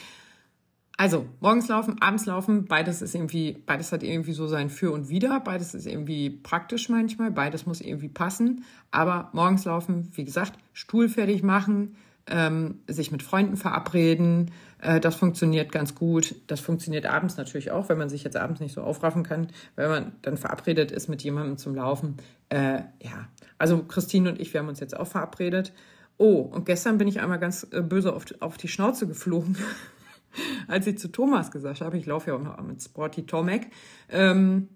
Also, 0.98 1.26
morgens 1.40 1.68
laufen, 1.68 2.00
abends 2.00 2.26
laufen, 2.28 2.66
beides 2.66 3.02
ist 3.02 3.16
irgendwie, 3.16 3.54
beides 3.66 3.92
hat 3.92 4.04
irgendwie 4.04 4.34
so 4.34 4.48
sein 4.48 4.70
Für 4.70 4.92
und 4.92 5.10
Wider, 5.10 5.40
beides 5.40 5.74
ist 5.74 5.88
irgendwie 5.88 6.30
praktisch 6.30 6.90
manchmal, 6.90 7.32
beides 7.32 7.66
muss 7.66 7.82
irgendwie 7.82 8.10
passen. 8.10 8.66
Aber 8.92 9.30
morgens 9.34 9.66
laufen, 9.66 10.12
wie 10.14 10.26
gesagt, 10.26 10.54
Stuhl 10.74 11.10
fertig 11.10 11.42
machen, 11.42 11.96
ähm, 12.28 12.82
sich 12.88 13.12
mit 13.12 13.24
Freunden 13.24 13.58
verabreden, 13.58 14.52
das 14.82 15.16
funktioniert 15.16 15.72
ganz 15.72 15.96
gut. 15.96 16.36
Das 16.48 16.60
funktioniert 16.60 17.06
abends 17.06 17.38
natürlich 17.38 17.72
auch, 17.72 17.90
wenn 17.90 17.98
man 17.98 18.10
sich 18.10 18.24
jetzt 18.24 18.38
abends 18.38 18.60
nicht 18.60 18.74
so 18.74 18.82
aufraffen 18.82 19.24
kann, 19.24 19.48
wenn 19.76 19.90
man 19.90 20.12
dann 20.22 20.38
verabredet 20.38 20.92
ist 20.92 21.08
mit 21.08 21.24
jemandem 21.24 21.58
zum 21.58 21.76
Laufen. 21.76 22.18
Äh, 22.50 22.82
ja, 23.02 23.28
also 23.58 23.84
Christine 23.84 24.30
und 24.30 24.40
ich, 24.40 24.54
wir 24.54 24.62
haben 24.62 24.68
uns 24.68 24.80
jetzt 24.80 24.98
auch 24.98 25.08
verabredet 25.08 25.72
Oh, 26.22 26.42
und 26.42 26.68
gestern 26.68 27.00
bin 27.00 27.08
ich 27.08 27.20
einmal 27.20 27.40
ganz 27.40 27.66
äh, 27.72 27.82
böse 27.82 28.14
auf, 28.14 28.26
auf 28.42 28.56
die 28.56 28.68
Schnauze 28.68 29.08
geflogen, 29.08 29.58
als 30.68 30.86
ich 30.86 31.00
zu 31.00 31.08
Thomas 31.08 31.50
gesagt 31.50 31.82
habe, 31.82 31.98
ich 31.98 32.06
laufe 32.06 32.30
ja 32.30 32.38
auch 32.38 32.62
mit 32.62 32.80
Sporty 32.80 33.26
Tomek, 33.26 33.72
ähm, 34.08 34.68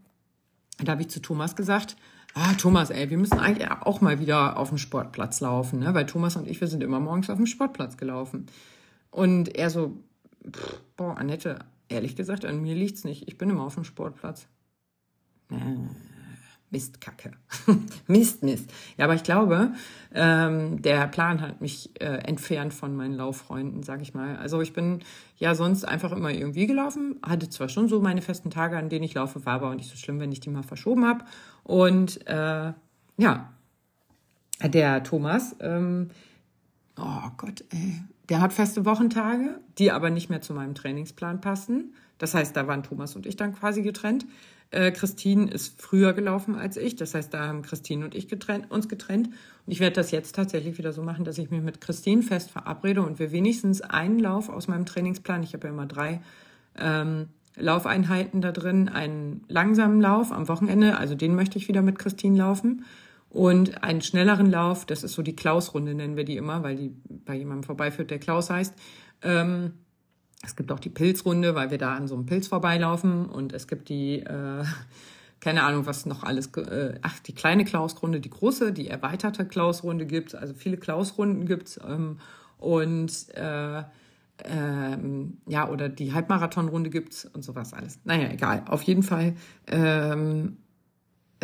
da 0.83 0.93
habe 0.93 1.03
ich 1.03 1.09
zu 1.09 1.21
Thomas 1.21 1.55
gesagt, 1.55 1.97
ah, 2.33 2.53
Thomas, 2.57 2.89
ey, 2.89 3.11
wir 3.11 3.19
müssen 3.19 3.37
eigentlich 3.37 3.69
auch 3.69 4.01
mal 4.01 4.19
wieder 4.19 4.57
auf 4.57 4.69
dem 4.69 4.79
Sportplatz 4.79 5.39
laufen, 5.39 5.81
ne? 5.81 5.93
weil 5.93 6.07
Thomas 6.07 6.35
und 6.35 6.47
ich, 6.47 6.59
wir 6.59 6.67
sind 6.67 6.81
immer 6.81 6.99
morgens 6.99 7.29
auf 7.29 7.37
dem 7.37 7.45
Sportplatz 7.45 7.95
gelaufen. 7.95 8.47
Und 9.15 9.55
er 9.55 9.69
so, 9.69 9.93
pff, 10.51 10.81
boah, 10.97 11.15
Annette, 11.17 11.59
ehrlich 11.87 12.17
gesagt, 12.17 12.43
an 12.43 12.61
mir 12.61 12.75
liegt's 12.75 13.05
nicht. 13.05 13.29
Ich 13.29 13.37
bin 13.37 13.49
immer 13.49 13.63
auf 13.63 13.75
dem 13.75 13.85
Sportplatz. 13.85 14.49
Äh, 15.49 15.55
Mistkacke. 16.69 17.31
Mist, 18.07 18.43
Mist. 18.43 18.69
Ja, 18.97 19.05
aber 19.05 19.15
ich 19.15 19.23
glaube, 19.23 19.71
ähm, 20.13 20.81
der 20.81 21.07
Plan 21.07 21.39
hat 21.39 21.61
mich 21.61 21.91
äh, 22.01 22.27
entfernt 22.27 22.73
von 22.73 22.93
meinen 22.93 23.13
Lauffreunden, 23.13 23.83
sag 23.83 24.01
ich 24.01 24.13
mal. 24.13 24.35
Also 24.35 24.59
ich 24.59 24.73
bin 24.73 24.99
ja 25.37 25.55
sonst 25.55 25.85
einfach 25.85 26.11
immer 26.11 26.31
irgendwie 26.31 26.67
gelaufen, 26.67 27.17
hatte 27.25 27.47
zwar 27.47 27.69
schon 27.69 27.87
so 27.87 28.01
meine 28.01 28.21
festen 28.21 28.49
Tage, 28.49 28.77
an 28.77 28.89
denen 28.89 29.05
ich 29.05 29.13
laufe, 29.13 29.45
war 29.45 29.53
aber 29.53 29.69
auch 29.69 29.75
nicht 29.75 29.89
so 29.89 29.95
schlimm, 29.95 30.19
wenn 30.19 30.33
ich 30.33 30.41
die 30.41 30.49
mal 30.49 30.63
verschoben 30.63 31.05
habe. 31.05 31.23
Und 31.63 32.27
äh, 32.27 32.73
ja, 33.17 33.53
der 34.61 35.03
Thomas, 35.03 35.55
ähm, 35.61 36.09
oh 36.97 37.29
Gott, 37.37 37.63
ey, 37.69 38.01
der 38.29 38.41
hat 38.41 38.53
feste 38.53 38.85
Wochentage, 38.85 39.59
die 39.77 39.91
aber 39.91 40.09
nicht 40.09 40.29
mehr 40.29 40.41
zu 40.41 40.53
meinem 40.53 40.75
Trainingsplan 40.75 41.41
passen. 41.41 41.93
Das 42.17 42.33
heißt, 42.33 42.55
da 42.55 42.67
waren 42.67 42.83
Thomas 42.83 43.15
und 43.15 43.25
ich 43.25 43.35
dann 43.35 43.53
quasi 43.53 43.81
getrennt. 43.81 44.25
Äh, 44.71 44.91
Christine 44.91 45.51
ist 45.51 45.81
früher 45.81 46.13
gelaufen 46.13 46.55
als 46.55 46.77
ich. 46.77 46.95
Das 46.95 47.13
heißt, 47.13 47.33
da 47.33 47.47
haben 47.47 47.61
Christine 47.61 48.05
und 48.05 48.15
ich 48.15 48.27
getrennt, 48.27 48.71
uns 48.71 48.87
getrennt. 48.87 49.27
Und 49.27 49.71
ich 49.71 49.79
werde 49.79 49.95
das 49.95 50.11
jetzt 50.11 50.35
tatsächlich 50.35 50.77
wieder 50.77 50.93
so 50.93 51.03
machen, 51.03 51.25
dass 51.25 51.37
ich 51.37 51.51
mich 51.51 51.61
mit 51.61 51.81
Christine 51.81 52.23
fest 52.23 52.51
verabrede 52.51 53.01
und 53.01 53.19
wir 53.19 53.31
wenigstens 53.31 53.81
einen 53.81 54.19
Lauf 54.19 54.49
aus 54.49 54.67
meinem 54.67 54.85
Trainingsplan, 54.85 55.43
ich 55.43 55.53
habe 55.53 55.67
ja 55.67 55.73
immer 55.73 55.85
drei 55.85 56.21
ähm, 56.77 57.27
Laufeinheiten 57.55 58.41
da 58.41 58.51
drin, 58.51 58.89
einen 58.89 59.43
langsamen 59.47 60.01
Lauf 60.01 60.31
am 60.31 60.47
Wochenende, 60.47 60.97
also 60.97 61.15
den 61.15 61.35
möchte 61.35 61.57
ich 61.57 61.67
wieder 61.67 61.81
mit 61.81 61.99
Christine 61.99 62.37
laufen. 62.37 62.85
Und 63.35 63.83
einen 63.83 63.99
schnelleren 63.99 64.49
Lauf, 64.49 64.85
das 64.85 65.03
ist 65.03 65.11
so 65.11 65.21
die 65.21 65.35
Klaus-Runde, 65.35 65.93
nennen 65.93 66.15
wir 66.15 66.23
die 66.23 66.37
immer, 66.37 66.63
weil 66.63 66.77
die 66.77 66.95
bei 67.09 67.35
jemandem 67.35 67.63
vorbeiführt, 67.63 68.09
der 68.09 68.17
Klaus 68.17 68.49
heißt. 68.49 68.73
Ähm, 69.23 69.73
es 70.41 70.55
gibt 70.55 70.71
auch 70.71 70.79
die 70.79 70.89
Pilzrunde, 70.89 71.53
weil 71.53 71.69
wir 71.69 71.77
da 71.77 71.95
an 71.95 72.07
so 72.07 72.15
einem 72.15 72.27
Pilz 72.27 72.47
vorbeilaufen. 72.47 73.25
Und 73.25 73.51
es 73.51 73.67
gibt 73.67 73.89
die, 73.89 74.21
äh, 74.21 74.63
keine 75.41 75.63
Ahnung, 75.63 75.85
was 75.85 76.05
noch 76.05 76.23
alles, 76.23 76.47
äh, 76.55 76.97
ach, 77.01 77.19
die 77.19 77.35
kleine 77.35 77.65
Klausrunde, 77.65 78.21
die 78.21 78.29
große, 78.29 78.71
die 78.71 78.87
erweiterte 78.87 79.45
Klausrunde 79.45 80.05
gibt 80.05 80.33
Also 80.33 80.53
viele 80.53 80.77
Klausrunden 80.77 81.45
gibt's 81.45 81.77
ähm, 81.85 82.19
und 82.57 83.11
äh, 83.35 83.83
ähm, 84.45 85.39
ja, 85.45 85.67
oder 85.67 85.89
die 85.89 86.13
Halbmarathonrunde 86.13 86.89
gibt's 86.89 87.25
und 87.25 87.43
sowas 87.43 87.73
alles. 87.73 87.99
Naja, 88.05 88.29
egal. 88.29 88.63
Auf 88.69 88.83
jeden 88.83 89.03
Fall 89.03 89.35
ähm, 89.67 90.55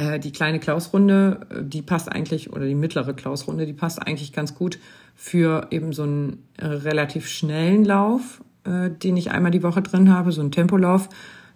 äh, 0.02 0.20
die 0.20 0.32
kleine 0.32 0.60
Klausrunde, 0.60 1.45
äh, 1.49 1.64
die 1.64 1.82
passt 1.82 2.12
eigentlich, 2.12 2.52
oder 2.52 2.66
die 2.66 2.76
mittlere 2.76 3.14
Klausrunde, 3.14 3.66
die 3.66 3.74
passt 3.74 4.02
eigentlich 4.02 4.34
ganz 4.34 4.56
gut 4.56 4.80
für 5.16 5.68
eben 5.70 5.93
so 5.93 6.04
einen 6.04 6.43
relativ 6.60 7.28
schnellen 7.28 7.86
Lauf, 7.86 8.43
äh, 8.64 8.89
den 8.89 9.16
ich 9.16 9.30
einmal 9.32 9.52
die 9.52 9.64
Woche 9.64 9.82
drin 9.82 10.12
habe, 10.12 10.32
so 10.32 10.41
einen 10.41 10.52
Tempolauf. 10.52 11.10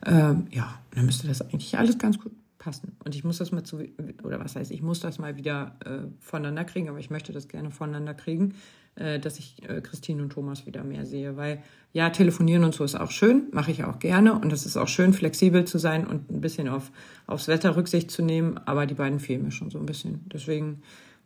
Äh, 0.06 0.36
ja, 0.52 0.80
dann 0.92 1.06
müsste 1.06 1.28
das 1.28 1.42
eigentlich 1.42 1.78
alles 1.78 1.98
ganz 1.98 2.20
gut 2.20 2.34
passen. 2.60 2.96
Und 3.04 3.16
ich 3.16 3.24
muss 3.24 3.38
das 3.40 3.52
mal 3.52 3.64
zu, 3.64 3.80
oder 4.24 4.40
was 4.40 4.56
heißt, 4.56 4.72
ich 4.72 4.82
muss 4.82 5.00
das 5.00 5.18
mal 5.18 5.38
wieder 5.38 5.76
äh, 5.84 6.08
voneinander 6.20 6.66
kriegen, 6.66 6.90
aber 6.90 7.00
ich 7.00 7.10
möchte 7.10 7.34
das 7.34 7.48
gerne 7.48 7.72
voneinander 7.72 8.14
kriegen, 8.14 8.54
äh, 8.96 9.20
dass 9.20 9.40
ich 9.40 9.62
äh, 9.68 9.82
Christine 9.82 10.24
und 10.24 10.32
Thomas 10.32 10.66
wieder 10.66 10.84
mehr 10.84 11.06
sehe. 11.06 11.38
Weil 11.38 11.62
ja, 11.94 12.10
telefonieren 12.10 12.64
und 12.64 12.74
so 12.74 12.84
ist 12.84 12.96
auch 12.96 13.12
schön, 13.12 13.48
mache 13.52 13.72
ich 13.72 13.84
auch 13.84 14.00
gerne. 14.00 14.34
Und 14.34 14.52
es 14.54 14.66
ist 14.66 14.78
auch 14.78 14.88
schön, 14.88 15.14
flexibel 15.14 15.66
zu 15.66 15.78
sein 15.78 16.06
und 16.08 16.30
ein 16.32 16.42
bisschen 16.42 16.68
auf, 16.68 16.92
aufs 17.28 17.48
Wetter 17.48 17.76
Rücksicht 17.76 18.12
zu 18.12 18.22
nehmen. 18.22 18.58
Aber 18.66 18.86
die 18.86 18.96
beiden 18.96 19.20
fehlen 19.20 19.44
mir 19.44 19.52
schon 19.52 19.70
so 19.70 19.80
ein 19.80 19.86
bisschen. 19.86 20.22
Deswegen, 20.32 20.82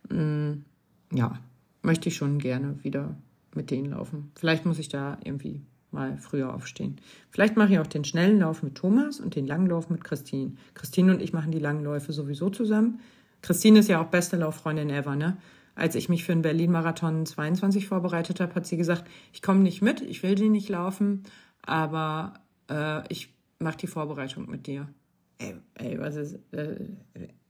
mh, 0.09 0.21
mm, 0.21 0.65
ja, 1.13 1.39
möchte 1.81 2.09
ich 2.09 2.15
schon 2.15 2.39
gerne 2.39 2.83
wieder 2.83 3.15
mit 3.55 3.71
denen 3.71 3.91
laufen. 3.91 4.31
Vielleicht 4.35 4.65
muss 4.65 4.79
ich 4.79 4.89
da 4.89 5.17
irgendwie 5.23 5.61
mal 5.91 6.17
früher 6.17 6.53
aufstehen. 6.53 6.97
Vielleicht 7.31 7.57
mache 7.57 7.73
ich 7.73 7.79
auch 7.79 7.87
den 7.87 8.03
schnellen 8.03 8.39
Lauf 8.39 8.63
mit 8.63 8.75
Thomas 8.75 9.19
und 9.19 9.35
den 9.35 9.47
langen 9.47 9.67
Lauf 9.67 9.89
mit 9.89 10.03
Christine. 10.03 10.53
Christine 10.75 11.11
und 11.11 11.21
ich 11.21 11.33
machen 11.33 11.51
die 11.51 11.59
langen 11.59 11.83
Läufe 11.83 12.13
sowieso 12.13 12.49
zusammen. 12.49 12.99
Christine 13.41 13.79
ist 13.79 13.89
ja 13.89 14.01
auch 14.01 14.07
beste 14.07 14.37
Lauffreundin 14.37 14.89
ever, 14.89 15.15
ne? 15.15 15.37
Als 15.79 15.95
ich 15.95 16.09
mich 16.09 16.25
für 16.25 16.33
den 16.33 16.41
Berlin-Marathon 16.41 17.25
22 17.25 17.87
vorbereitet 17.87 18.41
habe, 18.41 18.53
hat 18.55 18.65
sie 18.65 18.75
gesagt, 18.75 19.05
ich 19.31 19.41
komme 19.41 19.61
nicht 19.61 19.81
mit, 19.81 20.01
ich 20.01 20.23
will 20.23 20.35
die 20.35 20.49
nicht 20.49 20.67
laufen, 20.67 21.23
aber 21.61 22.33
äh, 22.69 23.01
ich 23.07 23.33
mache 23.59 23.77
die 23.77 23.87
Vorbereitung 23.87 24.49
mit 24.49 24.67
dir. 24.67 24.89
Ey, 25.37 25.55
ey 25.75 25.97
was 25.97 26.17
ist, 26.17 26.37
äh, 26.51 26.75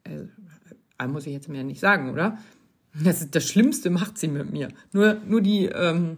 äh, 0.04 0.28
äh, 1.00 1.08
muss 1.08 1.26
ich 1.26 1.34
jetzt 1.34 1.50
mehr 1.50 1.64
nicht 1.64 1.80
sagen, 1.80 2.12
oder? 2.12 2.38
Das, 2.94 3.20
ist 3.20 3.34
das 3.34 3.48
Schlimmste 3.48 3.90
macht 3.90 4.20
sie 4.20 4.28
mit 4.28 4.52
mir. 4.52 4.70
Nur, 4.92 5.16
nur 5.26 5.42
die, 5.42 5.66
ähm, 5.66 6.18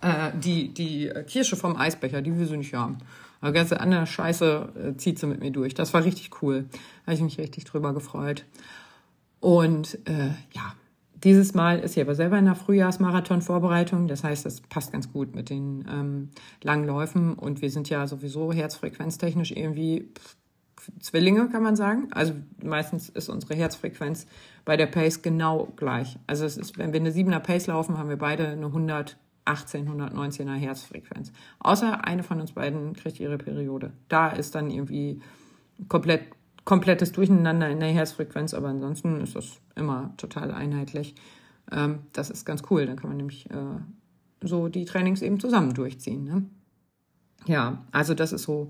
äh, 0.00 0.30
die, 0.42 0.72
die 0.72 1.10
Kirsche 1.26 1.56
vom 1.56 1.76
Eisbecher, 1.76 2.22
die 2.22 2.34
will 2.38 2.46
sie 2.46 2.56
nicht 2.56 2.72
haben. 2.72 2.96
Aber 3.42 3.52
ganze 3.52 3.78
andere 3.78 4.06
Scheiße 4.06 4.68
äh, 4.74 4.96
zieht 4.96 5.18
sie 5.18 5.26
mit 5.26 5.40
mir 5.40 5.50
durch. 5.50 5.74
Das 5.74 5.92
war 5.92 6.02
richtig 6.02 6.42
cool. 6.42 6.64
Da 6.70 7.12
habe 7.12 7.14
ich 7.14 7.20
mich 7.20 7.38
richtig 7.38 7.64
drüber 7.64 7.92
gefreut. 7.92 8.46
Und 9.40 9.98
äh, 10.06 10.28
ja, 10.52 10.74
dieses 11.22 11.54
Mal 11.54 11.80
ist 11.80 11.94
sie 11.94 12.00
aber 12.00 12.14
selber 12.14 12.38
in 12.38 12.46
der 12.46 12.54
Frühjahrsmarathon-Vorbereitung. 12.54 14.08
Das 14.08 14.24
heißt, 14.24 14.46
es 14.46 14.60
passt 14.62 14.92
ganz 14.92 15.12
gut 15.12 15.34
mit 15.34 15.50
den 15.50 15.84
ähm, 15.90 16.30
langen 16.62 16.86
Läufen. 16.86 17.34
Und 17.34 17.60
wir 17.60 17.70
sind 17.70 17.88
ja 17.90 18.06
sowieso 18.06 18.52
herzfrequenztechnisch 18.52 19.52
irgendwie 19.52 20.08
Zwillinge, 21.00 21.48
kann 21.48 21.62
man 21.62 21.76
sagen. 21.76 22.08
Also 22.12 22.34
meistens 22.62 23.08
ist 23.08 23.28
unsere 23.28 23.54
Herzfrequenz 23.54 24.26
bei 24.64 24.76
der 24.76 24.86
Pace 24.86 25.22
genau 25.22 25.72
gleich. 25.76 26.18
Also 26.26 26.44
es 26.44 26.56
ist, 26.56 26.78
wenn 26.78 26.92
wir 26.92 27.00
eine 27.00 27.10
7er 27.10 27.40
Pace 27.40 27.66
laufen, 27.66 27.98
haben 27.98 28.08
wir 28.08 28.16
beide 28.16 28.48
eine 28.48 28.66
118, 28.66 29.16
119er 29.88 30.54
Herzfrequenz. 30.54 31.32
Außer 31.58 32.04
eine 32.04 32.22
von 32.22 32.40
uns 32.40 32.52
beiden 32.52 32.94
kriegt 32.94 33.20
ihre 33.20 33.38
Periode. 33.38 33.92
Da 34.08 34.30
ist 34.30 34.54
dann 34.54 34.70
irgendwie 34.70 35.20
komplett, 35.88 36.22
komplettes 36.70 37.10
Durcheinander 37.10 37.68
in 37.68 37.80
der 37.80 37.88
Herzfrequenz, 37.88 38.54
aber 38.54 38.68
ansonsten 38.68 39.20
ist 39.22 39.34
das 39.34 39.58
immer 39.74 40.14
total 40.18 40.52
einheitlich. 40.52 41.16
Ähm, 41.72 41.98
das 42.12 42.30
ist 42.30 42.44
ganz 42.44 42.62
cool. 42.70 42.86
Dann 42.86 42.94
kann 42.94 43.10
man 43.10 43.16
nämlich 43.16 43.50
äh, 43.50 43.80
so 44.40 44.68
die 44.68 44.84
Trainings 44.84 45.20
eben 45.20 45.40
zusammen 45.40 45.74
durchziehen. 45.74 46.22
Ne? 46.22 46.44
Ja, 47.46 47.84
also 47.90 48.14
das 48.14 48.32
ist 48.32 48.44
so 48.44 48.68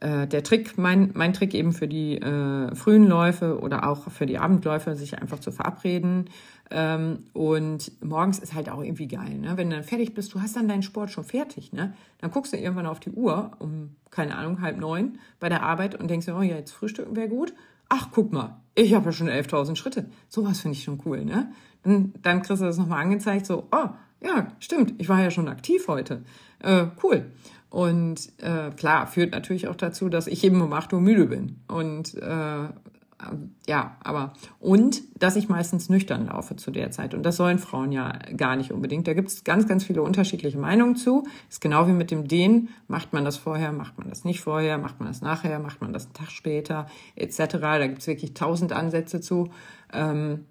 der 0.00 0.44
Trick, 0.44 0.78
mein, 0.78 1.10
mein 1.14 1.32
Trick 1.32 1.54
eben 1.54 1.72
für 1.72 1.88
die 1.88 2.18
äh, 2.18 2.74
frühen 2.74 3.08
Läufe 3.08 3.58
oder 3.60 3.88
auch 3.88 4.10
für 4.10 4.26
die 4.26 4.38
Abendläufe, 4.38 4.94
sich 4.94 5.20
einfach 5.20 5.40
zu 5.40 5.50
verabreden. 5.50 6.30
Ähm, 6.70 7.24
und 7.32 7.90
morgens 8.04 8.38
ist 8.38 8.54
halt 8.54 8.68
auch 8.68 8.82
irgendwie 8.82 9.08
geil, 9.08 9.38
ne? 9.38 9.56
Wenn 9.56 9.70
du 9.70 9.76
dann 9.76 9.84
fertig 9.84 10.14
bist, 10.14 10.34
du 10.34 10.40
hast 10.40 10.54
dann 10.54 10.68
deinen 10.68 10.82
Sport 10.82 11.10
schon 11.10 11.24
fertig, 11.24 11.72
ne? 11.72 11.94
Dann 12.20 12.30
guckst 12.30 12.52
du 12.52 12.58
irgendwann 12.58 12.86
auf 12.86 13.00
die 13.00 13.10
Uhr 13.10 13.52
um, 13.58 13.96
keine 14.10 14.36
Ahnung, 14.36 14.60
halb 14.60 14.78
neun 14.78 15.18
bei 15.40 15.48
der 15.48 15.62
Arbeit 15.62 15.98
und 15.98 16.10
denkst 16.10 16.26
dir, 16.26 16.36
oh 16.36 16.42
ja, 16.42 16.56
jetzt 16.56 16.72
frühstücken 16.72 17.16
wäre 17.16 17.28
gut. 17.28 17.54
Ach, 17.88 18.08
guck 18.12 18.32
mal, 18.32 18.60
ich 18.74 18.92
habe 18.94 19.06
ja 19.06 19.12
schon 19.12 19.30
11.000 19.30 19.76
Schritte. 19.76 20.10
Sowas 20.28 20.60
finde 20.60 20.76
ich 20.76 20.84
schon 20.84 21.00
cool, 21.06 21.24
ne? 21.24 21.50
Dann, 21.84 22.12
dann 22.22 22.42
kriegst 22.42 22.60
du 22.60 22.66
das 22.66 22.76
nochmal 22.76 23.02
angezeigt, 23.02 23.46
so, 23.46 23.66
oh, 23.72 23.88
ja, 24.22 24.48
stimmt, 24.58 24.94
ich 24.98 25.08
war 25.08 25.22
ja 25.22 25.30
schon 25.30 25.48
aktiv 25.48 25.88
heute. 25.88 26.22
Äh, 26.58 26.86
cool. 27.02 27.30
Und 27.70 28.32
äh, 28.38 28.70
klar, 28.70 29.06
führt 29.06 29.32
natürlich 29.32 29.68
auch 29.68 29.76
dazu, 29.76 30.08
dass 30.08 30.26
ich 30.26 30.42
eben 30.44 30.60
um 30.62 30.72
8 30.72 30.92
Uhr 30.92 31.00
müde 31.00 31.26
bin. 31.26 31.60
Und 31.68 32.14
äh, 32.14 32.68
ja, 33.66 33.96
aber 34.00 34.32
und 34.60 35.02
dass 35.20 35.34
ich 35.34 35.48
meistens 35.48 35.88
nüchtern 35.88 36.26
laufe 36.26 36.54
zu 36.54 36.70
der 36.70 36.90
Zeit. 36.92 37.14
Und 37.14 37.24
das 37.24 37.36
sollen 37.36 37.58
Frauen 37.58 37.90
ja 37.90 38.12
gar 38.36 38.54
nicht 38.54 38.72
unbedingt. 38.72 39.08
Da 39.08 39.14
gibt 39.14 39.28
es 39.28 39.42
ganz, 39.42 39.66
ganz 39.66 39.84
viele 39.84 40.02
unterschiedliche 40.02 40.58
Meinungen 40.58 40.94
zu. 40.94 41.26
Ist 41.50 41.60
genau 41.60 41.88
wie 41.88 41.92
mit 41.92 42.12
dem 42.12 42.28
Dehnen. 42.28 42.68
Macht 42.86 43.12
man 43.12 43.24
das 43.24 43.36
vorher, 43.36 43.72
macht 43.72 43.98
man 43.98 44.08
das 44.08 44.24
nicht 44.24 44.40
vorher, 44.40 44.78
macht 44.78 45.00
man 45.00 45.08
das 45.08 45.20
nachher, 45.20 45.58
macht 45.58 45.80
man 45.80 45.92
das 45.92 46.04
einen 46.04 46.14
Tag 46.14 46.30
später, 46.30 46.86
etc. 47.16 47.38
Da 47.60 47.86
gibt 47.88 48.00
es 48.00 48.06
wirklich 48.06 48.34
tausend 48.34 48.72
Ansätze 48.72 49.20
zu. 49.20 49.50
Ähm, 49.92 50.44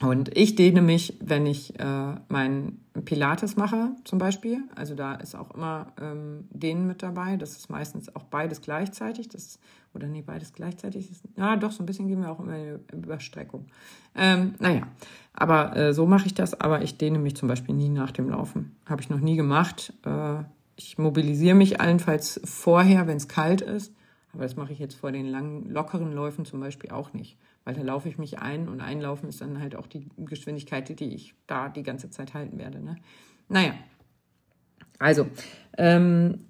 und 0.00 0.36
ich 0.36 0.54
dehne 0.54 0.80
mich, 0.80 1.16
wenn 1.20 1.44
ich 1.44 1.78
äh, 1.80 2.14
mein 2.28 2.78
Pilates 3.04 3.56
mache, 3.56 3.90
zum 4.04 4.18
Beispiel. 4.20 4.60
Also 4.76 4.94
da 4.94 5.14
ist 5.14 5.34
auch 5.34 5.50
immer 5.50 5.92
ähm, 6.00 6.46
Dehnen 6.50 6.86
mit 6.86 7.02
dabei. 7.02 7.36
Das 7.36 7.56
ist 7.56 7.68
meistens 7.68 8.14
auch 8.14 8.22
beides 8.22 8.60
gleichzeitig. 8.60 9.28
Das, 9.28 9.58
oder 9.94 10.06
nee, 10.06 10.22
beides 10.22 10.52
gleichzeitig 10.52 11.10
ist. 11.10 11.24
Ja, 11.36 11.56
doch, 11.56 11.72
so 11.72 11.82
ein 11.82 11.86
bisschen 11.86 12.06
gehen 12.06 12.20
wir 12.20 12.30
auch 12.30 12.38
immer 12.38 12.56
in 12.56 12.80
Überstreckung. 12.92 13.66
Ähm, 14.14 14.54
naja, 14.60 14.86
aber 15.32 15.76
äh, 15.76 15.92
so 15.92 16.06
mache 16.06 16.26
ich 16.26 16.34
das. 16.34 16.60
Aber 16.60 16.82
ich 16.82 16.96
dehne 16.96 17.18
mich 17.18 17.34
zum 17.34 17.48
Beispiel 17.48 17.74
nie 17.74 17.88
nach 17.88 18.12
dem 18.12 18.30
Laufen. 18.30 18.76
Habe 18.86 19.02
ich 19.02 19.10
noch 19.10 19.20
nie 19.20 19.34
gemacht. 19.34 19.92
Äh, 20.06 20.44
ich 20.76 20.96
mobilisiere 20.96 21.56
mich 21.56 21.80
allenfalls 21.80 22.40
vorher, 22.44 23.08
wenn 23.08 23.16
es 23.16 23.26
kalt 23.26 23.62
ist. 23.62 23.92
Aber 24.32 24.44
das 24.44 24.54
mache 24.54 24.72
ich 24.72 24.78
jetzt 24.78 24.94
vor 24.94 25.10
den 25.10 25.26
langen, 25.26 25.68
lockeren 25.70 26.12
Läufen 26.12 26.44
zum 26.44 26.60
Beispiel 26.60 26.90
auch 26.92 27.12
nicht 27.12 27.36
weil 27.68 27.74
da 27.74 27.82
laufe 27.82 28.08
ich 28.08 28.16
mich 28.16 28.38
ein 28.38 28.66
und 28.66 28.80
einlaufen 28.80 29.28
ist 29.28 29.42
dann 29.42 29.60
halt 29.60 29.76
auch 29.76 29.86
die 29.86 30.08
Geschwindigkeit, 30.16 30.88
die 30.88 31.14
ich 31.14 31.34
da 31.46 31.68
die 31.68 31.82
ganze 31.82 32.08
Zeit 32.08 32.32
halten 32.32 32.56
werde. 32.58 32.82
Ne? 32.82 32.96
Naja, 33.50 33.74
also, 34.98 35.26
ähm, 35.76 36.46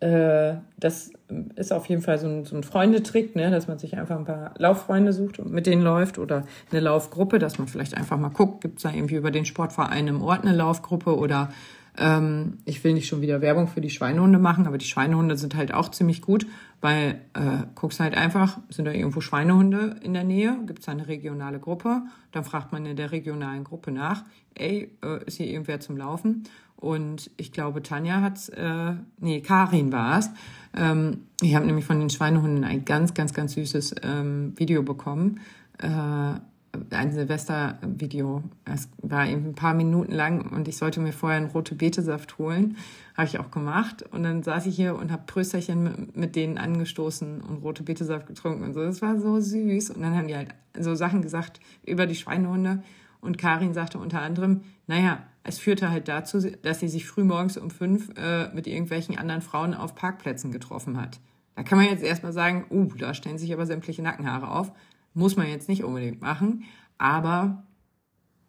äh, 0.00 0.54
das 0.78 1.10
ist 1.56 1.74
auf 1.74 1.84
jeden 1.90 2.00
Fall 2.00 2.16
so 2.16 2.26
ein, 2.26 2.46
so 2.46 2.56
ein 2.56 2.62
Freundetrick, 2.62 3.36
ne, 3.36 3.50
dass 3.50 3.68
man 3.68 3.78
sich 3.78 3.98
einfach 3.98 4.16
ein 4.16 4.24
paar 4.24 4.54
Lauffreunde 4.56 5.12
sucht 5.12 5.40
und 5.40 5.52
mit 5.52 5.66
denen 5.66 5.82
läuft 5.82 6.18
oder 6.18 6.46
eine 6.70 6.80
Laufgruppe, 6.80 7.38
dass 7.38 7.58
man 7.58 7.68
vielleicht 7.68 7.94
einfach 7.94 8.16
mal 8.16 8.30
guckt, 8.30 8.62
gibt 8.62 8.78
es 8.78 8.84
da 8.84 8.92
irgendwie 8.92 9.16
über 9.16 9.30
den 9.30 9.44
Sportverein 9.44 10.08
im 10.08 10.22
Ort 10.22 10.42
eine 10.42 10.56
Laufgruppe 10.56 11.18
oder 11.18 11.50
ähm, 11.98 12.60
ich 12.64 12.82
will 12.82 12.94
nicht 12.94 13.08
schon 13.08 13.20
wieder 13.20 13.42
Werbung 13.42 13.68
für 13.68 13.82
die 13.82 13.90
Schweinehunde 13.90 14.38
machen, 14.38 14.66
aber 14.66 14.78
die 14.78 14.86
Schweinehunde 14.86 15.36
sind 15.36 15.54
halt 15.54 15.74
auch 15.74 15.90
ziemlich 15.90 16.22
gut, 16.22 16.46
weil 16.82 17.22
äh, 17.32 17.64
guckst 17.76 18.00
halt 18.00 18.14
einfach, 18.14 18.58
sind 18.68 18.84
da 18.84 18.92
irgendwo 18.92 19.20
Schweinehunde 19.20 19.96
in 20.02 20.12
der 20.12 20.24
Nähe, 20.24 20.58
gibt 20.66 20.80
es 20.80 20.88
eine 20.88 21.06
regionale 21.06 21.60
Gruppe, 21.60 22.02
dann 22.32 22.44
fragt 22.44 22.72
man 22.72 22.84
in 22.84 22.96
der 22.96 23.12
regionalen 23.12 23.64
Gruppe 23.64 23.92
nach, 23.92 24.24
ey, 24.54 24.90
äh, 25.02 25.24
ist 25.24 25.36
hier 25.36 25.46
irgendwer 25.46 25.80
zum 25.80 25.96
Laufen? 25.96 26.42
Und 26.76 27.30
ich 27.36 27.52
glaube, 27.52 27.82
Tanja 27.84 28.20
hat's, 28.20 28.48
äh, 28.48 28.94
nee, 29.20 29.40
Karin 29.40 29.92
war 29.92 30.18
es. 30.18 30.30
Ähm, 30.76 31.28
ich 31.40 31.54
habe 31.54 31.64
nämlich 31.64 31.84
von 31.84 32.00
den 32.00 32.10
Schweinehunden 32.10 32.64
ein 32.64 32.84
ganz, 32.84 33.14
ganz, 33.14 33.32
ganz 33.32 33.52
süßes 33.52 33.94
ähm, 34.02 34.54
Video 34.56 34.82
bekommen. 34.82 35.38
Äh, 35.78 36.40
ein 36.90 37.12
Silvester-Video. 37.12 38.42
Es 38.64 38.88
war 39.02 39.26
eben 39.28 39.46
ein 39.46 39.54
paar 39.54 39.74
Minuten 39.74 40.12
lang 40.12 40.50
und 40.50 40.68
ich 40.68 40.76
sollte 40.76 41.00
mir 41.00 41.12
vorher 41.12 41.38
einen 41.38 41.50
rote 41.50 41.74
Betesaft 41.74 42.38
holen. 42.38 42.76
Habe 43.16 43.28
ich 43.28 43.38
auch 43.38 43.50
gemacht. 43.50 44.02
Und 44.10 44.22
dann 44.22 44.42
saß 44.42 44.66
ich 44.66 44.76
hier 44.76 44.96
und 44.96 45.12
habe 45.12 45.24
Prösterchen 45.26 45.82
mit, 45.82 46.16
mit 46.16 46.36
denen 46.36 46.58
angestoßen 46.58 47.42
und 47.42 47.62
rote 47.62 47.82
Betesaft 47.82 48.26
getrunken 48.26 48.64
und 48.64 48.74
so. 48.74 48.80
Das 48.80 49.02
war 49.02 49.18
so 49.20 49.40
süß. 49.40 49.90
Und 49.90 50.02
dann 50.02 50.16
haben 50.16 50.28
die 50.28 50.36
halt 50.36 50.54
so 50.78 50.94
Sachen 50.94 51.22
gesagt 51.22 51.60
über 51.84 52.06
die 52.06 52.14
Schweinehunde. 52.14 52.82
Und 53.20 53.38
Karin 53.38 53.74
sagte 53.74 53.98
unter 53.98 54.22
anderem, 54.22 54.62
naja, 54.86 55.22
es 55.44 55.58
führte 55.58 55.90
halt 55.90 56.08
dazu, 56.08 56.40
dass 56.62 56.80
sie 56.80 56.88
sich 56.88 57.06
früh 57.06 57.24
morgens 57.24 57.56
um 57.56 57.70
fünf 57.70 58.10
äh, 58.16 58.52
mit 58.54 58.66
irgendwelchen 58.66 59.18
anderen 59.18 59.42
Frauen 59.42 59.74
auf 59.74 59.94
Parkplätzen 59.94 60.52
getroffen 60.52 61.00
hat. 61.00 61.20
Da 61.54 61.62
kann 61.62 61.78
man 61.78 61.88
jetzt 61.88 62.02
erstmal 62.02 62.32
sagen, 62.32 62.64
uh, 62.70 62.88
da 62.98 63.12
stellen 63.14 63.38
sich 63.38 63.52
aber 63.52 63.66
sämtliche 63.66 64.02
Nackenhaare 64.02 64.50
auf. 64.50 64.72
Muss 65.14 65.36
man 65.36 65.48
jetzt 65.48 65.68
nicht 65.68 65.84
unbedingt 65.84 66.20
machen, 66.20 66.64
aber 66.98 67.64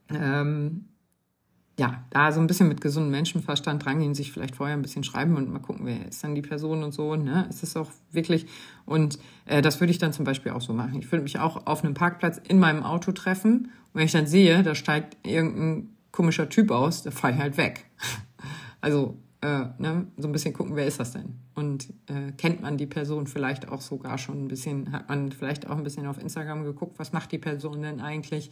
ähm, 0.10 0.86
ja, 1.80 2.04
da 2.12 2.32
so 2.32 2.40
ein 2.40 2.46
bisschen 2.46 2.68
mit 2.68 2.82
gesundem 2.82 3.12
Menschenverstand 3.12 3.86
rangehen, 3.86 4.14
sich 4.14 4.32
vielleicht 4.32 4.56
vorher 4.56 4.76
ein 4.76 4.84
bisschen 4.84 5.04
schreiben 5.04 5.36
und 5.36 5.52
mal 5.52 5.60
gucken, 5.60 5.86
wer 5.86 6.08
ist 6.08 6.24
dann 6.24 6.36
die 6.36 6.44
Person 6.44 6.84
und 6.84 6.92
so, 6.92 7.16
ne? 7.16 7.48
Ist 7.50 7.64
es 7.64 7.76
auch 7.76 7.90
wirklich? 8.12 8.46
Und 8.86 9.18
äh, 9.46 9.62
das 9.62 9.80
würde 9.80 9.90
ich 9.90 9.98
dann 9.98 10.14
zum 10.14 10.24
Beispiel 10.24 10.52
auch 10.52 10.62
so 10.62 10.74
machen. 10.74 11.00
Ich 11.00 11.12
würde 11.12 11.24
mich 11.24 11.40
auch 11.40 11.66
auf 11.66 11.84
einem 11.84 11.96
Parkplatz 11.96 12.40
in 12.48 12.60
meinem 12.60 12.84
Auto 12.84 13.12
treffen 13.12 13.72
und 13.94 13.96
wenn 13.96 14.06
ich 14.06 14.12
dann 14.12 14.28
sehe, 14.28 14.62
da 14.62 14.76
steigt 14.76 15.18
irgendein 15.26 15.90
komischer 16.12 16.48
Typ 16.48 16.70
aus, 16.70 17.02
da 17.02 17.12
fahre 17.12 17.34
ich 17.34 17.40
halt 17.40 17.58
weg. 17.58 17.86
Also 18.82 19.18
äh, 19.40 19.68
ne, 19.78 20.08
so 20.18 20.28
ein 20.28 20.34
bisschen 20.34 20.54
gucken, 20.54 20.76
wer 20.76 20.86
ist 20.86 21.00
das 21.00 21.14
denn? 21.14 21.40
Und 21.56 21.90
äh, 22.08 22.32
kennt 22.38 22.62
man 22.62 22.78
die 22.78 22.88
Person 22.88 23.28
vielleicht 23.28 23.68
auch 23.68 23.82
sogar 23.82 24.18
schon 24.18 24.46
ein 24.46 24.48
bisschen, 24.48 24.92
hat 24.92 25.10
man 25.10 25.32
vielleicht 25.32 25.68
auch 25.68 25.78
ein 25.78 25.84
bisschen 25.84 26.08
auf 26.08 26.18
Instagram 26.18 26.64
geguckt, 26.64 26.98
was 26.98 27.14
macht 27.14 27.32
die 27.32 27.38
Person 27.38 27.82
denn 27.82 28.02
eigentlich? 28.02 28.50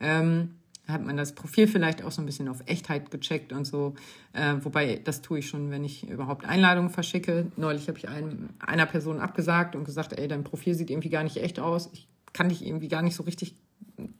Ähm, 0.00 0.56
hat 0.88 1.04
man 1.04 1.16
das 1.16 1.34
Profil 1.34 1.68
vielleicht 1.68 2.02
auch 2.02 2.10
so 2.10 2.20
ein 2.20 2.26
bisschen 2.26 2.48
auf 2.48 2.62
Echtheit 2.66 3.10
gecheckt 3.10 3.52
und 3.52 3.64
so. 3.64 3.94
Äh, 4.32 4.56
wobei, 4.62 5.00
das 5.02 5.22
tue 5.22 5.38
ich 5.38 5.48
schon, 5.48 5.70
wenn 5.70 5.84
ich 5.84 6.08
überhaupt 6.08 6.44
Einladungen 6.44 6.90
verschicke. 6.90 7.46
Neulich 7.56 7.88
habe 7.88 7.98
ich 7.98 8.08
einem, 8.08 8.50
einer 8.58 8.86
Person 8.86 9.20
abgesagt 9.20 9.76
und 9.76 9.84
gesagt, 9.84 10.18
ey, 10.18 10.26
dein 10.26 10.44
Profil 10.44 10.74
sieht 10.74 10.90
irgendwie 10.90 11.10
gar 11.10 11.22
nicht 11.22 11.36
echt 11.36 11.60
aus. 11.60 11.90
Ich 11.92 12.08
kann 12.32 12.48
dich 12.48 12.66
irgendwie 12.66 12.88
gar 12.88 13.02
nicht 13.02 13.14
so 13.14 13.22
richtig 13.22 13.54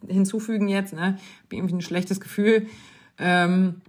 hinzufügen 0.06 0.68
jetzt. 0.68 0.92
Ne? 0.92 1.00
Habe 1.00 1.18
irgendwie 1.50 1.74
ein 1.74 1.80
schlechtes 1.80 2.20
Gefühl. 2.20 2.66
Ähm, 3.18 3.82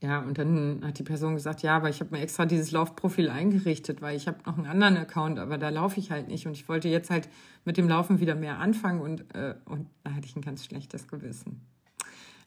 ja, 0.00 0.20
und 0.20 0.38
dann 0.38 0.82
hat 0.84 0.98
die 0.98 1.02
Person 1.02 1.34
gesagt, 1.34 1.62
ja, 1.62 1.76
aber 1.76 1.88
ich 1.88 2.00
habe 2.00 2.14
mir 2.14 2.22
extra 2.22 2.46
dieses 2.46 2.70
Laufprofil 2.70 3.28
eingerichtet, 3.28 4.00
weil 4.00 4.16
ich 4.16 4.28
habe 4.28 4.38
noch 4.46 4.56
einen 4.56 4.66
anderen 4.66 4.96
Account, 4.96 5.40
aber 5.40 5.58
da 5.58 5.70
laufe 5.70 5.98
ich 5.98 6.12
halt 6.12 6.28
nicht 6.28 6.46
und 6.46 6.52
ich 6.52 6.68
wollte 6.68 6.88
jetzt 6.88 7.10
halt 7.10 7.28
mit 7.64 7.76
dem 7.76 7.88
Laufen 7.88 8.20
wieder 8.20 8.36
mehr 8.36 8.58
anfangen 8.58 9.00
und, 9.00 9.34
äh, 9.34 9.54
und 9.64 9.88
da 10.04 10.12
hatte 10.12 10.26
ich 10.26 10.36
ein 10.36 10.42
ganz 10.42 10.64
schlechtes 10.64 11.08
Gewissen. 11.08 11.62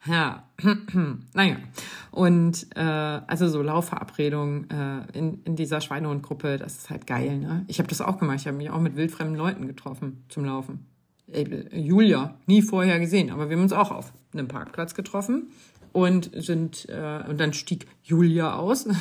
Ja, 0.06 0.47
naja. 1.34 1.58
Und 2.10 2.68
äh, 2.76 2.80
also 2.80 3.49
so 3.49 3.62
Laufverabredungen 3.62 4.70
äh, 4.70 5.18
in, 5.18 5.43
in 5.43 5.56
dieser 5.58 5.82
Schweinehundgruppe, 5.82 6.58
das 6.58 6.78
ist 6.78 6.89
halt 6.89 7.06
geil, 7.06 7.38
ne? 7.38 7.66
Ich 7.68 7.80
habe 7.80 7.89
das 7.89 7.99
auch 7.99 8.18
gemacht, 8.18 8.38
ich 8.39 8.47
habe 8.47 8.58
mich 8.58 8.70
auch 8.70 8.80
mit 8.80 8.95
wildfremden 8.95 9.36
Leuten 9.36 9.68
getroffen 9.68 10.24
zum 10.30 10.45
Laufen. 10.45 10.88
Julia, 11.72 12.36
nie 12.45 12.62
vorher 12.62 12.99
gesehen, 12.99 13.30
aber 13.30 13.49
wir 13.49 13.56
haben 13.56 13.64
uns 13.64 13.74
auch 13.74 13.91
auf 13.91 14.12
einem 14.34 14.47
Parkplatz 14.47 14.95
getroffen 14.95 15.52
und 15.92 16.32
sind 16.34 16.88
äh, 16.89 17.24
und 17.28 17.39
dann 17.39 17.54
stieg 17.54 17.88
Julia 18.04 18.56
aus. 18.56 18.88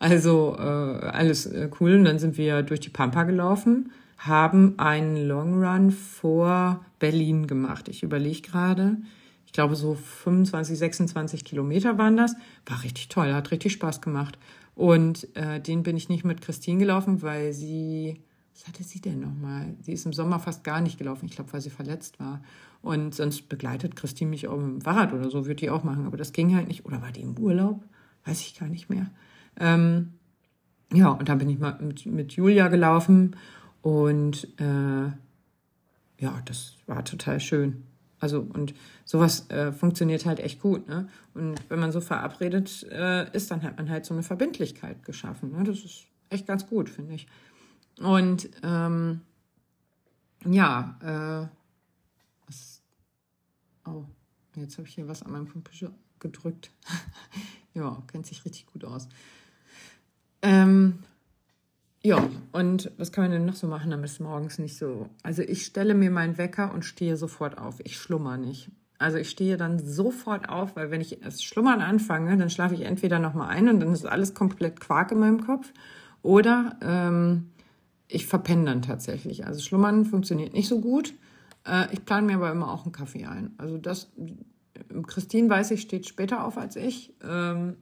Also 0.00 0.54
äh, 0.56 0.62
alles 0.62 1.46
äh, 1.46 1.68
cool. 1.80 1.94
Und 1.96 2.04
dann 2.04 2.20
sind 2.20 2.38
wir 2.38 2.62
durch 2.62 2.78
die 2.78 2.88
Pampa 2.88 3.24
gelaufen, 3.24 3.90
haben 4.16 4.78
einen 4.78 5.26
Long 5.26 5.60
Run 5.60 5.90
vor 5.90 6.84
Berlin 6.98 7.46
gemacht. 7.46 7.88
Ich 7.88 8.02
überlege 8.02 8.42
gerade. 8.42 8.98
Ich 9.46 9.52
glaube, 9.52 9.76
so 9.76 9.94
25, 9.94 10.78
26 10.78 11.44
Kilometer 11.44 11.98
waren 11.98 12.16
das. 12.16 12.36
War 12.66 12.82
richtig 12.84 13.08
toll, 13.08 13.32
hat 13.32 13.50
richtig 13.50 13.72
Spaß 13.72 14.00
gemacht. 14.00 14.38
Und 14.74 15.34
äh, 15.34 15.60
den 15.60 15.82
bin 15.82 15.96
ich 15.96 16.08
nicht 16.08 16.24
mit 16.24 16.42
Christine 16.42 16.78
gelaufen, 16.78 17.22
weil 17.22 17.52
sie, 17.52 18.20
was 18.54 18.68
hatte 18.68 18.84
sie 18.84 19.00
denn 19.00 19.20
nochmal? 19.20 19.74
Sie 19.82 19.92
ist 19.92 20.06
im 20.06 20.12
Sommer 20.12 20.38
fast 20.38 20.62
gar 20.62 20.80
nicht 20.80 20.98
gelaufen, 20.98 21.26
ich 21.26 21.32
glaube, 21.34 21.52
weil 21.52 21.60
sie 21.60 21.70
verletzt 21.70 22.20
war. 22.20 22.40
Und 22.80 23.14
sonst 23.14 23.48
begleitet 23.48 23.96
Christine 23.96 24.30
mich 24.30 24.48
auch 24.48 24.56
mit 24.56 24.66
dem 24.66 24.80
Fahrrad 24.80 25.12
oder 25.12 25.30
so, 25.30 25.46
würde 25.46 25.56
die 25.56 25.70
auch 25.70 25.84
machen. 25.84 26.06
Aber 26.06 26.16
das 26.16 26.32
ging 26.32 26.54
halt 26.54 26.68
nicht. 26.68 26.86
Oder 26.86 27.02
war 27.02 27.12
die 27.12 27.22
im 27.22 27.36
Urlaub? 27.36 27.84
Weiß 28.24 28.40
ich 28.40 28.58
gar 28.58 28.68
nicht 28.68 28.88
mehr. 28.88 29.10
Ähm, 29.58 30.14
ja, 30.92 31.10
und 31.10 31.28
dann 31.28 31.38
bin 31.38 31.50
ich 31.50 31.58
mal 31.58 31.76
mit, 31.80 32.06
mit 32.06 32.32
Julia 32.32 32.68
gelaufen 32.68 33.36
und 33.82 34.48
äh, 34.58 35.06
ja, 36.18 36.42
das 36.44 36.76
war 36.86 37.04
total 37.04 37.40
schön. 37.40 37.84
Also 38.20 38.40
und 38.40 38.74
sowas 39.04 39.48
äh, 39.50 39.70
funktioniert 39.72 40.26
halt 40.26 40.40
echt 40.40 40.60
gut. 40.60 40.88
Ne? 40.88 41.08
Und 41.34 41.56
wenn 41.68 41.78
man 41.78 41.92
so 41.92 42.00
verabredet 42.00 42.86
äh, 42.90 43.30
ist, 43.34 43.50
dann 43.50 43.62
hat 43.62 43.76
man 43.76 43.88
halt 43.88 44.06
so 44.06 44.14
eine 44.14 44.22
Verbindlichkeit 44.22 45.04
geschaffen. 45.04 45.52
Ne? 45.52 45.64
Das 45.64 45.84
ist 45.84 46.06
echt 46.30 46.46
ganz 46.46 46.66
gut, 46.66 46.88
finde 46.88 47.14
ich. 47.14 47.28
Und 48.00 48.48
ähm, 48.62 49.20
ja, 50.44 51.48
äh, 51.48 51.57
Oh, 53.88 54.04
jetzt 54.56 54.78
habe 54.78 54.86
ich 54.86 54.94
hier 54.94 55.08
was 55.08 55.22
an 55.22 55.32
meinem 55.32 55.48
Computer 55.48 55.92
gedrückt. 56.20 56.70
ja, 57.74 58.02
kennt 58.10 58.26
sich 58.26 58.44
richtig 58.44 58.66
gut 58.66 58.84
aus. 58.84 59.08
Ähm, 60.42 61.00
ja, 62.02 62.28
und 62.52 62.92
was 62.96 63.12
kann 63.12 63.24
man 63.24 63.32
denn 63.32 63.46
noch 63.46 63.56
so 63.56 63.66
machen, 63.66 63.90
damit 63.90 64.10
es 64.10 64.20
morgens 64.20 64.58
nicht 64.58 64.76
so. 64.76 65.08
Also 65.22 65.42
ich 65.42 65.64
stelle 65.64 65.94
mir 65.94 66.10
meinen 66.10 66.38
Wecker 66.38 66.72
und 66.72 66.84
stehe 66.84 67.16
sofort 67.16 67.58
auf. 67.58 67.80
Ich 67.80 67.96
schlummer 67.96 68.36
nicht. 68.36 68.70
Also 68.98 69.18
ich 69.18 69.30
stehe 69.30 69.56
dann 69.56 69.78
sofort 69.78 70.48
auf, 70.48 70.76
weil 70.76 70.90
wenn 70.90 71.00
ich 71.00 71.18
das 71.22 71.42
Schlummern 71.42 71.80
anfange, 71.80 72.36
dann 72.36 72.50
schlafe 72.50 72.74
ich 72.74 72.82
entweder 72.82 73.18
nochmal 73.18 73.48
ein 73.48 73.68
und 73.68 73.80
dann 73.80 73.92
ist 73.92 74.06
alles 74.06 74.34
komplett 74.34 74.80
Quark 74.80 75.12
in 75.12 75.20
meinem 75.20 75.44
Kopf. 75.44 75.72
Oder 76.22 76.76
ähm, 76.82 77.50
ich 78.08 78.26
verpenne 78.26 78.64
dann 78.64 78.82
tatsächlich. 78.82 79.46
Also 79.46 79.60
Schlummern 79.60 80.04
funktioniert 80.04 80.52
nicht 80.52 80.68
so 80.68 80.80
gut. 80.80 81.14
Äh, 81.66 81.92
ich 81.92 82.04
plane 82.04 82.26
mir 82.26 82.36
aber 82.36 82.50
immer 82.50 82.72
auch 82.72 82.84
einen 82.84 82.92
Kaffee 82.92 83.26
ein. 83.26 83.52
Also 83.58 83.78
das, 83.78 84.10
Christine 85.06 85.48
weiß 85.48 85.70
ich, 85.72 85.80
steht 85.80 86.06
später 86.06 86.44
auf 86.44 86.58
als 86.58 86.76
ich. 86.76 87.14
Ähm, 87.22 87.76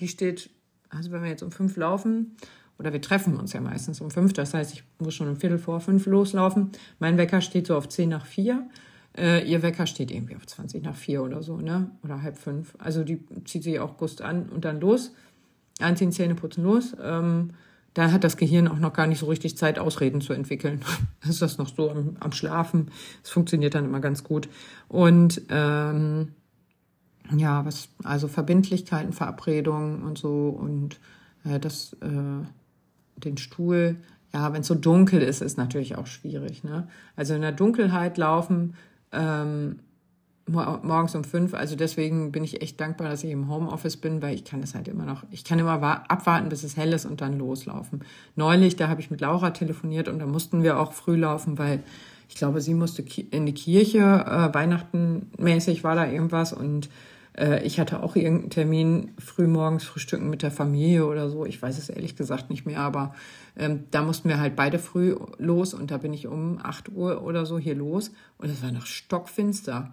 die 0.00 0.08
steht, 0.08 0.50
also 0.88 1.10
wenn 1.10 1.22
wir 1.22 1.30
jetzt 1.30 1.42
um 1.42 1.52
fünf 1.52 1.76
laufen, 1.76 2.36
oder 2.78 2.92
wir 2.92 3.02
treffen 3.02 3.36
uns 3.36 3.52
ja 3.52 3.60
meistens 3.60 4.00
um 4.00 4.10
fünf, 4.10 4.32
das 4.32 4.54
heißt, 4.54 4.72
ich 4.72 4.84
muss 5.00 5.14
schon 5.14 5.28
um 5.28 5.36
Viertel 5.36 5.58
vor 5.58 5.80
fünf 5.80 6.06
loslaufen. 6.06 6.70
Mein 7.00 7.18
Wecker 7.18 7.40
steht 7.40 7.66
so 7.66 7.76
auf 7.76 7.88
zehn 7.88 8.08
nach 8.08 8.24
vier. 8.24 8.68
Äh, 9.16 9.44
ihr 9.50 9.62
Wecker 9.62 9.86
steht 9.86 10.12
irgendwie 10.12 10.36
auf 10.36 10.46
20 10.46 10.84
nach 10.84 10.94
vier 10.94 11.24
oder 11.24 11.42
so, 11.42 11.56
ne? 11.56 11.90
Oder 12.04 12.22
halb 12.22 12.38
fünf. 12.38 12.74
Also 12.78 13.02
die 13.02 13.20
zieht 13.44 13.64
sich 13.64 13.80
auch 13.80 13.96
Gust 13.96 14.22
an 14.22 14.48
und 14.48 14.64
dann 14.64 14.80
los. 14.80 15.12
Anziehen, 15.80 16.12
Zähne 16.12 16.36
putzen, 16.36 16.62
los. 16.62 16.96
Ähm, 17.02 17.50
da 17.98 18.12
hat 18.12 18.22
das 18.22 18.36
Gehirn 18.36 18.68
auch 18.68 18.78
noch 18.78 18.92
gar 18.92 19.08
nicht 19.08 19.18
so 19.18 19.26
richtig 19.26 19.56
Zeit, 19.56 19.80
Ausreden 19.80 20.20
zu 20.20 20.32
entwickeln. 20.32 20.82
Ist 21.28 21.42
das 21.42 21.58
noch 21.58 21.66
so 21.66 21.90
am, 21.90 22.16
am 22.20 22.30
Schlafen. 22.30 22.92
Es 23.24 23.30
funktioniert 23.30 23.74
dann 23.74 23.86
immer 23.86 23.98
ganz 23.98 24.22
gut. 24.22 24.48
Und 24.86 25.42
ähm, 25.48 26.28
ja, 27.36 27.64
was, 27.64 27.88
also 28.04 28.28
Verbindlichkeiten, 28.28 29.12
Verabredungen 29.12 30.04
und 30.04 30.16
so 30.16 30.48
und 30.48 31.00
äh, 31.44 31.58
das, 31.58 31.94
äh, 31.94 32.46
den 33.16 33.36
Stuhl, 33.36 33.96
ja, 34.32 34.52
wenn 34.52 34.60
es 34.60 34.68
so 34.68 34.76
dunkel 34.76 35.20
ist, 35.20 35.42
ist 35.42 35.58
natürlich 35.58 35.96
auch 35.96 36.06
schwierig. 36.06 36.62
Ne? 36.62 36.86
Also 37.16 37.34
in 37.34 37.40
der 37.40 37.50
Dunkelheit 37.50 38.16
laufen 38.16 38.74
ähm, 39.10 39.80
morgens 40.48 41.14
um 41.14 41.24
fünf. 41.24 41.54
Also 41.54 41.76
deswegen 41.76 42.32
bin 42.32 42.44
ich 42.44 42.62
echt 42.62 42.80
dankbar, 42.80 43.08
dass 43.08 43.22
ich 43.24 43.30
im 43.30 43.48
Homeoffice 43.48 43.96
bin, 43.96 44.22
weil 44.22 44.34
ich 44.34 44.44
kann 44.44 44.60
das 44.60 44.74
halt 44.74 44.88
immer 44.88 45.04
noch, 45.04 45.24
ich 45.30 45.44
kann 45.44 45.58
immer 45.58 45.80
abwarten, 46.10 46.48
bis 46.48 46.64
es 46.64 46.76
hell 46.76 46.92
ist 46.92 47.06
und 47.06 47.20
dann 47.20 47.38
loslaufen. 47.38 48.04
Neulich, 48.36 48.76
da 48.76 48.88
habe 48.88 49.00
ich 49.00 49.10
mit 49.10 49.20
Laura 49.20 49.50
telefoniert 49.50 50.08
und 50.08 50.18
da 50.18 50.26
mussten 50.26 50.62
wir 50.62 50.80
auch 50.80 50.92
früh 50.92 51.16
laufen, 51.16 51.58
weil 51.58 51.82
Ich 52.28 52.34
glaube, 52.34 52.60
sie 52.60 52.74
musste 52.74 53.02
in 53.30 53.46
die 53.46 53.54
Kirche, 53.54 54.00
äh, 54.00 54.54
Weihnachten 54.54 55.30
mäßig 55.38 55.82
war 55.82 55.94
da 55.94 56.06
irgendwas 56.06 56.52
und 56.52 56.90
äh, 57.38 57.64
ich 57.64 57.80
hatte 57.80 58.02
auch 58.02 58.16
irgendeinen 58.16 58.50
Termin, 58.50 59.10
frühmorgens 59.18 59.84
frühstücken 59.84 60.28
mit 60.28 60.42
der 60.42 60.50
Familie 60.50 61.06
oder 61.06 61.30
so. 61.30 61.46
Ich 61.46 61.60
weiß 61.60 61.78
es 61.78 61.88
ehrlich 61.88 62.16
gesagt 62.16 62.50
nicht 62.50 62.66
mehr, 62.66 62.80
aber 62.80 63.14
ähm, 63.56 63.84
da 63.90 64.02
mussten 64.02 64.28
wir 64.28 64.40
halt 64.40 64.56
beide 64.56 64.78
früh 64.78 65.16
los 65.38 65.72
und 65.72 65.90
da 65.90 65.96
bin 65.96 66.12
ich 66.12 66.26
um 66.26 66.58
8 66.62 66.90
Uhr 66.90 67.22
oder 67.22 67.46
so 67.46 67.58
hier 67.58 67.74
los 67.74 68.12
und 68.36 68.50
es 68.50 68.62
war 68.62 68.72
noch 68.72 68.86
stockfinster. 68.86 69.92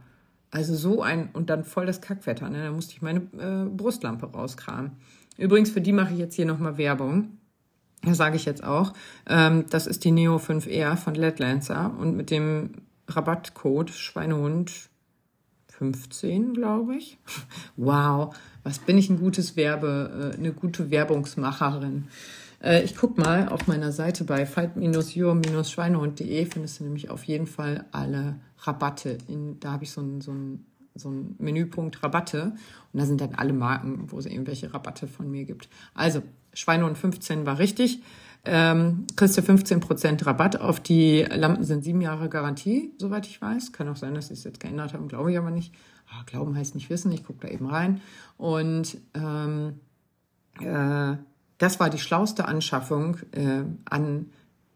Also 0.56 0.74
so 0.74 1.02
ein, 1.02 1.32
und 1.34 1.50
dann 1.50 1.66
voll 1.66 1.86
das 1.86 2.00
Kackwetter, 2.00 2.50
ne? 2.50 2.64
Da 2.64 2.72
musste 2.72 2.94
ich 2.94 3.02
meine 3.02 3.20
äh, 3.38 3.70
Brustlampe 3.70 4.28
rauskramen. 4.28 4.94
Übrigens, 5.38 5.70
für 5.70 5.82
die 5.82 5.92
mache 5.92 6.14
ich 6.14 6.20
jetzt 6.20 6.36
hier 6.36 6.46
nochmal 6.46 6.78
Werbung. 6.78 7.40
Das 8.04 8.16
sage 8.16 8.38
ich 8.38 8.46
jetzt 8.46 8.64
auch. 8.64 8.94
Ähm, 9.28 9.66
das 9.70 9.86
ist 9.86 10.06
die 10.06 10.12
Neo 10.12 10.38
5R 10.38 10.96
von 10.96 11.14
LED 11.14 11.40
Lancer 11.40 11.94
und 12.00 12.16
mit 12.16 12.32
dem 12.32 12.70
Rabattcode 13.10 13.90
Schweinehund 13.90 14.72
15, 15.74 16.54
glaube 16.54 16.96
ich. 16.96 17.18
Wow, 17.76 18.34
was 18.64 18.80
bin 18.80 18.98
ich 18.98 19.10
ein 19.10 19.20
gutes 19.20 19.58
Werbe, 19.58 20.32
äh, 20.36 20.38
eine 20.38 20.54
gute 20.54 20.90
Werbungsmacherin. 20.90 22.08
Äh, 22.64 22.84
ich 22.84 22.96
guck 22.96 23.18
mal 23.18 23.50
auf 23.50 23.68
meiner 23.68 23.92
Seite 23.92 24.24
bei 24.24 24.46
fight-your-schweinehund.de 24.46 26.46
findest 26.46 26.80
du 26.80 26.86
nämlich 26.86 27.10
auf 27.10 27.26
jeden 27.26 27.46
Fall 27.46 27.84
alle 27.92 28.36
Rabatte. 28.68 29.18
In, 29.28 29.60
da 29.60 29.74
habe 29.74 29.84
ich 29.84 29.92
so 29.92 30.02
ein, 30.02 30.22
so, 30.22 30.32
ein, 30.32 30.66
so 30.96 31.10
ein 31.10 31.36
Menüpunkt 31.40 32.04
Rabatte 32.04 32.56
und 32.94 33.00
da 33.00 33.06
sind 33.06 33.22
dann 33.22 33.36
alle 33.36 33.54
Marken, 33.54 34.12
wo 34.12 34.20
es 34.20 34.26
irgendwelche 34.26 34.74
Rabatte 34.74 35.08
von 35.08 35.30
mir 35.30 35.46
gibt. 35.46 35.70
Also, 35.94 36.22
Schweinehund 36.54 36.98
15 36.98 37.46
war 37.46 37.60
richtig. 37.60 38.02
Ähm, 38.46 39.08
kriegst 39.16 39.38
du 39.38 39.42
15% 39.42 40.26
Rabatt 40.26 40.60
auf 40.62 40.80
die 40.80 41.24
Lampen 41.24 41.64
sind 41.64 41.84
sieben 41.84 42.02
Jahre 42.02 42.30
Garantie, 42.30 42.94
soweit 43.00 43.26
ich 43.26 43.42
weiß. 43.42 43.74
Kann 43.74 43.90
auch 43.90 43.96
sein, 43.96 44.14
dass 44.14 44.28
sie 44.28 44.34
es 44.34 44.44
jetzt 44.44 44.60
geändert 44.60 44.94
haben, 44.94 45.08
glaube 45.08 45.32
ich 45.32 45.38
aber 45.38 45.50
nicht. 45.50 45.74
Ah, 46.08 46.24
glauben 46.28 46.56
heißt 46.56 46.76
nicht 46.76 46.90
wissen, 46.92 47.12
ich 47.12 47.24
gucke 47.24 47.48
da 47.48 47.52
eben 47.52 47.66
rein. 47.66 48.02
Und 48.38 48.98
ähm, 49.16 49.80
äh, 50.62 51.18
das 51.58 51.80
war 51.80 51.90
die 51.90 51.98
schlauste 51.98 52.48
Anschaffung 52.48 53.18
äh, 53.32 53.64
an 53.86 54.28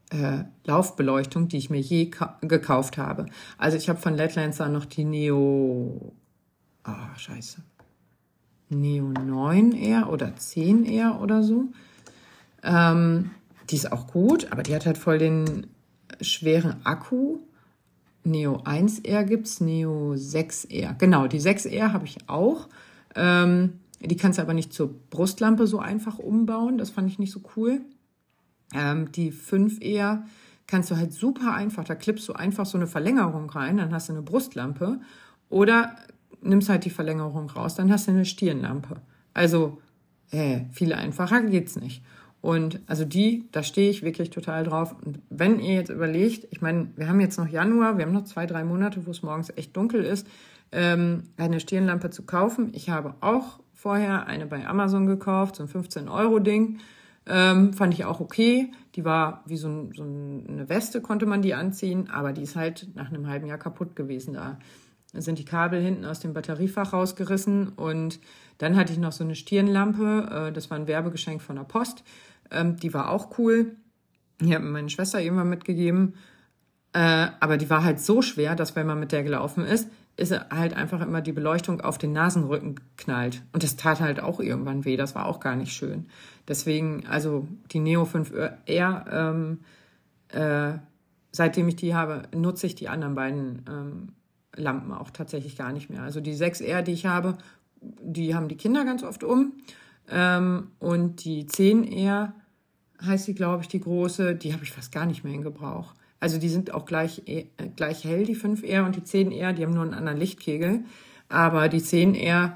äh, 0.09 0.43
Laufbeleuchtung, 0.65 1.47
die 1.47 1.57
ich 1.57 1.69
mir 1.69 1.79
je 1.79 2.11
gekauft 2.41 2.97
habe. 2.97 3.25
Also 3.57 3.77
ich 3.77 3.89
habe 3.89 3.99
von 3.99 4.15
LED 4.15 4.35
Lancer 4.35 4.69
noch 4.69 4.85
die 4.85 5.03
Neo, 5.03 6.13
ah 6.83 7.09
oh, 7.13 7.17
scheiße, 7.17 7.61
Neo 8.69 9.09
9 9.09 9.71
eher 9.71 10.11
oder 10.11 10.35
10 10.35 10.85
eher 10.85 11.21
oder 11.21 11.43
so. 11.43 11.65
Ähm, 12.63 13.31
die 13.69 13.75
ist 13.75 13.91
auch 13.91 14.07
gut, 14.07 14.51
aber 14.51 14.63
die 14.63 14.75
hat 14.75 14.85
halt 14.85 14.97
voll 14.97 15.19
den 15.19 15.67
schweren 16.21 16.85
Akku. 16.85 17.39
Neo 18.23 18.57
1R 18.63 19.23
gibt's, 19.23 19.61
Neo 19.61 20.13
6R. 20.13 20.95
Genau, 20.97 21.27
die 21.27 21.39
6R 21.39 21.93
habe 21.93 22.05
ich 22.05 22.27
auch. 22.27 22.67
Ähm, 23.15 23.79
die 24.01 24.17
kannst 24.17 24.39
du 24.39 24.43
aber 24.43 24.53
nicht 24.53 24.73
zur 24.73 24.93
Brustlampe 25.09 25.67
so 25.67 25.79
einfach 25.79 26.19
umbauen. 26.19 26.77
Das 26.77 26.89
fand 26.89 27.09
ich 27.09 27.19
nicht 27.19 27.31
so 27.31 27.41
cool. 27.55 27.81
Ähm, 28.73 29.11
die 29.11 29.31
5R 29.31 30.23
kannst 30.67 30.91
du 30.91 30.97
halt 30.97 31.13
super 31.13 31.53
einfach, 31.53 31.83
da 31.83 31.95
klippst 31.95 32.27
du 32.29 32.33
einfach 32.33 32.65
so 32.65 32.77
eine 32.77 32.87
Verlängerung 32.87 33.49
rein, 33.49 33.77
dann 33.77 33.93
hast 33.93 34.09
du 34.09 34.13
eine 34.13 34.21
Brustlampe. 34.21 34.99
Oder 35.49 35.95
nimmst 36.41 36.69
halt 36.69 36.85
die 36.85 36.91
Verlängerung 36.91 37.49
raus, 37.49 37.75
dann 37.75 37.91
hast 37.91 38.07
du 38.07 38.11
eine 38.11 38.25
Stirnlampe. 38.25 39.01
Also, 39.33 39.79
äh, 40.31 40.61
viel 40.71 40.93
einfacher 40.93 41.41
geht's 41.41 41.75
nicht. 41.75 42.03
Und 42.41 42.79
also 42.87 43.03
die, 43.03 43.45
da 43.51 43.63
stehe 43.63 43.89
ich 43.89 44.03
wirklich 44.03 44.29
total 44.29 44.63
drauf. 44.63 44.95
Und 45.03 45.19
wenn 45.29 45.59
ihr 45.59 45.73
jetzt 45.73 45.89
überlegt, 45.89 46.47
ich 46.51 46.61
meine, 46.61 46.89
wir 46.95 47.09
haben 47.09 47.19
jetzt 47.19 47.37
noch 47.37 47.47
Januar, 47.47 47.97
wir 47.97 48.05
haben 48.05 48.13
noch 48.13 48.23
zwei, 48.23 48.45
drei 48.45 48.63
Monate, 48.63 49.05
wo 49.05 49.11
es 49.11 49.23
morgens 49.23 49.51
echt 49.55 49.75
dunkel 49.75 50.05
ist, 50.05 50.25
ähm, 50.71 51.23
eine 51.37 51.59
Stirnlampe 51.59 52.11
zu 52.11 52.23
kaufen. 52.23 52.69
Ich 52.73 52.89
habe 52.89 53.15
auch 53.21 53.59
vorher 53.73 54.27
eine 54.27 54.45
bei 54.45 54.65
Amazon 54.65 55.05
gekauft, 55.05 55.57
so 55.57 55.63
ein 55.63 55.69
15-Euro-Ding. 55.69 56.79
Ähm, 57.29 57.73
fand 57.73 57.93
ich 57.93 58.05
auch 58.05 58.19
okay. 58.19 58.71
Die 58.95 59.05
war 59.05 59.43
wie 59.45 59.57
so, 59.57 59.67
ein, 59.67 59.93
so, 59.95 60.03
eine 60.03 60.67
Weste, 60.67 60.99
konnte 60.99 61.27
man 61.27 61.43
die 61.43 61.53
anziehen, 61.53 62.09
aber 62.09 62.33
die 62.33 62.41
ist 62.41 62.55
halt 62.55 62.89
nach 62.95 63.09
einem 63.09 63.27
halben 63.27 63.45
Jahr 63.45 63.59
kaputt 63.59 63.95
gewesen. 63.95 64.33
Da 64.33 64.57
sind 65.13 65.37
die 65.37 65.45
Kabel 65.45 65.81
hinten 65.81 66.05
aus 66.05 66.19
dem 66.19 66.33
Batteriefach 66.33 66.91
rausgerissen 66.91 67.69
und 67.69 68.19
dann 68.57 68.75
hatte 68.75 68.91
ich 68.91 68.99
noch 68.99 69.11
so 69.11 69.23
eine 69.23 69.35
Stirnlampe. 69.35 70.47
Äh, 70.47 70.51
das 70.51 70.69
war 70.69 70.77
ein 70.77 70.87
Werbegeschenk 70.87 71.41
von 71.41 71.55
der 71.55 71.63
Post. 71.63 72.03
Ähm, 72.51 72.77
die 72.77 72.93
war 72.93 73.11
auch 73.11 73.37
cool. 73.37 73.75
Die 74.41 74.53
hat 74.53 74.63
mir 74.63 74.69
meine 74.69 74.89
Schwester 74.89 75.21
irgendwann 75.21 75.49
mitgegeben. 75.49 76.15
Äh, 76.93 77.27
aber 77.39 77.57
die 77.57 77.69
war 77.69 77.83
halt 77.83 77.99
so 77.99 78.23
schwer, 78.23 78.55
dass 78.55 78.75
wenn 78.75 78.87
man 78.87 78.99
mit 78.99 79.11
der 79.11 79.23
gelaufen 79.23 79.65
ist, 79.65 79.87
ist 80.19 80.33
halt 80.51 80.73
einfach 80.73 81.01
immer 81.01 81.21
die 81.21 81.31
Beleuchtung 81.31 81.81
auf 81.81 81.97
den 81.97 82.11
Nasenrücken 82.11 82.79
knallt. 82.97 83.43
Und 83.53 83.63
das 83.63 83.77
tat 83.77 83.99
halt 83.99 84.19
auch 84.19 84.39
irgendwann 84.39 84.85
weh. 84.85 84.97
Das 84.97 85.15
war 85.15 85.25
auch 85.25 85.39
gar 85.39 85.55
nicht 85.55 85.71
schön. 85.71 86.07
Deswegen, 86.47 87.05
also 87.07 87.47
die 87.71 87.79
Neo 87.79 88.03
5R, 88.03 89.11
ähm, 89.11 89.59
äh, 90.29 90.77
seitdem 91.31 91.67
ich 91.67 91.75
die 91.75 91.95
habe, 91.95 92.23
nutze 92.35 92.67
ich 92.67 92.75
die 92.75 92.89
anderen 92.89 93.15
beiden 93.15 93.65
ähm, 93.69 94.07
Lampen 94.55 94.91
auch 94.91 95.09
tatsächlich 95.09 95.57
gar 95.57 95.71
nicht 95.71 95.89
mehr. 95.89 96.03
Also 96.03 96.19
die 96.21 96.35
6R, 96.35 96.81
die 96.81 96.93
ich 96.93 97.05
habe, 97.05 97.37
die 97.81 98.35
haben 98.35 98.47
die 98.47 98.57
Kinder 98.57 98.83
ganz 98.83 99.03
oft 99.03 99.23
um. 99.23 99.53
Ähm, 100.09 100.71
und 100.79 101.23
die 101.23 101.45
10R 101.45 102.33
heißt 103.01 103.25
sie, 103.25 103.35
glaube 103.35 103.63
ich, 103.63 103.69
die 103.69 103.79
große, 103.79 104.35
die 104.35 104.53
habe 104.53 104.63
ich 104.63 104.71
fast 104.71 104.91
gar 104.91 105.05
nicht 105.05 105.23
mehr 105.23 105.33
in 105.33 105.43
Gebrauch. 105.43 105.93
Also 106.19 106.37
die 106.37 106.49
sind 106.49 106.73
auch 106.73 106.85
gleich, 106.85 107.23
äh, 107.27 107.45
gleich 107.75 108.03
hell, 108.03 108.25
die 108.25 108.35
5R 108.35 108.85
und 108.85 108.95
die 108.95 109.01
10R, 109.01 109.53
die 109.53 109.63
haben 109.63 109.73
nur 109.73 109.83
einen 109.83 109.93
anderen 109.93 110.19
Lichtkegel. 110.19 110.81
Aber 111.29 111.69
die 111.69 111.81
10R 111.81 112.53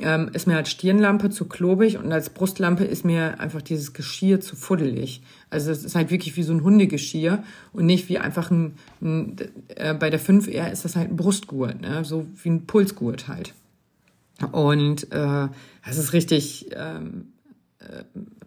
ähm, 0.00 0.30
ist 0.32 0.46
mir 0.46 0.56
als 0.56 0.70
Stirnlampe 0.70 1.30
zu 1.30 1.46
klobig 1.46 1.98
und 1.98 2.12
als 2.12 2.30
Brustlampe 2.30 2.84
ist 2.84 3.04
mir 3.04 3.40
einfach 3.40 3.62
dieses 3.62 3.92
Geschirr 3.92 4.40
zu 4.40 4.56
fuddelig. 4.56 5.22
Also 5.50 5.70
es 5.70 5.84
ist 5.84 5.94
halt 5.94 6.10
wirklich 6.10 6.36
wie 6.36 6.42
so 6.42 6.52
ein 6.52 6.64
Hundegeschirr 6.64 7.44
und 7.72 7.86
nicht 7.86 8.08
wie 8.08 8.18
einfach 8.18 8.50
ein, 8.50 8.74
ein 9.00 9.36
äh, 9.68 9.94
bei 9.94 10.10
der 10.10 10.20
5R 10.20 10.70
ist 10.70 10.84
das 10.84 10.96
halt 10.96 11.10
ein 11.10 11.16
Brustgurt, 11.16 11.80
ne? 11.80 12.04
so 12.04 12.26
wie 12.42 12.50
ein 12.50 12.66
Pulsgurt 12.66 13.28
halt. 13.28 13.54
Und 14.50 15.12
äh, 15.12 15.48
das 15.86 15.98
ist 15.98 16.12
richtig 16.12 16.66
ähm, 16.74 17.28
äh, 17.78 18.04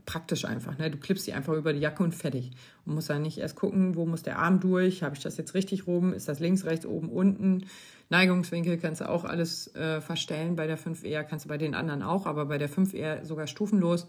praktisch 0.08 0.46
einfach. 0.46 0.80
Ne? 0.80 0.90
Du 0.90 0.98
klippst 0.98 1.28
die 1.28 1.34
einfach 1.34 1.54
über 1.54 1.74
die 1.74 1.80
Jacke 1.80 2.02
und 2.02 2.16
fertig. 2.16 2.52
Und 2.86 2.96
musst 2.96 3.12
dann 3.12 3.22
nicht 3.22 3.38
erst 3.38 3.56
gucken, 3.56 3.96
wo 3.96 4.08
muss 4.08 4.24
der 4.24 4.40
Arm 4.40 4.60
durch, 4.60 5.04
habe 5.04 5.16
ich 5.16 5.22
das 5.22 5.38
jetzt 5.38 5.54
richtig 5.54 5.86
rum, 5.86 6.14
ist 6.14 6.28
das 6.28 6.40
links, 6.40 6.66
rechts, 6.66 6.88
oben, 6.88 7.10
unten. 7.10 7.66
Neigungswinkel 8.10 8.78
kannst 8.78 9.02
du 9.02 9.10
auch 9.10 9.26
alles 9.26 9.76
äh, 9.76 10.02
verstellen. 10.02 10.56
Bei 10.56 10.66
der 10.66 10.80
5R 10.80 11.24
kannst 11.24 11.46
du 11.46 11.50
bei 11.50 11.58
den 11.58 11.76
anderen 11.76 12.02
auch, 12.02 12.26
aber 12.26 12.46
bei 12.46 12.58
der 12.58 12.70
5R 12.70 13.26
sogar 13.26 13.46
stufenlos. 13.46 14.08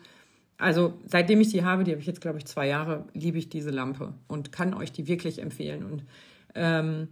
Also 0.56 0.94
seitdem 1.04 1.40
ich 1.40 1.50
die 1.50 1.64
habe, 1.64 1.84
die 1.84 1.90
habe 1.90 2.00
ich 2.00 2.06
jetzt, 2.06 2.20
glaube 2.20 2.38
ich, 2.38 2.46
zwei 2.46 2.68
Jahre, 2.68 3.04
liebe 3.12 3.38
ich 3.38 3.48
diese 3.48 3.70
Lampe 3.70 4.14
und 4.28 4.52
kann 4.52 4.74
euch 4.74 4.92
die 4.92 5.08
wirklich 5.08 5.40
empfehlen. 5.40 5.84
Und 5.84 6.04
ähm, 6.54 7.08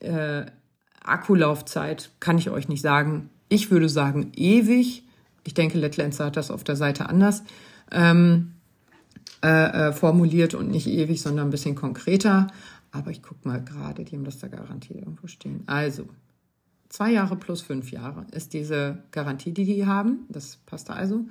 äh, 0.00 0.44
Akkulaufzeit 1.02 2.10
kann 2.20 2.36
ich 2.36 2.50
euch 2.50 2.68
nicht 2.68 2.82
sagen. 2.82 3.30
Ich 3.48 3.70
würde 3.70 3.88
sagen 3.88 4.32
ewig. 4.36 5.04
Ich 5.44 5.54
denke, 5.54 5.78
Letlancer 5.78 6.26
hat 6.26 6.36
das 6.36 6.50
auf 6.50 6.64
der 6.64 6.76
Seite 6.76 7.08
anders 7.08 7.44
ähm, 7.92 8.52
äh, 9.42 9.88
äh, 9.88 9.92
formuliert 9.92 10.54
und 10.54 10.70
nicht 10.70 10.86
ewig, 10.86 11.22
sondern 11.22 11.48
ein 11.48 11.50
bisschen 11.50 11.74
konkreter. 11.74 12.48
Aber 12.92 13.10
ich 13.10 13.22
gucke 13.22 13.46
mal 13.48 13.62
gerade, 13.62 14.04
die 14.04 14.16
haben 14.16 14.24
das 14.24 14.38
da 14.38 14.48
garantiert 14.48 14.98
irgendwo 14.98 15.28
stehen. 15.28 15.62
Also, 15.66 16.06
zwei 16.88 17.12
Jahre 17.12 17.36
plus 17.36 17.62
fünf 17.62 17.90
Jahre 17.90 18.26
ist 18.32 18.52
diese 18.52 18.98
Garantie, 19.12 19.52
die 19.52 19.64
die 19.64 19.86
haben. 19.86 20.26
Das 20.28 20.58
passt 20.66 20.90
also. 20.90 21.24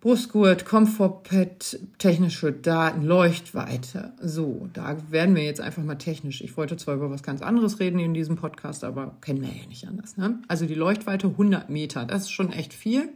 Brustgurt, 0.00 0.64
Komfortpad, 0.64 1.78
technische 1.98 2.52
Daten, 2.52 3.04
Leuchtweite. 3.04 4.14
So, 4.20 4.68
da 4.72 4.96
werden 5.10 5.36
wir 5.36 5.44
jetzt 5.44 5.60
einfach 5.60 5.84
mal 5.84 5.94
technisch. 5.94 6.40
Ich 6.40 6.56
wollte 6.56 6.76
zwar 6.76 6.96
über 6.96 7.08
was 7.08 7.22
ganz 7.22 7.40
anderes 7.40 7.78
reden 7.78 8.00
in 8.00 8.12
diesem 8.12 8.34
Podcast, 8.34 8.82
aber 8.82 9.16
kennen 9.20 9.42
wir 9.42 9.48
ja 9.48 9.66
nicht 9.68 9.86
anders. 9.86 10.16
Ne? 10.16 10.40
Also 10.48 10.66
die 10.66 10.74
Leuchtweite 10.74 11.28
100 11.28 11.70
Meter, 11.70 12.04
das 12.04 12.22
ist 12.22 12.32
schon 12.32 12.50
echt 12.50 12.74
viel. 12.74 13.10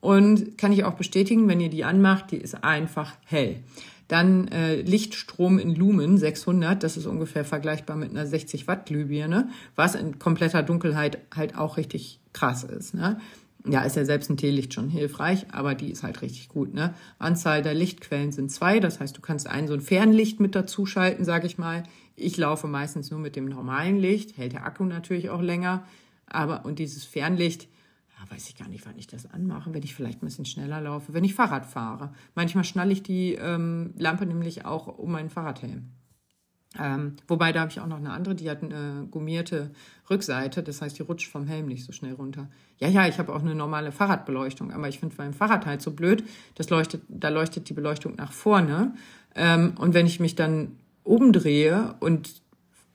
Und 0.00 0.56
kann 0.58 0.72
ich 0.72 0.84
auch 0.84 0.94
bestätigen, 0.94 1.48
wenn 1.48 1.60
ihr 1.60 1.70
die 1.70 1.84
anmacht, 1.84 2.30
die 2.30 2.36
ist 2.36 2.62
einfach 2.62 3.14
hell. 3.24 3.56
Dann 4.06 4.48
äh, 4.48 4.80
Lichtstrom 4.80 5.58
in 5.58 5.74
Lumen 5.74 6.16
600, 6.16 6.82
das 6.82 6.96
ist 6.96 7.06
ungefähr 7.06 7.44
vergleichbar 7.44 7.96
mit 7.96 8.10
einer 8.10 8.26
60 8.26 8.66
Watt 8.66 8.86
Glühbirne, 8.86 9.50
was 9.76 9.94
in 9.94 10.18
kompletter 10.18 10.62
Dunkelheit 10.62 11.18
halt 11.34 11.56
auch 11.58 11.76
richtig 11.76 12.18
krass 12.32 12.64
ist. 12.64 12.94
Ne? 12.94 13.20
Ja, 13.66 13.82
ist 13.82 13.96
ja 13.96 14.06
selbst 14.06 14.30
ein 14.30 14.38
Teelicht 14.38 14.72
schon 14.72 14.88
hilfreich, 14.88 15.46
aber 15.52 15.74
die 15.74 15.90
ist 15.90 16.04
halt 16.04 16.22
richtig 16.22 16.48
gut. 16.48 16.72
Ne? 16.72 16.94
Anzahl 17.18 17.60
der 17.60 17.74
Lichtquellen 17.74 18.32
sind 18.32 18.50
zwei, 18.50 18.80
das 18.80 18.98
heißt, 18.98 19.14
du 19.14 19.20
kannst 19.20 19.46
ein 19.46 19.68
so 19.68 19.74
ein 19.74 19.82
Fernlicht 19.82 20.40
mit 20.40 20.54
dazu 20.54 20.86
schalten, 20.86 21.24
sage 21.24 21.46
ich 21.46 21.58
mal. 21.58 21.82
Ich 22.16 22.36
laufe 22.38 22.66
meistens 22.66 23.10
nur 23.10 23.20
mit 23.20 23.36
dem 23.36 23.44
normalen 23.44 23.98
Licht, 23.98 24.38
hält 24.38 24.54
der 24.54 24.64
Akku 24.64 24.84
natürlich 24.84 25.28
auch 25.28 25.42
länger, 25.42 25.84
aber 26.26 26.64
und 26.64 26.78
dieses 26.78 27.04
Fernlicht 27.04 27.68
ja, 28.18 28.30
weiß 28.30 28.48
ich 28.48 28.56
gar 28.56 28.68
nicht, 28.68 28.86
wann 28.86 28.98
ich 28.98 29.06
das 29.06 29.30
anmache, 29.30 29.72
wenn 29.72 29.82
ich 29.82 29.94
vielleicht 29.94 30.22
ein 30.22 30.26
bisschen 30.26 30.44
schneller 30.44 30.80
laufe, 30.80 31.14
wenn 31.14 31.24
ich 31.24 31.34
Fahrrad 31.34 31.66
fahre. 31.66 32.12
Manchmal 32.34 32.64
schnalle 32.64 32.92
ich 32.92 33.02
die 33.02 33.34
ähm, 33.34 33.94
Lampe 33.96 34.26
nämlich 34.26 34.64
auch 34.64 34.86
um 34.86 35.12
meinen 35.12 35.30
Fahrradhelm. 35.30 35.90
Ähm, 36.78 37.16
wobei 37.26 37.52
da 37.52 37.60
habe 37.60 37.70
ich 37.70 37.80
auch 37.80 37.86
noch 37.86 37.96
eine 37.96 38.10
andere, 38.10 38.34
die 38.34 38.50
hat 38.50 38.62
eine 38.62 39.06
gummierte 39.10 39.70
Rückseite, 40.10 40.62
das 40.62 40.82
heißt, 40.82 40.98
die 40.98 41.02
rutscht 41.02 41.30
vom 41.30 41.46
Helm 41.46 41.66
nicht 41.66 41.84
so 41.84 41.92
schnell 41.92 42.12
runter. 42.12 42.50
Ja, 42.78 42.88
ja, 42.88 43.08
ich 43.08 43.18
habe 43.18 43.34
auch 43.34 43.40
eine 43.40 43.54
normale 43.54 43.90
Fahrradbeleuchtung, 43.90 44.70
aber 44.72 44.88
ich 44.88 44.98
finde 44.98 45.16
beim 45.16 45.32
Fahrrad 45.32 45.64
halt 45.64 45.80
so 45.80 45.92
blöd, 45.92 46.24
das 46.56 46.68
leuchtet, 46.68 47.02
da 47.08 47.30
leuchtet 47.30 47.68
die 47.68 47.74
Beleuchtung 47.74 48.16
nach 48.16 48.32
vorne. 48.32 48.94
Ähm, 49.34 49.74
und 49.78 49.94
wenn 49.94 50.06
ich 50.06 50.20
mich 50.20 50.34
dann 50.34 50.76
umdrehe 51.04 51.94
und 52.00 52.42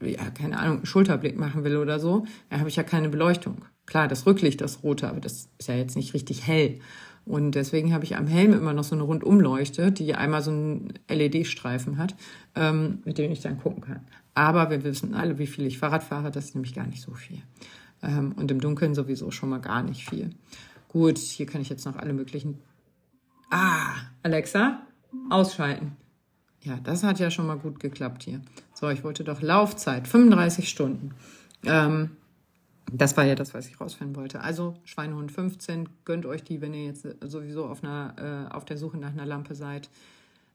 ja, 0.01 0.29
keine 0.31 0.59
Ahnung, 0.59 0.85
Schulterblick 0.85 1.37
machen 1.37 1.63
will 1.63 1.77
oder 1.77 1.99
so, 1.99 2.25
dann 2.49 2.59
habe 2.59 2.69
ich 2.69 2.75
ja 2.75 2.83
keine 2.83 3.09
Beleuchtung. 3.09 3.65
Klar, 3.85 4.07
das 4.07 4.25
Rücklicht, 4.25 4.61
das 4.61 4.83
rote, 4.83 5.09
aber 5.09 5.19
das 5.19 5.49
ist 5.57 5.67
ja 5.67 5.75
jetzt 5.75 5.95
nicht 5.95 6.13
richtig 6.13 6.47
hell. 6.47 6.79
Und 7.25 7.51
deswegen 7.51 7.93
habe 7.93 8.03
ich 8.03 8.17
am 8.17 8.27
Helm 8.27 8.53
immer 8.53 8.73
noch 8.73 8.83
so 8.83 8.95
eine 8.95 9.03
Rundumleuchte, 9.03 9.91
die 9.91 10.13
einmal 10.15 10.41
so 10.41 10.51
einen 10.51 10.93
LED-Streifen 11.09 11.97
hat, 11.97 12.15
ähm, 12.55 12.99
mit 13.05 13.17
dem 13.17 13.31
ich 13.31 13.41
dann 13.41 13.59
gucken 13.59 13.81
kann. 13.81 14.01
Aber 14.33 14.69
wir 14.69 14.83
wissen 14.83 15.13
alle, 15.13 15.37
wie 15.37 15.47
viel 15.47 15.65
ich 15.65 15.77
Fahrrad 15.77 16.03
fahre, 16.03 16.31
das 16.31 16.45
ist 16.45 16.55
nämlich 16.55 16.73
gar 16.73 16.87
nicht 16.87 17.01
so 17.01 17.13
viel. 17.13 17.41
Ähm, 18.01 18.33
und 18.33 18.51
im 18.51 18.59
Dunkeln 18.59 18.93
sowieso 18.93 19.31
schon 19.31 19.49
mal 19.49 19.61
gar 19.61 19.83
nicht 19.83 20.09
viel. 20.09 20.31
Gut, 20.89 21.17
hier 21.17 21.45
kann 21.45 21.61
ich 21.61 21.69
jetzt 21.69 21.85
noch 21.85 21.95
alle 21.95 22.13
möglichen. 22.13 22.59
Ah, 23.49 23.93
Alexa, 24.21 24.81
ausschalten. 25.29 25.95
Ja, 26.61 26.79
das 26.83 27.03
hat 27.03 27.19
ja 27.19 27.29
schon 27.29 27.47
mal 27.47 27.57
gut 27.57 27.79
geklappt 27.79 28.23
hier. 28.23 28.41
So, 28.73 28.89
ich 28.89 29.03
wollte 29.03 29.23
doch 29.23 29.41
Laufzeit, 29.41 30.07
35 30.07 30.69
Stunden. 30.69 31.11
Ähm, 31.65 32.11
das 32.93 33.17
war 33.17 33.25
ja 33.25 33.35
das, 33.35 33.53
was 33.53 33.67
ich 33.67 33.79
rausfinden 33.81 34.15
wollte. 34.15 34.41
Also 34.41 34.75
Schweinehund 34.85 35.31
15, 35.31 35.89
gönnt 36.05 36.25
euch 36.25 36.43
die, 36.43 36.61
wenn 36.61 36.73
ihr 36.73 36.85
jetzt 36.85 37.07
sowieso 37.21 37.65
auf, 37.65 37.83
einer, 37.83 38.47
äh, 38.51 38.53
auf 38.53 38.65
der 38.65 38.77
Suche 38.77 38.97
nach 38.97 39.11
einer 39.11 39.25
Lampe 39.25 39.55
seid. 39.55 39.89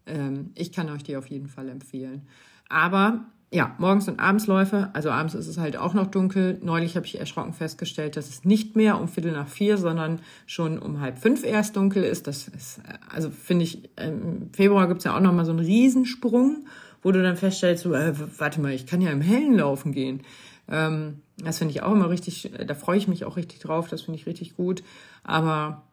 Ähm, 0.06 0.50
ich 0.54 0.72
kann 0.72 0.88
euch 0.90 1.02
die 1.02 1.16
auf 1.16 1.26
jeden 1.26 1.48
Fall 1.48 1.68
empfehlen. 1.68 2.22
Aber 2.68 3.26
ja, 3.50 3.74
morgens 3.78 4.08
und 4.08 4.20
Abendsläufe, 4.20 4.90
also 4.92 5.10
abends 5.10 5.34
ist 5.34 5.46
es 5.46 5.56
halt 5.56 5.78
auch 5.78 5.94
noch 5.94 6.06
dunkel. 6.06 6.58
Neulich 6.62 6.96
habe 6.96 7.06
ich 7.06 7.18
erschrocken 7.18 7.54
festgestellt, 7.54 8.16
dass 8.16 8.28
es 8.28 8.44
nicht 8.44 8.76
mehr 8.76 9.00
um 9.00 9.08
Viertel 9.08 9.32
nach 9.32 9.48
vier, 9.48 9.78
sondern 9.78 10.20
schon 10.46 10.78
um 10.78 11.00
halb 11.00 11.18
fünf 11.18 11.44
erst 11.44 11.74
dunkel 11.76 12.04
ist. 12.04 12.26
Das 12.26 12.46
ist, 12.48 12.80
also 13.10 13.30
finde 13.30 13.64
ich, 13.64 13.88
im 13.96 14.52
Februar 14.52 14.86
gibt 14.86 14.98
es 14.98 15.04
ja 15.04 15.16
auch 15.16 15.20
noch 15.20 15.32
mal 15.32 15.46
so 15.46 15.52
einen 15.52 15.64
Riesensprung, 15.64 16.66
wo 17.02 17.10
du 17.10 17.22
dann 17.22 17.36
feststellst, 17.36 17.84
so, 17.84 17.94
äh, 17.94 18.12
warte 18.38 18.60
mal, 18.60 18.72
ich 18.72 18.86
kann 18.86 19.00
ja 19.00 19.10
im 19.10 19.22
Hellen 19.22 19.56
laufen 19.56 19.92
gehen. 19.92 20.22
Ähm, 20.68 21.22
das 21.38 21.58
finde 21.58 21.72
ich 21.72 21.82
auch 21.82 21.92
immer 21.92 22.10
richtig, 22.10 22.50
da 22.66 22.74
freue 22.74 22.98
ich 22.98 23.08
mich 23.08 23.24
auch 23.24 23.36
richtig 23.36 23.60
drauf, 23.60 23.88
das 23.88 24.02
finde 24.02 24.18
ich 24.18 24.26
richtig 24.26 24.56
gut. 24.56 24.82
Aber 25.24 25.84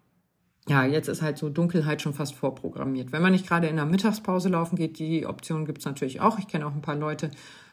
ja, 0.67 0.83
jetzt 0.83 1.07
ist 1.07 1.21
halt 1.21 1.37
so 1.37 1.49
Dunkelheit 1.49 2.01
schon 2.01 2.13
fast 2.13 2.35
vorprogrammiert. 2.35 3.11
Wenn 3.11 3.21
man 3.21 3.31
nicht 3.31 3.47
gerade 3.47 3.67
in 3.67 3.75
der 3.75 3.85
Mittagspause 3.85 4.49
laufen 4.49 4.75
geht, 4.75 4.97
die 4.97 5.27
Option 5.27 5.65
gibt's 5.65 5.85
natürlich 5.85 6.21
auch. 6.21 6.39
Ich 6.39 6.47
kenne 6.47 6.65
auch 6.65 6.73
ein 6.73 6.81
paar 6.81 6.95
Leute, 6.95 7.29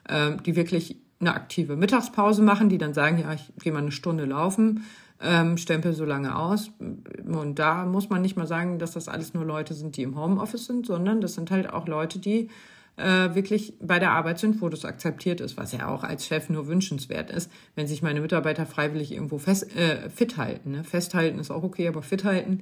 äh, 0.07 0.37
die 0.45 0.55
wirklich 0.55 0.97
eine 1.19 1.33
aktive 1.33 1.75
Mittagspause 1.75 2.43
machen, 2.43 2.69
die 2.69 2.77
dann 2.77 2.93
sagen, 2.93 3.17
ja, 3.17 3.33
ich 3.33 3.51
gehe 3.61 3.71
mal 3.71 3.79
eine 3.79 3.91
Stunde 3.91 4.25
laufen, 4.25 4.83
ähm, 5.19 5.57
stempel 5.57 5.93
so 5.93 6.05
lange 6.05 6.37
aus. 6.37 6.69
Und 6.79 7.57
da 7.57 7.85
muss 7.85 8.09
man 8.09 8.21
nicht 8.21 8.35
mal 8.35 8.47
sagen, 8.47 8.77
dass 8.77 8.91
das 8.91 9.07
alles 9.07 9.33
nur 9.33 9.45
Leute 9.45 9.73
sind, 9.73 9.97
die 9.97 10.03
im 10.03 10.19
Homeoffice 10.19 10.65
sind, 10.65 10.85
sondern 10.85 11.21
das 11.21 11.33
sind 11.33 11.49
halt 11.49 11.71
auch 11.71 11.87
Leute, 11.87 12.19
die 12.19 12.49
äh, 12.97 13.33
wirklich 13.33 13.73
bei 13.81 13.99
der 13.99 14.11
Arbeit 14.11 14.39
sind, 14.39 14.61
wo 14.61 14.69
das 14.69 14.85
akzeptiert 14.85 15.41
ist, 15.41 15.57
was 15.57 15.71
ja 15.71 15.87
auch 15.87 16.03
als 16.03 16.25
Chef 16.25 16.49
nur 16.49 16.67
wünschenswert 16.67 17.31
ist, 17.31 17.51
wenn 17.75 17.87
sich 17.87 18.01
meine 18.01 18.21
Mitarbeiter 18.21 18.65
freiwillig 18.65 19.11
irgendwo 19.11 19.37
fest, 19.37 19.75
äh, 19.75 20.09
fit 20.09 20.37
halten. 20.37 20.71
Ne? 20.71 20.83
Festhalten 20.83 21.39
ist 21.39 21.51
auch 21.51 21.63
okay, 21.63 21.87
aber 21.87 22.03
fit 22.03 22.23
halten, 22.23 22.61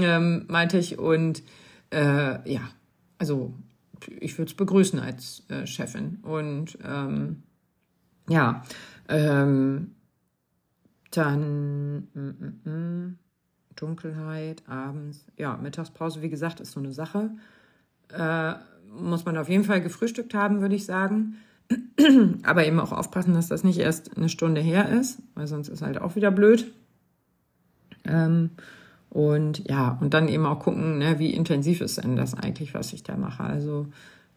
ähm, 0.00 0.44
meinte 0.48 0.78
ich. 0.78 0.98
Und 0.98 1.42
äh, 1.90 2.50
ja, 2.50 2.62
also 3.18 3.52
ich 4.20 4.38
würde 4.38 4.50
es 4.50 4.56
begrüßen 4.56 4.98
als 4.98 5.42
äh, 5.48 5.66
Chefin. 5.66 6.18
Und 6.22 6.78
ähm, 6.84 7.42
ja, 8.28 8.62
ähm, 9.08 9.94
dann 11.10 12.08
mm, 12.14 12.60
mm, 12.64 12.70
mm, 12.70 13.18
Dunkelheit, 13.76 14.62
abends, 14.66 15.24
ja, 15.36 15.56
Mittagspause, 15.56 16.22
wie 16.22 16.28
gesagt, 16.28 16.60
ist 16.60 16.72
so 16.72 16.80
eine 16.80 16.92
Sache. 16.92 17.30
Äh, 18.10 18.54
muss 18.90 19.24
man 19.24 19.36
auf 19.36 19.48
jeden 19.48 19.64
Fall 19.64 19.80
gefrühstückt 19.80 20.34
haben, 20.34 20.60
würde 20.60 20.74
ich 20.74 20.86
sagen. 20.86 21.36
Aber 22.42 22.66
eben 22.66 22.80
auch 22.80 22.92
aufpassen, 22.92 23.34
dass 23.34 23.48
das 23.48 23.64
nicht 23.64 23.78
erst 23.78 24.16
eine 24.16 24.28
Stunde 24.28 24.60
her 24.60 24.88
ist, 24.88 25.20
weil 25.34 25.46
sonst 25.46 25.68
ist 25.68 25.82
halt 25.82 26.00
auch 26.00 26.16
wieder 26.16 26.30
blöd. 26.30 26.72
Ähm, 28.04 28.50
und 29.10 29.68
ja, 29.68 29.98
und 30.00 30.14
dann 30.14 30.28
eben 30.28 30.46
auch 30.46 30.60
gucken, 30.60 30.98
ne, 30.98 31.18
wie 31.18 31.32
intensiv 31.32 31.80
ist 31.80 32.02
denn 32.02 32.16
das 32.16 32.34
eigentlich, 32.34 32.74
was 32.74 32.92
ich 32.92 33.02
da 33.02 33.16
mache. 33.16 33.42
Also 33.42 33.86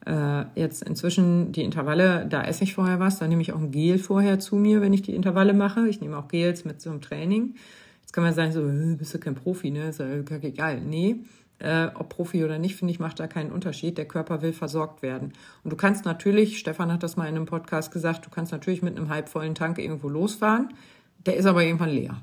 äh, 0.06 0.45
jetzt 0.56 0.84
inzwischen 0.84 1.52
die 1.52 1.64
Intervalle, 1.64 2.26
da 2.28 2.43
esse 2.43 2.64
ich 2.64 2.74
vorher 2.74 2.99
was, 2.99 3.20
da 3.20 3.28
nehme 3.28 3.41
ich 3.41 3.54
auch 3.54 3.60
ein 3.60 3.72
Gel 3.72 3.99
vorher 3.99 4.39
zu 4.39 4.56
mir, 4.56 4.82
wenn 4.82 4.93
ich 4.93 5.02
die 5.02 5.16
Intervalle 5.16 5.54
mache. 5.54 5.88
Ich 5.88 6.02
nehme 6.02 6.18
auch 6.18 6.28
Gels 6.28 6.66
mit 6.66 6.86
einem 6.86 7.02
Training. 7.02 7.56
Jetzt 8.02 8.14
kann 8.14 8.24
man 8.24 8.34
sagen, 8.34 8.52
so, 8.52 8.68
äh, 8.68 8.95
bist 8.95 9.14
du 9.14 9.20
kein 9.20 9.36
Profi, 9.36 9.72
ne? 9.72 9.89
Ist 9.89 9.99
ja 9.99 10.08
egal. 10.41 10.82
Nee, 10.82 11.18
äh, 11.62 11.89
ob 11.93 12.09
Profi 12.09 12.43
oder 12.43 12.59
nicht, 12.59 12.76
finde 12.76 12.93
ich, 12.93 12.99
macht 12.99 13.20
da 13.20 13.28
keinen 13.28 13.51
Unterschied. 13.51 13.97
Der 13.97 14.07
Körper 14.07 14.41
will 14.41 14.53
versorgt 14.53 15.01
werden. 15.01 15.34
Und 15.64 15.72
du 15.72 15.76
kannst 15.76 16.05
natürlich, 16.05 16.59
Stefan 16.59 16.91
hat 16.91 17.03
das 17.03 17.18
mal 17.18 17.28
in 17.28 17.36
einem 17.36 17.45
Podcast 17.45 17.91
gesagt, 17.91 18.26
du 18.26 18.30
kannst 18.30 18.51
natürlich 18.51 18.82
mit 18.82 18.97
einem 18.97 19.09
halbvollen 19.09 19.55
Tank 19.55 19.78
irgendwo 19.78 20.09
losfahren. 20.09 20.74
Der 21.26 21.36
ist 21.36 21.45
aber 21.45 21.64
irgendwann 21.64 21.89
leer. 21.89 22.22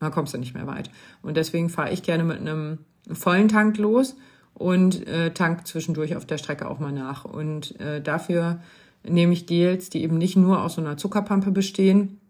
Da 0.00 0.10
kommst 0.10 0.34
du 0.34 0.38
nicht 0.38 0.54
mehr 0.54 0.66
weit. 0.66 0.90
Und 1.22 1.36
deswegen 1.36 1.70
fahre 1.70 1.92
ich 1.92 2.02
gerne 2.02 2.24
mit 2.24 2.38
einem 2.38 2.78
vollen 3.10 3.48
Tank 3.48 3.78
los 3.78 4.16
und 4.54 5.06
äh, 5.06 5.32
tank 5.32 5.66
zwischendurch 5.66 6.16
auf 6.16 6.26
der 6.26 6.38
Strecke 6.38 6.68
auch 6.68 6.78
mal 6.78 6.92
nach. 6.92 7.24
Und 7.24 7.78
äh, 7.80 8.00
dafür 8.00 8.60
nehme 9.02 9.32
ich 9.32 9.46
Gels, 9.46 9.90
die 9.90 10.02
eben 10.02 10.18
nicht 10.18 10.36
nur 10.36 10.62
aus 10.62 10.74
so 10.74 10.80
einer 10.80 10.96
Zuckerpampe 10.96 11.50
bestehen, 11.50 12.20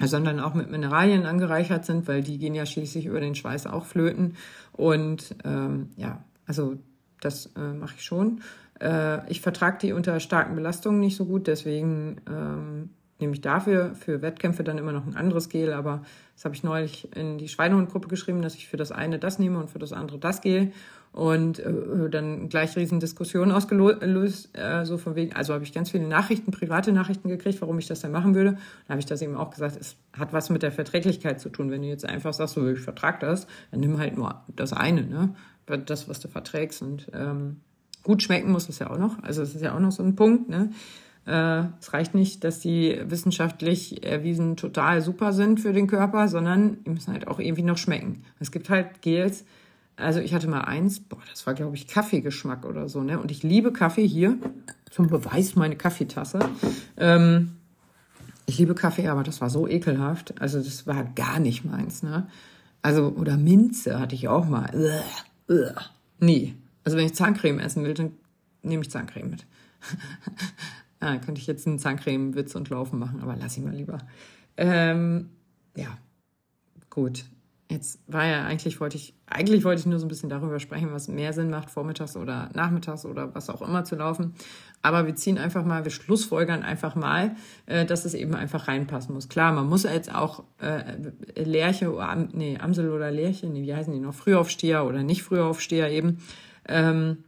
sondern 0.00 0.40
auch 0.40 0.54
mit 0.54 0.70
Mineralien 0.70 1.26
angereichert 1.26 1.84
sind, 1.84 2.08
weil 2.08 2.22
die 2.22 2.38
gehen 2.38 2.54
ja 2.54 2.66
schließlich 2.66 3.06
über 3.06 3.20
den 3.20 3.34
Schweiß 3.34 3.66
auch 3.66 3.84
flöten. 3.84 4.36
Und 4.72 5.36
ähm, 5.44 5.90
ja, 5.96 6.24
also 6.46 6.76
das 7.20 7.46
äh, 7.56 7.72
mache 7.72 7.94
ich 7.96 8.04
schon. 8.04 8.40
Äh, 8.80 9.30
ich 9.30 9.40
vertrage 9.40 9.78
die 9.80 9.92
unter 9.92 10.18
starken 10.20 10.54
Belastungen 10.54 11.00
nicht 11.00 11.16
so 11.16 11.24
gut, 11.24 11.46
deswegen 11.46 12.20
ähm, 12.28 12.90
nehme 13.20 13.34
ich 13.34 13.40
dafür 13.40 13.94
für 13.94 14.20
Wettkämpfe 14.22 14.64
dann 14.64 14.78
immer 14.78 14.92
noch 14.92 15.06
ein 15.06 15.16
anderes 15.16 15.48
Gel, 15.48 15.72
aber 15.72 16.02
das 16.34 16.44
habe 16.44 16.54
ich 16.54 16.64
neulich 16.64 17.14
in 17.16 17.38
die 17.38 17.48
Schweinehundgruppe 17.48 18.08
geschrieben, 18.08 18.42
dass 18.42 18.56
ich 18.56 18.68
für 18.68 18.76
das 18.76 18.90
eine 18.90 19.18
das 19.18 19.38
nehme 19.38 19.58
und 19.58 19.70
für 19.70 19.78
das 19.78 19.92
andere 19.92 20.18
das 20.18 20.40
Gel 20.40 20.72
und 21.14 21.60
äh, 21.60 22.10
dann 22.10 22.48
gleich 22.48 22.76
riesen 22.76 22.98
Diskussionen 22.98 23.52
ausgelöst, 23.52 24.50
äh, 24.58 24.84
so 24.84 24.98
von 24.98 25.14
wegen, 25.14 25.32
also 25.32 25.54
habe 25.54 25.62
ich 25.62 25.72
ganz 25.72 25.92
viele 25.92 26.08
Nachrichten, 26.08 26.50
private 26.50 26.90
Nachrichten 26.90 27.28
gekriegt, 27.28 27.60
warum 27.60 27.78
ich 27.78 27.86
das 27.86 28.00
denn 28.00 28.10
machen 28.10 28.34
würde. 28.34 28.50
Dann 28.50 28.88
habe 28.88 28.98
ich 28.98 29.06
das 29.06 29.22
eben 29.22 29.36
auch 29.36 29.50
gesagt, 29.50 29.76
es 29.80 29.94
hat 30.12 30.32
was 30.32 30.50
mit 30.50 30.64
der 30.64 30.72
Verträglichkeit 30.72 31.40
zu 31.40 31.50
tun. 31.50 31.70
Wenn 31.70 31.82
du 31.82 31.88
jetzt 31.88 32.04
einfach 32.04 32.34
sagst, 32.34 32.54
so, 32.54 32.66
ich 32.66 32.80
vertrag 32.80 33.20
das, 33.20 33.46
dann 33.70 33.78
nimm 33.78 33.98
halt 33.98 34.16
nur 34.16 34.42
das 34.56 34.72
eine, 34.72 35.02
ne? 35.02 35.34
Das, 35.86 36.08
was 36.08 36.18
du 36.18 36.26
verträgst. 36.26 36.82
Und 36.82 37.06
ähm, 37.14 37.60
gut 38.02 38.20
schmecken 38.20 38.50
muss 38.50 38.68
es 38.68 38.80
ja 38.80 38.90
auch 38.90 38.98
noch. 38.98 39.22
Also 39.22 39.40
es 39.42 39.54
ist 39.54 39.62
ja 39.62 39.74
auch 39.74 39.80
noch 39.80 39.92
so 39.92 40.02
ein 40.02 40.16
Punkt, 40.16 40.48
ne? 40.48 40.70
Äh, 41.28 41.68
es 41.80 41.92
reicht 41.92 42.16
nicht, 42.16 42.42
dass 42.42 42.58
die 42.58 43.00
wissenschaftlich 43.04 44.04
erwiesen 44.04 44.56
total 44.56 45.00
super 45.00 45.32
sind 45.32 45.60
für 45.60 45.72
den 45.72 45.86
Körper, 45.86 46.26
sondern 46.26 46.82
die 46.82 46.90
müssen 46.90 47.12
halt 47.12 47.28
auch 47.28 47.38
irgendwie 47.38 47.62
noch 47.62 47.78
schmecken. 47.78 48.24
Es 48.40 48.50
gibt 48.50 48.68
halt 48.68 49.00
Gels, 49.00 49.44
also 49.96 50.20
ich 50.20 50.34
hatte 50.34 50.48
mal 50.48 50.62
eins, 50.62 51.00
boah, 51.00 51.20
das 51.30 51.46
war, 51.46 51.54
glaube 51.54 51.76
ich, 51.76 51.86
Kaffeegeschmack 51.86 52.64
oder 52.64 52.88
so, 52.88 53.02
ne? 53.02 53.18
Und 53.18 53.30
ich 53.30 53.42
liebe 53.42 53.72
Kaffee 53.72 54.06
hier. 54.06 54.36
Zum 54.90 55.08
Beweis 55.08 55.56
meine 55.56 55.76
Kaffeetasse. 55.76 56.38
Ähm, 56.96 57.56
ich 58.46 58.58
liebe 58.58 58.74
Kaffee, 58.74 59.08
aber 59.08 59.22
das 59.22 59.40
war 59.40 59.50
so 59.50 59.66
ekelhaft. 59.66 60.40
Also 60.40 60.62
das 60.62 60.86
war 60.86 61.04
gar 61.04 61.40
nicht 61.40 61.64
meins, 61.64 62.02
ne? 62.02 62.28
Also, 62.82 63.08
oder 63.08 63.36
Minze 63.36 63.98
hatte 63.98 64.14
ich 64.14 64.28
auch 64.28 64.46
mal. 64.46 64.70
Ugh, 64.74 65.56
ugh. 65.56 65.90
Nee. 66.20 66.54
Also 66.84 66.98
wenn 66.98 67.06
ich 67.06 67.14
Zahncreme 67.14 67.60
essen 67.60 67.82
will, 67.84 67.94
dann 67.94 68.12
nehme 68.62 68.82
ich 68.82 68.90
Zahncreme 68.90 69.30
mit. 69.30 69.46
ah, 71.00 71.16
könnte 71.16 71.40
ich 71.40 71.46
jetzt 71.46 71.66
einen 71.66 71.78
Zahncreme-Witz 71.78 72.54
und 72.54 72.68
Laufen 72.68 72.98
machen, 72.98 73.20
aber 73.22 73.36
lass 73.36 73.56
ihn 73.56 73.64
mal 73.64 73.74
lieber. 73.74 73.98
Ähm, 74.56 75.30
ja, 75.76 75.98
gut. 76.90 77.24
Jetzt 77.70 78.00
war 78.06 78.26
ja 78.26 78.44
eigentlich 78.44 78.78
wollte 78.78 78.96
ich 78.96 79.14
eigentlich 79.26 79.64
wollte 79.64 79.80
ich 79.80 79.86
nur 79.86 79.98
so 79.98 80.04
ein 80.04 80.08
bisschen 80.08 80.28
darüber 80.28 80.60
sprechen, 80.60 80.92
was 80.92 81.08
mehr 81.08 81.32
Sinn 81.32 81.48
macht, 81.48 81.70
vormittags 81.70 82.14
oder 82.14 82.50
nachmittags 82.52 83.06
oder 83.06 83.34
was 83.34 83.48
auch 83.48 83.62
immer 83.62 83.84
zu 83.84 83.96
laufen. 83.96 84.34
Aber 84.82 85.06
wir 85.06 85.14
ziehen 85.14 85.38
einfach 85.38 85.64
mal, 85.64 85.84
wir 85.84 85.90
schlussfolgern 85.90 86.62
einfach 86.62 86.94
mal, 86.94 87.36
äh, 87.64 87.86
dass 87.86 88.04
es 88.04 88.12
eben 88.12 88.34
einfach 88.34 88.68
reinpassen 88.68 89.14
muss. 89.14 89.30
Klar, 89.30 89.52
man 89.52 89.66
muss 89.66 89.84
jetzt 89.84 90.14
auch 90.14 90.44
äh, 90.60 90.82
Lerche, 91.42 91.90
nee, 92.32 92.58
Amsel 92.58 92.90
oder 92.90 93.10
Lerche, 93.10 93.46
nee, 93.46 93.62
wie 93.62 93.74
heißen 93.74 93.92
die 93.92 94.00
noch, 94.00 94.14
Frühaufsteher 94.14 94.84
oder 94.84 95.02
nicht 95.02 95.22
Frühaufsteher 95.22 95.90
eben. 95.90 96.18
Ähm, 96.68 97.24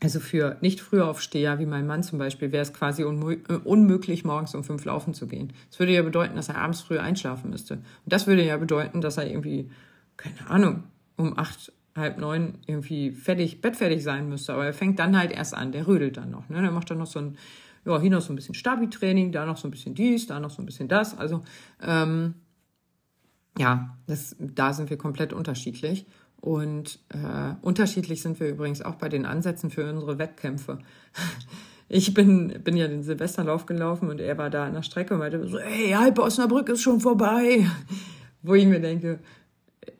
also 0.00 0.20
für 0.20 0.56
nicht 0.60 0.80
Frühaufsteher, 0.80 1.58
wie 1.58 1.66
mein 1.66 1.86
Mann 1.86 2.02
zum 2.02 2.18
Beispiel, 2.18 2.52
wäre 2.52 2.62
es 2.62 2.72
quasi 2.72 3.02
unmöglich, 3.02 4.24
morgens 4.24 4.54
um 4.54 4.62
fünf 4.62 4.84
laufen 4.84 5.12
zu 5.12 5.26
gehen. 5.26 5.52
Das 5.70 5.80
würde 5.80 5.92
ja 5.92 6.02
bedeuten, 6.02 6.36
dass 6.36 6.48
er 6.48 6.58
abends 6.58 6.80
früh 6.80 6.98
einschlafen 6.98 7.50
müsste. 7.50 7.74
Und 7.74 7.84
das 8.04 8.26
würde 8.26 8.44
ja 8.44 8.56
bedeuten, 8.56 9.00
dass 9.00 9.16
er 9.16 9.28
irgendwie, 9.28 9.70
keine 10.16 10.48
Ahnung, 10.48 10.84
um 11.16 11.36
acht, 11.36 11.72
halb 11.96 12.18
neun 12.18 12.58
irgendwie 12.66 13.10
fertig, 13.10 13.60
bettfertig 13.60 14.04
sein 14.04 14.28
müsste. 14.28 14.52
Aber 14.52 14.66
er 14.66 14.72
fängt 14.72 15.00
dann 15.00 15.18
halt 15.18 15.32
erst 15.32 15.54
an, 15.54 15.72
der 15.72 15.88
rödelt 15.88 16.16
dann 16.16 16.30
noch. 16.30 16.48
Ne? 16.48 16.62
Der 16.62 16.70
macht 16.70 16.90
dann 16.90 16.98
noch 16.98 17.06
so 17.06 17.18
ein 17.18 17.36
ja, 17.88 17.98
hier 18.00 18.10
noch 18.10 18.20
so 18.20 18.32
ein 18.32 18.36
bisschen 18.36 18.54
Stabi-Training, 18.54 19.32
da 19.32 19.46
noch 19.46 19.56
so 19.56 19.66
ein 19.66 19.70
bisschen 19.70 19.94
dies, 19.94 20.26
da 20.26 20.38
noch 20.40 20.50
so 20.50 20.62
ein 20.62 20.66
bisschen 20.66 20.88
das. 20.88 21.16
Also 21.16 21.42
ähm, 21.80 22.34
ja, 23.58 23.96
das, 24.06 24.36
da 24.38 24.72
sind 24.72 24.90
wir 24.90 24.98
komplett 24.98 25.32
unterschiedlich. 25.32 26.06
Und 26.40 27.00
äh, 27.08 27.54
unterschiedlich 27.62 28.22
sind 28.22 28.38
wir 28.38 28.48
übrigens 28.48 28.82
auch 28.82 28.94
bei 28.94 29.08
den 29.08 29.26
Ansätzen 29.26 29.70
für 29.70 29.88
unsere 29.88 30.18
Wettkämpfe. 30.18 30.78
Ich 31.90 32.12
bin, 32.12 32.62
bin 32.62 32.76
ja 32.76 32.86
den 32.86 33.02
Silvesterlauf 33.02 33.64
gelaufen 33.64 34.10
und 34.10 34.20
er 34.20 34.36
war 34.36 34.50
da 34.50 34.66
an 34.66 34.74
der 34.74 34.82
Strecke 34.82 35.14
und 35.14 35.20
meinte 35.20 35.48
so, 35.48 35.58
hey, 35.58 35.92
halb 35.92 36.18
Osnabrück 36.18 36.68
ist 36.68 36.82
schon 36.82 37.00
vorbei. 37.00 37.66
Wo 38.42 38.54
ich 38.54 38.66
mir 38.66 38.78
denke, 38.78 39.20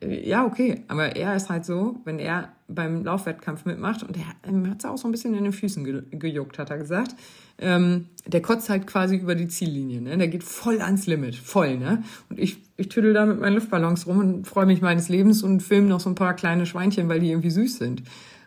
ja, 0.01 0.45
okay, 0.45 0.83
aber 0.87 1.15
er 1.15 1.35
ist 1.35 1.49
halt 1.49 1.65
so, 1.65 1.97
wenn 2.05 2.19
er 2.19 2.49
beim 2.67 3.03
Laufwettkampf 3.03 3.65
mitmacht 3.65 4.03
und 4.03 4.15
er 4.17 4.27
hat 4.69 4.79
es 4.79 4.85
auch 4.85 4.97
so 4.97 5.07
ein 5.07 5.11
bisschen 5.11 5.33
in 5.33 5.43
den 5.43 5.53
Füßen 5.53 5.83
ge 5.83 6.03
gejuckt, 6.11 6.59
hat 6.59 6.69
er 6.69 6.77
gesagt. 6.77 7.15
Ähm, 7.57 8.07
der 8.25 8.41
kotzt 8.41 8.69
halt 8.69 8.87
quasi 8.87 9.17
über 9.17 9.35
die 9.35 9.47
Ziellinie, 9.47 10.01
ne? 10.01 10.17
Der 10.17 10.27
geht 10.27 10.43
voll 10.43 10.81
ans 10.81 11.07
Limit, 11.07 11.35
voll, 11.35 11.77
ne? 11.77 12.03
Und 12.29 12.39
ich, 12.39 12.61
ich 12.77 12.89
tüdel 12.89 13.13
da 13.13 13.25
mit 13.25 13.39
meinen 13.39 13.55
Luftballons 13.55 14.07
rum 14.07 14.19
und 14.19 14.47
freue 14.47 14.65
mich 14.65 14.81
meines 14.81 15.09
Lebens 15.09 15.43
und 15.43 15.61
filme 15.61 15.87
noch 15.87 15.99
so 15.99 16.09
ein 16.09 16.15
paar 16.15 16.35
kleine 16.35 16.65
Schweinchen, 16.65 17.09
weil 17.09 17.19
die 17.19 17.31
irgendwie 17.31 17.49
süß 17.49 17.77
sind. 17.77 18.03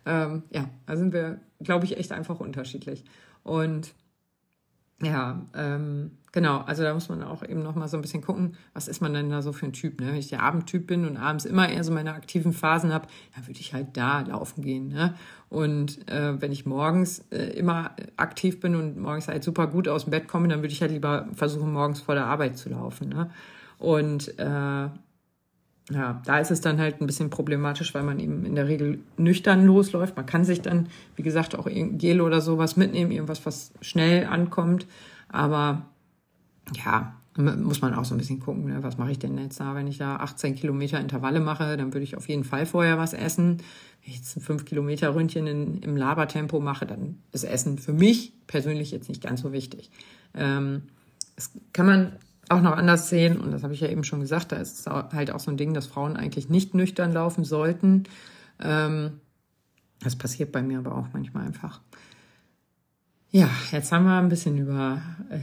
Ähm, 0.06 0.44
ja, 0.50 0.68
da 0.86 0.96
sind 0.96 1.12
wir, 1.12 1.40
glaube 1.62 1.84
ich, 1.84 1.98
echt 1.98 2.12
einfach 2.12 2.40
unterschiedlich. 2.40 3.04
Und 3.42 3.92
ja, 5.02 5.42
ähm, 5.54 6.12
genau, 6.30 6.58
also 6.58 6.84
da 6.84 6.94
muss 6.94 7.08
man 7.08 7.22
auch 7.24 7.42
eben 7.42 7.62
noch 7.62 7.74
mal 7.74 7.88
so 7.88 7.96
ein 7.96 8.02
bisschen 8.02 8.22
gucken, 8.22 8.56
was 8.72 8.86
ist 8.86 9.02
man 9.02 9.12
denn 9.12 9.30
da 9.30 9.42
so 9.42 9.52
für 9.52 9.66
ein 9.66 9.72
Typ, 9.72 10.00
ne? 10.00 10.08
Wenn 10.08 10.16
ich 10.16 10.28
der 10.28 10.42
Abendtyp 10.42 10.86
bin 10.86 11.06
und 11.06 11.16
abends 11.16 11.44
immer 11.44 11.68
eher 11.68 11.82
so 11.82 11.92
meine 11.92 12.14
aktiven 12.14 12.52
Phasen 12.52 12.92
habe, 12.92 13.08
dann 13.34 13.46
würde 13.46 13.60
ich 13.60 13.74
halt 13.74 13.96
da 13.96 14.20
laufen 14.20 14.62
gehen, 14.62 14.88
ne? 14.88 15.14
Und 15.48 16.08
äh, 16.08 16.40
wenn 16.40 16.52
ich 16.52 16.64
morgens 16.64 17.24
äh, 17.30 17.58
immer 17.58 17.96
aktiv 18.16 18.60
bin 18.60 18.76
und 18.76 18.96
morgens 18.96 19.28
halt 19.28 19.44
super 19.44 19.66
gut 19.66 19.88
aus 19.88 20.04
dem 20.04 20.12
Bett 20.12 20.28
komme, 20.28 20.48
dann 20.48 20.60
würde 20.60 20.72
ich 20.72 20.80
halt 20.80 20.92
lieber 20.92 21.26
versuchen, 21.34 21.72
morgens 21.72 22.00
vor 22.00 22.14
der 22.14 22.26
Arbeit 22.26 22.56
zu 22.56 22.68
laufen, 22.68 23.08
ne? 23.08 23.30
Und 23.78 24.38
äh, 24.38 24.88
ja, 25.90 26.22
da 26.24 26.38
ist 26.38 26.50
es 26.50 26.60
dann 26.60 26.78
halt 26.78 27.00
ein 27.00 27.06
bisschen 27.06 27.30
problematisch, 27.30 27.94
weil 27.94 28.04
man 28.04 28.20
eben 28.20 28.44
in 28.44 28.54
der 28.54 28.68
Regel 28.68 29.00
nüchtern 29.16 29.66
losläuft. 29.66 30.16
Man 30.16 30.26
kann 30.26 30.44
sich 30.44 30.62
dann, 30.62 30.88
wie 31.16 31.22
gesagt, 31.22 31.58
auch 31.58 31.66
Gel 31.68 32.20
oder 32.20 32.40
sowas 32.40 32.76
mitnehmen, 32.76 33.10
irgendwas, 33.10 33.44
was 33.44 33.72
schnell 33.80 34.26
ankommt. 34.26 34.86
Aber 35.28 35.86
ja, 36.84 37.14
muss 37.36 37.80
man 37.80 37.94
auch 37.94 38.04
so 38.04 38.14
ein 38.14 38.18
bisschen 38.18 38.40
gucken, 38.40 38.66
ne? 38.66 38.82
was 38.82 38.98
mache 38.98 39.10
ich 39.10 39.18
denn 39.18 39.38
jetzt 39.38 39.58
da, 39.58 39.74
wenn 39.74 39.86
ich 39.86 39.98
da 39.98 40.16
18 40.16 40.54
Kilometer 40.54 41.00
Intervalle 41.00 41.40
mache, 41.40 41.76
dann 41.76 41.92
würde 41.92 42.04
ich 42.04 42.16
auf 42.16 42.28
jeden 42.28 42.44
Fall 42.44 42.66
vorher 42.66 42.98
was 42.98 43.14
essen. 43.14 43.58
Wenn 44.02 44.12
ich 44.12 44.16
jetzt 44.16 44.36
ein 44.36 44.42
5 44.42 44.64
Kilometer 44.66 45.14
Ründchen 45.14 45.46
in, 45.46 45.80
im 45.80 45.96
Labertempo 45.96 46.60
mache, 46.60 46.86
dann 46.86 47.18
ist 47.32 47.44
Essen 47.44 47.78
für 47.78 47.94
mich 47.94 48.34
persönlich 48.46 48.90
jetzt 48.90 49.08
nicht 49.08 49.22
ganz 49.22 49.40
so 49.40 49.52
wichtig. 49.52 49.90
Ähm, 50.34 50.82
das 51.36 51.50
kann 51.72 51.86
man 51.86 52.12
auch 52.48 52.60
noch 52.60 52.76
anders 52.76 53.08
sehen, 53.08 53.38
und 53.38 53.52
das 53.52 53.62
habe 53.62 53.74
ich 53.74 53.80
ja 53.80 53.88
eben 53.88 54.04
schon 54.04 54.20
gesagt, 54.20 54.52
da 54.52 54.56
ist 54.56 54.80
es 54.80 54.86
halt 54.86 55.30
auch 55.30 55.40
so 55.40 55.50
ein 55.50 55.56
Ding, 55.56 55.74
dass 55.74 55.86
Frauen 55.86 56.16
eigentlich 56.16 56.48
nicht 56.48 56.74
nüchtern 56.74 57.12
laufen 57.12 57.44
sollten. 57.44 58.04
Ähm, 58.60 59.20
das 60.00 60.16
passiert 60.16 60.52
bei 60.52 60.62
mir 60.62 60.78
aber 60.78 60.96
auch 60.96 61.06
manchmal 61.12 61.46
einfach. 61.46 61.80
Ja, 63.30 63.48
jetzt 63.70 63.92
haben 63.92 64.04
wir 64.04 64.18
ein 64.18 64.28
bisschen 64.28 64.58
über, 64.58 65.00
äh, 65.30 65.38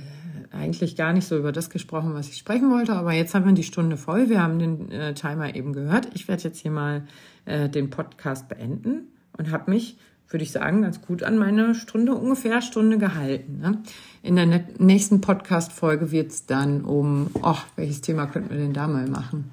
eigentlich 0.55 0.95
gar 0.95 1.13
nicht 1.13 1.27
so 1.27 1.37
über 1.37 1.51
das 1.51 1.69
gesprochen, 1.69 2.13
was 2.13 2.29
ich 2.29 2.37
sprechen 2.37 2.69
wollte, 2.69 2.93
aber 2.93 3.13
jetzt 3.13 3.33
haben 3.33 3.45
wir 3.45 3.53
die 3.53 3.63
Stunde 3.63 3.97
voll. 3.97 4.29
Wir 4.29 4.43
haben 4.43 4.59
den 4.59 4.91
äh, 4.91 5.13
Timer 5.13 5.55
eben 5.55 5.73
gehört. 5.73 6.09
Ich 6.13 6.27
werde 6.27 6.43
jetzt 6.43 6.59
hier 6.59 6.71
mal 6.71 7.07
äh, 7.45 7.69
den 7.69 7.89
Podcast 7.89 8.47
beenden 8.47 9.07
und 9.37 9.51
habe 9.51 9.71
mich 9.71 9.97
würde 10.29 10.43
ich 10.43 10.51
sagen, 10.51 10.83
ganz 10.83 11.01
gut 11.01 11.23
an 11.23 11.37
meine 11.37 11.73
Stunde, 11.73 12.13
ungefähr 12.13 12.61
Stunde 12.61 12.97
gehalten. 12.97 13.59
Ne? 13.59 13.81
In 14.21 14.35
der 14.35 14.65
nächsten 14.77 15.21
Podcast-Folge 15.21 16.11
wird 16.11 16.31
es 16.31 16.45
dann 16.45 16.81
um, 16.85 17.31
oh, 17.41 17.57
welches 17.75 18.01
Thema 18.01 18.27
könnten 18.27 18.51
wir 18.51 18.57
denn 18.57 18.73
da 18.73 18.87
mal 18.87 19.07
machen? 19.07 19.51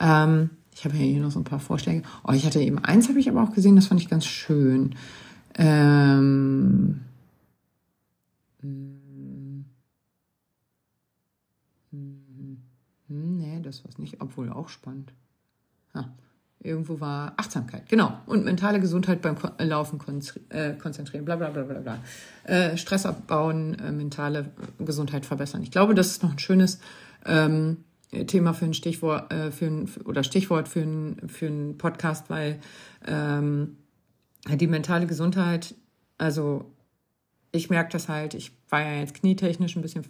Ähm, 0.00 0.50
ich 0.74 0.84
habe 0.84 0.96
ja 0.96 1.02
hier 1.02 1.20
noch 1.20 1.30
so 1.30 1.40
ein 1.40 1.44
paar 1.44 1.60
Vorschläge. 1.60 2.02
Oh, 2.26 2.32
ich 2.32 2.46
hatte 2.46 2.60
eben 2.60 2.78
eins, 2.78 3.08
habe 3.08 3.18
ich 3.18 3.28
aber 3.28 3.42
auch 3.42 3.52
gesehen, 3.52 3.76
das 3.76 3.86
fand 3.86 4.00
ich 4.00 4.08
ganz 4.08 4.24
schön. 4.24 4.94
Ähm, 5.56 7.00
hm, 8.60 9.64
hm, 11.90 12.62
hm, 13.08 13.36
nee, 13.38 13.60
das 13.60 13.82
es 13.88 13.98
nicht, 13.98 14.20
obwohl 14.20 14.50
auch 14.50 14.68
spannend. 14.68 15.12
Ha 15.94 16.08
irgendwo 16.62 17.00
war 17.00 17.34
Achtsamkeit, 17.36 17.88
genau. 17.88 18.18
Und 18.26 18.44
mentale 18.44 18.80
Gesundheit 18.80 19.20
beim 19.20 19.36
äh, 19.58 19.64
Laufen 19.64 20.00
äh, 20.50 20.74
konzentrieren, 20.74 21.24
bla 21.24 21.36
bla 21.36 21.50
bla 21.50 21.62
bla 21.62 21.80
bla. 21.80 21.98
Äh, 22.44 22.76
Stress 22.76 23.06
abbauen, 23.06 23.78
äh, 23.78 23.92
mentale 23.92 24.50
Gesundheit 24.78 25.26
verbessern. 25.26 25.62
Ich 25.62 25.70
glaube, 25.70 25.94
das 25.94 26.08
ist 26.08 26.22
noch 26.22 26.32
ein 26.32 26.38
schönes 26.38 26.80
ähm, 27.26 27.78
Thema 28.26 28.52
für 28.52 28.66
ein 28.66 28.74
Stichwort, 28.74 29.32
äh, 29.32 29.50
für 29.50 29.66
ein, 29.66 29.90
oder 30.04 30.22
Stichwort 30.22 30.68
für 30.68 30.80
ein, 30.80 31.28
für 31.28 31.46
ein 31.46 31.78
Podcast, 31.78 32.30
weil 32.30 32.60
ähm, 33.06 33.76
die 34.48 34.66
mentale 34.66 35.06
Gesundheit, 35.06 35.74
also 36.18 36.70
ich 37.52 37.70
merke 37.70 37.92
das 37.92 38.08
halt, 38.08 38.34
ich 38.34 38.52
war 38.72 38.80
ja 38.80 39.00
jetzt 39.00 39.14
knietechnisch 39.14 39.76
ein 39.76 39.82
bisschen 39.82 40.04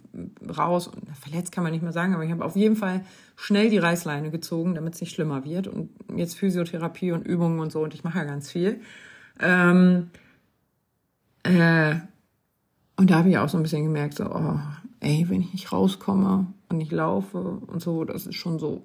raus 0.57 0.87
und 0.87 1.05
verletzt 1.17 1.51
kann 1.51 1.63
man 1.63 1.73
nicht 1.73 1.83
mehr 1.83 1.91
sagen, 1.91 2.13
aber 2.13 2.23
ich 2.23 2.31
habe 2.31 2.45
auf 2.45 2.55
jeden 2.55 2.77
Fall 2.77 3.03
schnell 3.35 3.69
die 3.69 3.77
Reißleine 3.77 4.31
gezogen, 4.31 4.73
damit 4.73 4.95
es 4.95 5.01
nicht 5.01 5.13
schlimmer 5.13 5.43
wird 5.43 5.67
und 5.67 5.89
jetzt 6.15 6.37
Physiotherapie 6.37 7.11
und 7.11 7.27
Übungen 7.27 7.59
und 7.59 7.71
so 7.71 7.83
und 7.83 7.93
ich 7.93 8.03
mache 8.03 8.19
ja 8.19 8.23
ganz 8.23 8.49
viel. 8.49 8.79
Ähm, 9.39 10.09
äh, 11.43 11.95
und 12.95 13.09
da 13.09 13.15
habe 13.15 13.29
ich 13.29 13.37
auch 13.37 13.49
so 13.49 13.57
ein 13.57 13.63
bisschen 13.63 13.83
gemerkt, 13.83 14.15
so, 14.15 14.25
oh, 14.25 14.59
ey, 15.01 15.25
wenn 15.27 15.41
ich 15.41 15.51
nicht 15.51 15.71
rauskomme 15.71 16.47
und 16.69 16.77
nicht 16.77 16.91
laufe 16.91 17.37
und 17.37 17.81
so, 17.81 18.05
das 18.05 18.27
ist 18.27 18.35
schon 18.35 18.59
so, 18.59 18.83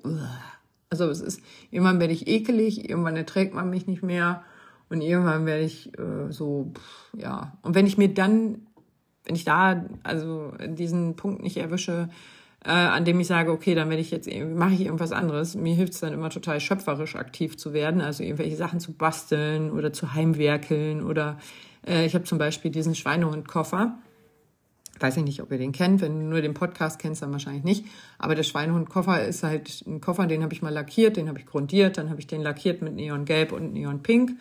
also 0.90 1.08
es 1.08 1.20
ist, 1.20 1.40
irgendwann 1.70 2.00
werde 2.00 2.14
ich 2.14 2.26
ekelig, 2.26 2.88
irgendwann 2.88 3.16
erträgt 3.16 3.54
man 3.54 3.70
mich 3.70 3.86
nicht 3.86 4.02
mehr 4.02 4.42
und 4.88 5.02
irgendwann 5.02 5.46
werde 5.46 5.64
ich 5.64 5.96
äh, 5.98 6.30
so, 6.30 6.72
pff, 6.74 7.20
ja. 7.20 7.52
Und 7.62 7.74
wenn 7.74 7.86
ich 7.86 7.98
mir 7.98 8.08
dann, 8.08 8.66
wenn 9.28 9.36
ich 9.36 9.44
da 9.44 9.84
also 10.02 10.52
diesen 10.66 11.14
Punkt 11.14 11.42
nicht 11.42 11.58
erwische, 11.58 12.08
äh, 12.64 12.70
an 12.70 13.04
dem 13.04 13.20
ich 13.20 13.26
sage, 13.26 13.52
okay, 13.52 13.74
dann 13.74 13.90
werde 13.90 14.00
ich 14.00 14.10
jetzt, 14.10 14.28
mache 14.28 14.74
ich 14.74 14.80
irgendwas 14.80 15.12
anderes. 15.12 15.54
Mir 15.54 15.74
hilft 15.74 15.92
es 15.92 16.00
dann 16.00 16.14
immer 16.14 16.30
total 16.30 16.60
schöpferisch 16.60 17.14
aktiv 17.14 17.56
zu 17.56 17.72
werden, 17.72 18.00
also 18.00 18.24
irgendwelche 18.24 18.56
Sachen 18.56 18.80
zu 18.80 18.92
basteln 18.92 19.70
oder 19.70 19.92
zu 19.92 20.14
heimwerkeln 20.14 21.04
oder 21.04 21.38
äh, 21.86 22.06
ich 22.06 22.14
habe 22.14 22.24
zum 22.24 22.38
Beispiel 22.38 22.70
diesen 22.70 22.94
Schweinehundkoffer. 22.94 23.98
Weiß 24.98 25.16
ich 25.16 25.24
nicht, 25.24 25.40
ob 25.42 25.52
ihr 25.52 25.58
den 25.58 25.70
kennt. 25.70 26.00
Wenn 26.00 26.18
du 26.18 26.26
nur 26.26 26.40
den 26.40 26.54
Podcast 26.54 26.98
kennst, 26.98 27.22
dann 27.22 27.30
wahrscheinlich 27.30 27.62
nicht. 27.62 27.84
Aber 28.18 28.34
der 28.34 28.42
Schweinehundkoffer 28.42 29.24
ist 29.24 29.44
halt 29.44 29.84
ein 29.86 30.00
Koffer, 30.00 30.26
den 30.26 30.42
habe 30.42 30.52
ich 30.52 30.62
mal 30.62 30.72
lackiert, 30.72 31.16
den 31.16 31.28
habe 31.28 31.38
ich 31.38 31.46
grundiert, 31.46 31.98
dann 31.98 32.10
habe 32.10 32.18
ich 32.18 32.26
den 32.26 32.40
lackiert 32.40 32.82
mit 32.82 32.94
Neongelb 32.94 33.52
und 33.52 33.74
Neonpink. 33.74 34.32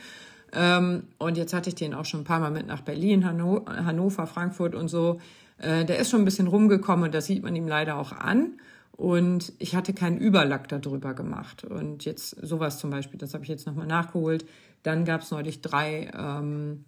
Ähm, 0.53 1.03
und 1.17 1.37
jetzt 1.37 1.53
hatte 1.53 1.69
ich 1.69 1.75
den 1.75 1.93
auch 1.93 2.05
schon 2.05 2.21
ein 2.21 2.25
paar 2.25 2.39
Mal 2.39 2.51
mit 2.51 2.67
nach 2.67 2.81
Berlin, 2.81 3.25
Hanno 3.25 3.65
Hannover, 3.67 4.27
Frankfurt 4.27 4.75
und 4.75 4.87
so. 4.87 5.19
Äh, 5.57 5.85
der 5.85 5.97
ist 5.99 6.09
schon 6.09 6.21
ein 6.21 6.25
bisschen 6.25 6.47
rumgekommen 6.47 7.05
und 7.05 7.13
das 7.13 7.25
sieht 7.25 7.43
man 7.43 7.55
ihm 7.55 7.67
leider 7.67 7.97
auch 7.97 8.11
an. 8.11 8.59
Und 8.91 9.53
ich 9.59 9.75
hatte 9.75 9.93
keinen 9.93 10.17
Überlack 10.17 10.67
darüber 10.69 11.13
gemacht. 11.13 11.63
Und 11.63 12.03
jetzt 12.05 12.29
sowas 12.41 12.79
zum 12.79 12.89
Beispiel, 12.89 13.19
das 13.19 13.33
habe 13.33 13.43
ich 13.43 13.49
jetzt 13.49 13.67
nochmal 13.67 13.85
nachgeholt. 13.85 14.45
Dann 14.81 15.05
gab 15.05 15.21
es 15.21 15.29
neulich 15.29 15.61
drei 15.61 16.09
ähm, 16.17 16.85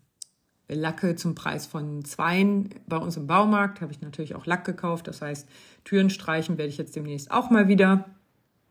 Lacke 0.67 1.15
zum 1.15 1.35
Preis 1.35 1.67
von 1.67 2.03
zweien 2.05 2.69
bei 2.87 2.97
uns 2.97 3.15
im 3.15 3.27
Baumarkt. 3.27 3.81
Habe 3.81 3.91
ich 3.91 4.01
natürlich 4.01 4.33
auch 4.33 4.47
Lack 4.47 4.65
gekauft. 4.65 5.07
Das 5.07 5.21
heißt, 5.21 5.47
Türen 5.83 6.09
streichen 6.09 6.57
werde 6.57 6.69
ich 6.69 6.77
jetzt 6.77 6.95
demnächst 6.95 7.29
auch 7.29 7.51
mal 7.51 7.67
wieder. 7.67 8.05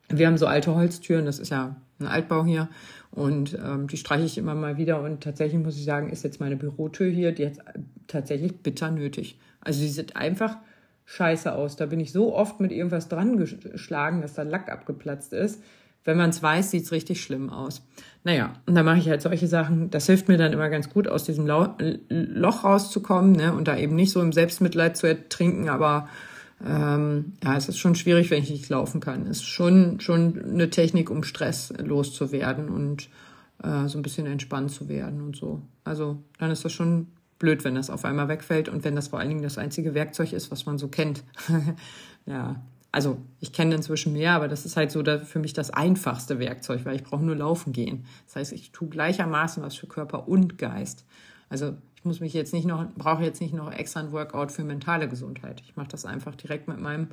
Wir 0.08 0.26
haben 0.26 0.38
so 0.38 0.46
alte 0.46 0.74
Holztüren, 0.74 1.26
das 1.26 1.38
ist 1.38 1.50
ja 1.50 1.76
ein 2.00 2.06
Altbau 2.06 2.44
hier. 2.44 2.68
Und 3.10 3.58
ähm, 3.62 3.88
die 3.88 3.96
streiche 3.96 4.24
ich 4.24 4.38
immer 4.38 4.54
mal 4.54 4.76
wieder. 4.76 5.00
Und 5.02 5.22
tatsächlich 5.22 5.60
muss 5.62 5.76
ich 5.76 5.84
sagen, 5.84 6.10
ist 6.10 6.24
jetzt 6.24 6.40
meine 6.40 6.56
Bürotür 6.56 7.10
hier, 7.10 7.32
die 7.32 7.42
jetzt 7.42 7.60
tatsächlich 8.06 8.58
bitter 8.58 8.90
nötig. 8.90 9.38
Also 9.60 9.80
die 9.80 9.88
sieht 9.88 10.16
einfach 10.16 10.56
scheiße 11.06 11.52
aus. 11.54 11.76
Da 11.76 11.86
bin 11.86 12.00
ich 12.00 12.12
so 12.12 12.34
oft 12.34 12.60
mit 12.60 12.70
irgendwas 12.70 13.08
dran 13.08 13.38
geschlagen, 13.38 14.20
dass 14.20 14.34
da 14.34 14.42
Lack 14.42 14.70
abgeplatzt 14.70 15.32
ist. 15.32 15.62
Wenn 16.04 16.16
man 16.16 16.30
es 16.30 16.42
weiß, 16.42 16.70
sieht 16.70 16.84
es 16.84 16.92
richtig 16.92 17.22
schlimm 17.22 17.50
aus. 17.50 17.82
Naja, 18.24 18.54
und 18.66 18.74
da 18.74 18.82
mache 18.82 18.98
ich 18.98 19.08
halt 19.08 19.20
solche 19.20 19.46
Sachen. 19.46 19.90
Das 19.90 20.06
hilft 20.06 20.28
mir 20.28 20.38
dann 20.38 20.52
immer 20.52 20.68
ganz 20.70 20.90
gut, 20.90 21.08
aus 21.08 21.24
diesem 21.24 21.46
Loch 21.46 22.64
rauszukommen 22.64 23.32
ne? 23.32 23.52
und 23.52 23.68
da 23.68 23.76
eben 23.76 23.96
nicht 23.96 24.12
so 24.12 24.22
im 24.22 24.32
Selbstmitleid 24.32 24.96
zu 24.96 25.06
ertrinken, 25.06 25.68
aber 25.68 26.08
ähm, 26.64 27.34
ja, 27.42 27.56
es 27.56 27.68
ist 27.68 27.78
schon 27.78 27.94
schwierig, 27.94 28.30
wenn 28.30 28.42
ich 28.42 28.50
nicht 28.50 28.68
laufen 28.68 29.00
kann. 29.00 29.26
Es 29.26 29.38
ist 29.38 29.46
schon, 29.46 30.00
schon 30.00 30.42
eine 30.42 30.70
Technik, 30.70 31.10
um 31.10 31.22
Stress 31.22 31.72
loszuwerden 31.78 32.68
und 32.68 33.08
äh, 33.62 33.86
so 33.88 33.98
ein 33.98 34.02
bisschen 34.02 34.26
entspannt 34.26 34.70
zu 34.70 34.88
werden 34.88 35.20
und 35.20 35.36
so. 35.36 35.62
Also 35.84 36.22
dann 36.38 36.50
ist 36.50 36.64
das 36.64 36.72
schon 36.72 37.08
blöd, 37.38 37.64
wenn 37.64 37.76
das 37.76 37.90
auf 37.90 38.04
einmal 38.04 38.28
wegfällt 38.28 38.68
und 38.68 38.84
wenn 38.84 38.96
das 38.96 39.08
vor 39.08 39.20
allen 39.20 39.28
Dingen 39.28 39.42
das 39.42 39.58
einzige 39.58 39.94
Werkzeug 39.94 40.32
ist, 40.32 40.50
was 40.50 40.66
man 40.66 40.78
so 40.78 40.88
kennt. 40.88 41.22
ja, 42.26 42.60
also 42.90 43.18
ich 43.40 43.52
kenne 43.52 43.76
inzwischen 43.76 44.12
mehr, 44.12 44.32
aber 44.32 44.48
das 44.48 44.64
ist 44.64 44.76
halt 44.76 44.90
so 44.90 45.04
für 45.04 45.38
mich 45.38 45.52
das 45.52 45.70
einfachste 45.70 46.38
Werkzeug, 46.38 46.84
weil 46.84 46.96
ich 46.96 47.04
brauche 47.04 47.24
nur 47.24 47.36
laufen 47.36 47.72
gehen. 47.72 48.06
Das 48.26 48.36
heißt, 48.36 48.52
ich 48.52 48.72
tue 48.72 48.88
gleichermaßen 48.88 49.62
was 49.62 49.76
für 49.76 49.86
Körper 49.86 50.26
und 50.26 50.58
Geist. 50.58 51.04
Also 51.48 51.76
Ich 51.98 52.04
muss 52.04 52.20
mich 52.20 52.32
jetzt 52.32 52.52
nicht 52.54 52.64
noch, 52.64 52.86
brauche 52.96 53.24
jetzt 53.24 53.40
nicht 53.40 53.52
noch 53.52 53.72
extra 53.72 53.98
ein 53.98 54.12
Workout 54.12 54.52
für 54.52 54.62
mentale 54.62 55.08
Gesundheit. 55.08 55.60
Ich 55.62 55.74
mache 55.74 55.88
das 55.88 56.06
einfach 56.06 56.36
direkt 56.36 56.68
mit 56.68 56.78
meinem 56.78 57.08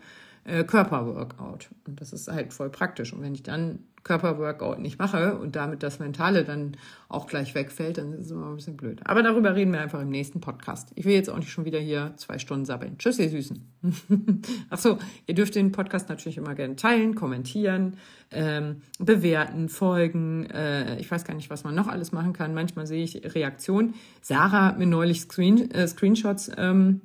äh, 0.46 0.64
Körperworkout. 0.64 1.70
Und 1.88 2.00
das 2.00 2.14
ist 2.14 2.28
halt 2.28 2.54
voll 2.54 2.70
praktisch. 2.70 3.14
Und 3.14 3.22
wenn 3.22 3.34
ich 3.34 3.44
dann 3.44 3.80
Körperworkout 4.06 4.80
nicht 4.80 5.00
mache 5.00 5.36
und 5.36 5.56
damit 5.56 5.82
das 5.82 5.98
Mentale 5.98 6.44
dann 6.44 6.78
auch 7.10 7.26
gleich 7.26 7.56
wegfällt, 7.56 7.98
dann 7.98 8.14
ist 8.14 8.28
es 8.28 8.32
immer 8.32 8.50
ein 8.50 8.56
bisschen 8.56 8.78
blöd. 8.78 9.02
Aber 9.04 9.24
darüber 9.24 9.56
reden 9.56 9.74
wir 9.74 9.82
einfach 9.82 10.00
im 10.00 10.10
nächsten 10.10 10.42
Podcast. 10.42 10.92
Ich 10.94 11.06
will 11.06 11.16
jetzt 11.16 11.30
auch 11.30 11.38
nicht 11.38 11.50
schon 11.50 11.66
wieder 11.66 11.80
hier 11.80 12.14
zwei 12.18 12.38
Stunden 12.38 12.66
sabbeln. 12.66 13.00
Tschüss, 13.00 13.18
ihr 13.18 13.30
Süßen. 13.30 13.68
Ach 14.70 14.78
so, 14.78 15.00
ihr 15.26 15.34
dürft 15.34 15.56
den 15.56 15.72
Podcast 15.72 16.08
natürlich 16.08 16.38
immer 16.38 16.54
gerne 16.54 16.76
teilen, 16.76 17.16
kommentieren, 17.16 17.98
ähm, 18.30 18.84
bewerten, 19.00 19.70
folgen. 19.70 20.46
Äh, 20.52 21.00
ich 21.00 21.10
weiß 21.10 21.26
gar 21.26 21.34
nicht, 21.34 21.50
was 21.50 21.64
man 21.64 21.74
noch 21.74 21.88
alles 21.88 22.12
machen 22.12 22.34
kann. 22.34 22.54
Manchmal 22.54 22.86
sehe 22.86 23.04
ich 23.04 23.34
Reaktionen. 23.34 23.96
Sarah 24.22 24.68
hat 24.68 24.78
mir 24.78 24.86
neulich 24.86 25.22
Screen, 25.22 25.72
äh, 25.72 25.88
Screenshots 25.88 26.52
ähm, 26.56 27.02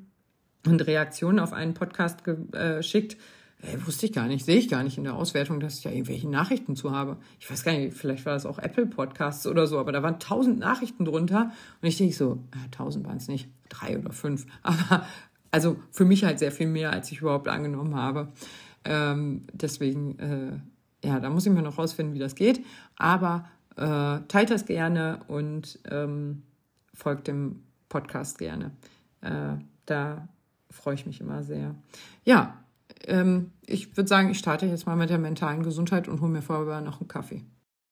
und 0.67 0.87
Reaktionen 0.87 1.39
auf 1.39 1.53
einen 1.53 1.75
Podcast 1.75 2.25
geschickt. 2.25 3.17
Äh, 3.63 3.87
wusste 3.87 4.07
ich 4.07 4.13
gar 4.13 4.27
nicht, 4.27 4.45
sehe 4.45 4.57
ich 4.57 4.69
gar 4.69 4.83
nicht 4.83 4.97
in 4.97 5.05
der 5.05 5.15
Auswertung, 5.15 5.61
dass 5.61 5.77
ich 5.77 5.83
da 5.83 5.91
irgendwelche 5.91 6.29
Nachrichten 6.29 6.77
zu 6.77 6.93
habe. 6.93 7.19
Ich 7.39 7.51
weiß 7.51 7.63
gar 7.63 7.73
nicht, 7.73 7.95
vielleicht 7.95 8.25
war 8.25 8.33
das 8.33 8.47
auch 8.47 8.59
Apple 8.59 8.87
Podcasts 8.87 9.47
oder 9.47 9.67
so, 9.67 9.79
aber 9.79 9.93
da 9.93 10.03
waren 10.03 10.19
tausend 10.19 10.59
Nachrichten 10.59 11.05
drunter 11.05 11.53
und 11.83 11.89
ich 11.89 11.99
denke 11.99 12.15
so, 12.15 12.43
äh, 12.53 12.71
tausend 12.71 13.07
waren 13.07 13.19
es 13.19 13.29
nicht, 13.29 13.49
drei 13.69 13.99
oder 13.99 14.13
fünf. 14.13 14.47
Aber 14.63 15.07
also 15.51 15.77
für 15.91 16.05
mich 16.05 16.25
halt 16.25 16.39
sehr 16.39 16.53
viel 16.53 16.69
mehr, 16.69 16.93
als 16.93 17.11
ich 17.11 17.21
überhaupt 17.21 17.49
angenommen 17.49 17.97
habe. 17.97 18.29
Ähm, 18.85 19.43
deswegen, 19.53 20.19
äh, 20.19 21.07
ja, 21.07 21.19
da 21.19 21.29
muss 21.29 21.45
ich 21.45 21.53
mir 21.53 21.63
noch 21.63 21.77
rausfinden, 21.77 22.15
wie 22.15 22.21
das 22.21 22.35
geht. 22.35 22.65
Aber 22.97 23.47
äh, 23.77 24.21
teilt 24.29 24.51
das 24.51 24.65
gerne 24.65 25.21
und 25.29 25.81
ähm, 25.91 26.43
folgt 26.95 27.27
dem 27.27 27.65
Podcast 27.89 28.39
gerne. 28.39 28.71
Äh, 29.23 29.57
da 29.87 30.29
freue 30.71 30.95
ich 30.95 31.07
mich 31.07 31.21
immer 31.21 31.43
sehr. 31.43 31.75
Ja, 32.25 32.65
ähm, 33.07 33.53
ich 33.67 33.97
würde 33.97 34.09
sagen, 34.09 34.31
ich 34.31 34.39
starte 34.39 34.67
jetzt 34.67 34.87
mal 34.87 34.97
mit 34.97 35.11
der 35.11 35.19
mentalen 35.19 35.63
Gesundheit 35.63 36.09
und 36.09 36.21
hole 36.21 36.31
mir 36.31 36.43
vorher 36.43 36.81
noch 36.81 37.01
einen 37.01 37.09
Kaffee. 37.09 37.45